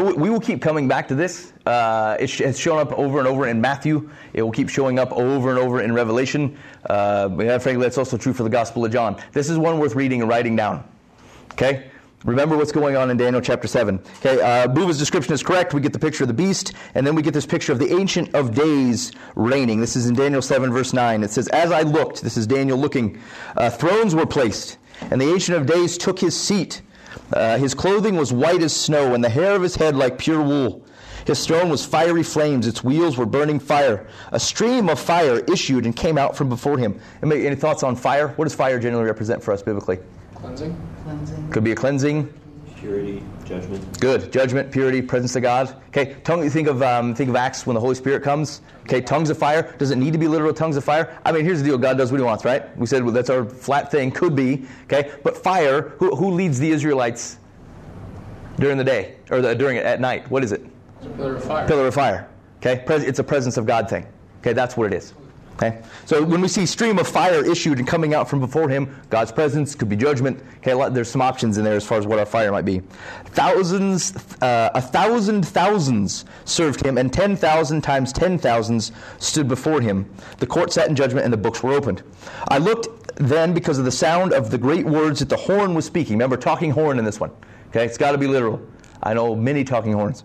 We 0.01 0.30
will 0.30 0.40
keep 0.40 0.62
coming 0.62 0.88
back 0.88 1.09
to 1.09 1.14
this. 1.14 1.53
Uh, 1.66 2.16
it 2.18 2.30
has 2.38 2.59
shown 2.59 2.78
up 2.78 2.93
over 2.93 3.18
and 3.18 3.28
over 3.28 3.49
in 3.49 3.61
Matthew. 3.61 4.11
It 4.32 4.43
will 4.43 4.53
keep 4.53 4.68
showing 4.68 4.99
up 4.99 5.12
over 5.12 5.51
and 5.51 5.59
over 5.59 5.80
in 5.80 5.93
Revelation. 5.93 6.57
Uh, 6.88 7.28
frankly, 7.59 7.76
that's 7.76 7.99
also 7.99 8.16
true 8.16 8.32
for 8.32 8.43
the 8.43 8.51
Gospel 8.51 8.84
of 8.84 8.93
John. 8.93 9.20
This 9.32 9.51
is 9.51 9.59
one 9.59 9.78
worth 9.78 9.95
reading 9.95 10.20
and 10.20 10.30
writing 10.30 10.57
down. 10.57 10.84
Okay? 11.53 11.90
Remember 12.24 12.57
what's 12.57 12.70
going 12.70 12.97
on 12.97 13.11
in 13.11 13.16
Daniel 13.16 13.40
chapter 13.40 13.66
7. 13.66 14.01
Okay, 14.18 14.40
uh, 14.40 14.68
Buva's 14.68 14.99
description 14.99 15.34
is 15.34 15.43
correct. 15.43 15.74
We 15.74 15.80
get 15.80 15.93
the 15.93 15.99
picture 15.99 16.22
of 16.22 16.28
the 16.28 16.34
beast, 16.34 16.72
and 16.95 17.05
then 17.05 17.16
we 17.16 17.22
get 17.22 17.34
this 17.34 17.47
picture 17.47 17.72
of 17.72 17.80
the 17.80 17.93
Ancient 17.93 18.32
of 18.34 18.55
Days 18.55 19.11
reigning. 19.34 19.80
This 19.80 19.97
is 19.97 20.07
in 20.07 20.14
Daniel 20.14 20.40
7, 20.40 20.72
verse 20.72 20.93
9. 20.93 21.24
It 21.24 21.32
says, 21.32 21.49
As 21.49 21.72
I 21.72 21.82
looked, 21.82 22.22
this 22.22 22.36
is 22.36 22.47
Daniel 22.47 22.78
looking, 22.78 23.20
uh, 23.57 23.70
thrones 23.70 24.14
were 24.14 24.26
placed, 24.26 24.78
and 25.11 25.20
the 25.20 25.32
Ancient 25.32 25.59
of 25.59 25.66
Days 25.66 25.99
took 25.99 26.20
his 26.20 26.38
seat. 26.38 26.82
Uh, 27.33 27.59
his 27.59 27.75
clothing 27.75 28.17
was 28.17 28.33
white 28.33 28.63
as 28.63 28.75
snow, 28.75 29.15
and 29.15 29.23
the 29.23 29.29
hair 29.29 29.55
of 29.55 29.63
his 29.63 29.77
head 29.77 29.97
like 29.97 30.19
pure 30.19 30.43
wool. 30.43 30.85
His 31.27 31.47
throne 31.47 31.69
was 31.69 31.85
fiery 31.85 32.23
flames, 32.23 32.67
its 32.67 32.83
wheels 32.83 33.17
were 33.17 33.27
burning 33.27 33.61
fire. 33.61 34.09
A 34.33 34.41
stream 34.41 34.89
of 34.89 34.99
fire 34.99 35.39
issued 35.53 35.85
and 35.85 35.95
came 35.95 36.19
out 36.19 36.37
from 36.37 36.49
before 36.49 36.79
him. 36.79 37.01
Any, 37.23 37.47
any 37.47 37.57
thoughts 37.57 37.83
on 37.83 37.95
fire? 37.95 38.29
What 38.29 38.45
does 38.45 38.55
fire 38.55 38.79
generally 38.81 39.05
represent 39.05 39.43
for 39.43 39.53
us 39.53 39.63
biblically? 39.63 39.99
Cleansing? 40.35 40.77
Cleansing. 41.05 41.51
Could 41.51 41.65
be 41.65 41.73
a 41.73 41.77
cleansing. 41.77 42.33
Purity, 42.83 43.22
judgment. 43.45 44.01
Good. 44.01 44.33
Judgment, 44.33 44.72
purity, 44.72 45.01
presence 45.01 45.37
of 45.37 45.43
God. 45.43 45.80
Okay. 45.91 46.16
Tongue. 46.24 46.43
You 46.43 46.51
think 46.51 46.66
of 46.66 46.83
um, 46.83 47.14
think 47.14 47.30
of 47.30 47.37
Acts 47.37 47.64
when 47.64 47.74
the 47.74 47.80
Holy 47.80 47.95
Spirit 47.95 48.24
comes. 48.24 48.61
Okay. 48.83 49.01
Tongues 49.01 49.30
of 49.30 49.39
fire. 49.39 49.72
Does 49.78 49.93
it 49.93 49.99
need 49.99 50.12
to 50.14 50.18
be 50.18 50.26
literal 50.26 50.53
tongues 50.53 50.76
of 50.76 50.83
fire? 50.83 51.16
I 51.24 51.30
mean, 51.30 51.45
here's 51.45 51.62
the 51.62 51.68
deal. 51.68 51.78
God 51.78 51.97
does 51.97 52.11
what 52.11 52.18
He 52.18 52.24
wants, 52.24 52.45
right? 52.45 52.76
We 52.76 52.87
said 52.87 53.05
well, 53.05 53.12
that's 53.12 53.30
our 53.30 53.45
flat 53.45 53.93
thing. 53.93 54.11
Could 54.11 54.35
be. 54.35 54.66
Okay. 54.87 55.12
But 55.22 55.37
fire. 55.37 55.91
Who, 56.01 56.16
who 56.16 56.33
leads 56.33 56.59
the 56.59 56.70
Israelites 56.72 57.39
during 58.59 58.78
the 58.78 58.85
day 58.85 59.14
or 59.30 59.41
the, 59.41 59.55
during 59.55 59.78
at 59.78 60.01
night? 60.01 60.28
What 60.28 60.43
is 60.43 60.51
it? 60.51 60.66
It's 60.97 61.07
a 61.07 61.11
pillar 61.11 61.37
of 61.37 61.45
fire. 61.45 61.68
Pillar 61.68 61.87
of 61.87 61.95
fire. 61.95 62.28
Okay. 62.57 62.83
Pres- 62.85 63.05
It's 63.05 63.20
a 63.20 63.24
presence 63.24 63.57
of 63.59 63.64
God 63.64 63.89
thing. 63.89 64.09
Okay. 64.41 64.55
That's 64.55 64.76
what 64.76 64.93
it 64.93 64.97
is. 64.97 65.14
Okay. 65.55 65.83
So 66.07 66.23
when 66.25 66.41
we 66.41 66.49
see 66.49 66.67
stream 66.67 66.99
of 66.99 67.07
fire 67.07 67.45
issued 67.45 67.79
and 67.79 67.87
coming 67.87 68.15
out 68.15 68.29
from 68.29 68.41
before 68.41 68.69
Him, 68.69 69.01
God's 69.11 69.31
presence 69.31 69.75
could 69.75 69.89
be 69.89 69.97
judgment. 69.97 70.43
Okay. 70.59 70.75
There's 70.91 71.11
some 71.11 71.23
options 71.23 71.59
in 71.59 71.65
there 71.65 71.77
as 71.77 71.87
far 71.87 71.99
as 71.99 72.07
what 72.07 72.19
our 72.19 72.27
fire 72.27 72.51
might 72.51 72.65
be. 72.65 72.81
Thousands, 73.27 74.17
uh, 74.43 74.71
a 74.75 74.81
thousand 74.81 75.47
thousands 75.47 76.25
served 76.45 76.85
Him, 76.85 76.99
and 76.99 77.13
ten 77.13 77.37
thousand 77.37 77.83
times 77.83 78.13
ten 78.13 78.39
thousands 78.39 78.93
stood 79.19 79.47
before 79.47 79.81
Him. 79.81 80.09
The 80.39 80.47
court 80.47 80.73
sat 80.73 80.89
in 80.89 80.97
judgment, 80.97 81.25
and 81.25 81.33
the 81.33 81.39
books 81.39 81.63
were 81.63 81.73
opened. 81.73 82.03
I 82.49 82.59
looked 82.59 82.89
then 83.17 83.53
because 83.53 83.79
of 83.79 83.85
the 83.85 83.93
sound 83.93 84.33
of 84.33 84.51
the 84.51 84.59
great 84.59 84.87
words 84.87 85.21
that 85.21 85.29
the 85.29 85.37
horn 85.37 85.75
was 85.75 85.85
speaking. 85.85 86.15
Remember, 86.15 86.37
talking 86.37 86.71
horn 86.71 86.99
in 86.99 87.05
this 87.05 87.21
one. 87.21 87.31
Okay. 87.69 87.85
It's 87.85 87.99
got 87.99 88.13
to 88.13 88.19
be 88.19 88.27
literal. 88.27 88.61
I 89.03 89.15
know 89.15 89.35
many 89.35 89.65
talking 89.65 89.93
horns. 89.93 90.25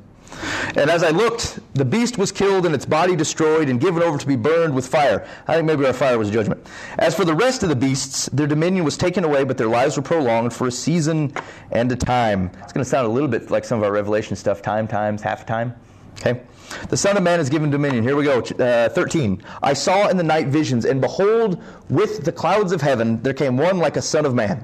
And 0.76 0.90
as 0.90 1.04
I 1.04 1.10
looked, 1.10 1.60
the 1.74 1.86
beast 1.86 2.18
was 2.18 2.32
killed 2.32 2.66
and 2.66 2.76
its 2.76 2.86
body 2.86 3.16
destroyed 3.16 3.70
and 3.70 3.80
given 3.80 4.04
over 4.04 4.18
to 4.18 4.28
be 4.28 4.36
burned 4.36 4.74
with 4.76 4.88
fire. 4.88 5.28
I 5.48 5.56
think 5.56 5.66
maybe 5.66 5.86
our 5.86 5.94
fire 5.94 6.18
was 6.18 6.30
judgment. 6.30 6.66
As 7.00 7.16
for 7.16 7.26
the 7.26 7.34
rest 7.34 7.64
of 7.64 7.70
the 7.70 7.76
beasts, 7.76 8.28
their 8.34 8.48
dominion 8.48 8.86
was 8.86 8.98
taken 8.98 9.24
away, 9.24 9.44
but 9.44 9.58
their 9.58 9.68
lives 9.68 9.98
were 9.98 10.04
prolonged 10.04 10.54
for 10.54 10.68
a 10.68 10.72
season 10.72 11.34
and 11.72 11.92
a 11.92 11.96
time. 11.96 12.52
It's 12.64 12.74
going 12.74 12.84
to 12.84 12.90
sound 12.90 13.08
a 13.08 13.12
little 13.12 13.30
bit 13.30 13.50
like 13.50 13.66
some 13.66 13.80
of 13.80 13.84
our 13.84 13.92
Revelation 13.92 14.36
stuff 14.36 14.62
time, 14.62 14.88
times, 14.88 15.22
half 15.22 15.46
time. 15.46 15.76
Okay? 16.20 16.42
The 16.90 16.98
Son 16.98 17.16
of 17.16 17.24
Man 17.24 17.40
is 17.40 17.50
given 17.50 17.70
dominion. 17.70 18.04
Here 18.04 18.16
we 18.16 18.24
go. 18.24 18.40
Uh, 18.40 18.90
13. 18.90 19.42
I 19.64 19.74
saw 19.74 20.08
in 20.08 20.18
the 20.18 20.24
night 20.24 20.48
visions, 20.48 20.86
and 20.86 21.00
behold, 21.00 21.62
with 21.90 22.26
the 22.26 22.32
clouds 22.32 22.72
of 22.72 22.82
heaven 22.82 23.22
there 23.24 23.34
came 23.34 23.58
one 23.58 23.78
like 23.78 23.96
a 23.96 24.02
Son 24.02 24.26
of 24.26 24.36
Man. 24.36 24.64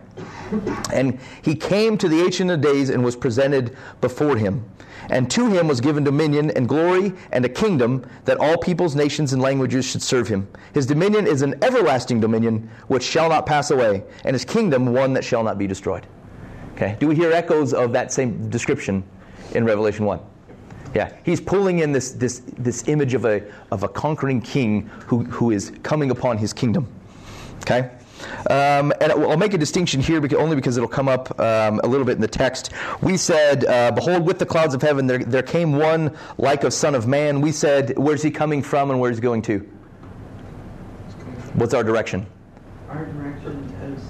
And 0.92 1.20
he 1.42 1.56
came 1.56 1.98
to 1.98 2.10
the 2.10 2.22
Ancient 2.22 2.52
of 2.52 2.62
Days 2.62 2.90
and 2.90 3.04
was 3.04 3.16
presented 3.16 3.76
before 4.02 4.38
him. 4.38 4.66
And 5.10 5.30
to 5.32 5.48
him 5.48 5.68
was 5.68 5.82
given 5.82 6.04
dominion 6.04 6.52
and 6.52 6.68
glory 6.68 7.14
and 7.32 7.44
a 7.44 7.50
kingdom 7.50 8.06
that 8.26 8.38
all 8.38 8.58
peoples, 8.58 8.96
nations, 8.96 9.34
and 9.34 9.42
languages 9.42 9.86
should 9.86 10.02
serve 10.02 10.28
him. 10.28 10.48
His 10.74 10.86
dominion 10.86 11.28
is 11.28 11.42
an 11.42 11.56
everlasting 11.64 12.20
dominion 12.20 12.70
which 12.88 13.04
shall 13.04 13.30
not 13.30 13.46
pass 13.46 13.72
away, 13.72 14.04
and 14.24 14.34
his 14.34 14.46
kingdom 14.46 14.94
one 14.94 15.14
that 15.14 15.24
shall 15.24 15.44
not 15.44 15.58
be 15.58 15.68
destroyed. 15.68 16.06
Okay? 16.76 16.96
Do 17.00 17.08
we 17.08 17.16
hear 17.16 17.32
echoes 17.32 17.74
of 17.74 17.94
that 17.94 18.12
same 18.14 18.50
description 18.50 19.04
in 19.54 19.66
Revelation 19.66 20.06
1? 20.06 20.20
Yeah, 20.94 21.12
he's 21.24 21.42
pulling 21.42 21.80
in 21.80 21.92
this, 21.92 22.12
this, 22.12 22.44
this 22.58 22.88
image 22.88 23.14
of 23.14 23.26
a, 23.26 23.44
of 23.72 23.84
a 23.84 23.88
conquering 23.88 24.42
king 24.42 24.90
who, 25.08 25.24
who 25.24 25.52
is 25.52 25.72
coming 25.82 26.12
upon 26.12 26.38
his 26.38 26.54
kingdom. 26.54 26.88
Okay? 27.62 27.90
Um, 28.50 28.94
and 29.02 29.12
I'll 29.12 29.38
make 29.38 29.54
a 29.54 29.58
distinction 29.58 30.02
here 30.02 30.22
because, 30.22 30.38
only 30.38 30.56
because 30.56 30.78
it'll 30.78 30.88
come 30.90 31.08
up 31.08 31.40
um, 31.40 31.80
a 31.84 31.88
little 31.88 32.06
bit 32.06 32.16
in 32.16 32.22
the 32.22 32.28
text. 32.28 32.72
We 33.02 33.18
said, 33.18 33.66
uh, 33.66 33.92
Behold, 33.92 34.26
with 34.26 34.40
the 34.40 34.46
clouds 34.46 34.74
of 34.74 34.82
heaven 34.82 35.08
there, 35.08 35.20
there 35.20 35.44
came 35.44 35.74
one 35.74 36.16
like 36.38 36.64
a 36.64 36.72
Son 36.72 36.96
of 36.96 37.08
Man. 37.08 37.42
We 37.42 37.52
said, 37.52 37.98
Where's 37.98 38.22
he 38.22 38.32
coming 38.32 38.62
from 38.62 38.92
and 38.92 39.00
where's 39.00 39.18
he 39.18 39.22
going 39.22 39.42
to? 39.44 39.60
What's 41.54 41.74
our 41.74 41.84
direction? 41.84 42.26
Our 42.90 43.06
direction 43.06 43.96
is, 43.96 44.04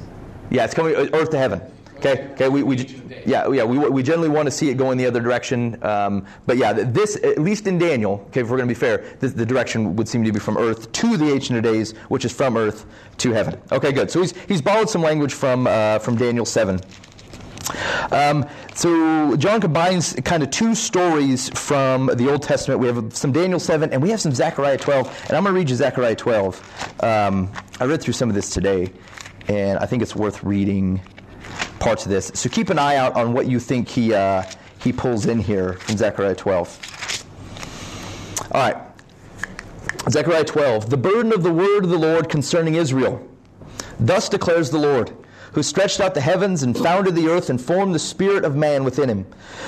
Yeah, 0.49 0.65
it's 0.65 0.73
coming 0.73 0.95
uh, 0.95 1.07
earth 1.13 1.29
to 1.31 1.37
heaven. 1.37 1.61
Okay, 2.05 2.27
okay. 2.33 2.49
We, 2.49 2.63
we 2.63 3.01
yeah 3.25 3.49
yeah 3.49 3.63
we, 3.63 3.77
we 3.77 4.03
generally 4.03 4.27
want 4.27 4.47
to 4.47 4.51
see 4.51 4.69
it 4.69 4.75
going 4.75 4.97
the 4.97 5.05
other 5.05 5.21
direction. 5.21 5.81
Um, 5.83 6.25
but 6.45 6.57
yeah, 6.57 6.73
this 6.73 7.15
at 7.23 7.39
least 7.39 7.65
in 7.65 7.77
Daniel. 7.77 8.25
Okay, 8.27 8.41
if 8.41 8.49
we're 8.49 8.57
going 8.57 8.67
to 8.67 8.75
be 8.75 8.79
fair, 8.79 9.15
this, 9.21 9.31
the 9.31 9.45
direction 9.45 9.95
would 9.95 10.09
seem 10.09 10.25
to 10.25 10.31
be 10.33 10.39
from 10.39 10.57
earth 10.57 10.91
to 10.91 11.15
the 11.15 11.31
ancient 11.31 11.57
of 11.57 11.63
days, 11.63 11.93
which 12.09 12.25
is 12.25 12.33
from 12.33 12.57
earth 12.57 12.85
to 13.19 13.31
heaven. 13.31 13.57
Okay, 13.71 13.93
good. 13.93 14.11
So 14.11 14.19
he's 14.19 14.35
he's 14.47 14.61
borrowed 14.61 14.89
some 14.89 15.01
language 15.01 15.33
from 15.33 15.65
uh, 15.65 15.99
from 15.99 16.17
Daniel 16.17 16.45
seven. 16.45 16.81
Um, 18.11 18.45
so 18.75 19.37
John 19.37 19.61
combines 19.61 20.13
kind 20.25 20.43
of 20.43 20.49
two 20.49 20.75
stories 20.75 21.49
from 21.57 22.07
the 22.15 22.29
Old 22.29 22.43
Testament. 22.43 22.81
We 22.81 22.87
have 22.87 23.15
some 23.15 23.31
Daniel 23.31 23.61
7 23.61 23.93
and 23.93 24.03
we 24.03 24.09
have 24.09 24.19
some 24.19 24.33
Zechariah 24.33 24.77
12. 24.77 25.07
And 25.27 25.37
I'm 25.37 25.43
going 25.43 25.53
to 25.53 25.59
read 25.59 25.69
you 25.69 25.77
Zechariah 25.77 26.15
12. 26.15 27.01
Um, 27.01 27.49
I 27.79 27.85
read 27.85 28.01
through 28.01 28.13
some 28.13 28.27
of 28.27 28.35
this 28.35 28.49
today, 28.49 28.91
and 29.47 29.79
I 29.79 29.85
think 29.85 30.01
it's 30.01 30.13
worth 30.13 30.43
reading 30.43 31.01
parts 31.83 32.05
of 32.05 32.11
this. 32.11 32.31
So 32.33 32.49
keep 32.49 32.69
an 32.69 32.79
eye 32.79 32.95
out 32.95 33.15
on 33.15 33.33
what 33.33 33.47
you 33.47 33.59
think 33.59 33.89
he, 33.89 34.13
uh, 34.13 34.43
he 34.79 34.93
pulls 34.93 35.25
in 35.25 35.39
here 35.39 35.73
from 35.73 35.97
Zechariah 35.97 36.35
12. 36.35 38.47
All 38.51 38.61
right. 38.61 38.77
Zechariah 40.09 40.45
12. 40.45 40.89
The 40.89 40.97
burden 40.97 41.33
of 41.33 41.43
the 41.43 41.51
word 41.51 41.83
of 41.83 41.89
the 41.89 41.97
Lord 41.97 42.29
concerning 42.29 42.75
Israel. 42.75 43.27
Thus 43.99 44.29
declares 44.29 44.69
the 44.69 44.79
Lord 44.79 45.13
who 45.53 45.61
stretched 45.61 45.99
out 45.99 46.15
the 46.15 46.21
heavens 46.21 46.63
and 46.63 46.75
founded 46.75 47.15
the 47.15 47.27
earth 47.27 47.49
and 47.49 47.61
formed 47.61 47.93
the 47.93 47.99
spirit 47.99 48.43
of 48.43 48.55
man 48.55 48.83
within 48.83 49.09
him. 49.09 49.25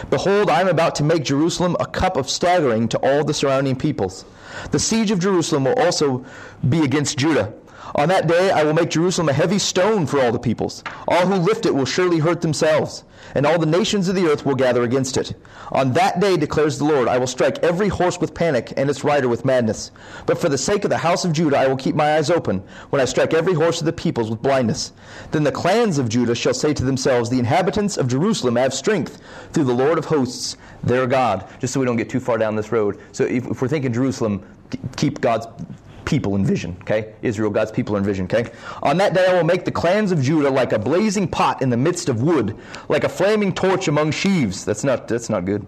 Behold, 0.10 0.50
I 0.50 0.62
am 0.62 0.68
about 0.68 0.96
to 0.96 1.04
make 1.04 1.24
Jerusalem 1.24 1.76
a 1.80 1.86
cup 1.86 2.18
of 2.18 2.30
staggering 2.30 2.88
to 2.90 2.98
all 3.00 3.24
the 3.24 3.34
surrounding 3.34 3.76
peoples. 3.76 4.26
The 4.72 4.80
siege 4.80 5.12
of 5.12 5.20
Jerusalem 5.20 5.66
will 5.66 5.76
also 5.76 6.26
be 6.68 6.82
against 6.82 7.18
Judah. 7.18 7.54
On 7.96 8.10
that 8.10 8.28
day 8.28 8.52
I 8.52 8.64
will 8.64 8.74
make 8.74 8.90
Jerusalem 8.90 9.30
a 9.30 9.34
heavy 9.34 9.58
stone 9.58 10.06
for 10.06 10.20
all 10.20 10.34
the 10.34 10.40
peoples. 10.40 10.84
All 11.08 11.26
who 11.28 11.36
lift 11.36 11.66
it 11.66 11.74
will 11.74 11.86
surely 11.86 12.20
hurt 12.20 12.42
themselves, 12.42 13.06
and 13.34 13.46
all 13.46 13.58
the 13.58 13.66
nations 13.66 14.10
of 14.10 14.16
the 14.16 14.28
earth 14.28 14.46
will 14.46 14.56
gather 14.56 14.84
against 14.84 15.16
it. 15.16 15.34
On 15.72 15.94
that 15.94 16.20
day, 16.20 16.36
declares 16.36 16.78
the 16.78 16.84
Lord, 16.84 17.08
I 17.08 17.18
will 17.18 17.26
strike 17.26 17.64
every 17.64 17.88
horse 17.88 18.20
with 18.20 18.34
panic 18.34 18.74
and 18.76 18.90
its 18.90 19.06
rider 19.06 19.30
with 19.30 19.46
madness. 19.46 19.92
But 20.26 20.38
for 20.38 20.50
the 20.50 20.58
sake 20.58 20.84
of 20.84 20.90
the 20.90 20.98
house 20.98 21.24
of 21.24 21.32
Judah, 21.32 21.58
I 21.58 21.68
will 21.68 21.78
keep 21.78 21.96
my 21.96 22.18
eyes 22.18 22.30
open 22.30 22.62
when 22.90 23.02
I 23.02 23.06
strike 23.06 23.34
every 23.34 23.54
horse 23.54 23.80
of 23.80 23.86
the 23.86 23.94
peoples 23.94 24.30
with 24.30 24.42
blindness. 24.42 24.92
Then 25.32 25.44
the 25.44 25.52
clans 25.54 25.98
of 25.98 26.10
Judah 26.10 26.36
shall 26.36 26.54
say 26.54 26.74
to 26.74 26.84
themselves, 26.84 27.30
The 27.30 27.40
inhabitants 27.40 27.96
of 27.96 28.10
Jerusalem 28.10 28.58
have 28.58 28.74
strength 28.74 29.22
through 29.54 29.64
the 29.64 29.74
Lord 29.74 29.98
of 29.98 30.04
hosts, 30.04 30.58
their 30.84 31.08
God. 31.08 31.48
Just 31.62 31.74
so 31.74 31.80
we 31.80 31.86
don't 31.86 31.96
get 31.96 32.10
too 32.10 32.20
far 32.20 32.38
down 32.38 32.58
this 32.58 32.74
road. 32.74 33.00
So 33.14 33.24
if, 33.24 33.46
if 33.48 33.62
we're 33.62 33.70
thinking 33.70 33.94
Jerusalem, 33.94 34.46
keep 34.98 35.22
God's 35.22 35.48
people 36.06 36.36
in 36.36 36.46
vision, 36.46 36.78
okay? 36.82 37.14
Israel, 37.22 37.50
God's 37.50 37.72
people 37.72 37.96
in 37.98 38.04
vision, 38.04 38.26
okay? 38.26 38.52
On 38.84 38.98
that 38.98 39.14
day 39.14 39.26
I 39.28 39.34
will 39.34 39.44
make 39.44 39.66
the 39.66 39.72
clans 39.72 40.12
of 40.12 40.22
Judah 40.22 40.50
like 40.50 40.74
a 40.74 40.80
blazing 40.80 41.28
pot 41.28 41.62
in 41.62 41.70
the 41.70 41.78
midst 41.78 42.10
of 42.10 42.22
wood, 42.22 42.58
like 42.90 43.04
a 43.04 43.10
flaming 43.10 43.54
torch 43.54 43.88
among 43.88 44.12
sheaves. 44.12 44.66
That's 44.66 44.84
not 44.84 45.08
that's 45.08 45.30
not 45.30 45.46
good. 45.46 45.66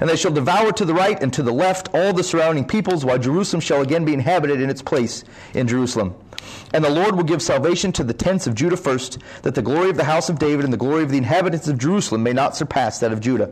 And 0.00 0.08
they 0.08 0.16
shall 0.16 0.32
devour 0.32 0.72
to 0.72 0.84
the 0.84 0.94
right 0.94 1.20
and 1.22 1.32
to 1.32 1.42
the 1.42 1.52
left 1.52 1.88
all 1.94 2.12
the 2.12 2.22
surrounding 2.22 2.64
peoples, 2.64 3.04
while 3.04 3.18
Jerusalem 3.18 3.60
shall 3.60 3.82
again 3.82 4.04
be 4.04 4.14
inhabited 4.14 4.60
in 4.60 4.70
its 4.70 4.82
place 4.82 5.24
in 5.54 5.66
Jerusalem. 5.66 6.14
And 6.72 6.84
the 6.84 6.90
Lord 6.90 7.16
will 7.16 7.24
give 7.24 7.42
salvation 7.42 7.90
to 7.92 8.04
the 8.04 8.14
tents 8.14 8.46
of 8.46 8.54
Judah 8.54 8.76
first, 8.76 9.18
that 9.42 9.54
the 9.54 9.62
glory 9.62 9.90
of 9.90 9.96
the 9.96 10.04
house 10.04 10.28
of 10.28 10.38
David 10.38 10.64
and 10.64 10.72
the 10.72 10.78
glory 10.78 11.02
of 11.02 11.10
the 11.10 11.18
inhabitants 11.18 11.66
of 11.66 11.78
Jerusalem 11.78 12.22
may 12.22 12.32
not 12.32 12.56
surpass 12.56 13.00
that 13.00 13.12
of 13.12 13.20
Judah. 13.20 13.50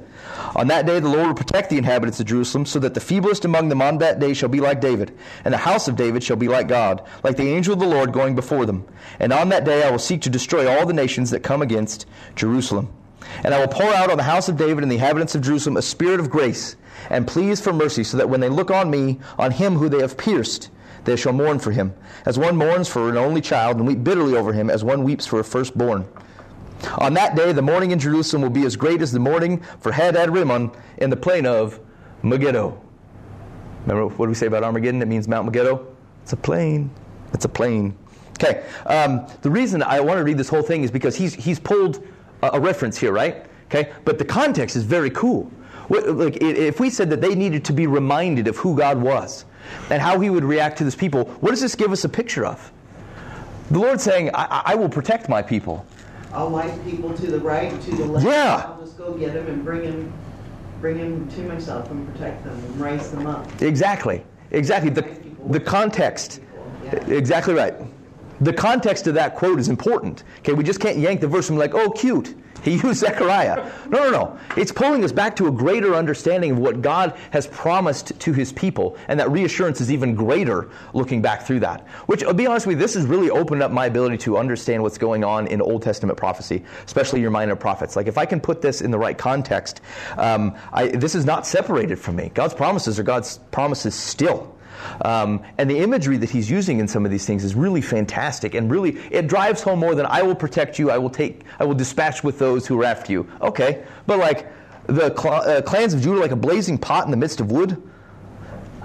On 0.54 0.68
that 0.68 0.86
day 0.86 1.00
the 1.00 1.08
Lord 1.08 1.26
will 1.26 1.34
protect 1.34 1.68
the 1.68 1.78
inhabitants 1.78 2.20
of 2.20 2.26
Jerusalem, 2.26 2.64
so 2.64 2.78
that 2.78 2.94
the 2.94 3.00
feeblest 3.00 3.44
among 3.44 3.68
them 3.68 3.82
on 3.82 3.98
that 3.98 4.20
day 4.20 4.34
shall 4.34 4.48
be 4.48 4.60
like 4.60 4.80
David, 4.80 5.16
and 5.44 5.52
the 5.52 5.58
house 5.58 5.88
of 5.88 5.96
David 5.96 6.22
shall 6.22 6.36
be 6.36 6.48
like 6.48 6.68
God, 6.68 7.02
like 7.24 7.36
the 7.36 7.48
angel 7.48 7.74
of 7.74 7.80
the 7.80 7.86
Lord 7.86 8.12
going 8.12 8.34
before 8.34 8.66
them. 8.66 8.86
And 9.18 9.32
on 9.32 9.48
that 9.48 9.64
day 9.64 9.82
I 9.82 9.90
will 9.90 9.98
seek 9.98 10.22
to 10.22 10.30
destroy 10.30 10.68
all 10.68 10.86
the 10.86 10.92
nations 10.92 11.30
that 11.30 11.40
come 11.40 11.62
against 11.62 12.06
Jerusalem. 12.36 12.92
And 13.42 13.52
I 13.52 13.58
will 13.58 13.68
pour 13.68 13.92
out 13.92 14.10
on 14.10 14.16
the 14.16 14.22
house 14.22 14.48
of 14.48 14.56
David 14.56 14.84
and 14.84 14.90
the 14.90 14.96
inhabitants 14.96 15.34
of 15.34 15.42
Jerusalem 15.42 15.76
a 15.76 15.82
spirit 15.82 16.20
of 16.20 16.30
grace 16.30 16.76
and 17.10 17.26
pleas 17.26 17.60
for 17.60 17.72
mercy, 17.72 18.04
so 18.04 18.16
that 18.16 18.28
when 18.28 18.40
they 18.40 18.48
look 18.48 18.70
on 18.70 18.90
me, 18.90 19.18
on 19.38 19.50
him 19.50 19.74
who 19.74 19.88
they 19.88 20.00
have 20.00 20.16
pierced, 20.16 20.70
they 21.04 21.16
shall 21.16 21.32
mourn 21.32 21.58
for 21.58 21.70
him, 21.70 21.94
as 22.26 22.38
one 22.38 22.56
mourns 22.56 22.88
for 22.88 23.08
an 23.08 23.16
only 23.16 23.40
child, 23.40 23.76
and 23.78 23.86
weep 23.86 24.04
bitterly 24.04 24.36
over 24.36 24.52
him, 24.52 24.70
as 24.70 24.84
one 24.84 25.04
weeps 25.04 25.26
for 25.26 25.40
a 25.40 25.44
firstborn. 25.44 26.06
On 26.98 27.14
that 27.14 27.34
day, 27.34 27.52
the 27.52 27.62
mourning 27.62 27.90
in 27.90 27.98
Jerusalem 27.98 28.42
will 28.42 28.50
be 28.50 28.64
as 28.64 28.76
great 28.76 29.02
as 29.02 29.10
the 29.12 29.18
mourning 29.18 29.60
for 29.80 29.92
Hadad 29.92 30.30
Rimmon 30.30 30.70
in 30.98 31.10
the 31.10 31.16
plain 31.16 31.46
of 31.46 31.80
Megiddo. 32.22 32.80
Remember 33.82 34.06
what 34.14 34.26
do 34.26 34.28
we 34.28 34.34
say 34.34 34.46
about 34.46 34.64
Armageddon? 34.64 35.00
It 35.02 35.08
means 35.08 35.28
Mount 35.28 35.46
Megiddo. 35.46 35.86
It's 36.22 36.32
a 36.32 36.36
plain. 36.36 36.90
It's 37.32 37.44
a 37.44 37.48
plain. 37.48 37.96
Okay. 38.32 38.64
Um, 38.86 39.26
the 39.42 39.50
reason 39.50 39.82
I 39.82 40.00
want 40.00 40.18
to 40.18 40.24
read 40.24 40.38
this 40.38 40.48
whole 40.48 40.62
thing 40.62 40.82
is 40.82 40.90
because 40.90 41.16
he's 41.16 41.34
he's 41.34 41.58
pulled 41.58 42.06
a, 42.42 42.50
a 42.54 42.60
reference 42.60 42.96
here, 42.96 43.12
right? 43.12 43.46
Okay. 43.66 43.92
But 44.04 44.18
the 44.18 44.24
context 44.24 44.76
is 44.76 44.84
very 44.84 45.10
cool. 45.10 45.50
What, 45.88 46.06
like 46.08 46.36
if 46.40 46.80
we 46.80 46.90
said 46.90 47.10
that 47.10 47.20
they 47.20 47.34
needed 47.34 47.64
to 47.64 47.72
be 47.72 47.86
reminded 47.86 48.46
of 48.46 48.56
who 48.58 48.76
God 48.76 49.00
was 49.00 49.46
and 49.90 50.02
how 50.02 50.20
He 50.20 50.30
would 50.30 50.44
react 50.44 50.78
to 50.78 50.84
this 50.84 50.96
people, 50.96 51.26
what 51.40 51.50
does 51.50 51.60
this 51.60 51.74
give 51.74 51.92
us 51.92 52.04
a 52.04 52.08
picture 52.08 52.44
of? 52.44 52.72
The 53.70 53.78
Lord 53.78 54.00
saying, 54.00 54.30
I, 54.34 54.62
I 54.66 54.74
will 54.74 54.88
protect 54.88 55.28
my 55.28 55.42
people. 55.42 55.84
I'll 56.32 56.48
light 56.48 56.84
people 56.84 57.14
to 57.14 57.26
the 57.26 57.40
right, 57.40 57.78
to 57.82 57.90
the 57.90 58.04
left. 58.04 58.26
Yeah. 58.26 58.64
I'll 58.66 58.80
just 58.80 58.96
go 58.98 59.14
get 59.14 59.34
them 59.34 59.46
and 59.46 59.64
bring 59.64 59.82
them, 59.82 60.12
bring 60.80 60.98
them 60.98 61.28
to 61.30 61.40
myself 61.42 61.90
and 61.90 62.10
protect 62.12 62.44
them 62.44 62.54
and 62.54 62.80
raise 62.80 63.10
them 63.10 63.26
up. 63.26 63.62
Exactly. 63.62 64.24
Exactly. 64.50 64.90
The, 64.90 65.06
the 65.48 65.60
context. 65.60 66.40
Yeah. 66.84 67.04
Exactly 67.06 67.54
right. 67.54 67.74
The 68.40 68.52
context 68.52 69.06
of 69.06 69.14
that 69.14 69.34
quote 69.34 69.58
is 69.58 69.68
important. 69.68 70.22
Okay, 70.38 70.52
we 70.52 70.62
just 70.62 70.80
can't 70.80 70.96
yank 70.96 71.20
the 71.20 71.28
verse 71.28 71.48
and 71.48 71.56
be 71.56 71.60
like, 71.60 71.74
oh, 71.74 71.90
cute. 71.90 72.36
He 72.68 72.72
used 72.72 73.00
Zechariah. 73.00 73.70
No, 73.88 73.98
no, 73.98 74.10
no. 74.10 74.38
It's 74.56 74.72
pulling 74.72 75.04
us 75.04 75.12
back 75.12 75.36
to 75.36 75.46
a 75.46 75.50
greater 75.50 75.94
understanding 75.94 76.52
of 76.52 76.58
what 76.58 76.82
God 76.82 77.16
has 77.30 77.46
promised 77.46 78.18
to 78.20 78.32
his 78.32 78.52
people, 78.52 78.96
and 79.08 79.18
that 79.20 79.30
reassurance 79.30 79.80
is 79.80 79.90
even 79.90 80.14
greater 80.14 80.68
looking 80.92 81.22
back 81.22 81.42
through 81.42 81.60
that. 81.60 81.86
Which, 82.06 82.24
I'll 82.24 82.34
be 82.34 82.46
honest 82.46 82.66
with 82.66 82.76
you, 82.76 82.82
this 82.82 82.94
has 82.94 83.06
really 83.06 83.30
opened 83.30 83.62
up 83.62 83.70
my 83.70 83.86
ability 83.86 84.18
to 84.18 84.36
understand 84.36 84.82
what's 84.82 84.98
going 84.98 85.24
on 85.24 85.46
in 85.46 85.62
Old 85.62 85.82
Testament 85.82 86.18
prophecy, 86.18 86.64
especially 86.84 87.20
your 87.20 87.30
minor 87.30 87.56
prophets. 87.56 87.96
Like, 87.96 88.06
if 88.06 88.18
I 88.18 88.26
can 88.26 88.40
put 88.40 88.60
this 88.60 88.82
in 88.82 88.90
the 88.90 88.98
right 88.98 89.16
context, 89.16 89.80
um, 90.16 90.54
I, 90.72 90.88
this 90.88 91.14
is 91.14 91.24
not 91.24 91.46
separated 91.46 91.98
from 91.98 92.16
me. 92.16 92.30
God's 92.34 92.54
promises 92.54 92.98
are 92.98 93.04
God's 93.04 93.38
promises 93.50 93.94
still. 93.94 94.57
Um, 95.04 95.42
and 95.58 95.70
the 95.70 95.78
imagery 95.78 96.16
that 96.18 96.30
he's 96.30 96.50
using 96.50 96.80
in 96.80 96.88
some 96.88 97.04
of 97.04 97.10
these 97.10 97.26
things 97.26 97.44
is 97.44 97.54
really 97.54 97.80
fantastic 97.80 98.54
and 98.54 98.70
really 98.70 98.98
it 99.10 99.26
drives 99.26 99.62
home 99.62 99.78
more 99.80 99.94
than 99.94 100.06
I 100.06 100.22
will 100.22 100.34
protect 100.34 100.78
you, 100.78 100.90
I 100.90 100.98
will 100.98 101.10
take, 101.10 101.42
I 101.58 101.64
will 101.64 101.74
dispatch 101.74 102.24
with 102.24 102.38
those 102.38 102.66
who 102.66 102.80
are 102.80 102.84
after 102.84 103.12
you. 103.12 103.28
Okay, 103.40 103.84
but 104.06 104.18
like 104.18 104.52
the 104.86 105.14
cl- 105.16 105.34
uh, 105.34 105.62
clans 105.62 105.94
of 105.94 106.00
Judah, 106.00 106.20
like 106.20 106.30
a 106.30 106.36
blazing 106.36 106.78
pot 106.78 107.04
in 107.04 107.10
the 107.10 107.16
midst 107.16 107.40
of 107.40 107.50
wood. 107.52 107.80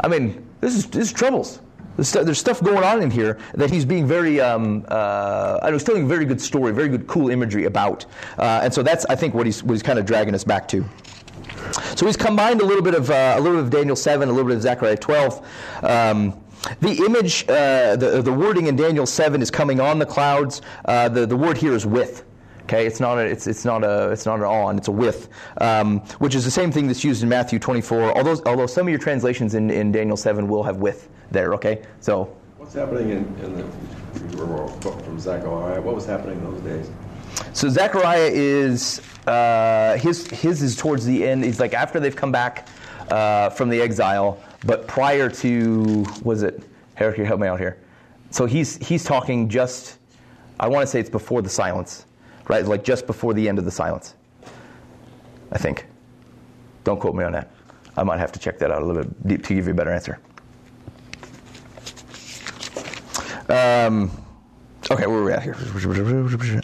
I 0.04 0.08
mean, 0.08 0.46
this 0.60 0.76
is 0.76 0.88
this 0.88 1.08
is 1.08 1.14
troubles. 1.14 1.60
There's, 1.96 2.10
st- 2.10 2.26
there's 2.26 2.40
stuff 2.40 2.62
going 2.62 2.84
on 2.84 3.02
in 3.02 3.12
here 3.12 3.38
that 3.54 3.70
he's 3.70 3.86
being 3.86 4.08
very, 4.08 4.42
um, 4.42 4.86
uh, 4.88 5.60
I 5.62 5.70
was 5.70 5.84
telling 5.84 6.04
a 6.04 6.08
very 6.08 6.26
good 6.26 6.42
story, 6.42 6.74
very 6.74 6.90
good, 6.90 7.06
cool 7.06 7.30
imagery 7.30 7.66
about. 7.66 8.06
Uh, 8.38 8.62
and 8.64 8.74
so 8.74 8.82
that's, 8.82 9.06
I 9.06 9.16
think, 9.16 9.36
what 9.36 9.46
he's, 9.46 9.64
what 9.64 9.74
he's 9.74 9.84
kind 9.84 10.00
of 10.00 10.06
dragging 10.06 10.34
us 10.34 10.44
back 10.44 10.68
to. 10.70 10.84
So 11.96 12.06
he's 12.06 12.18
combined 12.18 12.62
a 12.62 12.66
little 12.66 12.84
bit 12.84 12.96
of 12.96 13.10
uh, 13.10 13.36
a 13.38 13.42
little 13.42 13.58
bit 13.58 13.66
of 13.66 13.70
Daniel 13.70 13.96
7, 13.96 14.28
a 14.28 14.32
little 14.32 14.48
bit 14.48 14.58
of 14.58 14.62
Zechariah 14.62 14.98
12. 14.98 15.84
Um, 15.84 16.40
the 16.80 17.04
image, 17.06 17.46
uh, 17.50 17.96
the, 17.96 18.22
the 18.22 18.32
wording 18.32 18.68
in 18.68 18.76
Daniel 18.76 19.06
7 19.06 19.42
is 19.42 19.52
coming 19.52 19.80
on 19.80 20.00
the 20.00 20.06
clouds. 20.06 20.62
Uh, 20.86 21.10
the, 21.10 21.26
the 21.26 21.36
word 21.36 21.58
here 21.58 21.74
is 21.74 21.86
with. 21.86 22.24
Okay, 22.64 22.88
it's 22.88 23.02
not 23.02 23.18
a, 23.18 23.22
it's, 23.26 23.46
it's 23.46 23.66
not 23.66 23.84
a, 23.84 24.10
it's 24.12 24.26
not 24.26 24.40
an 24.40 24.46
on, 24.46 24.78
it's 24.78 24.88
a 24.88 24.92
with, 24.92 25.28
um, 25.60 26.00
which 26.20 26.34
is 26.34 26.46
the 26.46 26.52
same 26.52 26.72
thing 26.72 26.88
that's 26.88 27.04
used 27.04 27.22
in 27.22 27.28
Matthew 27.28 27.60
24. 27.60 28.18
Although, 28.18 28.42
although 28.46 28.68
some 28.68 28.88
of 28.88 28.90
your 28.90 29.00
translations 29.00 29.54
in, 29.54 29.70
in 29.70 29.92
Daniel 29.92 30.16
7 30.16 30.48
will 30.48 30.64
have 30.64 30.78
with 30.78 31.10
there. 31.32 31.54
Okay, 31.56 31.84
so 32.00 32.34
What's 32.64 32.76
happening 32.76 33.10
in, 33.10 33.18
in 33.44 33.58
the, 33.58 33.64
from 35.04 35.20
Zechariah, 35.20 35.82
what 35.82 35.96
was 35.96 36.06
happening 36.06 36.38
in 36.38 36.44
those 36.46 36.62
days? 36.62 36.90
So 37.54 37.70
Zechariah 37.70 38.30
is 38.32 39.02
uh, 39.28 39.98
his 39.98 40.28
his 40.28 40.62
is 40.62 40.76
towards 40.76 41.06
the 41.06 41.26
end. 41.26 41.44
He's 41.44 41.60
like 41.60 41.74
after 41.74 42.00
they've 42.00 42.16
come 42.16 42.32
back 42.32 42.68
uh, 43.10 43.50
from 43.52 43.70
the 43.70 43.80
exile, 43.80 44.42
but 44.66 44.88
prior 44.88 45.30
to 45.30 46.06
was 46.24 46.44
it? 46.44 46.64
Eric, 46.98 47.18
you 47.18 47.26
help 47.26 47.40
me 47.40 47.48
out 47.48 47.60
here. 47.60 47.78
So 48.32 48.46
he's 48.46 48.78
he's 48.86 49.04
talking 49.04 49.50
just. 49.50 50.00
I 50.60 50.68
want 50.68 50.84
to 50.84 50.88
say 50.88 51.00
it's 51.00 51.10
before 51.10 51.42
the 51.42 51.50
silence, 51.50 52.06
right? 52.48 52.66
Like 52.66 52.84
just 52.84 53.08
before 53.08 53.34
the 53.34 53.48
end 53.48 53.60
of 53.60 53.66
the 53.66 53.72
silence. 53.72 54.16
I 55.52 55.58
think. 55.58 55.86
Don't 56.84 57.00
quote 57.00 57.16
me 57.16 57.24
on 57.24 57.32
that. 57.32 57.52
I 57.96 58.04
might 58.04 58.20
have 58.20 58.32
to 58.34 58.40
check 58.40 58.60
that 58.60 58.72
out 58.72 58.82
a 58.82 58.86
little 58.86 59.04
bit 59.04 59.28
deep 59.28 59.44
to 59.46 59.56
give 59.56 59.66
you 59.68 59.72
a 59.72 59.76
better 59.76 59.92
answer. 59.92 60.20
Um, 63.50 64.10
Okay, 64.92 65.08
where 65.08 65.20
are 65.20 65.24
we 65.24 65.32
at 65.32 65.44
here? 65.44 65.56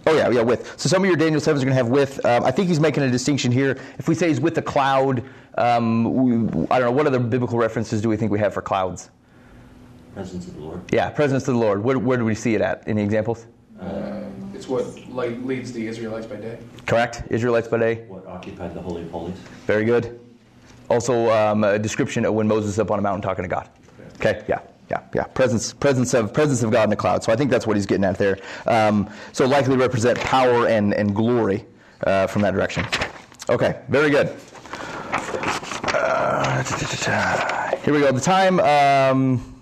Oh 0.06 0.16
yeah, 0.16 0.30
yeah, 0.30 0.42
with. 0.42 0.78
So 0.80 0.90
some 0.90 1.04
of 1.04 1.08
your 1.08 1.16
Daniel 1.16 1.40
sevens 1.40 1.64
are 1.64 1.66
going 1.66 1.76
to 1.76 1.84
have 1.84 1.90
with. 1.90 2.24
Um, 2.26 2.44
I 2.44 2.52
think 2.52 2.68
he's 2.68 2.80
making 2.80 3.04
a 3.04 3.10
distinction 3.10 3.52
here. 3.52 3.78
If 3.98 4.08
we 4.08 4.16
say 4.16 4.28
he's 4.28 4.42
with 4.42 4.56
the 4.56 4.62
cloud, 4.62 5.24
um, 5.58 6.14
we, 6.14 6.34
I 6.70 6.80
don't 6.80 6.82
know 6.82 6.92
what 6.92 7.08
other 7.08 7.20
biblical 7.20 7.58
references 7.58 8.02
do 8.02 8.10
we 8.10 8.18
think 8.18 8.32
we 8.32 8.40
have 8.40 8.54
for 8.54 8.62
clouds? 8.62 9.10
Presence 10.14 10.48
of 10.48 10.56
the 10.56 10.62
Lord. 10.62 10.82
Yeah, 10.94 11.10
presence 11.12 11.48
of 11.48 11.54
the 11.54 11.60
Lord. 11.60 11.82
Where, 11.84 11.98
where 11.98 12.18
do 12.18 12.26
we 12.26 12.36
see 12.36 12.56
it 12.56 12.62
at? 12.62 12.86
Any 12.88 13.04
examples? 13.04 13.46
Uh, 13.80 14.24
it's 14.54 14.68
what 14.68 14.86
like, 15.10 15.38
leads 15.44 15.72
the 15.72 15.88
Israelites 15.88 16.26
by 16.26 16.36
day. 16.36 16.58
Correct. 16.86 17.24
Israelites 17.30 17.70
by 17.70 17.78
day. 17.78 17.96
What 18.08 18.28
occupied 18.28 18.74
the 18.74 18.82
Holy 18.82 19.04
of 19.04 19.12
Holies. 19.12 19.38
Very 19.66 19.86
good. 19.86 20.20
Also, 20.90 21.30
um, 21.30 21.64
a 21.64 21.80
description 21.80 22.26
of 22.26 22.34
when 22.34 22.48
Moses 22.48 22.72
is 22.72 22.80
up 22.80 22.92
on 22.92 23.00
a 23.00 23.02
mountain 23.02 23.22
talking 23.22 23.44
to 23.44 23.50
God. 23.50 23.70
Okay, 24.16 24.44
yeah 24.50 24.60
yeah, 24.90 25.04
yeah. 25.14 25.24
Presence, 25.24 25.74
presence 25.74 26.14
of 26.14 26.34
presence 26.34 26.64
of 26.64 26.72
God 26.72 26.86
in 26.86 26.90
the 26.90 26.96
cloud. 26.96 27.24
So 27.24 27.32
I 27.32 27.36
think 27.36 27.52
that's 27.52 27.68
what 27.68 27.76
he's 27.76 27.86
getting 27.86 28.06
at 28.06 28.18
there. 28.18 28.40
Um, 28.66 29.10
so 29.34 29.46
likely 29.46 29.78
represent 29.78 30.20
power 30.20 30.68
and 30.68 30.94
and 30.94 31.16
glory 31.16 31.66
uh, 32.06 32.28
from 32.28 32.42
that 32.42 32.54
direction. 32.54 32.86
Okay, 33.50 33.80
very 33.90 34.10
good. 34.10 34.36
Uh, 35.92 36.64
here 37.84 37.94
we 37.94 38.00
go. 38.00 38.12
The 38.12 38.22
time. 38.22 38.60
Um, 38.60 39.56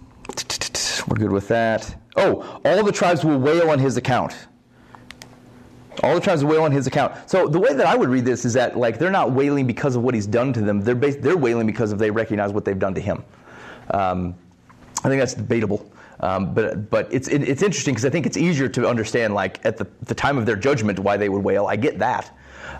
we're 1.07 1.17
good 1.17 1.31
with 1.31 1.47
that. 1.47 1.95
Oh, 2.15 2.59
all 2.65 2.83
the 2.83 2.91
tribes 2.91 3.23
will 3.23 3.39
wail 3.39 3.69
on 3.69 3.79
his 3.79 3.97
account. 3.97 4.35
All 6.03 6.15
the 6.15 6.21
tribes 6.21 6.43
will 6.43 6.51
wail 6.51 6.63
on 6.63 6.71
his 6.71 6.85
account. 6.85 7.13
So 7.29 7.47
the 7.47 7.59
way 7.59 7.73
that 7.73 7.85
I 7.85 7.95
would 7.95 8.09
read 8.09 8.25
this 8.25 8.45
is 8.45 8.53
that 8.53 8.77
like 8.77 8.99
they're 8.99 9.09
not 9.11 9.31
wailing 9.31 9.65
because 9.65 9.95
of 9.95 10.03
what 10.03 10.13
he's 10.13 10.27
done 10.27 10.53
to 10.53 10.61
them. 10.61 10.81
They're 10.81 10.95
based, 10.95 11.21
they're 11.21 11.37
wailing 11.37 11.65
because 11.65 11.91
of 11.91 11.99
they 11.99 12.11
recognize 12.11 12.51
what 12.51 12.65
they've 12.65 12.77
done 12.77 12.93
to 12.95 13.01
him. 13.01 13.23
Um, 13.91 14.35
I 15.07 15.09
think 15.09 15.21
that's 15.21 15.35
debatable. 15.35 15.89
Um, 16.19 16.53
but 16.53 16.89
but 16.89 17.07
it's 17.13 17.27
it, 17.27 17.43
it's 17.43 17.61
interesting 17.61 17.93
because 17.93 18.05
I 18.05 18.09
think 18.09 18.25
it's 18.25 18.37
easier 18.37 18.67
to 18.69 18.87
understand 18.87 19.33
like 19.33 19.63
at 19.65 19.77
the, 19.77 19.87
the 20.01 20.15
time 20.15 20.37
of 20.37 20.45
their 20.45 20.55
judgment 20.55 20.99
why 20.99 21.15
they 21.15 21.29
would 21.29 21.43
wail. 21.43 21.67
I 21.67 21.75
get 21.75 21.99
that, 21.99 22.35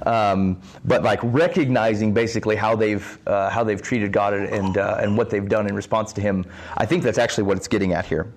um, 0.05 0.61
but 0.83 1.03
like 1.03 1.19
recognizing 1.23 2.13
basically 2.13 2.55
how 2.55 2.75
they've 2.75 3.17
uh, 3.27 3.49
how 3.49 3.63
they've 3.63 3.81
treated 3.81 4.11
God 4.11 4.33
and 4.33 4.77
uh, 4.77 4.97
and 4.99 5.15
what 5.17 5.29
they've 5.29 5.47
done 5.47 5.67
in 5.67 5.75
response 5.75 6.11
to 6.13 6.21
Him. 6.21 6.45
I 6.75 6.85
think 6.85 7.03
that's 7.03 7.19
actually 7.19 7.43
what 7.43 7.57
it's 7.57 7.67
getting 7.67 7.93
at 7.93 8.05
here. 8.05 8.33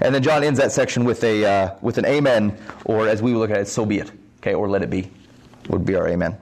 And 0.00 0.14
then 0.14 0.22
John 0.22 0.42
ends 0.42 0.58
that 0.58 0.72
section 0.72 1.04
with 1.04 1.22
a 1.22 1.44
uh, 1.44 1.74
with 1.80 1.98
an 1.98 2.06
amen, 2.06 2.56
or 2.86 3.06
as 3.06 3.22
we 3.22 3.34
look 3.34 3.50
at 3.50 3.60
it, 3.60 3.68
so 3.68 3.84
be 3.86 3.98
it. 3.98 4.10
Okay, 4.38 4.54
or 4.54 4.68
let 4.68 4.82
it 4.82 4.90
be, 4.90 5.10
would 5.68 5.84
be 5.84 5.94
our 5.94 6.08
amen. 6.08 6.36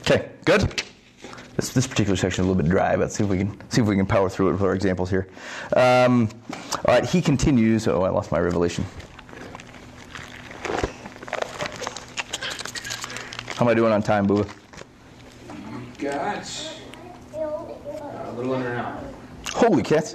Okay, 0.00 0.30
good. 0.44 0.82
This, 1.56 1.68
this 1.70 1.86
particular 1.86 2.16
section 2.16 2.42
is 2.42 2.48
a 2.48 2.50
little 2.50 2.62
bit 2.62 2.70
dry, 2.70 2.96
but 2.96 3.12
see 3.12 3.24
if 3.24 3.30
we 3.30 3.36
can 3.38 3.70
see 3.70 3.82
if 3.82 3.86
we 3.86 3.94
can 3.94 4.06
power 4.06 4.30
through 4.30 4.48
it 4.48 4.52
with 4.52 4.62
our 4.62 4.74
examples 4.74 5.10
here. 5.10 5.28
Um, 5.76 6.30
all 6.86 6.94
right, 6.94 7.04
he 7.04 7.20
continues. 7.20 7.86
Oh, 7.86 8.02
I 8.02 8.08
lost 8.08 8.32
my 8.32 8.40
revelation. 8.40 8.86
How 13.54 13.66
am 13.66 13.68
I 13.68 13.74
doing 13.74 13.92
on 13.92 14.02
time, 14.02 14.26
Boo? 14.26 14.46
You 15.98 16.08
got 16.08 16.74
a 17.34 18.32
little 18.32 18.54
under 18.54 18.72
an 18.72 18.78
hour. 18.78 19.00
Holy 19.52 19.82
cats! 19.82 20.14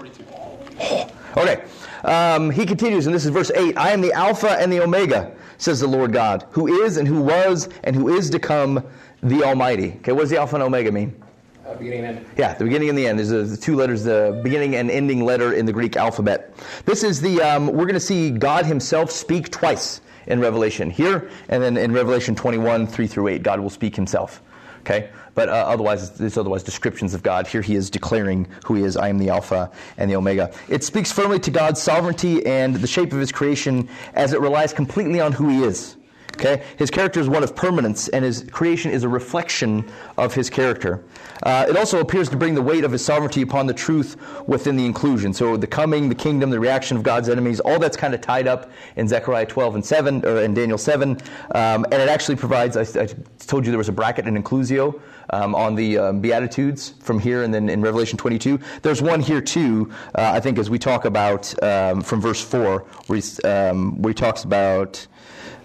Okay, 1.37 1.63
um, 2.03 2.49
he 2.49 2.65
continues, 2.65 3.05
and 3.05 3.13
this 3.13 3.25
is 3.25 3.29
verse 3.29 3.51
eight. 3.53 3.77
I 3.77 3.91
am 3.91 4.01
the 4.01 4.11
Alpha 4.11 4.49
and 4.59 4.73
the 4.73 4.81
Omega, 4.81 5.31
says 5.59 5.79
the 5.79 5.87
Lord 5.87 6.11
God, 6.11 6.47
who 6.49 6.83
is 6.83 6.97
and 6.97 7.07
who 7.07 7.21
was 7.21 7.69
and 7.83 7.95
who 7.95 8.09
is 8.09 8.31
to 8.31 8.39
come, 8.39 8.83
the 9.21 9.43
Almighty. 9.43 9.93
Okay, 9.97 10.13
what 10.13 10.21
does 10.21 10.31
the 10.31 10.37
Alpha 10.37 10.55
and 10.55 10.63
Omega 10.63 10.91
mean? 10.91 11.23
Uh, 11.67 11.75
beginning 11.75 12.05
and 12.05 12.19
end. 12.19 12.25
Yeah, 12.37 12.53
the 12.53 12.63
beginning 12.63 12.87
and 12.87 12.97
the 12.97 13.05
end. 13.07 13.19
There's 13.19 13.51
the 13.51 13.57
two 13.57 13.75
letters, 13.75 14.05
the 14.05 14.39
beginning 14.41 14.75
and 14.75 14.89
ending 14.89 15.25
letter 15.25 15.51
in 15.51 15.65
the 15.65 15.73
Greek 15.73 15.97
alphabet. 15.97 16.55
This 16.85 17.03
is 17.03 17.19
the, 17.19 17.41
um, 17.41 17.67
we're 17.67 17.85
going 17.85 17.93
to 17.93 17.99
see 17.99 18.31
God 18.31 18.65
himself 18.65 19.11
speak 19.11 19.51
twice 19.51 19.99
in 20.27 20.39
Revelation 20.39 20.89
here, 20.89 21.29
and 21.49 21.61
then 21.61 21.75
in 21.75 21.91
Revelation 21.91 22.35
21, 22.35 22.87
3 22.87 23.07
through 23.07 23.27
8, 23.27 23.43
God 23.43 23.59
will 23.59 23.69
speak 23.69 23.97
himself. 23.97 24.41
Okay? 24.79 25.09
But 25.35 25.49
uh, 25.49 25.51
otherwise, 25.51 26.11
there's 26.11 26.37
otherwise 26.37 26.63
descriptions 26.63 27.13
of 27.13 27.21
God. 27.21 27.47
Here 27.47 27.61
he 27.61 27.75
is 27.75 27.89
declaring 27.89 28.47
who 28.65 28.75
he 28.75 28.83
is. 28.83 28.95
I 28.95 29.09
am 29.09 29.17
the 29.17 29.27
Alpha 29.27 29.69
and 29.97 30.09
the 30.09 30.15
Omega. 30.15 30.53
It 30.69 30.85
speaks 30.85 31.11
firmly 31.11 31.39
to 31.39 31.51
God's 31.51 31.81
sovereignty 31.81 32.45
and 32.45 32.77
the 32.77 32.87
shape 32.87 33.11
of 33.11 33.19
his 33.19 33.33
creation 33.33 33.89
as 34.13 34.31
it 34.31 34.39
relies 34.39 34.71
completely 34.71 35.19
on 35.19 35.33
who 35.33 35.49
he 35.49 35.63
is. 35.63 35.96
Okay? 36.35 36.63
His 36.77 36.91
character 36.91 37.19
is 37.19 37.27
one 37.27 37.43
of 37.43 37.55
permanence, 37.55 38.09
and 38.09 38.23
his 38.23 38.45
creation 38.51 38.91
is 38.91 39.03
a 39.03 39.09
reflection 39.09 39.89
of 40.17 40.33
his 40.33 40.49
character. 40.49 41.03
Uh, 41.43 41.65
it 41.67 41.77
also 41.77 41.99
appears 41.99 42.29
to 42.29 42.37
bring 42.37 42.53
the 42.53 42.61
weight 42.61 42.83
of 42.83 42.91
his 42.91 43.03
sovereignty 43.03 43.41
upon 43.41 43.65
the 43.67 43.73
truth 43.73 44.17
within 44.47 44.75
the 44.75 44.85
inclusion. 44.85 45.33
So 45.33 45.57
the 45.57 45.67
coming, 45.67 46.09
the 46.09 46.15
kingdom, 46.15 46.49
the 46.49 46.59
reaction 46.59 46.97
of 46.97 47.03
God's 47.03 47.29
enemies, 47.29 47.59
all 47.59 47.79
that's 47.79 47.97
kind 47.97 48.13
of 48.13 48.21
tied 48.21 48.47
up 48.47 48.71
in 48.95 49.07
Zechariah 49.07 49.45
12 49.45 49.75
and 49.75 49.85
7, 49.85 50.25
or 50.25 50.41
in 50.41 50.53
Daniel 50.53 50.77
7. 50.77 51.11
Um, 51.55 51.85
and 51.85 51.93
it 51.93 52.09
actually 52.09 52.35
provides, 52.35 52.77
I, 52.77 53.01
I, 53.01 53.07
told 53.39 53.65
you 53.65 53.71
there 53.71 53.77
was 53.77 53.89
a 53.89 53.93
bracket 53.93 54.27
in 54.27 54.41
inclusio 54.41 54.99
um, 55.29 55.55
on 55.55 55.75
the 55.75 55.97
um, 55.97 56.21
Beatitudes 56.21 56.93
from 56.99 57.19
here 57.19 57.43
and 57.43 57.53
then 57.53 57.69
in 57.69 57.81
Revelation 57.81 58.17
22. 58.17 58.59
There's 58.81 59.01
one 59.01 59.21
here 59.21 59.41
too, 59.41 59.91
uh, 60.15 60.31
I 60.33 60.39
think, 60.39 60.57
as 60.57 60.69
we 60.69 60.79
talk 60.79 61.05
about 61.05 61.51
um, 61.63 62.01
from 62.01 62.21
verse 62.21 62.43
4, 62.43 62.79
where, 63.07 63.21
um, 63.45 64.01
where 64.01 64.11
he 64.11 64.15
talks 64.15 64.43
about. 64.43 65.07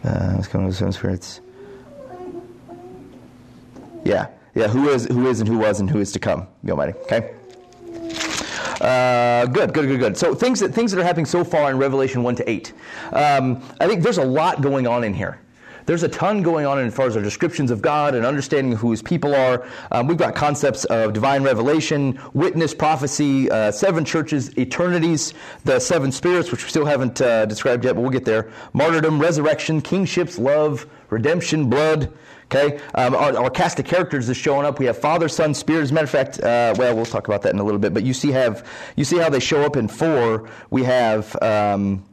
Uh, 0.04 0.32
let's 0.36 0.48
come 0.48 0.70
to 0.70 0.84
the 0.84 0.92
spirits. 0.92 1.40
Yeah, 4.04 4.28
yeah. 4.54 4.68
Who 4.68 4.88
is, 4.88 5.06
who 5.06 5.28
is, 5.28 5.40
and 5.40 5.48
who 5.48 5.58
was, 5.58 5.80
and 5.80 5.88
who 5.88 6.00
is 6.00 6.10
to 6.12 6.18
come. 6.18 6.48
The 6.64 6.72
Almighty. 6.72 6.98
Okay. 7.04 7.34
Uh, 8.80 9.46
good, 9.46 9.72
good, 9.72 9.86
good, 9.86 10.00
good. 10.00 10.16
So 10.16 10.34
things 10.34 10.58
that 10.58 10.74
things 10.74 10.90
that 10.90 11.00
are 11.00 11.04
happening 11.04 11.26
so 11.26 11.44
far 11.44 11.70
in 11.70 11.78
Revelation 11.78 12.24
one 12.24 12.34
to 12.36 12.50
eight. 12.50 12.72
Um, 13.12 13.62
I 13.80 13.86
think 13.86 14.02
there's 14.02 14.18
a 14.18 14.24
lot 14.24 14.60
going 14.60 14.88
on 14.88 15.04
in 15.04 15.14
here. 15.14 15.38
There's 15.86 16.02
a 16.02 16.08
ton 16.08 16.42
going 16.42 16.66
on 16.66 16.78
as 16.78 16.94
far 16.94 17.06
as 17.06 17.16
our 17.16 17.22
descriptions 17.22 17.70
of 17.70 17.82
God 17.82 18.14
and 18.14 18.24
understanding 18.24 18.76
who 18.76 18.90
His 18.90 19.02
people 19.02 19.34
are. 19.34 19.66
Um, 19.90 20.06
we've 20.06 20.16
got 20.16 20.34
concepts 20.34 20.84
of 20.86 21.12
divine 21.12 21.42
revelation, 21.42 22.18
witness, 22.34 22.74
prophecy, 22.74 23.50
uh, 23.50 23.70
seven 23.70 24.04
churches, 24.04 24.56
eternities, 24.56 25.34
the 25.64 25.78
seven 25.80 26.12
spirits, 26.12 26.50
which 26.50 26.64
we 26.64 26.70
still 26.70 26.86
haven't 26.86 27.20
uh, 27.20 27.46
described 27.46 27.84
yet, 27.84 27.94
but 27.94 28.02
we'll 28.02 28.10
get 28.10 28.24
there. 28.24 28.50
Martyrdom, 28.72 29.20
resurrection, 29.20 29.80
kingships, 29.80 30.38
love, 30.38 30.86
redemption, 31.10 31.68
blood. 31.68 32.12
Okay, 32.54 32.78
um, 32.96 33.14
our, 33.14 33.34
our, 33.38 33.50
cast 33.50 33.78
of 33.78 33.86
characters 33.86 34.28
is 34.28 34.36
showing 34.36 34.66
up. 34.66 34.78
We 34.78 34.84
have 34.84 34.98
Father, 34.98 35.26
Son, 35.26 35.54
Spirit. 35.54 35.84
As 35.84 35.90
a 35.90 35.94
matter 35.94 36.04
of 36.04 36.10
fact, 36.10 36.38
uh, 36.40 36.74
well, 36.76 36.94
we'll 36.94 37.06
talk 37.06 37.26
about 37.26 37.40
that 37.42 37.54
in 37.54 37.58
a 37.58 37.64
little 37.64 37.78
bit. 37.78 37.94
But 37.94 38.02
you 38.02 38.12
see, 38.12 38.30
have 38.32 38.68
you 38.94 39.04
see 39.04 39.16
how 39.16 39.30
they 39.30 39.40
show 39.40 39.62
up 39.62 39.76
in 39.76 39.88
four? 39.88 40.50
We 40.68 40.82
have. 40.82 41.34
Um, 41.40 42.04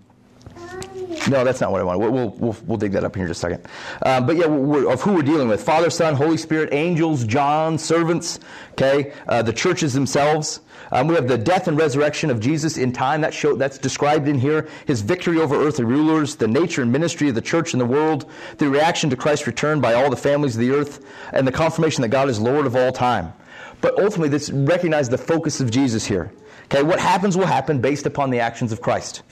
no, 1.28 1.44
that's 1.44 1.60
not 1.60 1.72
what 1.72 1.82
I 1.82 1.84
want. 1.84 2.00
We'll, 2.00 2.30
we'll, 2.30 2.58
we'll, 2.68 2.78
dig 2.78 2.92
that 2.92 3.04
up 3.04 3.16
here 3.16 3.26
in 3.26 3.30
just 3.30 3.44
a 3.44 3.50
second. 3.50 3.68
Um, 4.04 4.28
but 4.28 4.36
yeah, 4.36 4.46
of 4.46 5.02
who 5.02 5.14
we're 5.14 5.24
dealing 5.24 5.48
with 5.48 5.64
Father, 5.64 5.90
Son, 5.90 6.14
Holy 6.14 6.38
Spirit, 6.38 6.70
angels, 6.72 7.24
John, 7.26 7.80
servants, 7.80 8.40
okay, 8.74 9.14
uh, 9.28 9.42
the 9.42 9.52
churches 9.52 9.94
themselves. 9.94 10.62
Um, 10.92 11.08
we 11.08 11.16
have 11.16 11.28
the 11.28 11.38
death 11.38 11.68
and 11.68 11.78
resurrection 11.78 12.30
of 12.30 12.40
Jesus 12.40 12.78
in 12.78 12.92
time. 12.92 13.22
That 13.22 13.34
show, 13.34 13.56
that's 13.56 13.80
described 13.80 14.28
in 14.28 14.38
here. 14.40 14.68
His 14.86 15.02
victory 15.02 15.40
over 15.40 15.56
earthly 15.56 15.86
rulers, 15.86 16.36
the 16.36 16.48
nature 16.48 16.84
and 16.84 16.92
ministry 16.92 17.30
of 17.30 17.36
the 17.36 17.42
church 17.42 17.74
in 17.74 17.80
the 17.80 17.86
world, 17.86 18.30
the 18.58 18.70
reaction 18.70 19.10
to 19.10 19.16
Christ's 19.16 19.48
return 19.48 19.82
by 19.82 19.94
all 19.94 20.12
the 20.12 20.18
families 20.18 20.56
of 20.56 20.62
the 20.62 20.72
earth, 20.72 21.06
and 21.34 21.48
the 21.48 21.52
confirmation 21.52 22.04
that 22.04 22.10
God 22.10 22.30
is 22.30 22.40
Lord 22.40 22.68
of 22.68 22.76
all 22.76 22.92
time. 22.92 23.34
But 23.82 23.98
ultimately, 24.00 24.30
this 24.30 24.52
recognize 24.52 25.10
the 25.10 25.18
focus 25.18 25.60
of 25.60 25.72
Jesus 25.72 26.06
here. 26.06 26.32
Okay, 26.72 26.84
what 26.84 27.00
happens 27.00 27.36
will 27.36 27.48
happen 27.48 27.82
based 27.82 28.06
upon 28.06 28.30
the 28.30 28.40
actions 28.40 28.72
of 28.72 28.80
Christ. 28.80 29.24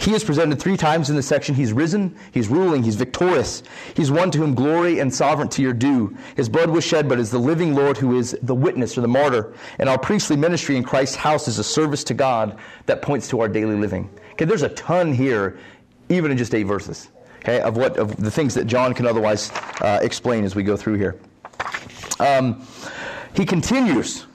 He 0.00 0.12
is 0.12 0.22
presented 0.22 0.60
three 0.60 0.76
times 0.76 1.08
in 1.08 1.16
this 1.16 1.26
section. 1.26 1.54
He's 1.54 1.72
risen, 1.72 2.14
he's 2.30 2.48
ruling, 2.48 2.82
he's 2.82 2.96
victorious. 2.96 3.62
He's 3.96 4.10
one 4.10 4.30
to 4.32 4.38
whom 4.38 4.54
glory 4.54 4.98
and 4.98 5.12
sovereignty 5.12 5.64
are 5.64 5.72
due. 5.72 6.14
His 6.36 6.50
blood 6.50 6.68
was 6.68 6.84
shed, 6.84 7.08
but 7.08 7.18
is 7.18 7.30
the 7.30 7.38
living 7.38 7.74
Lord 7.74 7.96
who 7.96 8.18
is 8.18 8.36
the 8.42 8.54
witness 8.54 8.98
or 8.98 9.00
the 9.00 9.08
martyr. 9.08 9.54
And 9.78 9.88
our 9.88 9.96
priestly 9.98 10.36
ministry 10.36 10.76
in 10.76 10.84
Christ's 10.84 11.16
house 11.16 11.48
is 11.48 11.58
a 11.58 11.64
service 11.64 12.04
to 12.04 12.14
God 12.14 12.58
that 12.84 13.00
points 13.00 13.28
to 13.28 13.40
our 13.40 13.48
daily 13.48 13.76
living. 13.76 14.10
Okay, 14.32 14.44
there's 14.44 14.62
a 14.62 14.68
ton 14.68 15.14
here, 15.14 15.58
even 16.10 16.30
in 16.30 16.36
just 16.36 16.54
eight 16.54 16.64
verses. 16.64 17.08
Okay, 17.38 17.60
of 17.60 17.78
what 17.78 17.96
of 17.96 18.14
the 18.16 18.30
things 18.30 18.52
that 18.54 18.66
John 18.66 18.92
can 18.92 19.06
otherwise 19.06 19.50
uh, 19.80 20.00
explain 20.02 20.44
as 20.44 20.54
we 20.54 20.62
go 20.62 20.76
through 20.76 20.94
here. 20.94 21.18
Um, 22.20 22.66
he 23.34 23.46
continues. 23.46 24.26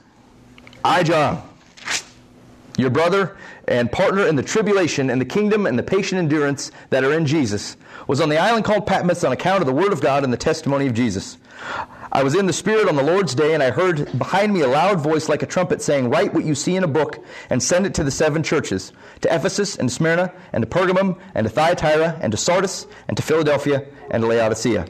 I, 0.84 1.04
John 1.04 1.49
your 2.76 2.90
brother 2.90 3.36
and 3.68 3.90
partner 3.90 4.26
in 4.26 4.36
the 4.36 4.42
tribulation 4.42 5.10
and 5.10 5.20
the 5.20 5.24
kingdom 5.26 5.66
and 5.66 5.78
the 5.78 5.82
patient 5.82 6.18
endurance 6.18 6.72
that 6.90 7.04
are 7.04 7.12
in 7.12 7.26
Jesus, 7.26 7.76
was 8.06 8.20
on 8.20 8.28
the 8.28 8.38
island 8.38 8.64
called 8.64 8.86
Patmos 8.86 9.24
on 9.24 9.32
account 9.32 9.60
of 9.60 9.66
the 9.66 9.72
word 9.72 9.92
of 9.92 10.00
God 10.00 10.24
and 10.24 10.32
the 10.32 10.36
testimony 10.38 10.86
of 10.86 10.94
Jesus. 10.94 11.38
I 12.12 12.24
was 12.24 12.34
in 12.34 12.46
the 12.46 12.52
Spirit 12.52 12.88
on 12.88 12.96
the 12.96 13.02
Lord's 13.02 13.34
day, 13.34 13.54
and 13.54 13.62
I 13.62 13.70
heard 13.70 14.18
behind 14.18 14.52
me 14.52 14.62
a 14.62 14.68
loud 14.68 15.00
voice 15.00 15.28
like 15.28 15.42
a 15.42 15.46
trumpet 15.46 15.80
saying, 15.80 16.10
Write 16.10 16.34
what 16.34 16.44
you 16.44 16.56
see 16.56 16.74
in 16.74 16.82
a 16.82 16.88
book 16.88 17.24
and 17.50 17.62
send 17.62 17.86
it 17.86 17.94
to 17.94 18.04
the 18.04 18.10
seven 18.10 18.42
churches 18.42 18.92
to 19.20 19.32
Ephesus 19.32 19.76
and 19.76 19.92
Smyrna 19.92 20.32
and 20.52 20.62
to 20.62 20.68
Pergamum 20.68 21.20
and 21.34 21.44
to 21.44 21.50
Thyatira 21.50 22.18
and 22.20 22.32
to 22.32 22.36
Sardis 22.36 22.86
and 23.06 23.16
to 23.16 23.22
Philadelphia 23.22 23.86
and 24.10 24.22
to 24.22 24.26
Laodicea. 24.26 24.86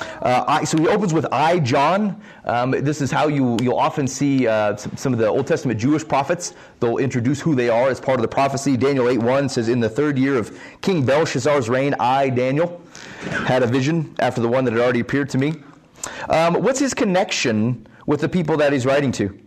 Uh, 0.00 0.44
I, 0.46 0.64
so 0.64 0.78
he 0.78 0.88
opens 0.88 1.14
with 1.14 1.26
I, 1.32 1.58
John. 1.58 2.20
Um, 2.44 2.70
this 2.70 3.00
is 3.00 3.10
how 3.10 3.28
you, 3.28 3.56
you'll 3.62 3.78
often 3.78 4.06
see 4.06 4.46
uh, 4.46 4.76
some, 4.76 4.96
some, 4.96 5.12
of 5.12 5.18
the 5.18 5.26
Old 5.26 5.46
Testament 5.46 5.80
Jewish 5.80 6.06
prophets. 6.06 6.54
They'll 6.80 6.98
introduce 6.98 7.40
who 7.40 7.54
they 7.54 7.68
are 7.68 7.88
as 7.88 8.00
part 8.00 8.18
of 8.18 8.22
the 8.22 8.28
prophecy. 8.28 8.76
Daniel 8.76 9.08
8 9.08 9.18
1 9.18 9.48
says, 9.48 9.68
In 9.68 9.80
the 9.80 9.88
third 9.88 10.18
year 10.18 10.36
of 10.36 10.58
King 10.80 11.04
Belshazzar's 11.04 11.68
reign, 11.68 11.94
I, 11.98 12.28
Daniel, 12.28 12.80
had 13.46 13.62
a 13.62 13.66
vision 13.66 14.14
after 14.18 14.40
the 14.40 14.48
one 14.48 14.64
that 14.64 14.72
had 14.72 14.80
already 14.80 15.00
appeared 15.00 15.30
to 15.30 15.38
me. 15.38 15.54
Um, 16.28 16.54
what's 16.54 16.78
his 16.78 16.94
connection 16.94 17.86
with 18.06 18.20
the 18.20 18.28
people 18.28 18.56
that 18.58 18.72
he's 18.72 18.86
writing 18.86 19.12
to? 19.12 19.38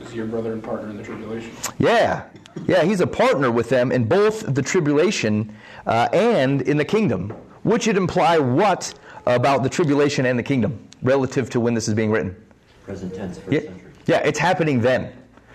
Is 0.00 0.10
he 0.10 0.16
your 0.16 0.26
brother 0.26 0.52
and 0.52 0.62
partner 0.62 0.90
in 0.90 0.96
the 0.96 1.02
tribulation? 1.02 1.52
Yeah. 1.78 2.24
Yeah, 2.66 2.84
he's 2.84 3.00
a 3.00 3.06
partner 3.06 3.50
with 3.50 3.68
them 3.68 3.90
in 3.90 4.04
both 4.04 4.54
the 4.54 4.62
tribulation 4.62 5.54
uh, 5.86 6.08
and 6.12 6.62
in 6.62 6.76
the 6.76 6.84
kingdom 6.84 7.34
which 7.64 7.86
would 7.86 7.96
imply 7.96 8.38
what 8.38 8.94
about 9.26 9.62
the 9.62 9.68
tribulation 9.68 10.24
and 10.26 10.38
the 10.38 10.42
kingdom 10.42 10.88
relative 11.02 11.50
to 11.50 11.60
when 11.60 11.74
this 11.74 11.88
is 11.88 11.94
being 11.94 12.10
written? 12.10 12.36
Present 12.84 13.14
tense, 13.14 13.38
first 13.38 13.52
yeah, 13.52 13.60
century. 13.60 13.92
Yeah, 14.06 14.18
it's 14.18 14.38
happening 14.38 14.80
then. 14.80 15.12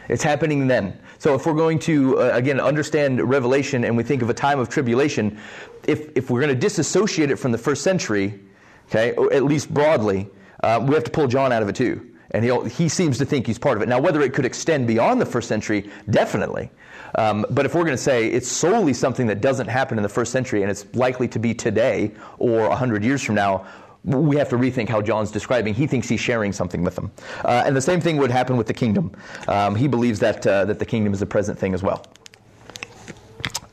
It's 0.09 0.23
happening 0.23 0.67
then. 0.67 0.99
So 1.19 1.35
if 1.35 1.45
we're 1.45 1.53
going 1.53 1.79
to, 1.79 2.19
uh, 2.19 2.31
again, 2.33 2.59
understand 2.59 3.21
Revelation 3.29 3.83
and 3.83 3.95
we 3.95 4.03
think 4.03 4.21
of 4.21 4.29
a 4.29 4.33
time 4.33 4.59
of 4.59 4.69
tribulation, 4.69 5.39
if, 5.87 6.09
if 6.17 6.29
we're 6.29 6.41
going 6.41 6.53
to 6.53 6.59
disassociate 6.59 7.29
it 7.29 7.35
from 7.35 7.51
the 7.51 7.57
first 7.57 7.83
century, 7.83 8.39
okay, 8.87 9.09
at 9.31 9.43
least 9.43 9.71
broadly, 9.71 10.27
uh, 10.63 10.83
we 10.83 10.95
have 10.95 11.03
to 11.03 11.11
pull 11.11 11.27
John 11.27 11.51
out 11.51 11.61
of 11.61 11.69
it 11.69 11.75
too. 11.75 12.05
And 12.31 12.45
he 12.45 12.69
he 12.69 12.89
seems 12.89 13.17
to 13.17 13.25
think 13.25 13.47
he's 13.47 13.57
part 13.57 13.75
of 13.75 13.81
it. 13.81 13.89
Now, 13.89 13.99
whether 13.99 14.21
it 14.21 14.33
could 14.33 14.45
extend 14.45 14.85
beyond 14.85 15.19
the 15.19 15.25
first 15.25 15.47
century, 15.47 15.89
definitely. 16.11 16.69
Um, 17.15 17.45
but 17.49 17.65
if 17.65 17.75
we're 17.75 17.83
going 17.83 17.97
to 17.97 18.01
say 18.01 18.27
it's 18.27 18.47
solely 18.47 18.93
something 18.93 19.27
that 19.27 19.41
doesn't 19.41 19.67
happen 19.67 19.97
in 19.97 20.03
the 20.03 20.09
first 20.09 20.31
century 20.31 20.61
and 20.61 20.71
it's 20.71 20.85
likely 20.93 21.27
to 21.29 21.39
be 21.39 21.53
today 21.53 22.11
or 22.37 22.69
100 22.69 23.03
years 23.03 23.23
from 23.23 23.35
now, 23.35 23.65
we 24.03 24.37
have 24.37 24.49
to 24.49 24.57
rethink 24.57 24.87
how 24.89 25.01
John's 25.01 25.31
describing. 25.31 25.73
He 25.73 25.85
thinks 25.85 26.07
he's 26.07 26.21
sharing 26.21 26.53
something 26.53 26.83
with 26.83 26.95
them. 26.95 27.11
Uh, 27.43 27.63
and 27.65 27.75
the 27.75 27.81
same 27.81 27.99
thing 27.99 28.17
would 28.17 28.31
happen 28.31 28.57
with 28.57 28.67
the 28.67 28.73
kingdom. 28.73 29.11
Um, 29.47 29.75
he 29.75 29.87
believes 29.87 30.19
that, 30.19 30.45
uh, 30.47 30.65
that 30.65 30.79
the 30.79 30.85
kingdom 30.85 31.13
is 31.13 31.21
a 31.21 31.25
present 31.25 31.59
thing 31.59 31.73
as 31.73 31.83
well. 31.83 32.05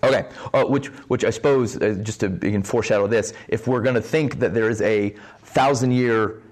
Okay, 0.02 0.28
uh, 0.52 0.64
which, 0.64 0.86
which 1.08 1.24
I 1.24 1.30
suppose, 1.30 1.80
uh, 1.80 1.96
just 2.02 2.20
to 2.20 2.62
foreshadow 2.62 3.06
this, 3.06 3.32
if 3.48 3.66
we're 3.66 3.80
going 3.80 3.94
to 3.94 4.00
think 4.00 4.38
that 4.40 4.54
there 4.54 4.68
is 4.68 4.80
a 4.82 5.14
thousand 5.42 5.92
year 5.92 6.42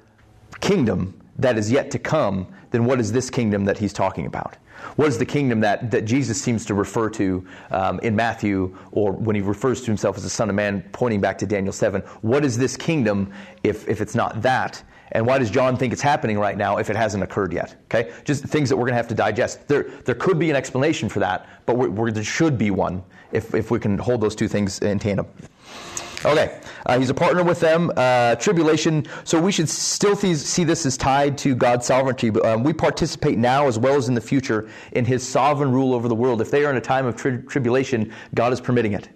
kingdom 0.60 1.20
that 1.38 1.58
is 1.58 1.70
yet 1.70 1.90
to 1.92 1.98
come, 1.98 2.46
then 2.70 2.84
what 2.84 3.00
is 3.00 3.12
this 3.12 3.30
kingdom 3.30 3.64
that 3.66 3.78
he's 3.78 3.92
talking 3.92 4.26
about? 4.26 4.56
What 4.96 5.08
is 5.08 5.18
the 5.18 5.26
kingdom 5.26 5.60
that, 5.60 5.90
that 5.90 6.04
Jesus 6.04 6.40
seems 6.40 6.64
to 6.66 6.74
refer 6.74 7.10
to 7.10 7.46
um, 7.70 7.98
in 8.00 8.14
Matthew 8.14 8.76
or 8.92 9.12
when 9.12 9.36
he 9.36 9.42
refers 9.42 9.80
to 9.80 9.86
himself 9.86 10.16
as 10.16 10.22
the 10.22 10.30
Son 10.30 10.48
of 10.48 10.54
Man, 10.54 10.82
pointing 10.92 11.20
back 11.20 11.38
to 11.38 11.46
Daniel 11.46 11.72
7? 11.72 12.00
What 12.22 12.44
is 12.44 12.56
this 12.56 12.76
kingdom 12.76 13.32
if, 13.62 13.88
if 13.88 14.00
it's 14.00 14.14
not 14.14 14.42
that? 14.42 14.82
And 15.12 15.26
why 15.26 15.38
does 15.38 15.50
John 15.50 15.76
think 15.76 15.92
it's 15.92 16.02
happening 16.02 16.38
right 16.38 16.56
now 16.56 16.78
if 16.78 16.90
it 16.90 16.96
hasn't 16.96 17.22
occurred 17.22 17.52
yet? 17.52 17.76
Okay? 17.84 18.12
Just 18.24 18.44
things 18.44 18.68
that 18.68 18.76
we're 18.76 18.84
going 18.84 18.92
to 18.92 18.96
have 18.96 19.08
to 19.08 19.14
digest. 19.14 19.68
There, 19.68 19.84
there 20.04 20.14
could 20.14 20.38
be 20.38 20.50
an 20.50 20.56
explanation 20.56 21.08
for 21.08 21.20
that, 21.20 21.46
but 21.66 21.76
we're, 21.76 21.90
we're, 21.90 22.10
there 22.10 22.24
should 22.24 22.58
be 22.58 22.70
one 22.70 23.02
if, 23.30 23.54
if 23.54 23.70
we 23.70 23.78
can 23.78 23.98
hold 23.98 24.20
those 24.20 24.34
two 24.34 24.48
things 24.48 24.80
in 24.80 24.98
tandem. 24.98 25.26
Okay, 26.24 26.58
uh, 26.86 26.98
he's 26.98 27.10
a 27.10 27.14
partner 27.14 27.44
with 27.44 27.60
them. 27.60 27.92
Uh, 27.96 28.34
tribulation. 28.36 29.06
So 29.24 29.40
we 29.40 29.52
should 29.52 29.68
still 29.68 30.16
see 30.16 30.64
this 30.64 30.86
as 30.86 30.96
tied 30.96 31.36
to 31.38 31.54
God's 31.54 31.86
sovereignty. 31.86 32.30
Um, 32.40 32.64
we 32.64 32.72
participate 32.72 33.36
now 33.36 33.66
as 33.66 33.78
well 33.78 33.96
as 33.96 34.08
in 34.08 34.14
the 34.14 34.20
future 34.20 34.70
in 34.92 35.04
His 35.04 35.26
sovereign 35.26 35.70
rule 35.70 35.92
over 35.92 36.08
the 36.08 36.14
world. 36.14 36.40
If 36.40 36.50
they 36.50 36.64
are 36.64 36.70
in 36.70 36.76
a 36.76 36.80
time 36.80 37.04
of 37.04 37.16
tri- 37.16 37.42
tribulation, 37.46 38.12
God 38.34 38.52
is 38.54 38.60
permitting 38.60 38.94
it. 38.94 39.10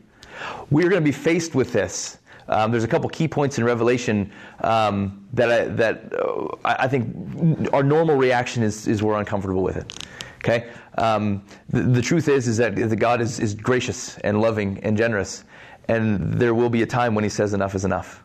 We're 0.71 0.91
going 0.91 1.03
to 1.03 1.05
be 1.05 1.13
faced 1.13 1.55
with 1.55 1.73
this. 1.73 2.19
Um, 2.49 2.71
there's 2.71 2.85
a 2.85 2.89
couple 2.89 3.09
key 3.11 3.29
points 3.29 3.59
in 3.59 3.65
Revelation 3.65 4.31
um, 4.61 5.27
that 5.35 5.51
I, 5.51 5.65
that 5.67 6.13
uh, 6.15 6.57
I 6.65 6.89
think 6.89 7.73
our 7.73 7.83
normal 7.83 8.17
reaction 8.17 8.63
is 8.63 8.87
is 8.87 9.03
we're 9.03 9.19
uncomfortable 9.19 9.63
with 9.63 9.77
it. 9.77 10.07
Okay, 10.39 10.71
um, 10.99 11.45
the, 11.69 11.83
the, 11.83 12.03
truth 12.03 12.29
is 12.29 12.47
is 12.47 12.57
that 12.59 12.75
God 12.99 13.21
is, 13.21 13.41
is 13.41 13.55
gracious 13.55 14.17
and 14.19 14.41
loving 14.41 14.79
and 14.83 14.97
generous, 14.97 15.45
and 15.89 16.35
there 16.35 16.55
will 16.55 16.71
be 16.71 16.83
a 16.83 16.87
time 16.87 17.15
when 17.15 17.25
he 17.25 17.31
says 17.31 17.55
enough 17.55 17.75
is 17.75 17.85
enough. 17.85 18.23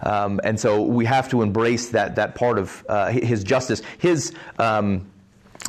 Um, 0.00 0.40
and 0.44 0.58
so 0.58 0.82
we 0.82 1.04
have 1.06 1.28
to 1.30 1.42
embrace 1.42 1.88
that, 1.90 2.14
that 2.16 2.34
part 2.34 2.58
of 2.58 2.84
uh, 2.88 3.08
his 3.08 3.42
justice. 3.42 3.82
His, 3.98 4.32
um, 4.58 5.10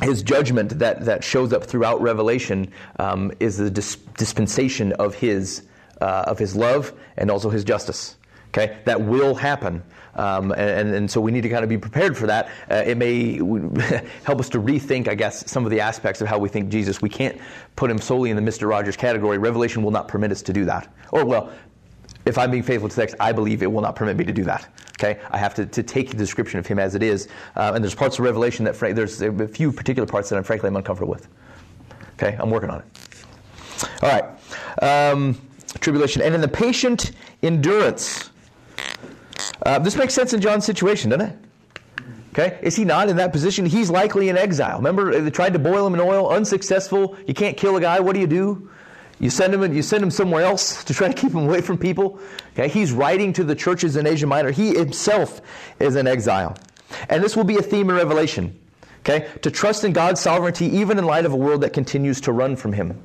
his 0.02 0.22
judgment 0.22 0.78
that, 0.78 1.04
that 1.04 1.24
shows 1.24 1.52
up 1.52 1.64
throughout 1.64 2.00
Revelation 2.00 2.70
um, 2.98 3.32
is 3.40 3.56
the 3.56 3.70
dis- 3.70 3.96
dispensation 4.16 4.92
of 4.94 5.14
his, 5.14 5.62
uh, 6.00 6.24
of 6.26 6.38
his 6.38 6.54
love 6.54 6.92
and 7.16 7.30
also 7.30 7.50
his 7.50 7.64
justice. 7.64 8.16
Okay? 8.48 8.78
That 8.84 9.00
will 9.02 9.34
happen. 9.34 9.82
Um, 10.14 10.50
and, 10.52 10.92
and, 10.94 11.10
so 11.10 11.20
we 11.20 11.30
need 11.30 11.42
to 11.42 11.48
kind 11.48 11.62
of 11.62 11.68
be 11.68 11.78
prepared 11.78 12.16
for 12.16 12.26
that. 12.26 12.50
Uh, 12.70 12.82
it 12.84 12.96
may 12.96 13.36
help 14.24 14.40
us 14.40 14.48
to 14.50 14.58
rethink, 14.58 15.08
I 15.08 15.14
guess, 15.14 15.48
some 15.50 15.64
of 15.64 15.70
the 15.70 15.80
aspects 15.80 16.20
of 16.20 16.26
how 16.26 16.38
we 16.38 16.48
think 16.48 16.68
Jesus. 16.68 17.00
We 17.00 17.08
can't 17.08 17.40
put 17.76 17.90
him 17.90 17.98
solely 17.98 18.30
in 18.30 18.36
the 18.36 18.42
Mr. 18.42 18.68
Rogers 18.68 18.96
category. 18.96 19.38
Revelation 19.38 19.82
will 19.82 19.92
not 19.92 20.08
permit 20.08 20.32
us 20.32 20.42
to 20.42 20.52
do 20.52 20.64
that. 20.64 20.92
Or, 21.12 21.24
well, 21.24 21.52
if 22.26 22.38
I'm 22.38 22.50
being 22.50 22.62
faithful 22.62 22.88
to 22.88 22.96
text, 22.96 23.16
I 23.20 23.32
believe 23.32 23.62
it 23.62 23.70
will 23.70 23.80
not 23.80 23.96
permit 23.96 24.16
me 24.16 24.24
to 24.24 24.32
do 24.32 24.44
that. 24.44 24.68
Okay, 25.00 25.18
I 25.30 25.38
have 25.38 25.54
to, 25.54 25.64
to 25.64 25.82
take 25.82 26.10
the 26.10 26.16
description 26.16 26.58
of 26.58 26.66
him 26.66 26.78
as 26.78 26.94
it 26.94 27.02
is, 27.02 27.28
uh, 27.56 27.72
and 27.74 27.82
there's 27.82 27.94
parts 27.94 28.18
of 28.18 28.24
Revelation 28.24 28.66
that 28.66 28.78
there's 28.78 29.22
a 29.22 29.48
few 29.48 29.72
particular 29.72 30.06
parts 30.06 30.28
that 30.28 30.36
I'm 30.36 30.44
frankly 30.44 30.68
I'm 30.68 30.76
uncomfortable 30.76 31.10
with. 31.10 31.26
Okay, 32.14 32.36
I'm 32.38 32.50
working 32.50 32.68
on 32.68 32.80
it. 32.80 32.86
All 34.02 34.10
right, 34.10 34.24
um, 34.82 35.40
tribulation, 35.80 36.20
and 36.20 36.34
in 36.34 36.42
the 36.42 36.48
patient 36.48 37.12
endurance. 37.42 38.29
Uh, 39.64 39.78
this 39.78 39.96
makes 39.96 40.14
sense 40.14 40.32
in 40.32 40.40
John's 40.40 40.64
situation, 40.64 41.10
doesn't 41.10 41.26
it? 41.26 41.36
Okay? 42.32 42.58
Is 42.62 42.76
he 42.76 42.84
not 42.84 43.08
in 43.08 43.16
that 43.16 43.32
position? 43.32 43.66
He's 43.66 43.90
likely 43.90 44.28
in 44.28 44.38
exile. 44.38 44.76
Remember, 44.78 45.20
they 45.20 45.30
tried 45.30 45.52
to 45.52 45.58
boil 45.58 45.86
him 45.86 45.94
in 45.94 46.00
oil, 46.00 46.30
unsuccessful. 46.30 47.16
You 47.26 47.34
can't 47.34 47.56
kill 47.56 47.76
a 47.76 47.80
guy. 47.80 48.00
What 48.00 48.14
do 48.14 48.20
you 48.20 48.26
do? 48.26 48.70
You 49.18 49.28
send 49.28 49.52
him, 49.52 49.74
you 49.74 49.82
send 49.82 50.02
him 50.02 50.10
somewhere 50.10 50.44
else 50.44 50.82
to 50.84 50.94
try 50.94 51.08
to 51.08 51.14
keep 51.14 51.32
him 51.32 51.44
away 51.44 51.60
from 51.60 51.76
people. 51.76 52.18
Okay, 52.54 52.68
he's 52.68 52.92
writing 52.92 53.32
to 53.34 53.44
the 53.44 53.54
churches 53.54 53.96
in 53.96 54.06
Asia 54.06 54.26
Minor. 54.26 54.50
He 54.50 54.74
himself 54.74 55.40
is 55.78 55.96
in 55.96 56.06
exile, 56.06 56.56
and 57.08 57.22
this 57.22 57.36
will 57.36 57.44
be 57.44 57.56
a 57.56 57.62
theme 57.62 57.90
in 57.90 57.96
Revelation. 57.96 58.58
Okay, 59.00 59.28
to 59.40 59.50
trust 59.50 59.84
in 59.84 59.92
God's 59.92 60.20
sovereignty 60.20 60.66
even 60.66 60.98
in 60.98 61.04
light 61.04 61.24
of 61.24 61.32
a 61.32 61.36
world 61.36 61.62
that 61.62 61.72
continues 61.72 62.20
to 62.22 62.32
run 62.32 62.54
from 62.54 62.72
Him. 62.72 63.02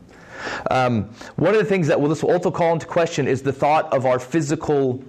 Um, 0.70 1.06
one 1.38 1.54
of 1.54 1.60
the 1.60 1.66
things 1.66 1.88
that 1.88 2.00
will 2.00 2.10
this 2.10 2.22
will 2.22 2.32
also 2.32 2.52
call 2.52 2.74
into 2.74 2.86
question 2.86 3.28
is 3.28 3.44
the 3.44 3.54
thought 3.54 3.92
of 3.94 4.06
our 4.06 4.20
physical 4.20 5.04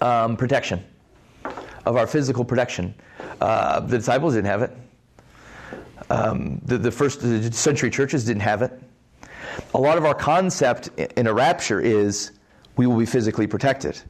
um, 0.00 0.36
protection, 0.36 0.84
of 1.86 1.96
our 1.96 2.06
physical 2.06 2.44
protection. 2.44 2.94
Uh, 3.40 3.80
the 3.80 3.98
disciples 3.98 4.34
didn't 4.34 4.46
have 4.46 4.62
it. 4.62 4.76
Um, 6.10 6.60
the, 6.64 6.78
the 6.78 6.90
first 6.90 7.22
century 7.54 7.90
churches 7.90 8.24
didn't 8.24 8.42
have 8.42 8.62
it. 8.62 8.72
A 9.74 9.78
lot 9.80 9.98
of 9.98 10.04
our 10.04 10.14
concept 10.14 10.88
in 11.16 11.26
a 11.26 11.32
rapture 11.32 11.80
is 11.80 12.32
we 12.76 12.86
will 12.86 12.98
be 12.98 13.06
physically 13.06 13.46
protected. 13.46 14.00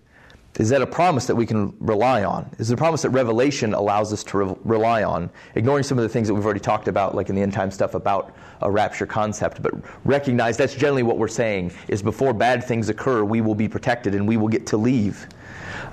Is 0.59 0.69
that 0.69 0.83
a 0.83 0.87
promise 0.87 1.27
that 1.27 1.35
we 1.35 1.47
can 1.47 1.75
rely 1.81 2.25
on? 2.25 2.51
Is 2.59 2.71
it 2.71 2.75
a 2.75 2.77
promise 2.77 3.03
that 3.03 3.11
Revelation 3.11 3.73
allows 3.73 4.13
us 4.13 4.23
to 4.25 4.39
re- 4.39 4.55
rely 4.65 5.03
on, 5.03 5.31
ignoring 5.55 5.83
some 5.83 5.97
of 5.97 6.03
the 6.03 6.11
things 6.11 6.29
that 6.29 6.35
we've 6.35 6.45
already 6.45 6.61
talked 6.61 6.89
about, 6.89 7.15
like 7.15 7.31
in 7.31 7.35
the 7.35 7.41
end 7.41 7.55
time 7.55 7.71
stuff 7.71 7.95
about 7.95 8.37
a 8.61 8.71
rapture 8.71 9.07
concept, 9.07 9.63
but 9.63 9.73
recognize 10.05 10.59
that's 10.59 10.75
generally 10.75 11.03
what 11.03 11.17
we're 11.17 11.27
saying 11.27 11.73
is 11.89 12.03
before 12.03 12.35
bad 12.35 12.63
things 12.63 12.91
occur, 12.91 13.25
we 13.25 13.41
will 13.41 13.55
be 13.55 13.67
protected 13.67 14.15
and 14.15 14.29
we 14.29 14.37
will 14.37 14.49
get 14.49 14.67
to 14.67 14.77
leave. 14.77 15.27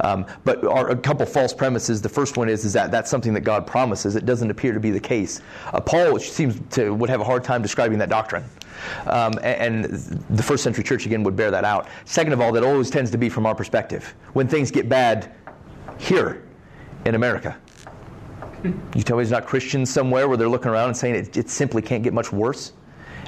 Um, 0.02 0.26
but 0.44 0.66
our, 0.66 0.90
a 0.90 0.96
couple 0.96 1.26
false 1.26 1.54
premises. 1.54 2.02
The 2.02 2.10
first 2.10 2.38
one 2.38 2.50
is, 2.50 2.66
is 2.66 2.74
that 2.74 2.92
that's 2.92 3.10
something 3.10 3.34
that 3.34 3.42
God 3.42 3.66
promises. 3.66 4.16
It 4.16 4.26
doesn't 4.26 4.50
appear 4.50 4.74
to 4.74 4.80
be 4.80 4.92
the 4.92 5.00
case. 5.00 5.42
Uh, 5.74 5.80
Paul 5.80 6.20
seems 6.20 6.60
to 6.76 6.94
would 6.94 7.10
have 7.10 7.22
a 7.22 7.24
hard 7.24 7.44
time 7.44 7.62
describing 7.62 7.98
that 8.00 8.10
doctrine. 8.10 8.44
Um, 9.08 9.34
and, 9.44 9.86
and, 9.86 9.86
the 10.30 10.44
first 10.44 10.64
century 10.64 10.84
church 10.84 11.06
again 11.06 11.24
would 11.24 11.36
bear 11.36 11.52
that 11.52 11.66
out. 11.66 11.88
Second 12.06 12.32
of 12.32 12.40
all, 12.40 12.52
that 12.54 12.64
always 12.64 12.90
tends 12.90 13.12
to 13.12 13.18
be 13.18 13.28
from 13.28 13.46
our 13.46 13.54
perspective. 13.54 14.16
When 14.34 14.48
things 14.48 14.72
get 14.72 14.88
bad 14.88 15.34
here 15.98 16.44
in 17.06 17.16
America, 17.16 17.58
you 18.64 19.04
tell 19.04 19.18
me 19.18 19.24
there's 19.24 19.32
not 19.32 19.46
Christians 19.46 19.92
somewhere 19.92 20.28
where 20.28 20.38
they're 20.38 20.50
looking 20.50 20.72
around 20.72 20.90
and 20.90 20.98
saying 20.98 21.16
it, 21.16 21.36
it 21.36 21.50
simply 21.50 21.82
can't 21.82 22.04
get 22.04 22.14
much 22.14 22.32
worse? 22.32 22.74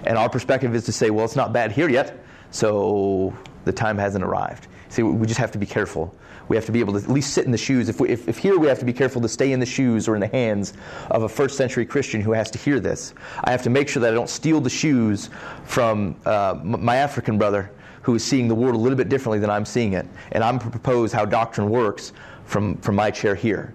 And 0.06 0.18
our 0.18 0.30
perspective 0.30 0.74
is 0.76 0.86
to 0.86 0.92
say, 0.92 1.10
well, 1.10 1.26
it's 1.26 1.36
not 1.36 1.54
bad 1.54 1.72
here 1.72 1.90
yet, 1.90 2.24
so 2.50 3.34
the 3.66 3.72
time 3.72 3.98
hasn't 3.98 4.24
arrived. 4.24 4.68
See, 4.90 5.04
we 5.04 5.28
just 5.28 5.40
have 5.40 5.52
to 5.52 5.58
be 5.58 5.66
careful. 5.66 6.16
We 6.48 6.56
have 6.56 6.66
to 6.66 6.72
be 6.72 6.80
able 6.80 6.94
to 6.94 7.00
at 7.00 7.10
least 7.10 7.34
sit 7.34 7.46
in 7.46 7.52
the 7.52 7.58
shoes. 7.58 7.90
If, 7.90 8.00
we, 8.00 8.10
if, 8.10 8.28
if, 8.28 8.38
here 8.38 8.60
we 8.60 8.68
have 8.68 8.80
to 8.80 8.86
be 8.86 8.94
careful 8.94 9.22
to 9.22 9.30
stay 9.30 9.52
in 9.52 9.60
the 9.60 9.66
shoes 9.66 10.08
or 10.08 10.16
in 10.16 10.22
the 10.22 10.28
hands 10.28 10.74
of 11.10 11.24
a 11.24 11.30
first 11.30 11.58
century 11.58 11.86
Christian 11.86 12.22
who 12.22 12.32
has 12.34 12.52
to 12.52 12.58
hear 12.58 12.80
this, 12.80 13.14
I 13.44 13.52
have 13.52 13.64
to 13.64 13.70
make 13.70 13.88
sure 13.88 14.02
that 14.02 14.12
I 14.12 14.16
don't 14.16 14.30
steal 14.30 14.62
the 14.62 14.70
shoes 14.70 15.30
from 15.64 16.16
uh, 16.26 16.60
my 16.64 16.98
African 16.98 17.38
brother 17.38 17.72
who 18.02 18.16
is 18.16 18.24
seeing 18.24 18.48
the 18.48 18.56
world 18.56 18.76
a 18.76 18.80
little 18.80 18.98
bit 18.98 19.10
differently 19.10 19.40
than 19.40 19.50
I'm 19.50 19.66
seeing 19.66 19.94
it. 19.94 20.08
And 20.32 20.44
I'm 20.44 20.60
to 20.60 20.70
propose 20.70 21.12
how 21.12 21.26
doctrine 21.26 21.70
works 21.70 22.14
from, 22.46 22.78
from 22.78 22.96
my 22.96 23.12
chair 23.12 23.36
here. 23.36 23.74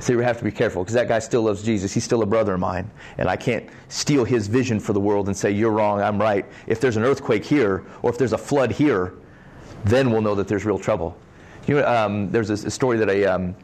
So 0.00 0.16
we 0.16 0.24
have 0.24 0.38
to 0.38 0.44
be 0.44 0.50
careful 0.50 0.82
because 0.82 0.94
that 0.94 1.06
guy 1.08 1.20
still 1.20 1.42
loves 1.42 1.62
Jesus. 1.62 1.94
He's 1.94 2.04
still 2.04 2.22
a 2.22 2.26
brother 2.26 2.54
of 2.54 2.60
mine. 2.60 2.90
And 3.18 3.28
I 3.28 3.36
can't 3.36 3.68
steal 3.88 4.24
his 4.24 4.48
vision 4.48 4.80
for 4.80 4.92
the 4.92 5.00
world 5.00 5.28
and 5.28 5.36
say, 5.36 5.50
you're 5.52 5.70
wrong, 5.70 6.00
I'm 6.00 6.20
right. 6.20 6.44
If 6.66 6.80
there's 6.80 6.96
an 6.96 7.04
earthquake 7.04 7.44
here 7.44 7.84
or 8.02 8.10
if 8.10 8.18
there's 8.18 8.32
a 8.32 8.38
flood 8.38 8.72
here, 8.72 9.14
then 9.84 10.10
we'll 10.10 10.22
know 10.22 10.34
that 10.34 10.48
there's 10.48 10.64
real 10.64 10.78
trouble. 10.78 11.16
You 11.66 11.76
know, 11.76 11.86
um, 11.86 12.30
there's 12.30 12.50
a, 12.50 12.70
story 12.70 12.98
that 12.98 13.08
a, 13.08 13.24
um, 13.24 13.54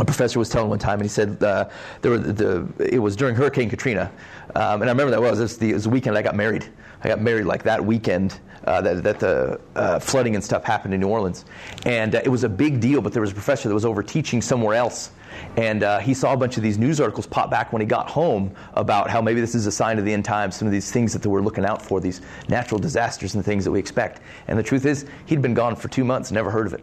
a 0.00 0.04
professor 0.04 0.38
was 0.38 0.48
telling 0.48 0.70
one 0.70 0.78
time, 0.78 0.94
and 0.94 1.02
he 1.02 1.08
said 1.08 1.42
uh, 1.42 1.68
there 2.00 2.10
were 2.10 2.18
the, 2.18 2.66
it 2.78 2.98
was 2.98 3.16
during 3.16 3.34
Hurricane 3.34 3.68
Katrina, 3.68 4.10
um, 4.54 4.80
and 4.80 4.84
I 4.84 4.92
remember 4.92 5.10
that 5.10 5.20
well. 5.20 5.36
It 5.36 5.40
was, 5.40 5.58
the, 5.58 5.70
it 5.70 5.74
was 5.74 5.84
the 5.84 5.90
weekend 5.90 6.16
I 6.16 6.22
got 6.22 6.34
married. 6.34 6.66
I 7.02 7.08
got 7.08 7.20
married 7.20 7.44
like 7.44 7.62
that 7.64 7.84
weekend 7.84 8.40
uh, 8.64 8.80
that, 8.80 9.02
that, 9.02 9.20
the 9.20 9.60
uh, 9.76 9.98
flooding 9.98 10.36
and 10.36 10.42
stuff 10.42 10.64
happened 10.64 10.94
in 10.94 11.00
New 11.00 11.08
Orleans, 11.08 11.44
and 11.84 12.14
uh, 12.14 12.22
it 12.24 12.30
was 12.30 12.44
a 12.44 12.48
big 12.48 12.80
deal. 12.80 13.02
But 13.02 13.12
there 13.12 13.20
was 13.20 13.32
a 13.32 13.34
professor 13.34 13.68
that 13.68 13.74
was 13.74 13.84
over 13.84 14.02
teaching 14.02 14.40
somewhere 14.40 14.74
else, 14.74 15.10
and 15.58 15.82
uh, 15.82 15.98
he 15.98 16.14
saw 16.14 16.32
a 16.32 16.36
bunch 16.36 16.56
of 16.56 16.62
these 16.62 16.78
news 16.78 16.98
articles 16.98 17.26
pop 17.26 17.50
back 17.50 17.72
when 17.72 17.82
he 17.82 17.86
got 17.86 18.08
home 18.08 18.54
about 18.74 19.10
how 19.10 19.20
maybe 19.20 19.40
this 19.40 19.54
is 19.54 19.66
a 19.66 19.72
sign 19.72 19.98
of 19.98 20.06
the 20.06 20.12
end 20.12 20.24
times, 20.24 20.56
some 20.56 20.66
of 20.66 20.72
these 20.72 20.90
things 20.90 21.12
that 21.12 21.26
we're 21.26 21.42
looking 21.42 21.66
out 21.66 21.82
for, 21.82 22.00
these 22.00 22.22
natural 22.48 22.78
disasters 22.78 23.34
and 23.34 23.44
things 23.44 23.64
that 23.64 23.70
we 23.70 23.78
expect. 23.78 24.22
And 24.48 24.58
the 24.58 24.62
truth 24.62 24.86
is, 24.86 25.04
he'd 25.26 25.42
been 25.42 25.54
gone 25.54 25.76
for 25.76 25.88
two 25.88 26.04
months, 26.04 26.32
never 26.32 26.50
heard 26.50 26.66
of 26.66 26.72
it. 26.72 26.82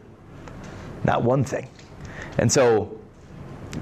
Not 1.03 1.23
one 1.23 1.43
thing. 1.43 1.69
And 2.37 2.51
so 2.51 2.97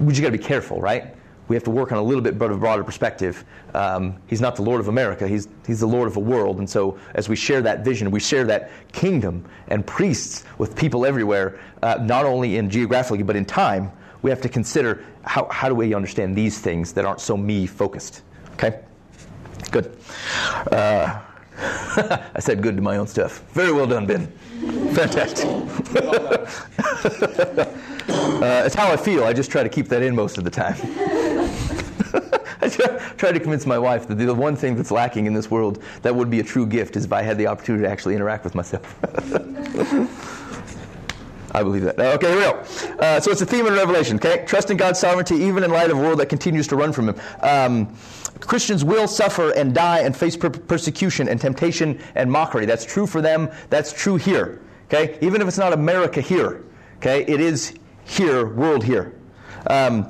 we 0.00 0.08
just 0.08 0.22
got 0.22 0.30
to 0.30 0.38
be 0.38 0.42
careful, 0.42 0.80
right? 0.80 1.14
We 1.48 1.56
have 1.56 1.64
to 1.64 1.70
work 1.70 1.90
on 1.90 1.98
a 1.98 2.02
little 2.02 2.22
bit 2.22 2.38
broader 2.38 2.84
perspective. 2.84 3.44
Um, 3.74 4.16
he's 4.28 4.40
not 4.40 4.54
the 4.54 4.62
Lord 4.62 4.80
of 4.80 4.86
America, 4.86 5.26
he's, 5.26 5.48
he's 5.66 5.80
the 5.80 5.86
Lord 5.86 6.06
of 6.06 6.16
a 6.16 6.20
world. 6.20 6.58
And 6.58 6.70
so, 6.70 6.98
as 7.14 7.28
we 7.28 7.34
share 7.34 7.60
that 7.62 7.84
vision, 7.84 8.10
we 8.12 8.20
share 8.20 8.44
that 8.44 8.70
kingdom 8.92 9.44
and 9.66 9.84
priests 9.84 10.44
with 10.58 10.76
people 10.76 11.04
everywhere, 11.04 11.58
uh, 11.82 11.98
not 12.00 12.24
only 12.24 12.56
in 12.56 12.70
geographically, 12.70 13.24
but 13.24 13.34
in 13.34 13.44
time, 13.44 13.90
we 14.22 14.30
have 14.30 14.40
to 14.42 14.48
consider 14.48 15.04
how, 15.24 15.48
how 15.50 15.68
do 15.68 15.74
we 15.74 15.92
understand 15.92 16.36
these 16.36 16.60
things 16.60 16.92
that 16.92 17.04
aren't 17.04 17.20
so 17.20 17.36
me 17.36 17.66
focused. 17.66 18.22
Okay? 18.52 18.80
Good. 19.70 19.96
Uh, 20.70 21.20
I 22.34 22.38
said 22.40 22.62
good 22.62 22.76
to 22.76 22.82
my 22.82 22.96
own 22.96 23.06
stuff. 23.06 23.42
Very 23.52 23.72
well 23.72 23.86
done, 23.86 24.06
Ben. 24.06 24.26
Fantastic. 24.94 25.46
uh, 25.96 26.46
it's 28.64 28.74
how 28.74 28.90
I 28.90 28.96
feel. 28.96 29.24
I 29.24 29.34
just 29.34 29.50
try 29.50 29.62
to 29.62 29.68
keep 29.68 29.88
that 29.88 30.02
in 30.02 30.14
most 30.14 30.38
of 30.38 30.44
the 30.44 30.50
time. 30.50 30.76
I 32.62 32.68
try, 32.68 32.98
try, 33.16 33.32
to 33.32 33.40
convince 33.40 33.66
my 33.66 33.78
wife 33.78 34.08
that 34.08 34.14
the 34.16 34.34
one 34.34 34.56
thing 34.56 34.74
that's 34.76 34.90
lacking 34.90 35.26
in 35.26 35.34
this 35.34 35.50
world 35.50 35.82
that 36.02 36.14
would 36.14 36.30
be 36.30 36.40
a 36.40 36.44
true 36.44 36.66
gift 36.66 36.96
is 36.96 37.04
if 37.04 37.12
I 37.12 37.22
had 37.22 37.36
the 37.36 37.46
opportunity 37.46 37.84
to 37.84 37.90
actually 37.90 38.14
interact 38.14 38.44
with 38.44 38.54
myself. 38.54 38.96
I 41.52 41.62
believe 41.62 41.82
that. 41.82 41.98
Okay, 41.98 42.28
here 42.28 42.36
we 42.36 42.42
go. 42.42 42.96
Uh, 43.00 43.20
so 43.20 43.30
it's 43.30 43.40
a 43.40 43.46
theme 43.46 43.66
in 43.66 43.72
Revelation, 43.72 44.16
okay? 44.16 44.44
Trust 44.46 44.70
in 44.70 44.76
God's 44.76 44.98
sovereignty 44.98 45.36
even 45.36 45.64
in 45.64 45.70
light 45.70 45.90
of 45.90 45.98
a 45.98 46.00
world 46.00 46.20
that 46.20 46.28
continues 46.28 46.66
to 46.68 46.76
run 46.76 46.92
from 46.92 47.08
Him. 47.08 47.20
Um, 47.42 47.96
Christians 48.40 48.84
will 48.84 49.08
suffer 49.08 49.50
and 49.50 49.74
die 49.74 50.00
and 50.00 50.16
face 50.16 50.36
per- 50.36 50.50
persecution 50.50 51.28
and 51.28 51.40
temptation 51.40 52.00
and 52.14 52.30
mockery. 52.30 52.66
That's 52.66 52.84
true 52.84 53.06
for 53.06 53.20
them. 53.20 53.50
That's 53.68 53.92
true 53.92 54.16
here. 54.16 54.60
Okay? 54.86 55.18
Even 55.20 55.40
if 55.40 55.48
it's 55.48 55.58
not 55.58 55.72
America 55.72 56.20
here. 56.20 56.64
Okay? 56.98 57.24
It 57.26 57.40
is 57.40 57.74
here, 58.04 58.46
world 58.46 58.84
here. 58.84 59.14
Um, 59.66 60.04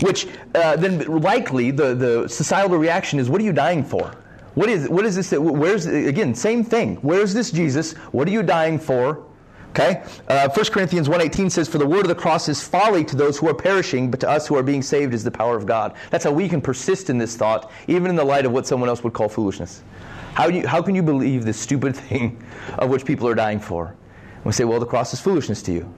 which 0.00 0.28
uh, 0.54 0.76
then 0.76 1.00
likely 1.20 1.70
the, 1.70 1.94
the 1.94 2.28
societal 2.28 2.78
reaction 2.78 3.18
is 3.18 3.28
what 3.28 3.40
are 3.40 3.44
you 3.44 3.52
dying 3.52 3.84
for? 3.84 4.14
What 4.54 4.68
is, 4.68 4.88
what 4.88 5.04
is 5.04 5.14
this? 5.14 5.32
Where's, 5.32 5.86
again, 5.86 6.34
same 6.34 6.64
thing. 6.64 6.96
Where's 6.96 7.34
this 7.34 7.50
Jesus? 7.50 7.92
What 8.12 8.26
are 8.26 8.30
you 8.30 8.42
dying 8.42 8.78
for? 8.78 9.27
Okay? 9.70 10.02
Uh, 10.28 10.48
1 10.48 10.66
Corinthians 10.66 11.08
1.18 11.08 11.50
says, 11.50 11.68
For 11.68 11.78
the 11.78 11.86
word 11.86 12.00
of 12.00 12.08
the 12.08 12.14
cross 12.14 12.48
is 12.48 12.66
folly 12.66 13.04
to 13.04 13.16
those 13.16 13.38
who 13.38 13.48
are 13.48 13.54
perishing, 13.54 14.10
but 14.10 14.20
to 14.20 14.28
us 14.28 14.46
who 14.46 14.56
are 14.56 14.62
being 14.62 14.82
saved 14.82 15.14
is 15.14 15.24
the 15.24 15.30
power 15.30 15.56
of 15.56 15.66
God. 15.66 15.94
That's 16.10 16.24
how 16.24 16.32
we 16.32 16.48
can 16.48 16.60
persist 16.60 17.10
in 17.10 17.18
this 17.18 17.36
thought, 17.36 17.70
even 17.86 18.10
in 18.10 18.16
the 18.16 18.24
light 18.24 18.46
of 18.46 18.52
what 18.52 18.66
someone 18.66 18.88
else 18.88 19.04
would 19.04 19.12
call 19.12 19.28
foolishness. 19.28 19.82
How, 20.34 20.48
do 20.48 20.56
you, 20.56 20.66
how 20.66 20.82
can 20.82 20.94
you 20.94 21.02
believe 21.02 21.44
this 21.44 21.58
stupid 21.58 21.96
thing 22.08 22.42
of 22.78 22.90
which 22.90 23.04
people 23.04 23.28
are 23.28 23.34
dying 23.34 23.60
for? 23.60 23.88
And 23.88 24.44
we 24.44 24.52
say, 24.52 24.64
well, 24.64 24.80
the 24.80 24.86
cross 24.86 25.12
is 25.12 25.20
foolishness 25.20 25.62
to 25.62 25.72
you. 25.72 25.94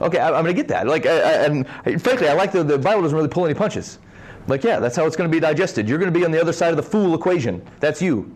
Okay, 0.00 0.18
I, 0.18 0.28
am 0.28 0.44
going 0.44 0.46
to 0.46 0.52
get 0.54 0.68
that. 0.68 0.86
Like, 0.86 1.06
I, 1.06 1.18
I, 1.18 1.44
and 1.46 1.66
frankly, 2.02 2.28
I 2.28 2.34
like 2.34 2.52
the, 2.52 2.62
the 2.62 2.78
Bible 2.78 3.02
doesn't 3.02 3.16
really 3.16 3.28
pull 3.28 3.46
any 3.46 3.54
punches. 3.54 3.98
Like, 4.46 4.62
yeah, 4.62 4.78
that's 4.78 4.94
how 4.94 5.06
it's 5.06 5.16
going 5.16 5.30
to 5.30 5.34
be 5.34 5.40
digested. 5.40 5.88
You're 5.88 5.98
going 5.98 6.12
to 6.12 6.18
be 6.18 6.24
on 6.24 6.30
the 6.30 6.40
other 6.40 6.52
side 6.52 6.70
of 6.70 6.76
the 6.76 6.82
fool 6.82 7.14
equation. 7.14 7.66
That's 7.80 8.00
you. 8.02 8.32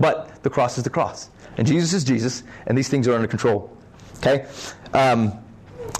But 0.00 0.42
the 0.42 0.50
cross 0.50 0.78
is 0.78 0.84
the 0.84 0.90
cross. 0.90 1.30
And 1.58 1.66
Jesus 1.66 1.92
is 1.92 2.02
Jesus, 2.02 2.44
and 2.66 2.76
these 2.76 2.88
things 2.88 3.06
are 3.06 3.14
under 3.14 3.28
control. 3.28 3.70
Okay? 4.22 4.46
Um, 4.94 5.32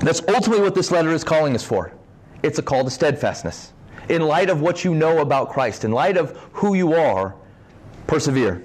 that's 0.00 0.22
ultimately 0.28 0.62
what 0.62 0.74
this 0.74 0.90
letter 0.90 1.10
is 1.10 1.24
calling 1.24 1.54
us 1.54 1.64
for. 1.64 1.92
It's 2.42 2.58
a 2.58 2.62
call 2.62 2.84
to 2.84 2.90
steadfastness. 2.90 3.72
In 4.08 4.22
light 4.22 4.48
of 4.48 4.60
what 4.60 4.84
you 4.84 4.94
know 4.94 5.18
about 5.18 5.50
Christ, 5.50 5.84
in 5.84 5.92
light 5.92 6.16
of 6.16 6.36
who 6.52 6.74
you 6.74 6.94
are, 6.94 7.34
persevere. 8.06 8.64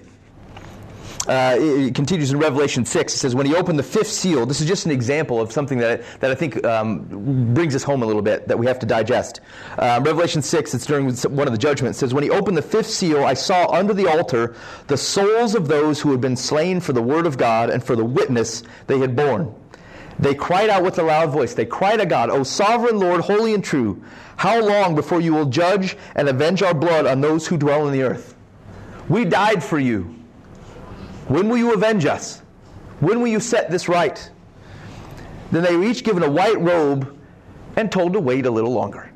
Uh, 1.27 1.57
it 1.59 1.93
continues 1.93 2.31
in 2.31 2.39
Revelation 2.39 2.85
6. 2.85 3.13
It 3.13 3.17
says, 3.17 3.35
When 3.35 3.45
he 3.45 3.53
opened 3.53 3.77
the 3.77 3.83
fifth 3.83 4.09
seal, 4.09 4.45
this 4.45 4.61
is 4.61 4.67
just 4.67 4.85
an 4.85 4.91
example 4.91 5.41
of 5.41 5.51
something 5.51 5.77
that, 5.79 6.01
that 6.21 6.31
I 6.31 6.35
think 6.35 6.63
um, 6.65 7.53
brings 7.53 7.75
us 7.75 7.83
home 7.83 8.01
a 8.01 8.05
little 8.05 8.21
bit 8.21 8.47
that 8.47 8.57
we 8.57 8.65
have 8.65 8.79
to 8.79 8.85
digest. 8.85 9.41
Uh, 9.77 9.99
Revelation 10.03 10.41
6, 10.41 10.73
it's 10.73 10.85
during 10.85 11.13
one 11.13 11.47
of 11.47 11.51
the 11.51 11.57
judgments, 11.57 11.99
says, 11.99 12.13
When 12.13 12.23
he 12.23 12.29
opened 12.29 12.55
the 12.55 12.61
fifth 12.61 12.89
seal, 12.89 13.25
I 13.25 13.33
saw 13.33 13.69
under 13.71 13.93
the 13.93 14.07
altar 14.07 14.55
the 14.87 14.97
souls 14.97 15.53
of 15.53 15.67
those 15.67 15.99
who 15.99 16.11
had 16.11 16.21
been 16.21 16.37
slain 16.37 16.79
for 16.79 16.93
the 16.93 17.01
word 17.01 17.25
of 17.25 17.37
God 17.37 17.69
and 17.69 17.83
for 17.83 17.95
the 17.95 18.05
witness 18.05 18.63
they 18.87 18.99
had 18.99 19.15
borne. 19.15 19.53
They 20.19 20.33
cried 20.33 20.69
out 20.69 20.83
with 20.83 20.97
a 20.97 21.03
loud 21.03 21.29
voice. 21.29 21.53
They 21.53 21.65
cried 21.65 21.97
to 21.97 22.05
God, 22.05 22.29
O 22.29 22.43
sovereign 22.43 22.99
Lord, 22.99 23.21
holy 23.21 23.53
and 23.53 23.63
true, 23.63 24.01
how 24.37 24.61
long 24.61 24.95
before 24.95 25.19
you 25.19 25.33
will 25.33 25.45
judge 25.45 25.97
and 26.15 26.29
avenge 26.29 26.63
our 26.63 26.73
blood 26.73 27.05
on 27.05 27.21
those 27.21 27.47
who 27.47 27.57
dwell 27.57 27.87
in 27.87 27.93
the 27.93 28.03
earth? 28.03 28.35
We 29.09 29.25
died 29.25 29.63
for 29.63 29.79
you. 29.79 30.16
When 31.27 31.49
will 31.49 31.57
you 31.57 31.73
avenge 31.73 32.05
us? 32.05 32.41
When 32.99 33.19
will 33.19 33.27
you 33.27 33.39
set 33.39 33.69
this 33.69 33.87
right? 33.87 34.29
Then 35.51 35.63
they 35.63 35.75
were 35.75 35.83
each 35.83 36.03
given 36.03 36.23
a 36.23 36.29
white 36.29 36.59
robe 36.59 37.17
and 37.75 37.91
told 37.91 38.13
to 38.13 38.19
wait 38.19 38.45
a 38.45 38.51
little 38.51 38.73
longer. 38.73 39.11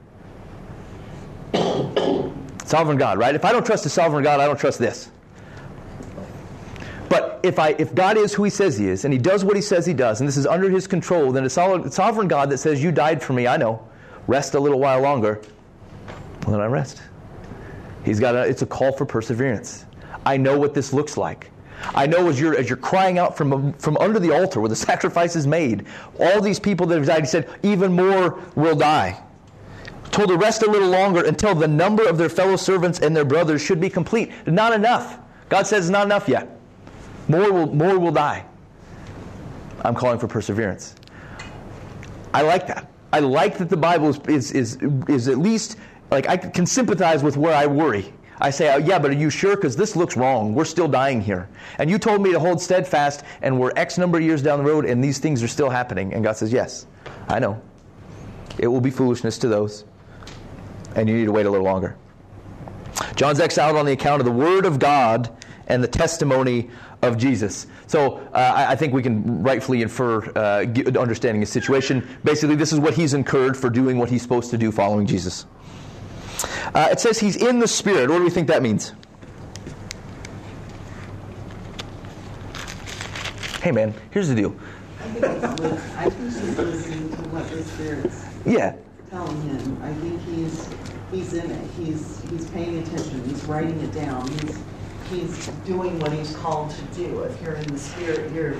sovereign 2.65 2.97
God, 2.97 3.17
right? 3.17 3.35
If 3.35 3.43
I 3.43 3.51
don't 3.51 3.65
trust 3.65 3.83
the 3.83 3.89
sovereign 3.89 4.23
God, 4.23 4.39
I 4.39 4.45
don't 4.45 4.59
trust 4.59 4.79
this. 4.79 5.09
But 7.09 7.41
if 7.43 7.59
I 7.59 7.75
if 7.77 7.93
God 7.93 8.17
is 8.17 8.33
who 8.33 8.43
He 8.43 8.49
says 8.49 8.77
He 8.77 8.88
is, 8.88 9.03
and 9.03 9.13
He 9.13 9.19
does 9.19 9.43
what 9.43 9.55
He 9.55 9.61
says 9.61 9.85
He 9.85 9.93
does, 9.93 10.21
and 10.21 10.27
this 10.27 10.38
is 10.38 10.47
under 10.47 10.69
His 10.69 10.88
control, 10.88 11.31
then 11.31 11.43
a 11.43 11.49
sovereign 11.49 12.27
God 12.27 12.49
that 12.49 12.59
says, 12.59 12.81
"You 12.81 12.91
died 12.91 13.21
for 13.21 13.33
me," 13.33 13.47
I 13.47 13.57
know. 13.57 13.85
Rest 14.27 14.53
a 14.53 14.59
little 14.59 14.79
while 14.79 15.01
longer. 15.01 15.41
Well, 16.43 16.51
then 16.51 16.61
I 16.61 16.67
rest. 16.67 17.01
He's 18.05 18.19
got 18.19 18.35
a, 18.35 18.47
it's 18.47 18.61
a 18.61 18.65
call 18.65 18.93
for 18.93 19.05
perseverance. 19.05 19.85
I 20.25 20.38
know 20.38 20.57
what 20.57 20.73
this 20.73 20.93
looks 20.93 21.17
like. 21.17 21.51
I 21.95 22.06
know 22.08 22.30
as 22.30 22.40
you're 22.40 22.56
as 22.56 22.70
you're 22.70 22.78
crying 22.78 23.18
out 23.18 23.36
from 23.36 23.74
from 23.74 23.98
under 23.98 24.20
the 24.20 24.32
altar 24.32 24.60
where 24.60 24.70
the 24.70 24.76
sacrifice 24.91 25.36
is 25.36 25.48
made, 25.48 25.86
all 26.20 26.41
these 26.41 26.60
people 26.60 26.86
that 26.88 26.98
have 26.98 27.08
died, 27.08 27.22
he 27.22 27.28
said, 27.28 27.49
even 27.64 27.94
more 27.94 28.40
will 28.56 28.76
die. 28.76 29.22
Told 30.12 30.30
to 30.30 30.38
rest 30.38 30.64
a 30.64 30.70
little 30.70 30.90
longer 30.90 31.26
until 31.26 31.56
the 31.56 31.68
number 31.68 32.08
of 32.08 32.18
their 32.18 32.30
fellow 32.30 32.58
servants 32.58 32.99
and 32.99 33.16
their 33.16 33.26
brothers 33.26 33.62
should 33.62 33.80
be 33.80 33.90
complete. 33.90 34.32
Not 34.45 34.74
enough. 34.74 35.20
God 35.48 35.66
says 35.66 35.86
it's 35.86 35.91
not 35.91 36.06
enough 36.06 36.28
yet. 36.28 36.60
More 37.28 37.52
will 37.52 37.74
more 37.74 37.98
will 37.98 38.12
die. 38.12 38.45
I'm 39.84 39.95
calling 39.95 40.20
for 40.20 40.28
perseverance. 40.28 40.95
I 42.34 42.41
like 42.41 42.68
that. 42.68 42.91
I 43.14 43.20
like 43.20 43.58
that 43.58 43.70
the 43.70 43.78
Bible 43.78 44.10
is, 44.10 44.52
is, 44.52 44.52
is, 44.52 44.78
is 45.10 45.28
at 45.28 45.38
least, 45.38 45.78
like, 46.12 46.30
I 46.30 46.38
can 46.38 46.66
sympathize 46.66 47.24
with 47.24 47.36
where 47.36 47.53
I 47.53 47.66
worry. 47.68 48.14
I 48.41 48.49
say, 48.49 48.73
oh, 48.73 48.77
yeah, 48.77 48.97
but 48.97 49.11
are 49.11 49.15
you 49.15 49.30
sure? 49.30 49.55
Because 49.55 49.76
this 49.76 49.95
looks 49.95 50.18
wrong. 50.18 50.55
We're 50.55 50.65
still 50.65 50.88
dying 50.88 51.22
here. 51.22 51.47
And 51.77 51.89
you 51.89 51.99
told 51.99 52.23
me 52.23 52.31
to 52.31 52.39
hold 52.39 52.59
steadfast, 52.59 53.23
and 53.43 53.59
we're 53.59 53.72
X 53.76 53.99
number 53.99 54.18
of 54.18 54.23
years 54.23 54.41
down 54.41 54.63
the 54.63 54.65
road, 54.65 54.85
and 54.85 55.03
these 55.03 55.19
things 55.19 55.43
are 55.43 55.47
still 55.47 55.69
happening. 55.69 56.13
And 56.13 56.23
God 56.23 56.38
says, 56.38 56.51
yes, 56.51 56.88
I 57.27 57.38
know. 57.38 57.61
It 58.57 58.68
will 58.68 58.81
be 58.81 58.89
foolishness 58.89 59.38
to 59.39 59.47
those, 59.47 59.85
and 60.95 61.07
you 61.07 61.15
need 61.15 61.26
to 61.26 61.31
wait 61.31 61.45
a 61.45 61.51
little 61.51 61.65
longer. 61.65 61.95
John's 63.15 63.39
exiled 63.39 63.77
on 63.77 63.85
the 63.85 63.93
account 63.93 64.22
of 64.22 64.26
the 64.26 64.31
Word 64.31 64.65
of 64.65 64.80
God 64.80 65.30
and 65.68 65.84
the 65.84 65.88
testimony 65.88 66.69
of 67.01 67.18
Jesus. 67.18 67.68
So 67.88 68.18
uh, 68.34 68.65
I 68.69 68.76
think 68.76 68.93
we 68.93 69.01
can 69.01 69.43
rightfully 69.43 69.81
infer 69.81 70.22
uh, 70.35 70.65
understanding 70.99 71.41
his 71.41 71.51
situation. 71.51 72.07
Basically, 72.23 72.55
this 72.55 72.73
is 72.73 72.80
what 72.80 72.93
he's 72.93 73.13
incurred 73.13 73.55
for 73.55 73.69
doing 73.69 73.97
what 73.97 74.09
he's 74.09 74.22
supposed 74.22 74.49
to 74.51 74.57
do 74.57 74.72
following 74.72 75.05
Jesus. 75.05 75.45
Uh, 76.73 76.89
it 76.91 76.99
says 76.99 77.19
he's 77.19 77.35
in 77.35 77.59
the 77.59 77.68
Spirit. 77.68 78.09
What 78.09 78.18
do 78.19 78.23
we 78.23 78.30
think 78.30 78.47
that 78.47 78.61
means? 78.61 78.93
Hey, 83.61 83.72
man, 83.72 83.93
here's 84.09 84.27
the 84.27 84.35
deal. 84.35 84.55
I 85.01 86.09
think 86.09 86.34
he's 86.34 86.57
listening 86.57 87.09
to 87.09 87.22
what 87.30 87.47
the 87.49 87.63
Spirit's 87.63 88.26
yeah. 88.45 88.76
telling 89.09 89.41
him. 89.43 89.84
I 89.84 89.93
think 89.95 90.22
he's 90.23 90.68
he's 91.11 91.34
in 91.34 91.51
it. 91.51 91.69
He's 91.77 92.22
he's 92.30 92.49
paying 92.49 92.80
attention. 92.80 93.23
He's 93.26 93.43
writing 93.45 93.80
it 93.81 93.93
down. 93.93 94.27
He's 94.30 94.57
he's 95.09 95.47
doing 95.65 95.99
what 95.99 96.11
he's 96.11 96.35
called 96.38 96.72
to 96.72 96.81
do. 96.95 97.22
If 97.23 97.41
you're 97.41 97.55
in 97.55 97.68
the 97.68 97.77
Spirit, 97.77 98.31
you're 98.31 98.55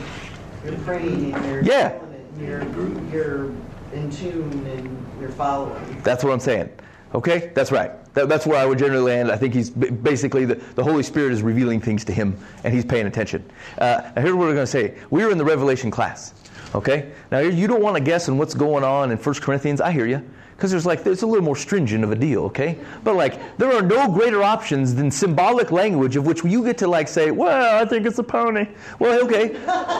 you're 0.63 0.77
praying 0.79 1.33
and 1.33 1.45
you're 1.45 1.63
yeah. 1.63 1.99
You're 2.39 2.63
you're 3.11 3.45
in 3.93 4.09
tune 4.11 4.65
and 4.67 5.19
you're 5.19 5.29
following. 5.29 6.01
That's 6.03 6.23
what 6.23 6.31
I'm 6.31 6.39
saying. 6.39 6.69
Okay, 7.13 7.51
that's 7.53 7.71
right. 7.71 7.91
That, 8.13 8.29
that's 8.29 8.45
where 8.45 8.57
I 8.57 8.65
would 8.65 8.79
generally 8.79 9.11
land. 9.11 9.31
I 9.31 9.38
think 9.38 9.53
he's 9.53 9.69
basically 9.69 10.45
the, 10.45 10.55
the 10.55 10.83
Holy 10.83 11.03
Spirit 11.03 11.33
is 11.33 11.41
revealing 11.41 11.81
things 11.81 12.05
to 12.05 12.13
him, 12.13 12.38
and 12.63 12.73
he's 12.73 12.85
paying 12.85 13.07
attention. 13.07 13.43
Uh, 13.77 14.11
now 14.15 14.21
here's 14.21 14.33
what 14.33 14.47
we're 14.47 14.53
going 14.53 14.65
to 14.65 14.67
say. 14.67 14.97
We're 15.09 15.31
in 15.31 15.38
the 15.38 15.45
Revelation 15.45 15.91
class. 15.91 16.33
Okay, 16.73 17.11
now 17.31 17.39
you 17.39 17.67
don't 17.67 17.81
want 17.81 17.97
to 17.97 18.03
guess 18.03 18.29
on 18.29 18.38
what's 18.38 18.53
going 18.53 18.83
on 18.85 19.11
in 19.11 19.17
1 19.17 19.35
Corinthians. 19.35 19.81
I 19.81 19.91
hear 19.91 20.05
you 20.05 20.23
because 20.61 20.69
there's 20.69 20.85
like 20.85 21.03
there's 21.03 21.23
a 21.23 21.25
little 21.25 21.43
more 21.43 21.55
stringent 21.55 22.03
of 22.03 22.11
a 22.11 22.15
deal, 22.15 22.43
okay? 22.43 22.77
But 23.03 23.15
like 23.15 23.57
there 23.57 23.73
are 23.73 23.81
no 23.81 24.07
greater 24.07 24.43
options 24.43 24.93
than 24.93 25.09
symbolic 25.09 25.71
language 25.71 26.15
of 26.15 26.27
which 26.27 26.45
you 26.45 26.63
get 26.63 26.77
to 26.77 26.88
like 26.88 27.07
say, 27.07 27.31
well, 27.31 27.81
I 27.81 27.83
think 27.83 28.05
it's 28.05 28.19
a 28.19 28.23
pony. 28.23 28.67
Well, 28.99 29.25
okay, 29.25 29.49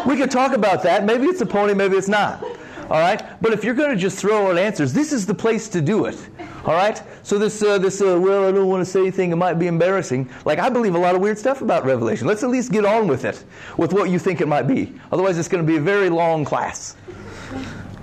we 0.07 0.15
could 0.15 0.29
talk 0.29 0.53
about 0.53 0.83
that. 0.83 1.03
Maybe 1.03 1.25
it's 1.25 1.41
a 1.41 1.47
pony, 1.47 1.73
maybe 1.73 1.97
it's 1.97 2.07
not. 2.07 2.43
All 2.43 2.99
right, 2.99 3.21
but 3.41 3.53
if 3.53 3.63
you're 3.63 3.73
going 3.73 3.89
to 3.89 3.95
just 3.95 4.19
throw 4.19 4.51
out 4.51 4.57
answers, 4.57 4.93
this 4.93 5.11
is 5.11 5.25
the 5.25 5.33
place 5.33 5.67
to 5.69 5.81
do 5.81 6.05
it. 6.05 6.17
All 6.65 6.73
right? 6.73 7.01
So 7.23 7.39
this, 7.39 7.61
uh, 7.63 7.77
this 7.77 8.01
uh, 8.01 8.19
well, 8.19 8.47
I 8.47 8.51
don't 8.51 8.67
want 8.67 8.85
to 8.85 8.89
say 8.89 8.99
anything, 8.99 9.31
it 9.31 9.35
might 9.35 9.55
be 9.55 9.67
embarrassing. 9.67 10.29
Like, 10.45 10.59
I 10.59 10.69
believe 10.69 10.95
a 10.95 10.99
lot 10.99 11.15
of 11.15 11.21
weird 11.21 11.39
stuff 11.39 11.61
about 11.61 11.85
Revelation. 11.85 12.27
Let's 12.27 12.43
at 12.43 12.49
least 12.49 12.71
get 12.71 12.85
on 12.85 13.07
with 13.07 13.25
it, 13.25 13.43
with 13.77 13.93
what 13.93 14.09
you 14.09 14.19
think 14.19 14.41
it 14.41 14.47
might 14.47 14.67
be. 14.67 14.93
Otherwise, 15.11 15.38
it's 15.38 15.47
going 15.47 15.65
to 15.65 15.67
be 15.67 15.77
a 15.77 15.81
very 15.81 16.09
long 16.09 16.45
class. 16.45 16.95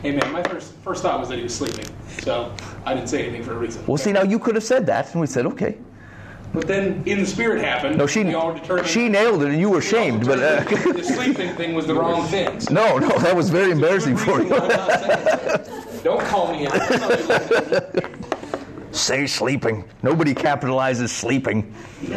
Hey, 0.02 0.12
man, 0.12 0.32
my 0.32 0.42
first, 0.42 0.72
first 0.84 1.02
thought 1.02 1.20
was 1.20 1.28
that 1.28 1.36
he 1.36 1.42
was 1.42 1.54
sleeping. 1.54 1.86
So 2.22 2.52
I 2.84 2.94
didn't 2.94 3.08
say 3.08 3.22
anything 3.22 3.42
for 3.42 3.52
a 3.52 3.58
reason. 3.58 3.84
Well, 3.86 3.96
see, 3.96 4.12
now 4.12 4.22
you 4.22 4.38
could 4.38 4.54
have 4.54 4.64
said 4.64 4.86
that, 4.86 5.12
and 5.12 5.20
we 5.20 5.26
said, 5.26 5.46
okay. 5.46 5.78
But 6.52 6.66
then 6.66 7.02
in 7.04 7.20
the 7.20 7.26
spirit 7.26 7.62
happened. 7.62 7.98
No, 7.98 8.06
she 8.06 8.22
she 8.86 9.08
nailed 9.08 9.42
it, 9.42 9.50
and 9.50 9.60
you 9.60 9.68
were 9.68 9.82
shamed. 9.82 10.24
But 10.26 10.38
uh, 10.38 10.64
the 10.92 11.04
sleeping 11.04 11.54
thing 11.56 11.74
was 11.74 11.86
the 11.86 11.94
wrong 12.00 12.26
thing. 12.28 12.58
No, 12.70 12.96
no, 12.96 13.08
that 13.18 13.36
was 13.36 13.50
very 13.50 13.70
embarrassing 13.70 14.16
for 14.16 14.40
you. 14.42 14.48
Don't 16.02 16.24
call 16.26 16.52
me 16.52 16.66
out. 16.66 16.74
Say 18.98 19.26
sleeping. 19.26 19.84
Nobody 20.02 20.34
capitalizes 20.34 21.10
sleeping. 21.10 21.72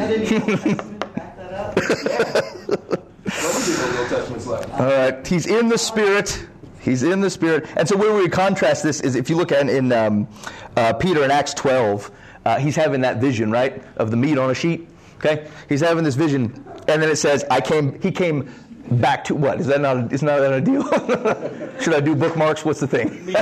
All 4.73 4.87
right, 4.87 5.25
he's 5.27 5.45
in 5.45 5.67
the 5.67 5.77
spirit. 5.77 6.47
He's 6.79 7.03
in 7.03 7.21
the 7.21 7.29
spirit. 7.29 7.67
And 7.77 7.87
so 7.87 7.95
where 7.95 8.13
we 8.15 8.27
contrast 8.27 8.83
this 8.83 8.99
is 9.01 9.15
if 9.15 9.29
you 9.29 9.37
look 9.37 9.51
at 9.51 9.69
in 9.69 9.91
um, 9.91 10.27
uh, 10.75 10.93
Peter 10.93 11.23
in 11.23 11.29
Acts 11.29 11.53
12, 11.53 12.11
uh, 12.45 12.57
he's 12.57 12.75
having 12.75 13.01
that 13.01 13.17
vision, 13.17 13.51
right, 13.51 13.83
of 13.97 14.09
the 14.09 14.17
meat 14.17 14.39
on 14.39 14.49
a 14.49 14.55
sheet. 14.55 14.89
Okay, 15.17 15.47
he's 15.69 15.81
having 15.81 16.03
this 16.03 16.15
vision, 16.15 16.45
and 16.87 16.99
then 16.99 17.09
it 17.09 17.17
says, 17.17 17.45
"I 17.51 17.61
came." 17.61 18.01
He 18.01 18.11
came 18.11 18.51
back 18.89 19.23
to 19.25 19.35
what? 19.35 19.59
Is 19.59 19.67
that 19.67 19.79
not? 19.79 19.97
A, 19.97 20.07
is 20.07 20.23
not 20.23 20.39
that 20.39 20.51
a 20.51 20.61
deal? 20.61 20.81
Should 21.79 21.93
I 21.93 21.99
do 21.99 22.15
bookmarks? 22.15 22.65
What's 22.65 22.79
the 22.79 22.87
thing? 22.87 23.35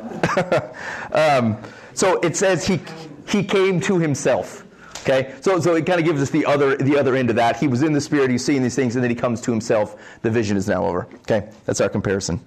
um, 1.11 1.57
so 1.93 2.19
it 2.21 2.35
says 2.35 2.65
he 2.65 2.79
he 3.27 3.43
came 3.43 3.79
to 3.81 3.99
himself. 3.99 4.65
Okay, 5.01 5.33
so 5.41 5.59
so 5.59 5.75
it 5.75 5.85
kind 5.85 5.99
of 5.99 6.05
gives 6.05 6.21
us 6.21 6.29
the 6.29 6.45
other 6.45 6.75
the 6.77 6.97
other 6.97 7.15
end 7.15 7.29
of 7.29 7.35
that. 7.37 7.57
He 7.57 7.67
was 7.67 7.81
in 7.81 7.93
the 7.93 8.01
spirit, 8.01 8.29
he's 8.29 8.45
seeing 8.45 8.61
these 8.61 8.75
things, 8.75 8.95
and 8.95 9.03
then 9.03 9.09
he 9.09 9.15
comes 9.15 9.41
to 9.41 9.51
himself. 9.51 9.95
The 10.21 10.29
vision 10.29 10.57
is 10.57 10.67
now 10.67 10.85
over. 10.85 11.07
Okay, 11.21 11.49
that's 11.65 11.81
our 11.81 11.89
comparison. 11.89 12.39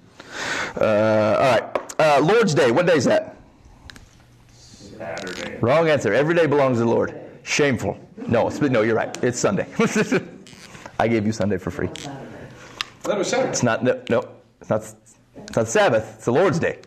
Uh, 0.79 0.83
all 0.83 1.51
right, 1.51 1.99
uh, 1.99 2.19
Lord's 2.21 2.53
Day. 2.53 2.71
What 2.71 2.85
day 2.85 2.95
is 2.95 3.05
that? 3.05 3.37
Saturday. 4.51 5.57
Wrong 5.59 5.89
answer. 5.89 6.13
Every 6.13 6.33
day 6.33 6.45
belongs 6.45 6.77
to 6.77 6.85
the 6.85 6.89
Lord. 6.89 7.19
Shameful. 7.43 7.97
No, 8.27 8.49
no, 8.49 8.81
you're 8.81 8.95
right. 8.95 9.23
It's 9.23 9.39
Sunday. 9.39 9.67
I 10.99 11.07
gave 11.07 11.25
you 11.25 11.31
Sunday 11.31 11.57
for 11.57 11.71
free. 11.71 11.89
That 13.03 13.17
was 13.17 13.29
Saturday. 13.29 13.49
It's 13.49 13.63
not. 13.63 13.83
No, 13.83 14.01
no 14.09 14.27
it's 14.61 14.69
not. 14.69 14.95
It's 15.37 15.55
not 15.55 15.67
Sabbath. 15.67 16.15
It's 16.15 16.25
the 16.25 16.31
Lord's 16.31 16.59
day. 16.59 16.79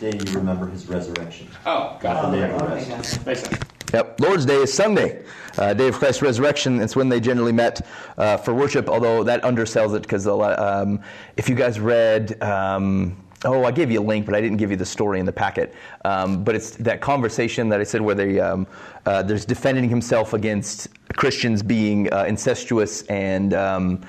The 0.00 0.10
day 0.10 0.18
you 0.18 0.32
remember 0.32 0.66
His 0.66 0.86
resurrection. 0.88 1.48
Oh, 1.66 1.98
got 2.00 2.34
it. 2.34 3.26
Makes 3.26 3.42
sense. 3.42 3.58
Yep. 3.92 4.20
Lord's 4.20 4.46
Day 4.46 4.56
is 4.56 4.72
Sunday, 4.72 5.22
uh, 5.58 5.74
day 5.74 5.88
of 5.88 5.96
Christ's 5.96 6.22
resurrection. 6.22 6.80
It's 6.80 6.96
when 6.96 7.10
they 7.10 7.20
generally 7.20 7.52
met 7.52 7.86
uh, 8.16 8.38
for 8.38 8.54
worship. 8.54 8.88
Although 8.88 9.22
that 9.24 9.42
undersells 9.42 9.94
it 9.94 10.02
because 10.02 10.26
um, 10.26 11.00
if 11.36 11.48
you 11.48 11.54
guys 11.54 11.78
read. 11.78 12.42
Um, 12.42 13.16
Oh, 13.44 13.64
I 13.64 13.72
gave 13.72 13.90
you 13.90 14.00
a 14.00 14.02
link, 14.02 14.24
but 14.24 14.36
I 14.36 14.40
didn't 14.40 14.58
give 14.58 14.70
you 14.70 14.76
the 14.76 14.86
story 14.86 15.18
in 15.18 15.26
the 15.26 15.32
packet. 15.32 15.74
Um, 16.04 16.44
but 16.44 16.54
it's 16.54 16.70
that 16.76 17.00
conversation 17.00 17.68
that 17.70 17.80
I 17.80 17.82
said 17.82 18.00
where 18.00 18.14
they, 18.14 18.38
um, 18.38 18.68
uh, 19.04 19.24
there's 19.24 19.44
defending 19.44 19.88
himself 19.88 20.32
against 20.32 20.88
Christians 21.16 21.60
being 21.60 22.12
uh, 22.12 22.24
incestuous 22.28 23.02
and 23.06 23.52
um, 23.52 24.00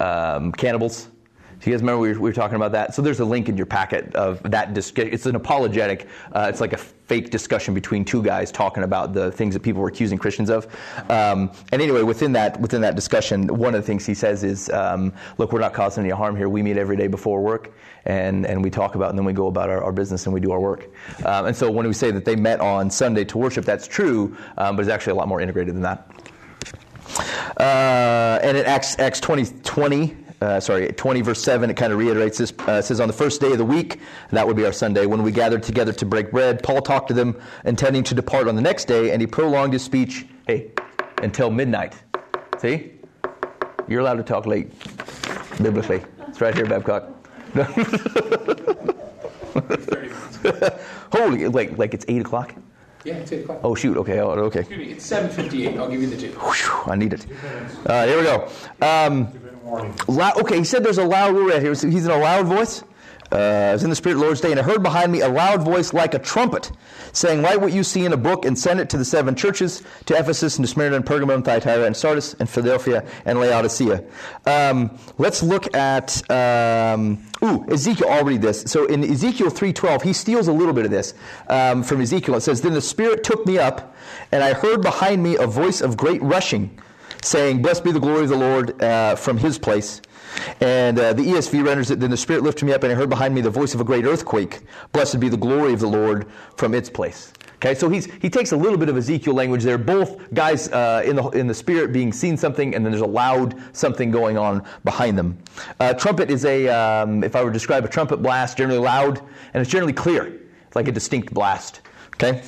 um 0.00 0.50
cannibals. 0.50 1.11
Do 1.62 1.70
you 1.70 1.76
guys 1.76 1.82
remember 1.82 2.00
we 2.00 2.08
were, 2.08 2.14
we 2.14 2.30
were, 2.30 2.34
talking 2.34 2.56
about 2.56 2.72
that? 2.72 2.92
So 2.92 3.02
there's 3.02 3.20
a 3.20 3.24
link 3.24 3.48
in 3.48 3.56
your 3.56 3.66
packet 3.66 4.12
of 4.16 4.42
that. 4.50 4.74
Dis- 4.74 4.92
it's 4.96 5.26
an 5.26 5.36
apologetic. 5.36 6.08
Uh, 6.32 6.46
it's 6.48 6.60
like 6.60 6.72
a 6.72 6.76
fake 6.76 7.30
discussion 7.30 7.72
between 7.72 8.04
two 8.04 8.20
guys 8.20 8.50
talking 8.50 8.82
about 8.82 9.12
the 9.12 9.30
things 9.30 9.54
that 9.54 9.60
people 9.60 9.80
were 9.80 9.86
accusing 9.86 10.18
Christians 10.18 10.50
of. 10.50 10.66
Um, 11.08 11.52
and 11.70 11.80
anyway, 11.80 12.02
within 12.02 12.32
that 12.32 12.60
within 12.60 12.80
that 12.80 12.96
discussion, 12.96 13.46
one 13.46 13.76
of 13.76 13.80
the 13.80 13.86
things 13.86 14.04
he 14.04 14.12
says 14.12 14.42
is, 14.42 14.70
um, 14.70 15.12
"Look, 15.38 15.52
we're 15.52 15.60
not 15.60 15.72
causing 15.72 16.02
any 16.02 16.12
harm 16.12 16.34
here. 16.34 16.48
We 16.48 16.64
meet 16.64 16.76
every 16.76 16.96
day 16.96 17.06
before 17.06 17.40
work, 17.40 17.72
and 18.06 18.44
and 18.44 18.64
we 18.64 18.68
talk 18.68 18.96
about, 18.96 19.10
and 19.10 19.18
then 19.18 19.24
we 19.24 19.32
go 19.32 19.46
about 19.46 19.70
our, 19.70 19.84
our 19.84 19.92
business 19.92 20.26
and 20.26 20.34
we 20.34 20.40
do 20.40 20.50
our 20.50 20.60
work. 20.60 20.88
Um, 21.24 21.46
and 21.46 21.56
so 21.56 21.70
when 21.70 21.86
we 21.86 21.94
say 21.94 22.10
that 22.10 22.24
they 22.24 22.34
met 22.34 22.60
on 22.60 22.90
Sunday 22.90 23.24
to 23.26 23.38
worship, 23.38 23.64
that's 23.64 23.86
true, 23.86 24.36
um, 24.58 24.74
but 24.74 24.82
it's 24.82 24.90
actually 24.90 25.12
a 25.12 25.16
lot 25.16 25.28
more 25.28 25.40
integrated 25.40 25.76
than 25.76 25.82
that." 25.82 26.10
Uh, 27.58 28.40
and 28.42 28.56
in 28.56 28.64
Acts, 28.64 28.98
Acts 28.98 29.20
20, 29.20 29.44
20 29.62 30.16
uh, 30.42 30.60
sorry, 30.60 30.88
20 30.88 31.20
verse 31.20 31.40
7, 31.40 31.70
it 31.70 31.76
kind 31.76 31.92
of 31.92 32.00
reiterates 32.00 32.38
this. 32.38 32.52
Uh, 32.66 32.82
says, 32.82 33.00
On 33.00 33.06
the 33.06 33.14
first 33.14 33.40
day 33.40 33.52
of 33.52 33.58
the 33.58 33.64
week, 33.64 34.00
that 34.30 34.44
would 34.46 34.56
be 34.56 34.66
our 34.66 34.72
Sunday, 34.72 35.06
when 35.06 35.22
we 35.22 35.30
gathered 35.30 35.62
together 35.62 35.92
to 35.92 36.04
break 36.04 36.32
bread, 36.32 36.62
Paul 36.62 36.82
talked 36.82 37.08
to 37.08 37.14
them, 37.14 37.40
intending 37.64 38.02
to 38.04 38.14
depart 38.14 38.48
on 38.48 38.56
the 38.56 38.60
next 38.60 38.86
day, 38.86 39.12
and 39.12 39.20
he 39.20 39.26
prolonged 39.26 39.72
his 39.72 39.84
speech, 39.84 40.26
hey, 40.48 40.72
until 41.22 41.50
midnight. 41.50 41.94
See? 42.58 42.90
You're 43.86 44.00
allowed 44.00 44.16
to 44.16 44.24
talk 44.24 44.46
late, 44.46 44.72
biblically. 45.62 46.02
It's 46.26 46.40
right 46.40 46.54
here, 46.54 46.66
Babcock. 46.66 47.08
Holy, 51.12 51.46
like, 51.46 51.78
like 51.78 51.94
it's 51.94 52.04
8 52.08 52.22
o'clock? 52.22 52.54
Yeah, 53.04 53.14
it's 53.14 53.32
8 53.32 53.42
o'clock. 53.44 53.60
Oh, 53.64 53.74
shoot. 53.74 53.96
Okay. 53.98 54.20
oh, 54.20 54.30
Okay. 54.30 54.60
Excuse 54.60 54.78
me, 54.78 54.92
it's 54.92 55.10
7.58. 55.10 55.78
I'll 55.78 55.88
give 55.90 56.00
you 56.02 56.08
the 56.08 56.16
two. 56.16 56.28
Whew, 56.38 56.92
I 56.92 56.96
need 56.96 57.12
it. 57.12 57.26
Uh, 57.86 58.06
here 58.06 58.18
we 58.18 58.22
go. 58.24 58.48
Um, 58.80 59.28
lou- 60.08 60.40
okay, 60.42 60.58
he 60.58 60.64
said 60.64 60.84
there's 60.84 60.98
a 60.98 61.04
loud, 61.04 61.34
we're 61.34 61.48
right 61.50 61.60
here. 61.62 61.70
He's 61.72 62.04
in 62.04 62.10
a 62.10 62.16
loud 62.18 62.46
voice. 62.46 62.84
Uh, 63.32 63.70
I 63.70 63.72
was 63.72 63.82
in 63.82 63.90
the 63.90 63.96
Spirit 63.96 64.16
the 64.16 64.20
Lord's 64.20 64.40
day, 64.40 64.50
and 64.50 64.60
I 64.60 64.62
heard 64.62 64.82
behind 64.82 65.10
me 65.10 65.20
a 65.20 65.28
loud 65.28 65.62
voice 65.62 65.94
like 65.94 66.12
a 66.12 66.18
trumpet, 66.18 66.70
saying, 67.12 67.42
Write 67.42 67.60
what 67.60 67.72
you 67.72 67.82
see 67.82 68.04
in 68.04 68.12
a 68.12 68.16
book 68.16 68.44
and 68.44 68.58
send 68.58 68.78
it 68.78 68.90
to 68.90 68.98
the 68.98 69.04
seven 69.04 69.34
churches, 69.34 69.82
to 70.06 70.18
Ephesus 70.18 70.58
and 70.58 70.66
to 70.66 70.70
Smyrna 70.70 70.96
and 70.96 71.06
Pergamum, 71.06 71.36
and 71.36 71.44
Thyatira 71.44 71.84
and 71.84 71.96
Sardis 71.96 72.34
and 72.34 72.48
Philadelphia 72.48 73.04
and 73.24 73.40
Laodicea. 73.40 74.04
Um, 74.46 74.98
let's 75.16 75.42
look 75.42 75.74
at, 75.74 76.30
um, 76.30 77.26
ooh, 77.42 77.64
Ezekiel, 77.70 78.08
I'll 78.10 78.24
read 78.24 78.42
this. 78.42 78.62
So 78.62 78.84
in 78.86 79.02
Ezekiel 79.02 79.48
3.12, 79.48 80.02
he 80.02 80.12
steals 80.12 80.48
a 80.48 80.52
little 80.52 80.74
bit 80.74 80.84
of 80.84 80.90
this 80.90 81.14
um, 81.48 81.82
from 81.82 82.02
Ezekiel. 82.02 82.34
It 82.34 82.42
says, 82.42 82.60
Then 82.60 82.74
the 82.74 82.82
Spirit 82.82 83.24
took 83.24 83.46
me 83.46 83.58
up, 83.58 83.96
and 84.30 84.44
I 84.44 84.52
heard 84.52 84.82
behind 84.82 85.22
me 85.22 85.36
a 85.36 85.46
voice 85.46 85.80
of 85.80 85.96
great 85.96 86.22
rushing, 86.22 86.78
saying, 87.22 87.62
Blessed 87.62 87.84
be 87.84 87.92
the 87.92 88.00
glory 88.00 88.24
of 88.24 88.28
the 88.28 88.36
Lord 88.36 88.82
uh, 88.82 89.16
from 89.16 89.38
his 89.38 89.58
place. 89.58 90.02
And 90.60 90.98
uh, 90.98 91.12
the 91.12 91.22
ESV 91.22 91.64
renders 91.64 91.90
it, 91.90 92.00
Then 92.00 92.10
the 92.10 92.16
Spirit 92.16 92.42
lifted 92.42 92.64
me 92.64 92.72
up, 92.72 92.82
and 92.82 92.92
I 92.92 92.94
heard 92.94 93.10
behind 93.10 93.34
me 93.34 93.40
the 93.40 93.50
voice 93.50 93.74
of 93.74 93.80
a 93.80 93.84
great 93.84 94.04
earthquake. 94.04 94.60
Blessed 94.92 95.20
be 95.20 95.28
the 95.28 95.36
glory 95.36 95.72
of 95.72 95.80
the 95.80 95.88
Lord 95.88 96.26
from 96.56 96.74
its 96.74 96.88
place. 96.88 97.32
Okay, 97.56 97.76
so 97.76 97.88
he's, 97.88 98.06
he 98.06 98.28
takes 98.28 98.50
a 98.50 98.56
little 98.56 98.76
bit 98.76 98.88
of 98.88 98.96
Ezekiel 98.96 99.34
language 99.34 99.62
there. 99.62 99.78
Both 99.78 100.34
guys 100.34 100.68
uh, 100.70 101.02
in, 101.04 101.14
the, 101.14 101.28
in 101.28 101.46
the 101.46 101.54
Spirit 101.54 101.92
being 101.92 102.12
seen 102.12 102.36
something, 102.36 102.74
and 102.74 102.84
then 102.84 102.90
there's 102.90 103.02
a 103.02 103.06
loud 103.06 103.54
something 103.72 104.10
going 104.10 104.36
on 104.36 104.64
behind 104.82 105.16
them. 105.16 105.38
Uh, 105.78 105.94
trumpet 105.94 106.28
is 106.28 106.44
a, 106.44 106.66
um, 106.66 107.22
if 107.22 107.36
I 107.36 107.42
were 107.44 107.50
to 107.50 107.52
describe 107.52 107.84
a 107.84 107.88
trumpet 107.88 108.16
blast, 108.16 108.58
generally 108.58 108.80
loud, 108.80 109.20
and 109.54 109.60
it's 109.60 109.70
generally 109.70 109.92
clear. 109.92 110.40
It's 110.66 110.74
like 110.74 110.88
a 110.88 110.92
distinct 110.92 111.32
blast. 111.32 111.82
Okay? 112.14 112.42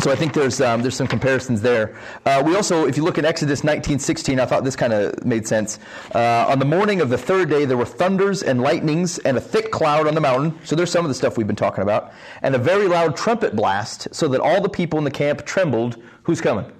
So 0.00 0.12
I 0.12 0.14
think 0.14 0.32
there's 0.32 0.60
um, 0.60 0.82
there's 0.82 0.94
some 0.94 1.08
comparisons 1.08 1.60
there. 1.60 1.96
Uh, 2.24 2.40
we 2.46 2.54
also, 2.54 2.86
if 2.86 2.96
you 2.96 3.02
look 3.02 3.18
at 3.18 3.24
Exodus 3.24 3.62
19:16, 3.62 4.38
I 4.38 4.46
thought 4.46 4.62
this 4.62 4.76
kind 4.76 4.92
of 4.92 5.24
made 5.24 5.46
sense. 5.46 5.80
Uh, 6.14 6.46
on 6.48 6.60
the 6.60 6.64
morning 6.64 7.00
of 7.00 7.08
the 7.10 7.18
third 7.18 7.50
day, 7.50 7.64
there 7.64 7.76
were 7.76 7.84
thunders 7.84 8.44
and 8.44 8.60
lightnings 8.60 9.18
and 9.18 9.36
a 9.36 9.40
thick 9.40 9.72
cloud 9.72 10.06
on 10.06 10.14
the 10.14 10.20
mountain. 10.20 10.56
So 10.64 10.76
there's 10.76 10.92
some 10.92 11.04
of 11.04 11.08
the 11.08 11.16
stuff 11.16 11.36
we've 11.36 11.48
been 11.48 11.56
talking 11.56 11.82
about, 11.82 12.12
and 12.42 12.54
a 12.54 12.58
very 12.58 12.86
loud 12.86 13.16
trumpet 13.16 13.56
blast, 13.56 14.06
so 14.12 14.28
that 14.28 14.40
all 14.40 14.60
the 14.60 14.68
people 14.68 14.98
in 14.98 15.04
the 15.04 15.10
camp 15.10 15.44
trembled. 15.44 16.00
Who's 16.22 16.40
coming? 16.40 16.70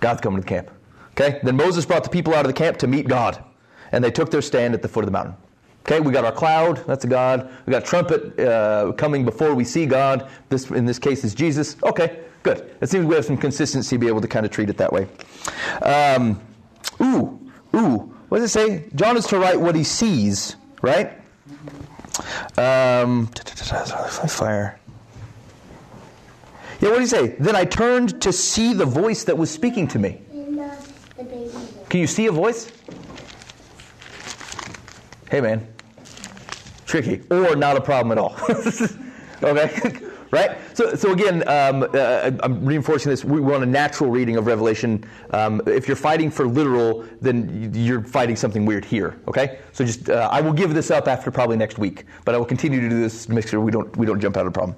God's 0.00 0.20
coming 0.20 0.40
to 0.40 0.42
the 0.42 0.48
camp. 0.48 0.70
Okay. 1.12 1.38
Then 1.44 1.56
Moses 1.56 1.86
brought 1.86 2.02
the 2.02 2.10
people 2.10 2.34
out 2.34 2.44
of 2.44 2.48
the 2.48 2.58
camp 2.58 2.78
to 2.78 2.88
meet 2.88 3.06
God, 3.06 3.42
and 3.92 4.02
they 4.02 4.10
took 4.10 4.32
their 4.32 4.42
stand 4.42 4.74
at 4.74 4.82
the 4.82 4.88
foot 4.88 5.04
of 5.04 5.06
the 5.06 5.12
mountain. 5.12 5.36
Okay, 5.88 6.00
we 6.00 6.12
got 6.12 6.26
our 6.26 6.32
cloud, 6.32 6.84
that's 6.86 7.04
a 7.04 7.08
God. 7.08 7.50
We 7.64 7.70
got 7.70 7.82
trumpet 7.82 8.38
uh, 8.38 8.92
coming 8.98 9.24
before 9.24 9.54
we 9.54 9.64
see 9.64 9.86
God. 9.86 10.28
This, 10.50 10.70
in 10.70 10.84
this 10.84 10.98
case, 10.98 11.24
is 11.24 11.34
Jesus. 11.34 11.76
Okay, 11.82 12.20
good. 12.42 12.70
It 12.82 12.90
seems 12.90 13.06
we 13.06 13.14
have 13.14 13.24
some 13.24 13.38
consistency 13.38 13.96
to 13.96 13.98
be 13.98 14.06
able 14.06 14.20
to 14.20 14.28
kind 14.28 14.44
of 14.44 14.52
treat 14.52 14.68
it 14.68 14.76
that 14.76 14.92
way. 14.92 15.08
Um, 15.80 16.42
ooh, 17.00 17.40
ooh. 17.74 18.14
What 18.28 18.40
does 18.40 18.50
it 18.50 18.52
say? 18.52 18.84
John 18.96 19.16
is 19.16 19.26
to 19.28 19.38
write 19.38 19.58
what 19.58 19.74
he 19.74 19.82
sees, 19.82 20.56
right? 20.82 21.18
Um, 22.58 23.28
fire. 23.28 24.78
Yeah, 26.80 26.90
what 26.90 26.96
did 26.96 27.00
he 27.00 27.06
say? 27.06 27.28
Then 27.38 27.56
I 27.56 27.64
turned 27.64 28.20
to 28.20 28.30
see 28.30 28.74
the 28.74 28.84
voice 28.84 29.24
that 29.24 29.38
was 29.38 29.50
speaking 29.50 29.88
to 29.88 29.98
me. 29.98 30.20
Can 31.88 32.00
you 32.00 32.06
see 32.06 32.26
a 32.26 32.32
voice? 32.32 32.70
Hey, 35.30 35.40
man. 35.40 35.66
Tricky. 36.88 37.20
Or 37.30 37.54
not 37.54 37.76
a 37.76 37.82
problem 37.82 38.12
at 38.12 38.18
all. 38.18 38.34
okay? 39.42 40.00
right? 40.30 40.58
So, 40.74 40.94
so 40.94 41.12
again, 41.12 41.46
um, 41.46 41.86
uh, 41.94 42.30
I'm 42.42 42.64
reinforcing 42.64 43.10
this. 43.10 43.26
We 43.26 43.40
want 43.40 43.62
a 43.62 43.66
natural 43.66 44.08
reading 44.10 44.36
of 44.36 44.46
Revelation. 44.46 45.04
Um, 45.30 45.60
if 45.66 45.86
you're 45.86 45.98
fighting 45.98 46.30
for 46.30 46.48
literal, 46.48 47.04
then 47.20 47.72
you're 47.74 48.02
fighting 48.02 48.36
something 48.36 48.64
weird 48.64 48.86
here. 48.86 49.20
Okay? 49.28 49.58
So 49.72 49.84
just, 49.84 50.08
uh, 50.08 50.30
I 50.32 50.40
will 50.40 50.54
give 50.54 50.72
this 50.72 50.90
up 50.90 51.08
after 51.08 51.30
probably 51.30 51.58
next 51.58 51.78
week, 51.78 52.06
but 52.24 52.34
I 52.34 52.38
will 52.38 52.46
continue 52.46 52.80
to 52.80 52.88
do 52.88 53.00
this 53.00 53.26
to 53.26 53.32
make 53.32 53.46
sure 53.46 53.60
we 53.60 53.70
don't 53.70 53.94
we 53.98 54.06
don't 54.06 54.20
jump 54.20 54.38
out 54.38 54.46
of 54.46 54.52
the 54.54 54.58
problem. 54.58 54.76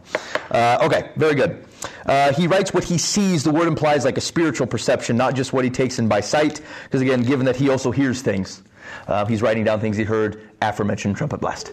Uh, 0.51 0.79
okay, 0.83 1.11
very 1.15 1.37
good. 1.37 1.65
Uh, 2.07 2.33
he 2.33 2.49
writes 2.49 2.75
what 2.75 2.83
he 2.83 2.99
sees. 2.99 3.45
The 3.45 3.53
word 3.53 3.69
implies 3.69 4.05
like 4.05 4.19
a 4.19 4.21
spiritual 4.21 4.67
perception, 4.67 5.17
not 5.17 5.35
just 5.35 5.53
what 5.53 5.65
he 5.65 5.71
takes 5.71 6.01
in 6.01 6.09
by 6.09 6.21
sight. 6.21 6.61
Because 6.85 7.03
again, 7.03 7.23
given 7.23 7.47
that 7.47 7.55
he 7.55 7.69
also 7.69 7.93
hears 7.93 8.21
things, 8.21 8.63
uh, 9.07 9.25
he's 9.27 9.43
writing 9.43 9.63
down 9.63 9.81
things 9.81 9.97
he 9.97 10.03
heard 10.03 10.51
aforementioned 10.61 11.17
trumpet 11.17 11.41
blast. 11.41 11.73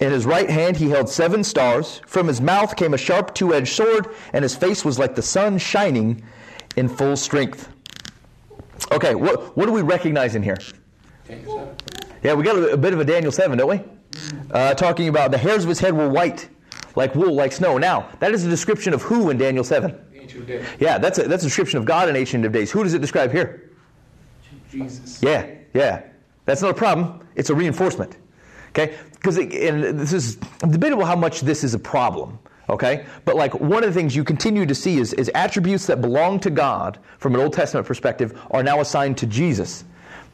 In 0.00 0.10
his 0.10 0.26
right 0.26 0.48
hand 0.48 0.76
he 0.76 0.88
held 0.88 1.08
seven 1.08 1.44
stars. 1.44 2.00
From 2.06 2.26
his 2.26 2.40
mouth 2.40 2.76
came 2.76 2.94
a 2.94 2.98
sharp 2.98 3.34
two 3.34 3.54
edged 3.54 3.72
sword, 3.74 4.08
and 4.32 4.42
his 4.42 4.56
face 4.56 4.84
was 4.84 4.98
like 4.98 5.14
the 5.14 5.22
sun 5.22 5.58
shining 5.58 6.22
in 6.76 6.88
full 6.88 7.16
strength. 7.16 7.68
Okay, 8.92 9.14
what, 9.14 9.56
what 9.56 9.66
do 9.66 9.72
we 9.72 9.82
recognize 9.82 10.34
in 10.34 10.42
here? 10.42 10.56
Yeah, 12.22 12.34
we 12.34 12.42
got 12.44 12.56
a, 12.56 12.72
a 12.72 12.76
bit 12.76 12.92
of 12.92 13.00
a 13.00 13.04
Daniel 13.04 13.32
7, 13.32 13.56
don't 13.56 13.70
we? 13.70 13.82
Uh, 14.50 14.74
talking 14.74 15.08
about 15.08 15.30
the 15.30 15.38
hairs 15.38 15.62
of 15.62 15.68
his 15.68 15.78
head 15.78 15.94
were 15.94 16.08
white, 16.08 16.48
like 16.96 17.14
wool, 17.14 17.34
like 17.34 17.52
snow. 17.52 17.78
Now, 17.78 18.08
that 18.18 18.32
is 18.32 18.44
a 18.44 18.50
description 18.50 18.92
of 18.92 19.02
who 19.02 19.30
in 19.30 19.38
Daniel 19.38 19.64
7? 19.64 19.96
Ancient 20.14 20.46
days. 20.46 20.66
Yeah, 20.78 20.98
that's 20.98 21.18
a, 21.18 21.22
that's 21.28 21.42
a 21.42 21.46
description 21.46 21.78
of 21.78 21.84
God 21.84 22.08
in 22.08 22.16
Ancient 22.16 22.44
of 22.44 22.52
Days. 22.52 22.70
Who 22.70 22.82
does 22.82 22.94
it 22.94 23.00
describe 23.00 23.30
here? 23.30 23.70
Jesus. 24.70 25.22
Yeah, 25.22 25.46
yeah. 25.72 26.02
That's 26.44 26.62
not 26.62 26.70
a 26.70 26.74
problem. 26.74 27.26
It's 27.36 27.50
a 27.50 27.54
reinforcement. 27.54 28.16
Okay? 28.70 28.96
Because 29.12 29.36
and 29.36 29.98
this 29.98 30.12
is 30.12 30.36
debatable 30.60 31.04
how 31.04 31.16
much 31.16 31.40
this 31.40 31.62
is 31.64 31.74
a 31.74 31.78
problem. 31.78 32.38
Okay? 32.68 33.04
But 33.24 33.36
like 33.36 33.58
one 33.60 33.82
of 33.82 33.92
the 33.92 34.00
things 34.00 34.14
you 34.14 34.24
continue 34.24 34.64
to 34.64 34.74
see 34.74 34.98
is, 34.98 35.12
is 35.14 35.30
attributes 35.34 35.86
that 35.86 36.00
belong 36.00 36.40
to 36.40 36.50
God 36.50 36.98
from 37.18 37.34
an 37.34 37.40
Old 37.40 37.52
Testament 37.52 37.86
perspective 37.86 38.40
are 38.50 38.62
now 38.62 38.80
assigned 38.80 39.18
to 39.18 39.26
Jesus. 39.26 39.84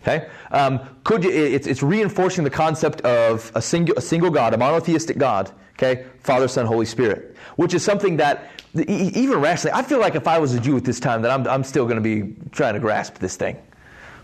Okay? 0.03 0.29
Um, 0.53 0.81
could 1.03 1.25
you, 1.25 1.31
it's, 1.31 1.67
it's 1.67 1.83
reinforcing 1.83 2.45
the 2.45 2.51
concept 2.51 3.01
of 3.01 3.51
a 3.55 3.63
single, 3.63 3.97
a 3.97 4.01
single 4.01 4.31
God, 4.31 4.55
a 4.55 4.59
monotheistic 4.59 5.19
God. 5.19 5.51
Okay? 5.79 6.07
Father, 6.21 6.47
Son, 6.47 6.67
Holy 6.67 6.87
Spirit. 6.87 7.37
Which 7.57 7.75
is 7.75 7.83
something 7.83 8.19
that, 8.19 8.51
even 8.75 9.41
rationally, 9.41 9.75
I 9.75 9.83
feel 9.83 9.99
like 9.99 10.15
if 10.15 10.29
I 10.29 10.39
was 10.39 10.55
a 10.55 10.61
Jew 10.61 10.77
at 10.77 10.85
this 10.85 11.01
time, 11.01 11.23
that 11.23 11.31
I'm, 11.31 11.47
I'm 11.49 11.65
still 11.65 11.87
going 11.87 11.97
to 11.97 12.03
be 12.03 12.37
trying 12.53 12.75
to 12.75 12.81
grasp 12.81 13.19
this 13.19 13.37
thing. 13.37 13.57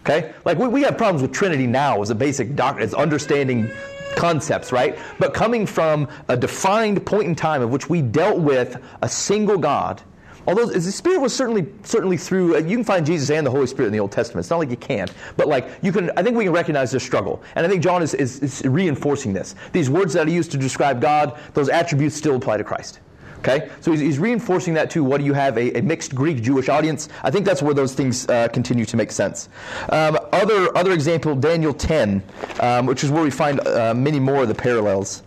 Okay? 0.02 0.34
Like 0.44 0.59
we, 0.59 0.68
we 0.68 0.82
have 0.82 0.98
problems 0.98 1.22
with 1.22 1.32
Trinity 1.32 1.66
now 1.66 2.02
as 2.02 2.10
a 2.10 2.14
basic 2.14 2.55
doctrine, 2.55 2.84
as 2.84 2.93
understanding 2.93 3.70
concepts, 4.16 4.72
right? 4.72 4.98
But 5.18 5.34
coming 5.34 5.66
from 5.66 6.09
a 6.28 6.36
defined 6.36 7.05
point 7.05 7.28
in 7.28 7.34
time 7.34 7.62
of 7.62 7.70
which 7.70 7.89
we 7.89 8.02
dealt 8.02 8.39
with 8.39 8.76
a 9.02 9.09
single 9.09 9.59
God, 9.59 10.02
although 10.47 10.66
the 10.66 10.80
Spirit 10.80 11.20
was 11.20 11.34
certainly 11.34 11.66
certainly 11.82 12.16
through 12.16 12.56
uh, 12.56 12.59
you 12.59 12.76
can 12.76 12.84
find 12.84 13.06
Jesus 13.06 13.30
and 13.30 13.47
the 13.47 13.51
Holy 13.51 13.66
Spirit 13.66 13.89
in 13.89 13.93
the 13.93 14.01
Old 14.01 14.12
Testament. 14.12 14.44
It's 14.44 14.51
not 14.51 14.59
like 14.59 14.70
you 14.70 14.76
can't, 14.76 15.12
but 15.36 15.48
like 15.48 15.68
you 15.82 15.93
can. 15.93 16.10
I 16.16 16.22
think 16.22 16.36
we 16.36 16.44
can 16.44 16.52
recognize 16.52 16.90
their 16.90 17.01
struggle, 17.01 17.43
and 17.56 17.66
I 17.66 17.68
think 17.68 17.82
John 17.82 18.02
is, 18.02 18.14
is, 18.14 18.40
is 18.40 18.62
reinforcing 18.64 19.32
this. 19.32 19.55
These 19.72 19.90
words 19.90 20.12
that 20.14 20.28
he 20.28 20.34
used 20.34 20.51
to 20.52 20.59
describe 20.59 21.01
God, 21.01 21.39
those 21.55 21.68
attributes 21.68 22.16
still 22.16 22.36
apply 22.36 22.59
to 22.59 22.64
Christ. 22.64 23.01
Okay, 23.44 23.69
so 23.81 23.90
he's, 23.90 23.98
he's 23.98 24.19
reinforcing 24.20 24.73
that 24.74 24.89
too. 24.89 25.02
What 25.02 25.19
do 25.19 25.24
you 25.24 25.32
have? 25.32 25.59
A, 25.59 25.77
a 25.77 25.82
mixed 25.82 26.14
Greek 26.14 26.40
Jewish 26.43 26.69
audience. 26.69 27.09
I 27.24 27.31
think 27.32 27.44
that's 27.44 27.60
where 27.60 27.74
those 27.74 27.93
things 27.93 28.28
uh, 28.28 28.47
continue 28.47 28.85
to 28.85 28.97
make 28.97 29.10
sense. 29.10 29.48
Um, 29.89 30.16
other 30.32 30.77
other 30.78 30.93
example, 30.93 31.35
Daniel 31.35 31.74
10, 31.74 32.23
um, 32.60 32.86
which 32.86 33.02
is 33.02 33.10
where 33.10 33.24
we 33.24 33.32
find 33.32 33.59
uh, 33.66 33.94
many 33.94 34.20
more 34.20 34.43
of 34.43 34.48
the 34.48 34.55
parallels 34.55 35.24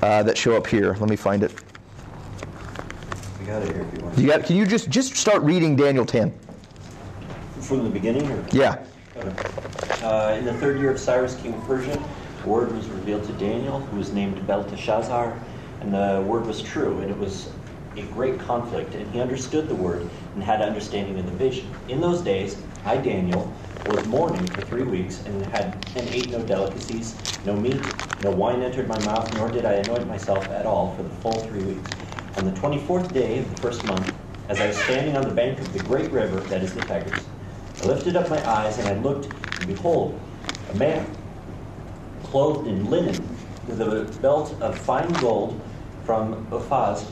uh, 0.00 0.22
that 0.22 0.38
show 0.38 0.56
up 0.56 0.66
here. 0.66 0.96
Let 1.00 1.10
me 1.10 1.16
find 1.16 1.42
it. 1.42 1.52
We 3.38 3.44
got 3.44 3.60
it 3.60 3.74
here 3.74 3.82
if 3.82 3.98
you 3.98 4.04
want. 4.04 4.18
You 4.18 4.26
got? 4.28 4.44
Can 4.44 4.56
you 4.56 4.64
just 4.64 4.88
just 4.88 5.14
start 5.14 5.42
reading 5.42 5.76
Daniel 5.76 6.06
10? 6.06 6.32
From 7.60 7.84
the 7.84 7.90
beginning? 7.90 8.30
Or? 8.30 8.42
Yeah. 8.52 8.82
Uh, 10.02 10.34
in 10.38 10.46
the 10.46 10.54
third 10.54 10.78
year 10.80 10.92
of 10.92 10.98
Cyrus, 10.98 11.36
king 11.42 11.52
of 11.52 11.62
Persia, 11.66 12.02
word 12.46 12.72
was 12.74 12.86
revealed 12.88 13.24
to 13.24 13.32
Daniel, 13.34 13.80
who 13.80 13.98
was 13.98 14.14
named 14.14 14.46
Belteshazzar, 14.46 15.38
and 15.80 15.94
the 15.94 16.22
word 16.26 16.46
was 16.46 16.62
true, 16.62 17.00
and 17.00 17.10
it 17.10 17.18
was 17.18 17.48
a 17.96 18.02
great 18.12 18.38
conflict, 18.38 18.94
and 18.94 19.12
he 19.12 19.20
understood 19.20 19.68
the 19.68 19.74
word 19.74 20.08
and 20.34 20.42
had 20.42 20.62
understanding 20.62 21.18
of 21.18 21.26
the 21.26 21.32
vision. 21.32 21.74
In 21.88 22.00
those 22.00 22.22
days, 22.22 22.62
I, 22.84 22.96
Daniel, 22.96 23.52
was 23.86 24.04
mourning 24.06 24.48
for 24.50 24.62
three 24.62 24.84
weeks 24.84 25.24
and 25.26 25.44
had 25.44 25.72
and 25.96 26.08
ate 26.08 26.28
no 26.28 26.40
delicacies, 26.42 27.16
no 27.44 27.56
meat, 27.56 27.82
no 28.22 28.30
wine 28.30 28.62
entered 28.62 28.86
my 28.86 28.98
mouth, 28.98 29.32
nor 29.34 29.48
did 29.50 29.64
I 29.64 29.74
anoint 29.74 30.06
myself 30.06 30.50
at 30.52 30.66
all 30.66 30.94
for 30.94 31.02
the 31.02 31.08
full 31.08 31.44
three 31.46 31.62
weeks. 31.62 31.90
On 32.36 32.44
the 32.44 32.52
twenty-fourth 32.52 33.12
day 33.12 33.38
of 33.38 33.50
the 33.50 33.56
first 33.56 33.84
month, 33.84 34.14
as 34.48 34.60
I 34.60 34.66
was 34.66 34.76
standing 34.76 35.16
on 35.16 35.24
the 35.24 35.34
bank 35.34 35.58
of 35.58 35.72
the 35.72 35.78
great 35.80 36.10
river, 36.12 36.40
that 36.40 36.62
is 36.62 36.74
the 36.74 36.82
Tigris, 36.82 37.26
I 37.80 37.86
lifted 37.86 38.16
up 38.16 38.28
my 38.28 38.46
eyes 38.46 38.78
and 38.78 38.86
I 38.86 38.94
looked, 38.94 39.26
and 39.58 39.66
behold, 39.66 40.20
a 40.70 40.74
man 40.74 41.06
clothed 42.22 42.68
in 42.68 42.88
linen 42.88 43.36
with 43.66 43.80
a 43.80 44.04
belt 44.20 44.54
of 44.60 44.78
fine 44.78 45.18
gold 45.18 45.60
from 46.10 46.44
Uphaz 46.46 47.06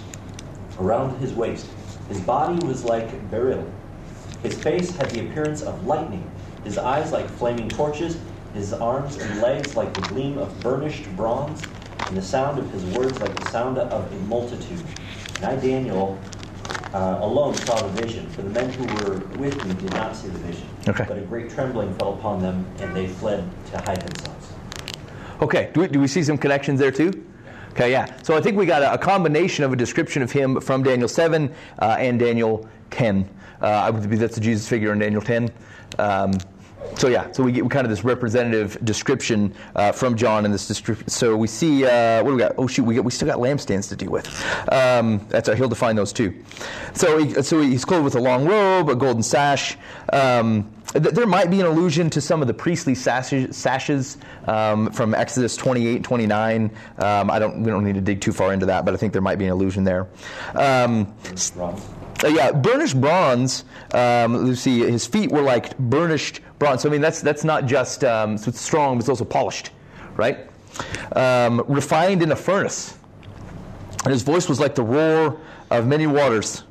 around 0.81 1.17
his 1.21 1.33
waist. 1.33 1.69
His 2.09 2.19
body 2.19 2.59
was 2.67 2.83
like 2.85 3.31
beryl. 3.31 3.65
His 4.43 4.61
face 4.61 4.91
had 4.97 5.09
the 5.11 5.21
appearance 5.21 5.63
of 5.63 5.87
lightning, 5.87 6.29
his 6.65 6.79
eyes 6.79 7.13
like 7.13 7.31
flaming 7.31 7.69
torches, 7.69 8.19
his 8.55 8.73
arms 8.73 9.15
and 9.19 9.41
legs 9.41 9.77
like 9.77 9.95
the 9.95 10.01
gleam 10.01 10.37
of 10.37 10.61
burnished 10.65 11.05
bronze, 11.15 11.63
and 12.09 12.17
the 12.17 12.23
sound 12.23 12.59
of 12.59 12.69
his 12.73 12.85
words 12.87 13.21
like 13.21 13.33
the 13.39 13.49
sound 13.53 13.79
of 13.79 14.13
a 14.13 14.17
multitude. 14.23 14.83
And 15.37 15.45
I, 15.45 15.55
Daniel, 15.55 16.19
uh, 16.93 17.21
alone 17.21 17.55
saw 17.55 17.81
the 17.81 18.03
vision, 18.03 18.29
for 18.31 18.43
the 18.43 18.51
men 18.51 18.69
who 18.73 18.85
were 18.97 19.19
with 19.39 19.65
me 19.65 19.75
did 19.75 19.93
not 19.93 20.17
see 20.17 20.27
the 20.27 20.39
vision. 20.39 20.67
Okay. 20.89 21.05
But 21.07 21.19
a 21.19 21.21
great 21.21 21.51
trembling 21.51 21.95
fell 21.95 22.15
upon 22.15 22.43
them, 22.43 22.67
and 22.81 22.97
they 22.97 23.07
fled 23.07 23.49
to 23.71 23.79
hide 23.79 24.01
themselves. 24.01 24.53
Okay, 25.41 25.71
do 25.73 25.83
we, 25.83 25.87
do 25.87 26.01
we 26.01 26.09
see 26.09 26.25
some 26.25 26.37
connections 26.37 26.81
there 26.81 26.91
too? 26.91 27.28
Okay, 27.79 27.93
yeah. 27.93 28.13
So 28.25 28.37
I 28.37 28.41
think 28.41 28.57
we 28.57 28.67
got 28.67 28.83
a, 28.83 28.95
a 28.95 28.99
combination 28.99 29.63
of 29.63 29.73
a 29.73 29.77
description 29.77 30.21
of 30.21 30.33
him 30.33 30.61
from 30.61 30.83
Daniel 30.83 31.07
7 31.07 31.49
uh, 31.79 31.97
and 32.01 32.19
Daniel 32.19 32.69
10. 32.91 33.25
Uh, 33.63 33.67
I 33.67 33.91
would 33.91 34.11
be 34.11 34.17
that's 34.17 34.35
the 34.35 34.41
Jesus 34.41 34.69
figure 34.69 34.93
in 34.93 34.99
Daniel 34.99 35.23
10. 35.23 35.49
Um, 36.01 36.33
so 36.97 37.09
yeah, 37.09 37.31
so 37.33 37.43
we 37.43 37.53
get 37.53 37.69
kind 37.71 37.85
of 37.85 37.91
this 37.91 38.05
representative 38.05 38.77
description 38.85 39.55
uh, 39.75 39.93
from 39.93 40.17
John 40.17 40.45
in 40.45 40.51
this 40.53 40.67
description. 40.67 41.09
So 41.09 41.37
we 41.37 41.47
see 41.47 41.85
uh, 41.85 42.23
what 42.23 42.31
do 42.31 42.37
we 42.37 42.41
got? 42.41 42.55
Oh 42.59 42.67
shoot, 42.67 42.85
we 42.85 42.95
got 42.95 43.05
we 43.05 43.11
still 43.11 43.29
got 43.29 43.39
lampstands 43.39 43.89
to 43.91 43.97
deal 43.97 44.11
with. 44.11 44.27
Um, 44.73 45.25
that's 45.29 45.49
he'll 45.49 45.69
define 45.69 45.97
those 45.97 46.13
too. 46.13 46.35
So 46.95 47.19
he, 47.19 47.43
so 47.43 47.61
he's 47.61 47.85
clothed 47.85 48.05
with 48.05 48.17
a 48.17 48.21
long 48.21 48.47
robe, 48.47 48.89
a 48.89 48.97
golden 48.97 49.23
sash. 49.23 49.77
Um, 50.13 50.73
th- 50.93 51.15
there 51.15 51.27
might 51.27 51.51
be 51.51 51.61
an 51.61 51.67
allusion 51.67 52.11
to 52.11 52.21
some 52.21 52.43
of 52.43 52.49
the 52.49 52.55
priestly 52.55 52.95
sashes, 52.95 53.57
sashes 53.57 54.19
um, 54.47 54.91
from 54.91 55.15
Exodus 55.15 55.57
28, 55.57 56.03
29. 56.03 56.71
Um, 56.99 57.31
I 57.31 57.39
don't 57.39 57.63
we 57.63 57.71
don't 57.71 57.85
need 57.85 57.95
to 57.95 58.01
dig 58.01 58.21
too 58.21 58.33
far 58.33 58.53
into 58.53 58.67
that, 58.67 58.85
but 58.85 58.95
I 58.95 58.97
think 58.97 59.13
there 59.13 59.23
might 59.23 59.39
be 59.39 59.45
an 59.45 59.53
allusion 59.53 59.85
there. 59.85 60.09
Um, 60.55 61.15
uh, 62.25 62.29
yeah, 62.29 62.51
burnished 62.51 63.01
bronze. 63.01 63.65
Um, 63.93 64.47
let's 64.47 64.61
see, 64.61 64.81
his 64.81 65.07
feet 65.07 65.31
were 65.31 65.43
like 65.43 65.77
burnished 65.79 66.41
bronze. 66.59 66.83
So 66.83 66.89
I 66.89 66.93
mean, 66.93 67.01
that's 67.01 67.21
that's 67.21 67.45
not 67.45 67.67
just 67.67 68.05
um, 68.05 68.39
so 68.39 68.49
it's 68.49 68.61
strong, 68.61 68.97
but 68.97 69.01
it's 69.01 69.09
also 69.09 69.25
polished, 69.25 69.71
right? 70.17 70.49
Um, 71.13 71.65
refined 71.69 72.23
in 72.23 72.33
a 72.33 72.37
furnace, 72.37 72.97
and 74.05 74.13
his 74.13 74.23
voice 74.23 74.49
was 74.49 74.61
like 74.61 74.75
the 74.75 74.83
roar 74.83 75.41
of 75.71 75.87
many 75.87 76.07
waters. 76.07 76.65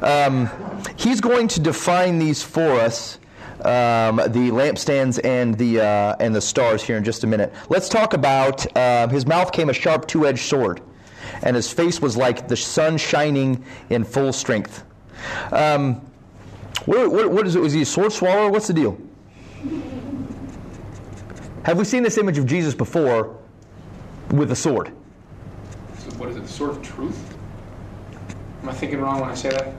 Um, 0.00 0.48
he's 0.96 1.20
going 1.20 1.48
to 1.48 1.60
define 1.60 2.18
these 2.18 2.42
for 2.42 2.72
us. 2.80 3.18
Um, 3.64 4.16
the 4.16 4.50
lampstands 4.50 5.20
and 5.24 5.56
the 5.56 5.80
uh, 5.80 6.16
and 6.18 6.34
the 6.34 6.40
stars 6.40 6.82
here 6.82 6.96
in 6.96 7.04
just 7.04 7.22
a 7.22 7.28
minute. 7.28 7.52
Let's 7.68 7.88
talk 7.88 8.12
about 8.12 8.76
uh, 8.76 9.06
his 9.08 9.24
mouth 9.24 9.52
came 9.52 9.70
a 9.70 9.72
sharp 9.72 10.08
two-edged 10.08 10.40
sword, 10.40 10.80
and 11.42 11.54
his 11.54 11.72
face 11.72 12.00
was 12.00 12.16
like 12.16 12.48
the 12.48 12.56
sun 12.56 12.98
shining 12.98 13.64
in 13.88 14.02
full 14.02 14.32
strength. 14.32 14.84
Um, 15.52 16.00
what, 16.86 17.12
what, 17.12 17.30
what 17.30 17.46
is 17.46 17.54
it? 17.54 17.60
Was 17.60 17.72
he 17.72 17.82
a 17.82 17.86
sword 17.86 18.12
swallower? 18.12 18.50
What's 18.50 18.66
the 18.66 18.74
deal? 18.74 18.98
Have 21.64 21.78
we 21.78 21.84
seen 21.84 22.02
this 22.02 22.18
image 22.18 22.38
of 22.38 22.46
Jesus 22.46 22.74
before 22.74 23.36
with 24.30 24.50
a 24.50 24.56
sword? 24.56 24.88
So 25.98 26.10
what 26.18 26.28
is 26.30 26.36
it? 26.36 26.42
The 26.42 26.48
sword 26.48 26.70
of 26.70 26.82
truth? 26.82 27.36
Am 28.62 28.68
I 28.68 28.72
thinking 28.72 29.00
wrong 29.00 29.20
when 29.20 29.30
I 29.30 29.34
say 29.34 29.50
that? 29.50 29.74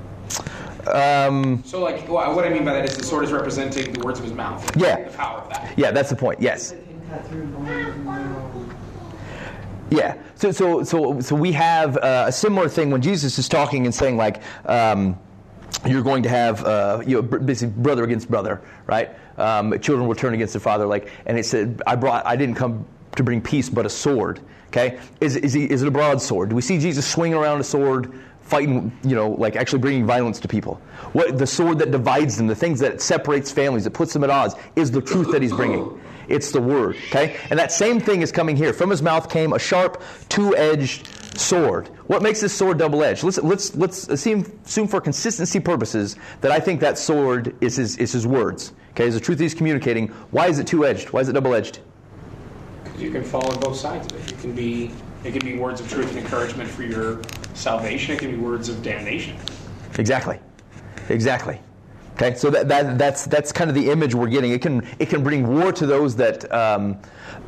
Um, 1.29 1.63
So, 1.65 1.81
like, 1.81 2.07
wha- 2.09 2.33
what 2.33 2.45
I 2.45 2.49
mean 2.49 2.65
by 2.65 2.73
that 2.73 2.85
is 2.89 2.97
the 2.97 3.03
sword 3.03 3.23
is 3.25 3.31
representing 3.31 3.93
the 3.93 3.99
words 4.05 4.19
of 4.19 4.25
his 4.25 4.33
mouth. 4.33 4.69
Yeah. 4.77 5.03
The 5.09 5.17
power 5.17 5.39
of 5.39 5.49
that. 5.49 5.77
yeah, 5.77 5.91
that's 5.91 6.09
the 6.09 6.15
point. 6.15 6.41
Yes. 6.41 6.71
It 6.71 6.85
can 6.87 7.01
cut 7.09 7.27
through 7.27 7.45
bones 7.47 7.69
and 7.69 8.05
marrow. 8.05 8.49
Yeah. 9.89 10.17
So, 10.35 10.51
so, 10.51 10.83
so, 10.83 11.19
so 11.21 11.35
we 11.35 11.51
have 11.53 11.97
uh, 11.97 12.25
a 12.27 12.31
similar 12.31 12.67
thing 12.67 12.89
when 12.91 13.01
Jesus 13.01 13.37
is 13.37 13.47
talking 13.47 13.85
and 13.85 13.93
saying 13.95 14.17
like, 14.17 14.41
um, 14.65 15.17
you're 15.85 16.01
going 16.01 16.23
to 16.23 16.29
have 16.29 16.63
uh, 16.65 17.01
you 17.05 17.17
know, 17.17 17.21
br- 17.21 17.37
basically 17.37 17.73
brother 17.81 18.03
against 18.03 18.29
brother, 18.29 18.61
right? 18.87 19.11
Um, 19.37 19.79
children 19.79 20.07
will 20.07 20.15
turn 20.15 20.33
against 20.33 20.53
their 20.53 20.61
father, 20.61 20.85
like, 20.85 21.09
and 21.25 21.37
it 21.37 21.45
said, 21.45 21.81
I 21.87 21.95
brought, 21.95 22.25
I 22.25 22.35
didn't 22.35 22.55
come 22.55 22.85
to 23.15 23.23
bring 23.23 23.41
peace, 23.41 23.69
but 23.69 23.85
a 23.85 23.89
sword. 23.89 24.39
Okay, 24.67 24.99
is 25.21 25.35
is, 25.35 25.53
he, 25.53 25.69
is 25.69 25.83
it 25.83 25.87
a 25.87 25.91
broadsword? 25.91 26.49
Do 26.49 26.55
we 26.55 26.61
see 26.61 26.79
Jesus 26.79 27.07
swinging 27.07 27.37
around 27.37 27.59
a 27.59 27.63
sword? 27.63 28.13
Fighting, 28.41 28.91
you 29.03 29.15
know, 29.15 29.29
like 29.29 29.55
actually 29.55 29.79
bringing 29.79 30.05
violence 30.05 30.39
to 30.41 30.47
people. 30.47 30.81
What 31.13 31.37
the 31.37 31.47
sword 31.47 31.79
that 31.79 31.91
divides 31.91 32.37
them, 32.37 32.47
the 32.47 32.55
things 32.55 32.79
that 32.81 33.01
separates 33.01 33.51
families, 33.51 33.85
that 33.85 33.91
puts 33.91 34.13
them 34.13 34.23
at 34.23 34.29
odds, 34.29 34.55
is 34.75 34.91
the 34.91 35.01
truth 35.01 35.31
that 35.31 35.41
he's 35.41 35.53
bringing. 35.53 36.01
It's 36.27 36.51
the 36.51 36.61
word, 36.61 36.95
okay? 37.07 37.37
And 37.49 37.59
that 37.59 37.71
same 37.71 37.99
thing 37.99 38.21
is 38.21 38.31
coming 38.31 38.57
here. 38.57 38.73
From 38.73 38.89
his 38.89 39.01
mouth 39.01 39.29
came 39.29 39.53
a 39.53 39.59
sharp, 39.59 40.01
two-edged 40.29 41.07
sword. 41.35 41.87
What 42.07 42.21
makes 42.21 42.41
this 42.41 42.53
sword 42.53 42.77
double-edged? 42.77 43.23
Let's 43.23 43.37
let's 43.39 43.75
let's 43.75 44.07
assume, 44.09 44.45
assume 44.65 44.87
for 44.87 45.01
consistency 45.01 45.59
purposes 45.59 46.15
that 46.41 46.51
I 46.51 46.59
think 46.59 46.79
that 46.81 46.97
sword 46.97 47.55
is 47.61 47.75
his 47.77 47.97
is 47.97 48.11
his 48.11 48.27
words. 48.27 48.73
Okay, 48.91 49.07
is 49.07 49.15
the 49.15 49.19
truth 49.19 49.39
he's 49.39 49.55
communicating. 49.55 50.09
Why 50.31 50.47
is 50.47 50.59
it 50.59 50.67
two-edged? 50.67 51.09
Why 51.09 51.21
is 51.21 51.29
it 51.29 51.33
double-edged? 51.33 51.79
Because 52.83 53.01
you 53.01 53.11
can 53.11 53.23
fall 53.23 53.45
on 53.51 53.59
both 53.59 53.75
sides 53.75 54.11
of 54.11 54.19
it. 54.19 54.31
It 54.31 54.39
can 54.39 54.53
be 54.53 54.91
it 55.23 55.31
can 55.31 55.45
be 55.45 55.57
words 55.57 55.81
of 55.81 55.89
truth 55.89 56.09
and 56.09 56.19
encouragement 56.19 56.69
for 56.69 56.83
your 56.83 57.21
salvation. 57.53 58.15
It 58.15 58.19
can 58.19 58.31
be 58.31 58.37
words 58.37 58.69
of 58.69 58.83
damnation. 58.83 59.35
Exactly. 59.97 60.39
Exactly. 61.09 61.59
Okay, 62.13 62.35
so 62.35 62.51
that, 62.51 62.67
that 62.67 62.97
that's 62.99 63.25
that's 63.25 63.51
kind 63.51 63.71
of 63.71 63.75
the 63.75 63.89
image 63.89 64.13
we're 64.13 64.27
getting. 64.27 64.51
It 64.51 64.61
can 64.61 64.87
it 64.99 65.09
can 65.09 65.23
bring 65.23 65.47
war 65.47 65.71
to 65.71 65.87
those 65.87 66.15
that 66.17 66.51
um, 66.53 66.99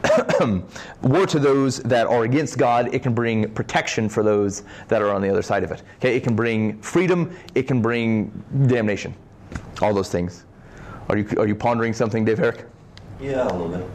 war 1.03 1.27
to 1.27 1.37
those 1.37 1.79
that 1.83 2.07
are 2.07 2.23
against 2.23 2.57
God. 2.57 2.93
It 2.93 3.03
can 3.03 3.13
bring 3.13 3.47
protection 3.53 4.09
for 4.09 4.23
those 4.23 4.63
that 4.87 5.03
are 5.03 5.13
on 5.13 5.21
the 5.21 5.29
other 5.29 5.43
side 5.43 5.63
of 5.63 5.71
it. 5.71 5.83
Okay, 5.97 6.15
it 6.15 6.23
can 6.23 6.35
bring 6.35 6.81
freedom. 6.81 7.35
It 7.53 7.63
can 7.63 7.79
bring 7.81 8.31
damnation. 8.65 9.13
All 9.83 9.93
those 9.93 10.09
things. 10.09 10.45
Are 11.09 11.17
you 11.17 11.27
are 11.37 11.47
you 11.47 11.55
pondering 11.55 11.93
something, 11.93 12.25
Dave 12.25 12.39
Herrick? 12.39 12.65
Yeah, 13.21 13.47
a 13.47 13.53
little 13.53 13.69
bit. 13.69 13.87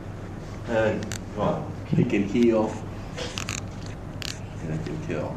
Uh, 0.68 0.98
well, 1.36 1.72
It 1.96 2.08
can 2.08 2.24
heal. 2.28 2.72
And 4.62 4.74
it 4.80 4.86
can 4.86 5.06
kill. 5.08 5.36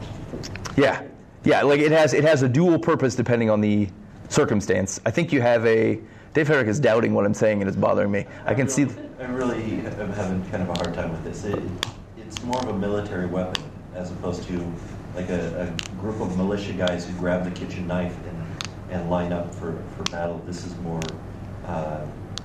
Yeah, 0.77 1.01
yeah. 1.43 1.64
Like 1.64 1.80
it 1.80 1.91
has 1.91 2.14
it 2.14 2.23
has 2.23 2.43
a 2.43 2.49
dual 2.49 2.77
purpose 2.77 3.15
depending 3.15 3.49
on 3.49 3.61
the 3.61 3.89
circumstance. 4.34 4.99
I 5.05 5.11
think 5.11 5.31
you 5.31 5.41
have 5.41 5.65
a. 5.65 5.99
Dave 6.34 6.47
Herrick 6.47 6.68
is 6.68 6.80
doubting 6.80 7.14
what 7.14 7.26
I'm 7.26 7.34
saying 7.34 7.61
and 7.61 7.68
it's 7.68 7.77
bothering 7.77 8.10
me. 8.11 8.26
I 8.45 8.55
can 8.55 8.68
see. 8.68 8.88
I'm 9.19 9.35
really 9.35 9.61
am 9.85 10.11
having 10.14 10.43
kind 10.49 10.64
of 10.64 10.69
a 10.69 10.73
hard 10.73 10.95
time 10.95 11.11
with 11.11 11.23
this. 11.23 11.45
It, 11.45 11.61
it's 12.18 12.41
more 12.43 12.60
of 12.60 12.69
a 12.69 12.73
military 12.73 13.27
weapon 13.27 13.64
as 13.93 14.11
opposed 14.11 14.43
to 14.47 14.73
like 15.15 15.30
a, 15.30 15.68
a 15.68 15.97
group 16.01 16.19
of 16.19 16.35
militia 16.35 16.73
guys 16.73 17.07
who 17.07 17.14
grab 17.19 17.43
the 17.43 17.51
kitchen 17.51 17.85
knife 17.85 18.15
and, 18.27 18.91
and 18.91 19.10
line 19.11 19.31
up 19.31 19.53
for, 19.53 19.80
for 19.95 20.03
battle. 20.10 20.41
This 20.47 20.65
is 20.65 20.76
more 20.77 21.01
uh, 21.68 22.03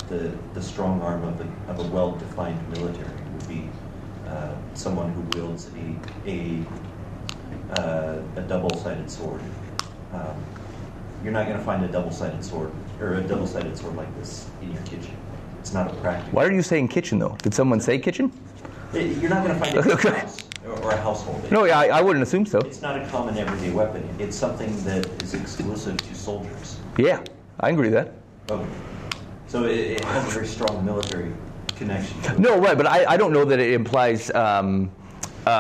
the, 0.09 0.37
the 0.53 0.63
strong 0.63 1.01
arm 1.01 1.25
of 1.25 1.41
a, 1.41 1.71
of 1.71 1.79
a 1.81 1.89
well-defined 1.91 2.61
military 2.73 3.11
would 3.33 3.49
be 3.49 3.67
uh, 4.27 4.55
someone 4.75 5.11
who 5.13 5.23
wields 5.39 5.71
a, 6.27 6.31
a, 6.31 7.81
uh, 7.81 8.23
a 8.37 8.43
double-sided 8.43 9.11
sword. 9.11 9.41
Um, 10.13 10.45
you're 11.23 11.33
not 11.33 11.47
going 11.47 11.59
to 11.59 11.65
find 11.65 11.85
a 11.85 11.89
double-sided 11.89 12.45
sword 12.45 12.71
or 13.01 13.15
a 13.15 13.21
double-sided 13.23 13.77
sword 13.77 13.97
like 13.97 14.15
this 14.19 14.49
in 14.63 14.73
your 14.73 14.83
kitchen. 14.83 15.17
It's 15.61 15.73
not 15.73 15.91
a 15.91 15.95
practical. 15.97 16.33
Why 16.37 16.45
are 16.47 16.53
you 16.53 16.63
saying 16.63 16.89
kitchen 16.89 17.19
though? 17.19 17.37
Did 17.43 17.55
someone 17.55 17.81
say 17.81 17.99
kitchen? 17.99 18.33
It- 18.95 19.19
You're 19.19 19.31
not 19.31 19.45
going 19.45 19.59
to 19.59 19.65
find 19.65 19.77
it 19.77 19.85
in 19.85 19.91
a 20.13 20.19
house 20.21 20.39
or, 20.67 20.73
or 20.83 20.91
a 20.93 20.97
household. 21.01 21.51
No, 21.51 21.65
yeah, 21.65 21.79
I, 21.79 21.87
I 21.99 22.01
wouldn't 22.01 22.23
assume 22.23 22.47
so. 22.47 22.59
It's 22.61 22.81
not 22.83 23.01
a 23.01 23.07
common 23.09 23.37
everyday 23.37 23.71
weapon. 23.71 24.09
It's 24.19 24.37
something 24.37 24.75
that 24.85 25.07
is 25.23 25.35
exclusive 25.35 25.97
to 25.99 26.15
soldiers. 26.15 26.79
Yeah, 26.97 27.23
I 27.61 27.71
agree 27.71 27.91
with 27.91 27.95
that. 27.95 28.13
Okay. 28.51 28.69
So 29.49 29.65
it, 29.65 29.77
it 29.79 30.05
has 30.05 30.27
a 30.27 30.31
very 30.31 30.47
strong 30.47 30.85
military 30.85 31.33
connection. 31.77 32.17
No, 32.41 32.59
right, 32.59 32.77
but 32.77 32.87
I, 32.87 33.05
I 33.13 33.17
don't 33.17 33.33
know 33.33 33.45
that 33.45 33.59
it 33.59 33.73
implies. 33.73 34.31
Um, 34.35 34.91
uh, 35.47 35.51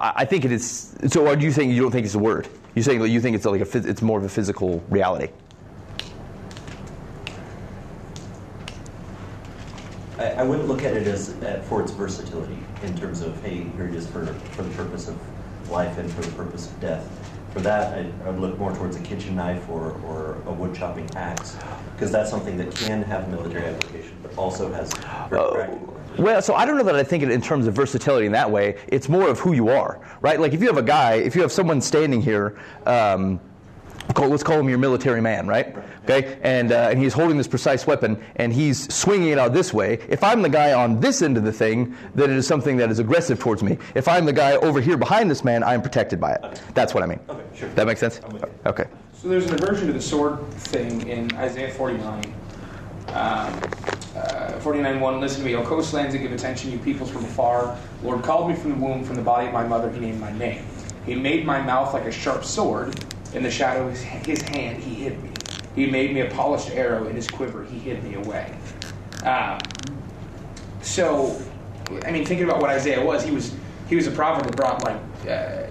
I, 0.00 0.12
I 0.16 0.24
think 0.24 0.44
it 0.44 0.52
is. 0.52 0.94
So, 1.08 1.26
are 1.26 1.36
you 1.38 1.50
saying 1.50 1.70
you 1.70 1.80
don't 1.82 1.90
think 1.90 2.06
it's 2.06 2.14
a 2.14 2.18
word? 2.18 2.48
You're 2.74 2.82
saying 2.82 3.00
that 3.00 3.08
you 3.08 3.20
think 3.20 3.36
it's 3.36 3.44
like 3.44 3.60
a 3.60 3.78
it's 3.88 4.02
more 4.02 4.18
of 4.18 4.24
a 4.24 4.28
physical 4.28 4.82
reality. 4.88 5.28
I, 10.18 10.24
I 10.32 10.42
wouldn't 10.42 10.66
look 10.66 10.82
at 10.82 10.96
it 10.96 11.06
as 11.06 11.30
uh, 11.42 11.62
for 11.68 11.82
its 11.82 11.92
versatility 11.92 12.58
in 12.82 12.96
terms 12.96 13.20
of 13.20 13.40
hey, 13.42 13.66
here 13.76 13.86
it 13.86 13.94
is 13.94 14.06
for 14.08 14.26
for 14.26 14.62
the 14.62 14.74
purpose 14.74 15.08
of 15.08 15.16
life 15.70 15.96
and 15.98 16.10
for 16.12 16.22
the 16.22 16.32
purpose 16.32 16.68
of 16.68 16.80
death. 16.80 17.08
For 17.52 17.60
that, 17.60 17.96
I, 17.96 18.10
I 18.26 18.30
would 18.30 18.40
look 18.40 18.58
more 18.58 18.74
towards 18.74 18.96
a 18.96 19.00
kitchen 19.00 19.36
knife 19.36 19.68
or, 19.68 19.92
or 20.06 20.42
a 20.46 20.52
wood 20.52 20.74
chopping 20.74 21.08
axe 21.14 21.56
because 21.94 22.10
that's 22.10 22.28
something 22.28 22.56
that 22.56 22.74
can 22.74 23.04
have 23.04 23.28
military 23.28 23.66
application, 23.66 24.16
but 24.24 24.36
also 24.36 24.72
has 24.72 24.92
very 25.30 25.40
Uh, 25.40 25.52
practical. 25.52 26.00
Well, 26.18 26.40
so 26.42 26.54
I 26.54 26.64
don't 26.64 26.76
know 26.76 26.84
that 26.84 26.94
I 26.94 27.02
think 27.02 27.22
it 27.22 27.30
in 27.30 27.40
terms 27.40 27.66
of 27.66 27.74
versatility 27.74 28.26
in 28.26 28.32
that 28.32 28.50
way. 28.50 28.76
It's 28.88 29.08
more 29.08 29.28
of 29.28 29.40
who 29.40 29.52
you 29.52 29.68
are, 29.68 30.00
right? 30.20 30.40
Like 30.40 30.52
if 30.52 30.60
you 30.60 30.66
have 30.68 30.76
a 30.76 30.82
guy, 30.82 31.14
if 31.14 31.34
you 31.34 31.42
have 31.42 31.52
someone 31.52 31.80
standing 31.80 32.22
here 32.22 32.58
um, 32.86 33.40
call, 34.14 34.28
let's 34.28 34.42
call 34.42 34.60
him 34.60 34.68
your 34.68 34.78
military 34.78 35.20
man, 35.20 35.46
right? 35.46 35.74
Okay, 36.04 36.38
and 36.42 36.70
uh, 36.70 36.88
and 36.90 36.98
he's 36.98 37.14
holding 37.14 37.38
this 37.38 37.48
precise 37.48 37.86
weapon 37.86 38.22
and 38.36 38.52
he's 38.52 38.92
swinging 38.94 39.30
it 39.30 39.38
out 39.38 39.52
this 39.52 39.72
way. 39.72 39.94
If 40.08 40.22
I'm 40.22 40.42
the 40.42 40.48
guy 40.48 40.72
on 40.72 41.00
this 41.00 41.22
end 41.22 41.36
of 41.36 41.44
the 41.44 41.52
thing, 41.52 41.96
then 42.14 42.30
it 42.30 42.36
is 42.36 42.46
something 42.46 42.76
that 42.76 42.90
is 42.90 42.98
aggressive 42.98 43.38
towards 43.38 43.62
me. 43.62 43.78
If 43.94 44.06
I'm 44.06 44.24
the 44.24 44.32
guy 44.32 44.52
over 44.56 44.80
here 44.80 44.96
behind 44.96 45.30
this 45.30 45.44
man, 45.44 45.64
I'm 45.64 45.82
protected 45.82 46.20
by 46.20 46.34
it. 46.34 46.60
That's 46.74 46.94
what 46.94 47.02
I 47.02 47.06
mean. 47.06 47.20
Okay, 47.28 47.42
sure. 47.54 47.68
That 47.70 47.86
makes 47.86 48.00
sense. 48.00 48.20
I'm 48.24 48.32
with 48.32 48.42
you. 48.42 48.50
Okay. 48.66 48.84
So 49.12 49.28
there's 49.28 49.46
an 49.46 49.54
aversion 49.54 49.86
to 49.86 49.92
the 49.92 50.00
sword 50.00 50.48
thing 50.52 51.08
in 51.08 51.34
Isaiah 51.36 51.72
49. 51.72 52.34
Um, 53.08 53.60
uh, 54.16 54.58
49 54.60 55.00
1 55.00 55.20
Listen 55.20 55.40
to 55.40 55.46
me, 55.46 55.54
O 55.56 55.64
coastlands, 55.64 56.14
and 56.14 56.22
give 56.22 56.32
attention, 56.32 56.70
you 56.70 56.78
peoples 56.78 57.10
from 57.10 57.24
afar. 57.24 57.76
Lord 58.02 58.22
called 58.22 58.48
me 58.48 58.54
from 58.54 58.70
the 58.70 58.76
womb, 58.76 59.04
from 59.04 59.16
the 59.16 59.22
body 59.22 59.46
of 59.46 59.52
my 59.52 59.66
mother, 59.66 59.90
he 59.90 59.98
named 60.00 60.20
my 60.20 60.32
name. 60.32 60.64
He 61.04 61.14
made 61.14 61.44
my 61.44 61.60
mouth 61.60 61.92
like 61.92 62.04
a 62.04 62.12
sharp 62.12 62.44
sword. 62.44 62.98
In 63.34 63.42
the 63.42 63.50
shadow 63.50 63.88
of 63.88 63.90
his, 63.90 64.02
his 64.02 64.42
hand, 64.42 64.82
he 64.82 64.94
hid 64.94 65.20
me. 65.22 65.30
He 65.74 65.90
made 65.90 66.14
me 66.14 66.20
a 66.20 66.30
polished 66.30 66.70
arrow. 66.70 67.08
In 67.08 67.16
his 67.16 67.26
quiver, 67.26 67.64
he 67.64 67.78
hid 67.78 68.04
me 68.04 68.14
away. 68.14 68.56
Um, 69.24 69.58
so, 70.82 71.42
I 72.04 72.12
mean, 72.12 72.24
thinking 72.24 72.44
about 72.44 72.60
what 72.60 72.70
Isaiah 72.70 73.04
was, 73.04 73.24
he 73.24 73.32
was 73.32 73.54
he 73.88 73.96
was 73.96 74.06
a 74.06 74.10
prophet 74.10 74.46
that 74.46 74.56
brought 74.56 74.82
like 74.84 75.00
uh, 75.26 75.66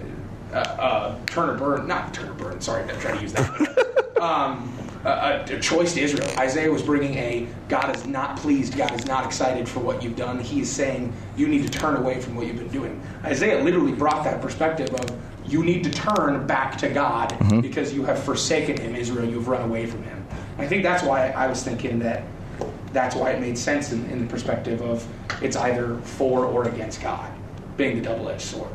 uh, 0.52 0.56
uh, 0.56 1.18
Turner 1.26 1.54
Burn, 1.54 1.86
not 1.86 2.12
Turner 2.12 2.34
Burn. 2.34 2.60
Sorry, 2.60 2.82
I'm 2.82 3.00
trying 3.00 3.16
to 3.16 3.22
use 3.22 3.32
that. 3.32 4.16
um, 4.20 4.76
a, 5.04 5.44
a 5.48 5.60
choice 5.60 5.94
to 5.94 6.00
Israel. 6.00 6.28
Isaiah 6.38 6.70
was 6.70 6.82
bringing 6.82 7.14
a 7.14 7.46
God 7.68 7.94
is 7.94 8.06
not 8.06 8.38
pleased, 8.38 8.76
God 8.76 8.92
is 8.92 9.06
not 9.06 9.26
excited 9.26 9.68
for 9.68 9.80
what 9.80 10.02
you've 10.02 10.16
done. 10.16 10.38
He 10.38 10.60
is 10.60 10.70
saying 10.70 11.12
you 11.36 11.46
need 11.46 11.62
to 11.62 11.70
turn 11.70 11.96
away 11.96 12.20
from 12.20 12.34
what 12.34 12.46
you've 12.46 12.56
been 12.56 12.68
doing. 12.68 13.00
Isaiah 13.24 13.62
literally 13.62 13.92
brought 13.92 14.24
that 14.24 14.40
perspective 14.40 14.92
of 14.94 15.16
you 15.46 15.62
need 15.62 15.84
to 15.84 15.90
turn 15.90 16.46
back 16.46 16.78
to 16.78 16.88
God 16.88 17.30
mm-hmm. 17.30 17.60
because 17.60 17.92
you 17.92 18.04
have 18.04 18.22
forsaken 18.22 18.80
Him, 18.80 18.96
Israel. 18.96 19.28
You've 19.28 19.48
run 19.48 19.62
away 19.62 19.86
from 19.86 20.02
Him. 20.04 20.26
I 20.58 20.66
think 20.66 20.82
that's 20.82 21.02
why 21.02 21.30
I 21.30 21.46
was 21.46 21.62
thinking 21.62 21.98
that 22.00 22.22
that's 22.92 23.16
why 23.16 23.32
it 23.32 23.40
made 23.40 23.58
sense 23.58 23.92
in, 23.92 24.04
in 24.06 24.20
the 24.20 24.26
perspective 24.30 24.80
of 24.80 25.06
it's 25.42 25.56
either 25.56 25.98
for 25.98 26.46
or 26.46 26.68
against 26.68 27.02
God, 27.02 27.30
being 27.76 27.96
the 27.96 28.02
double-edged 28.02 28.40
sword. 28.40 28.70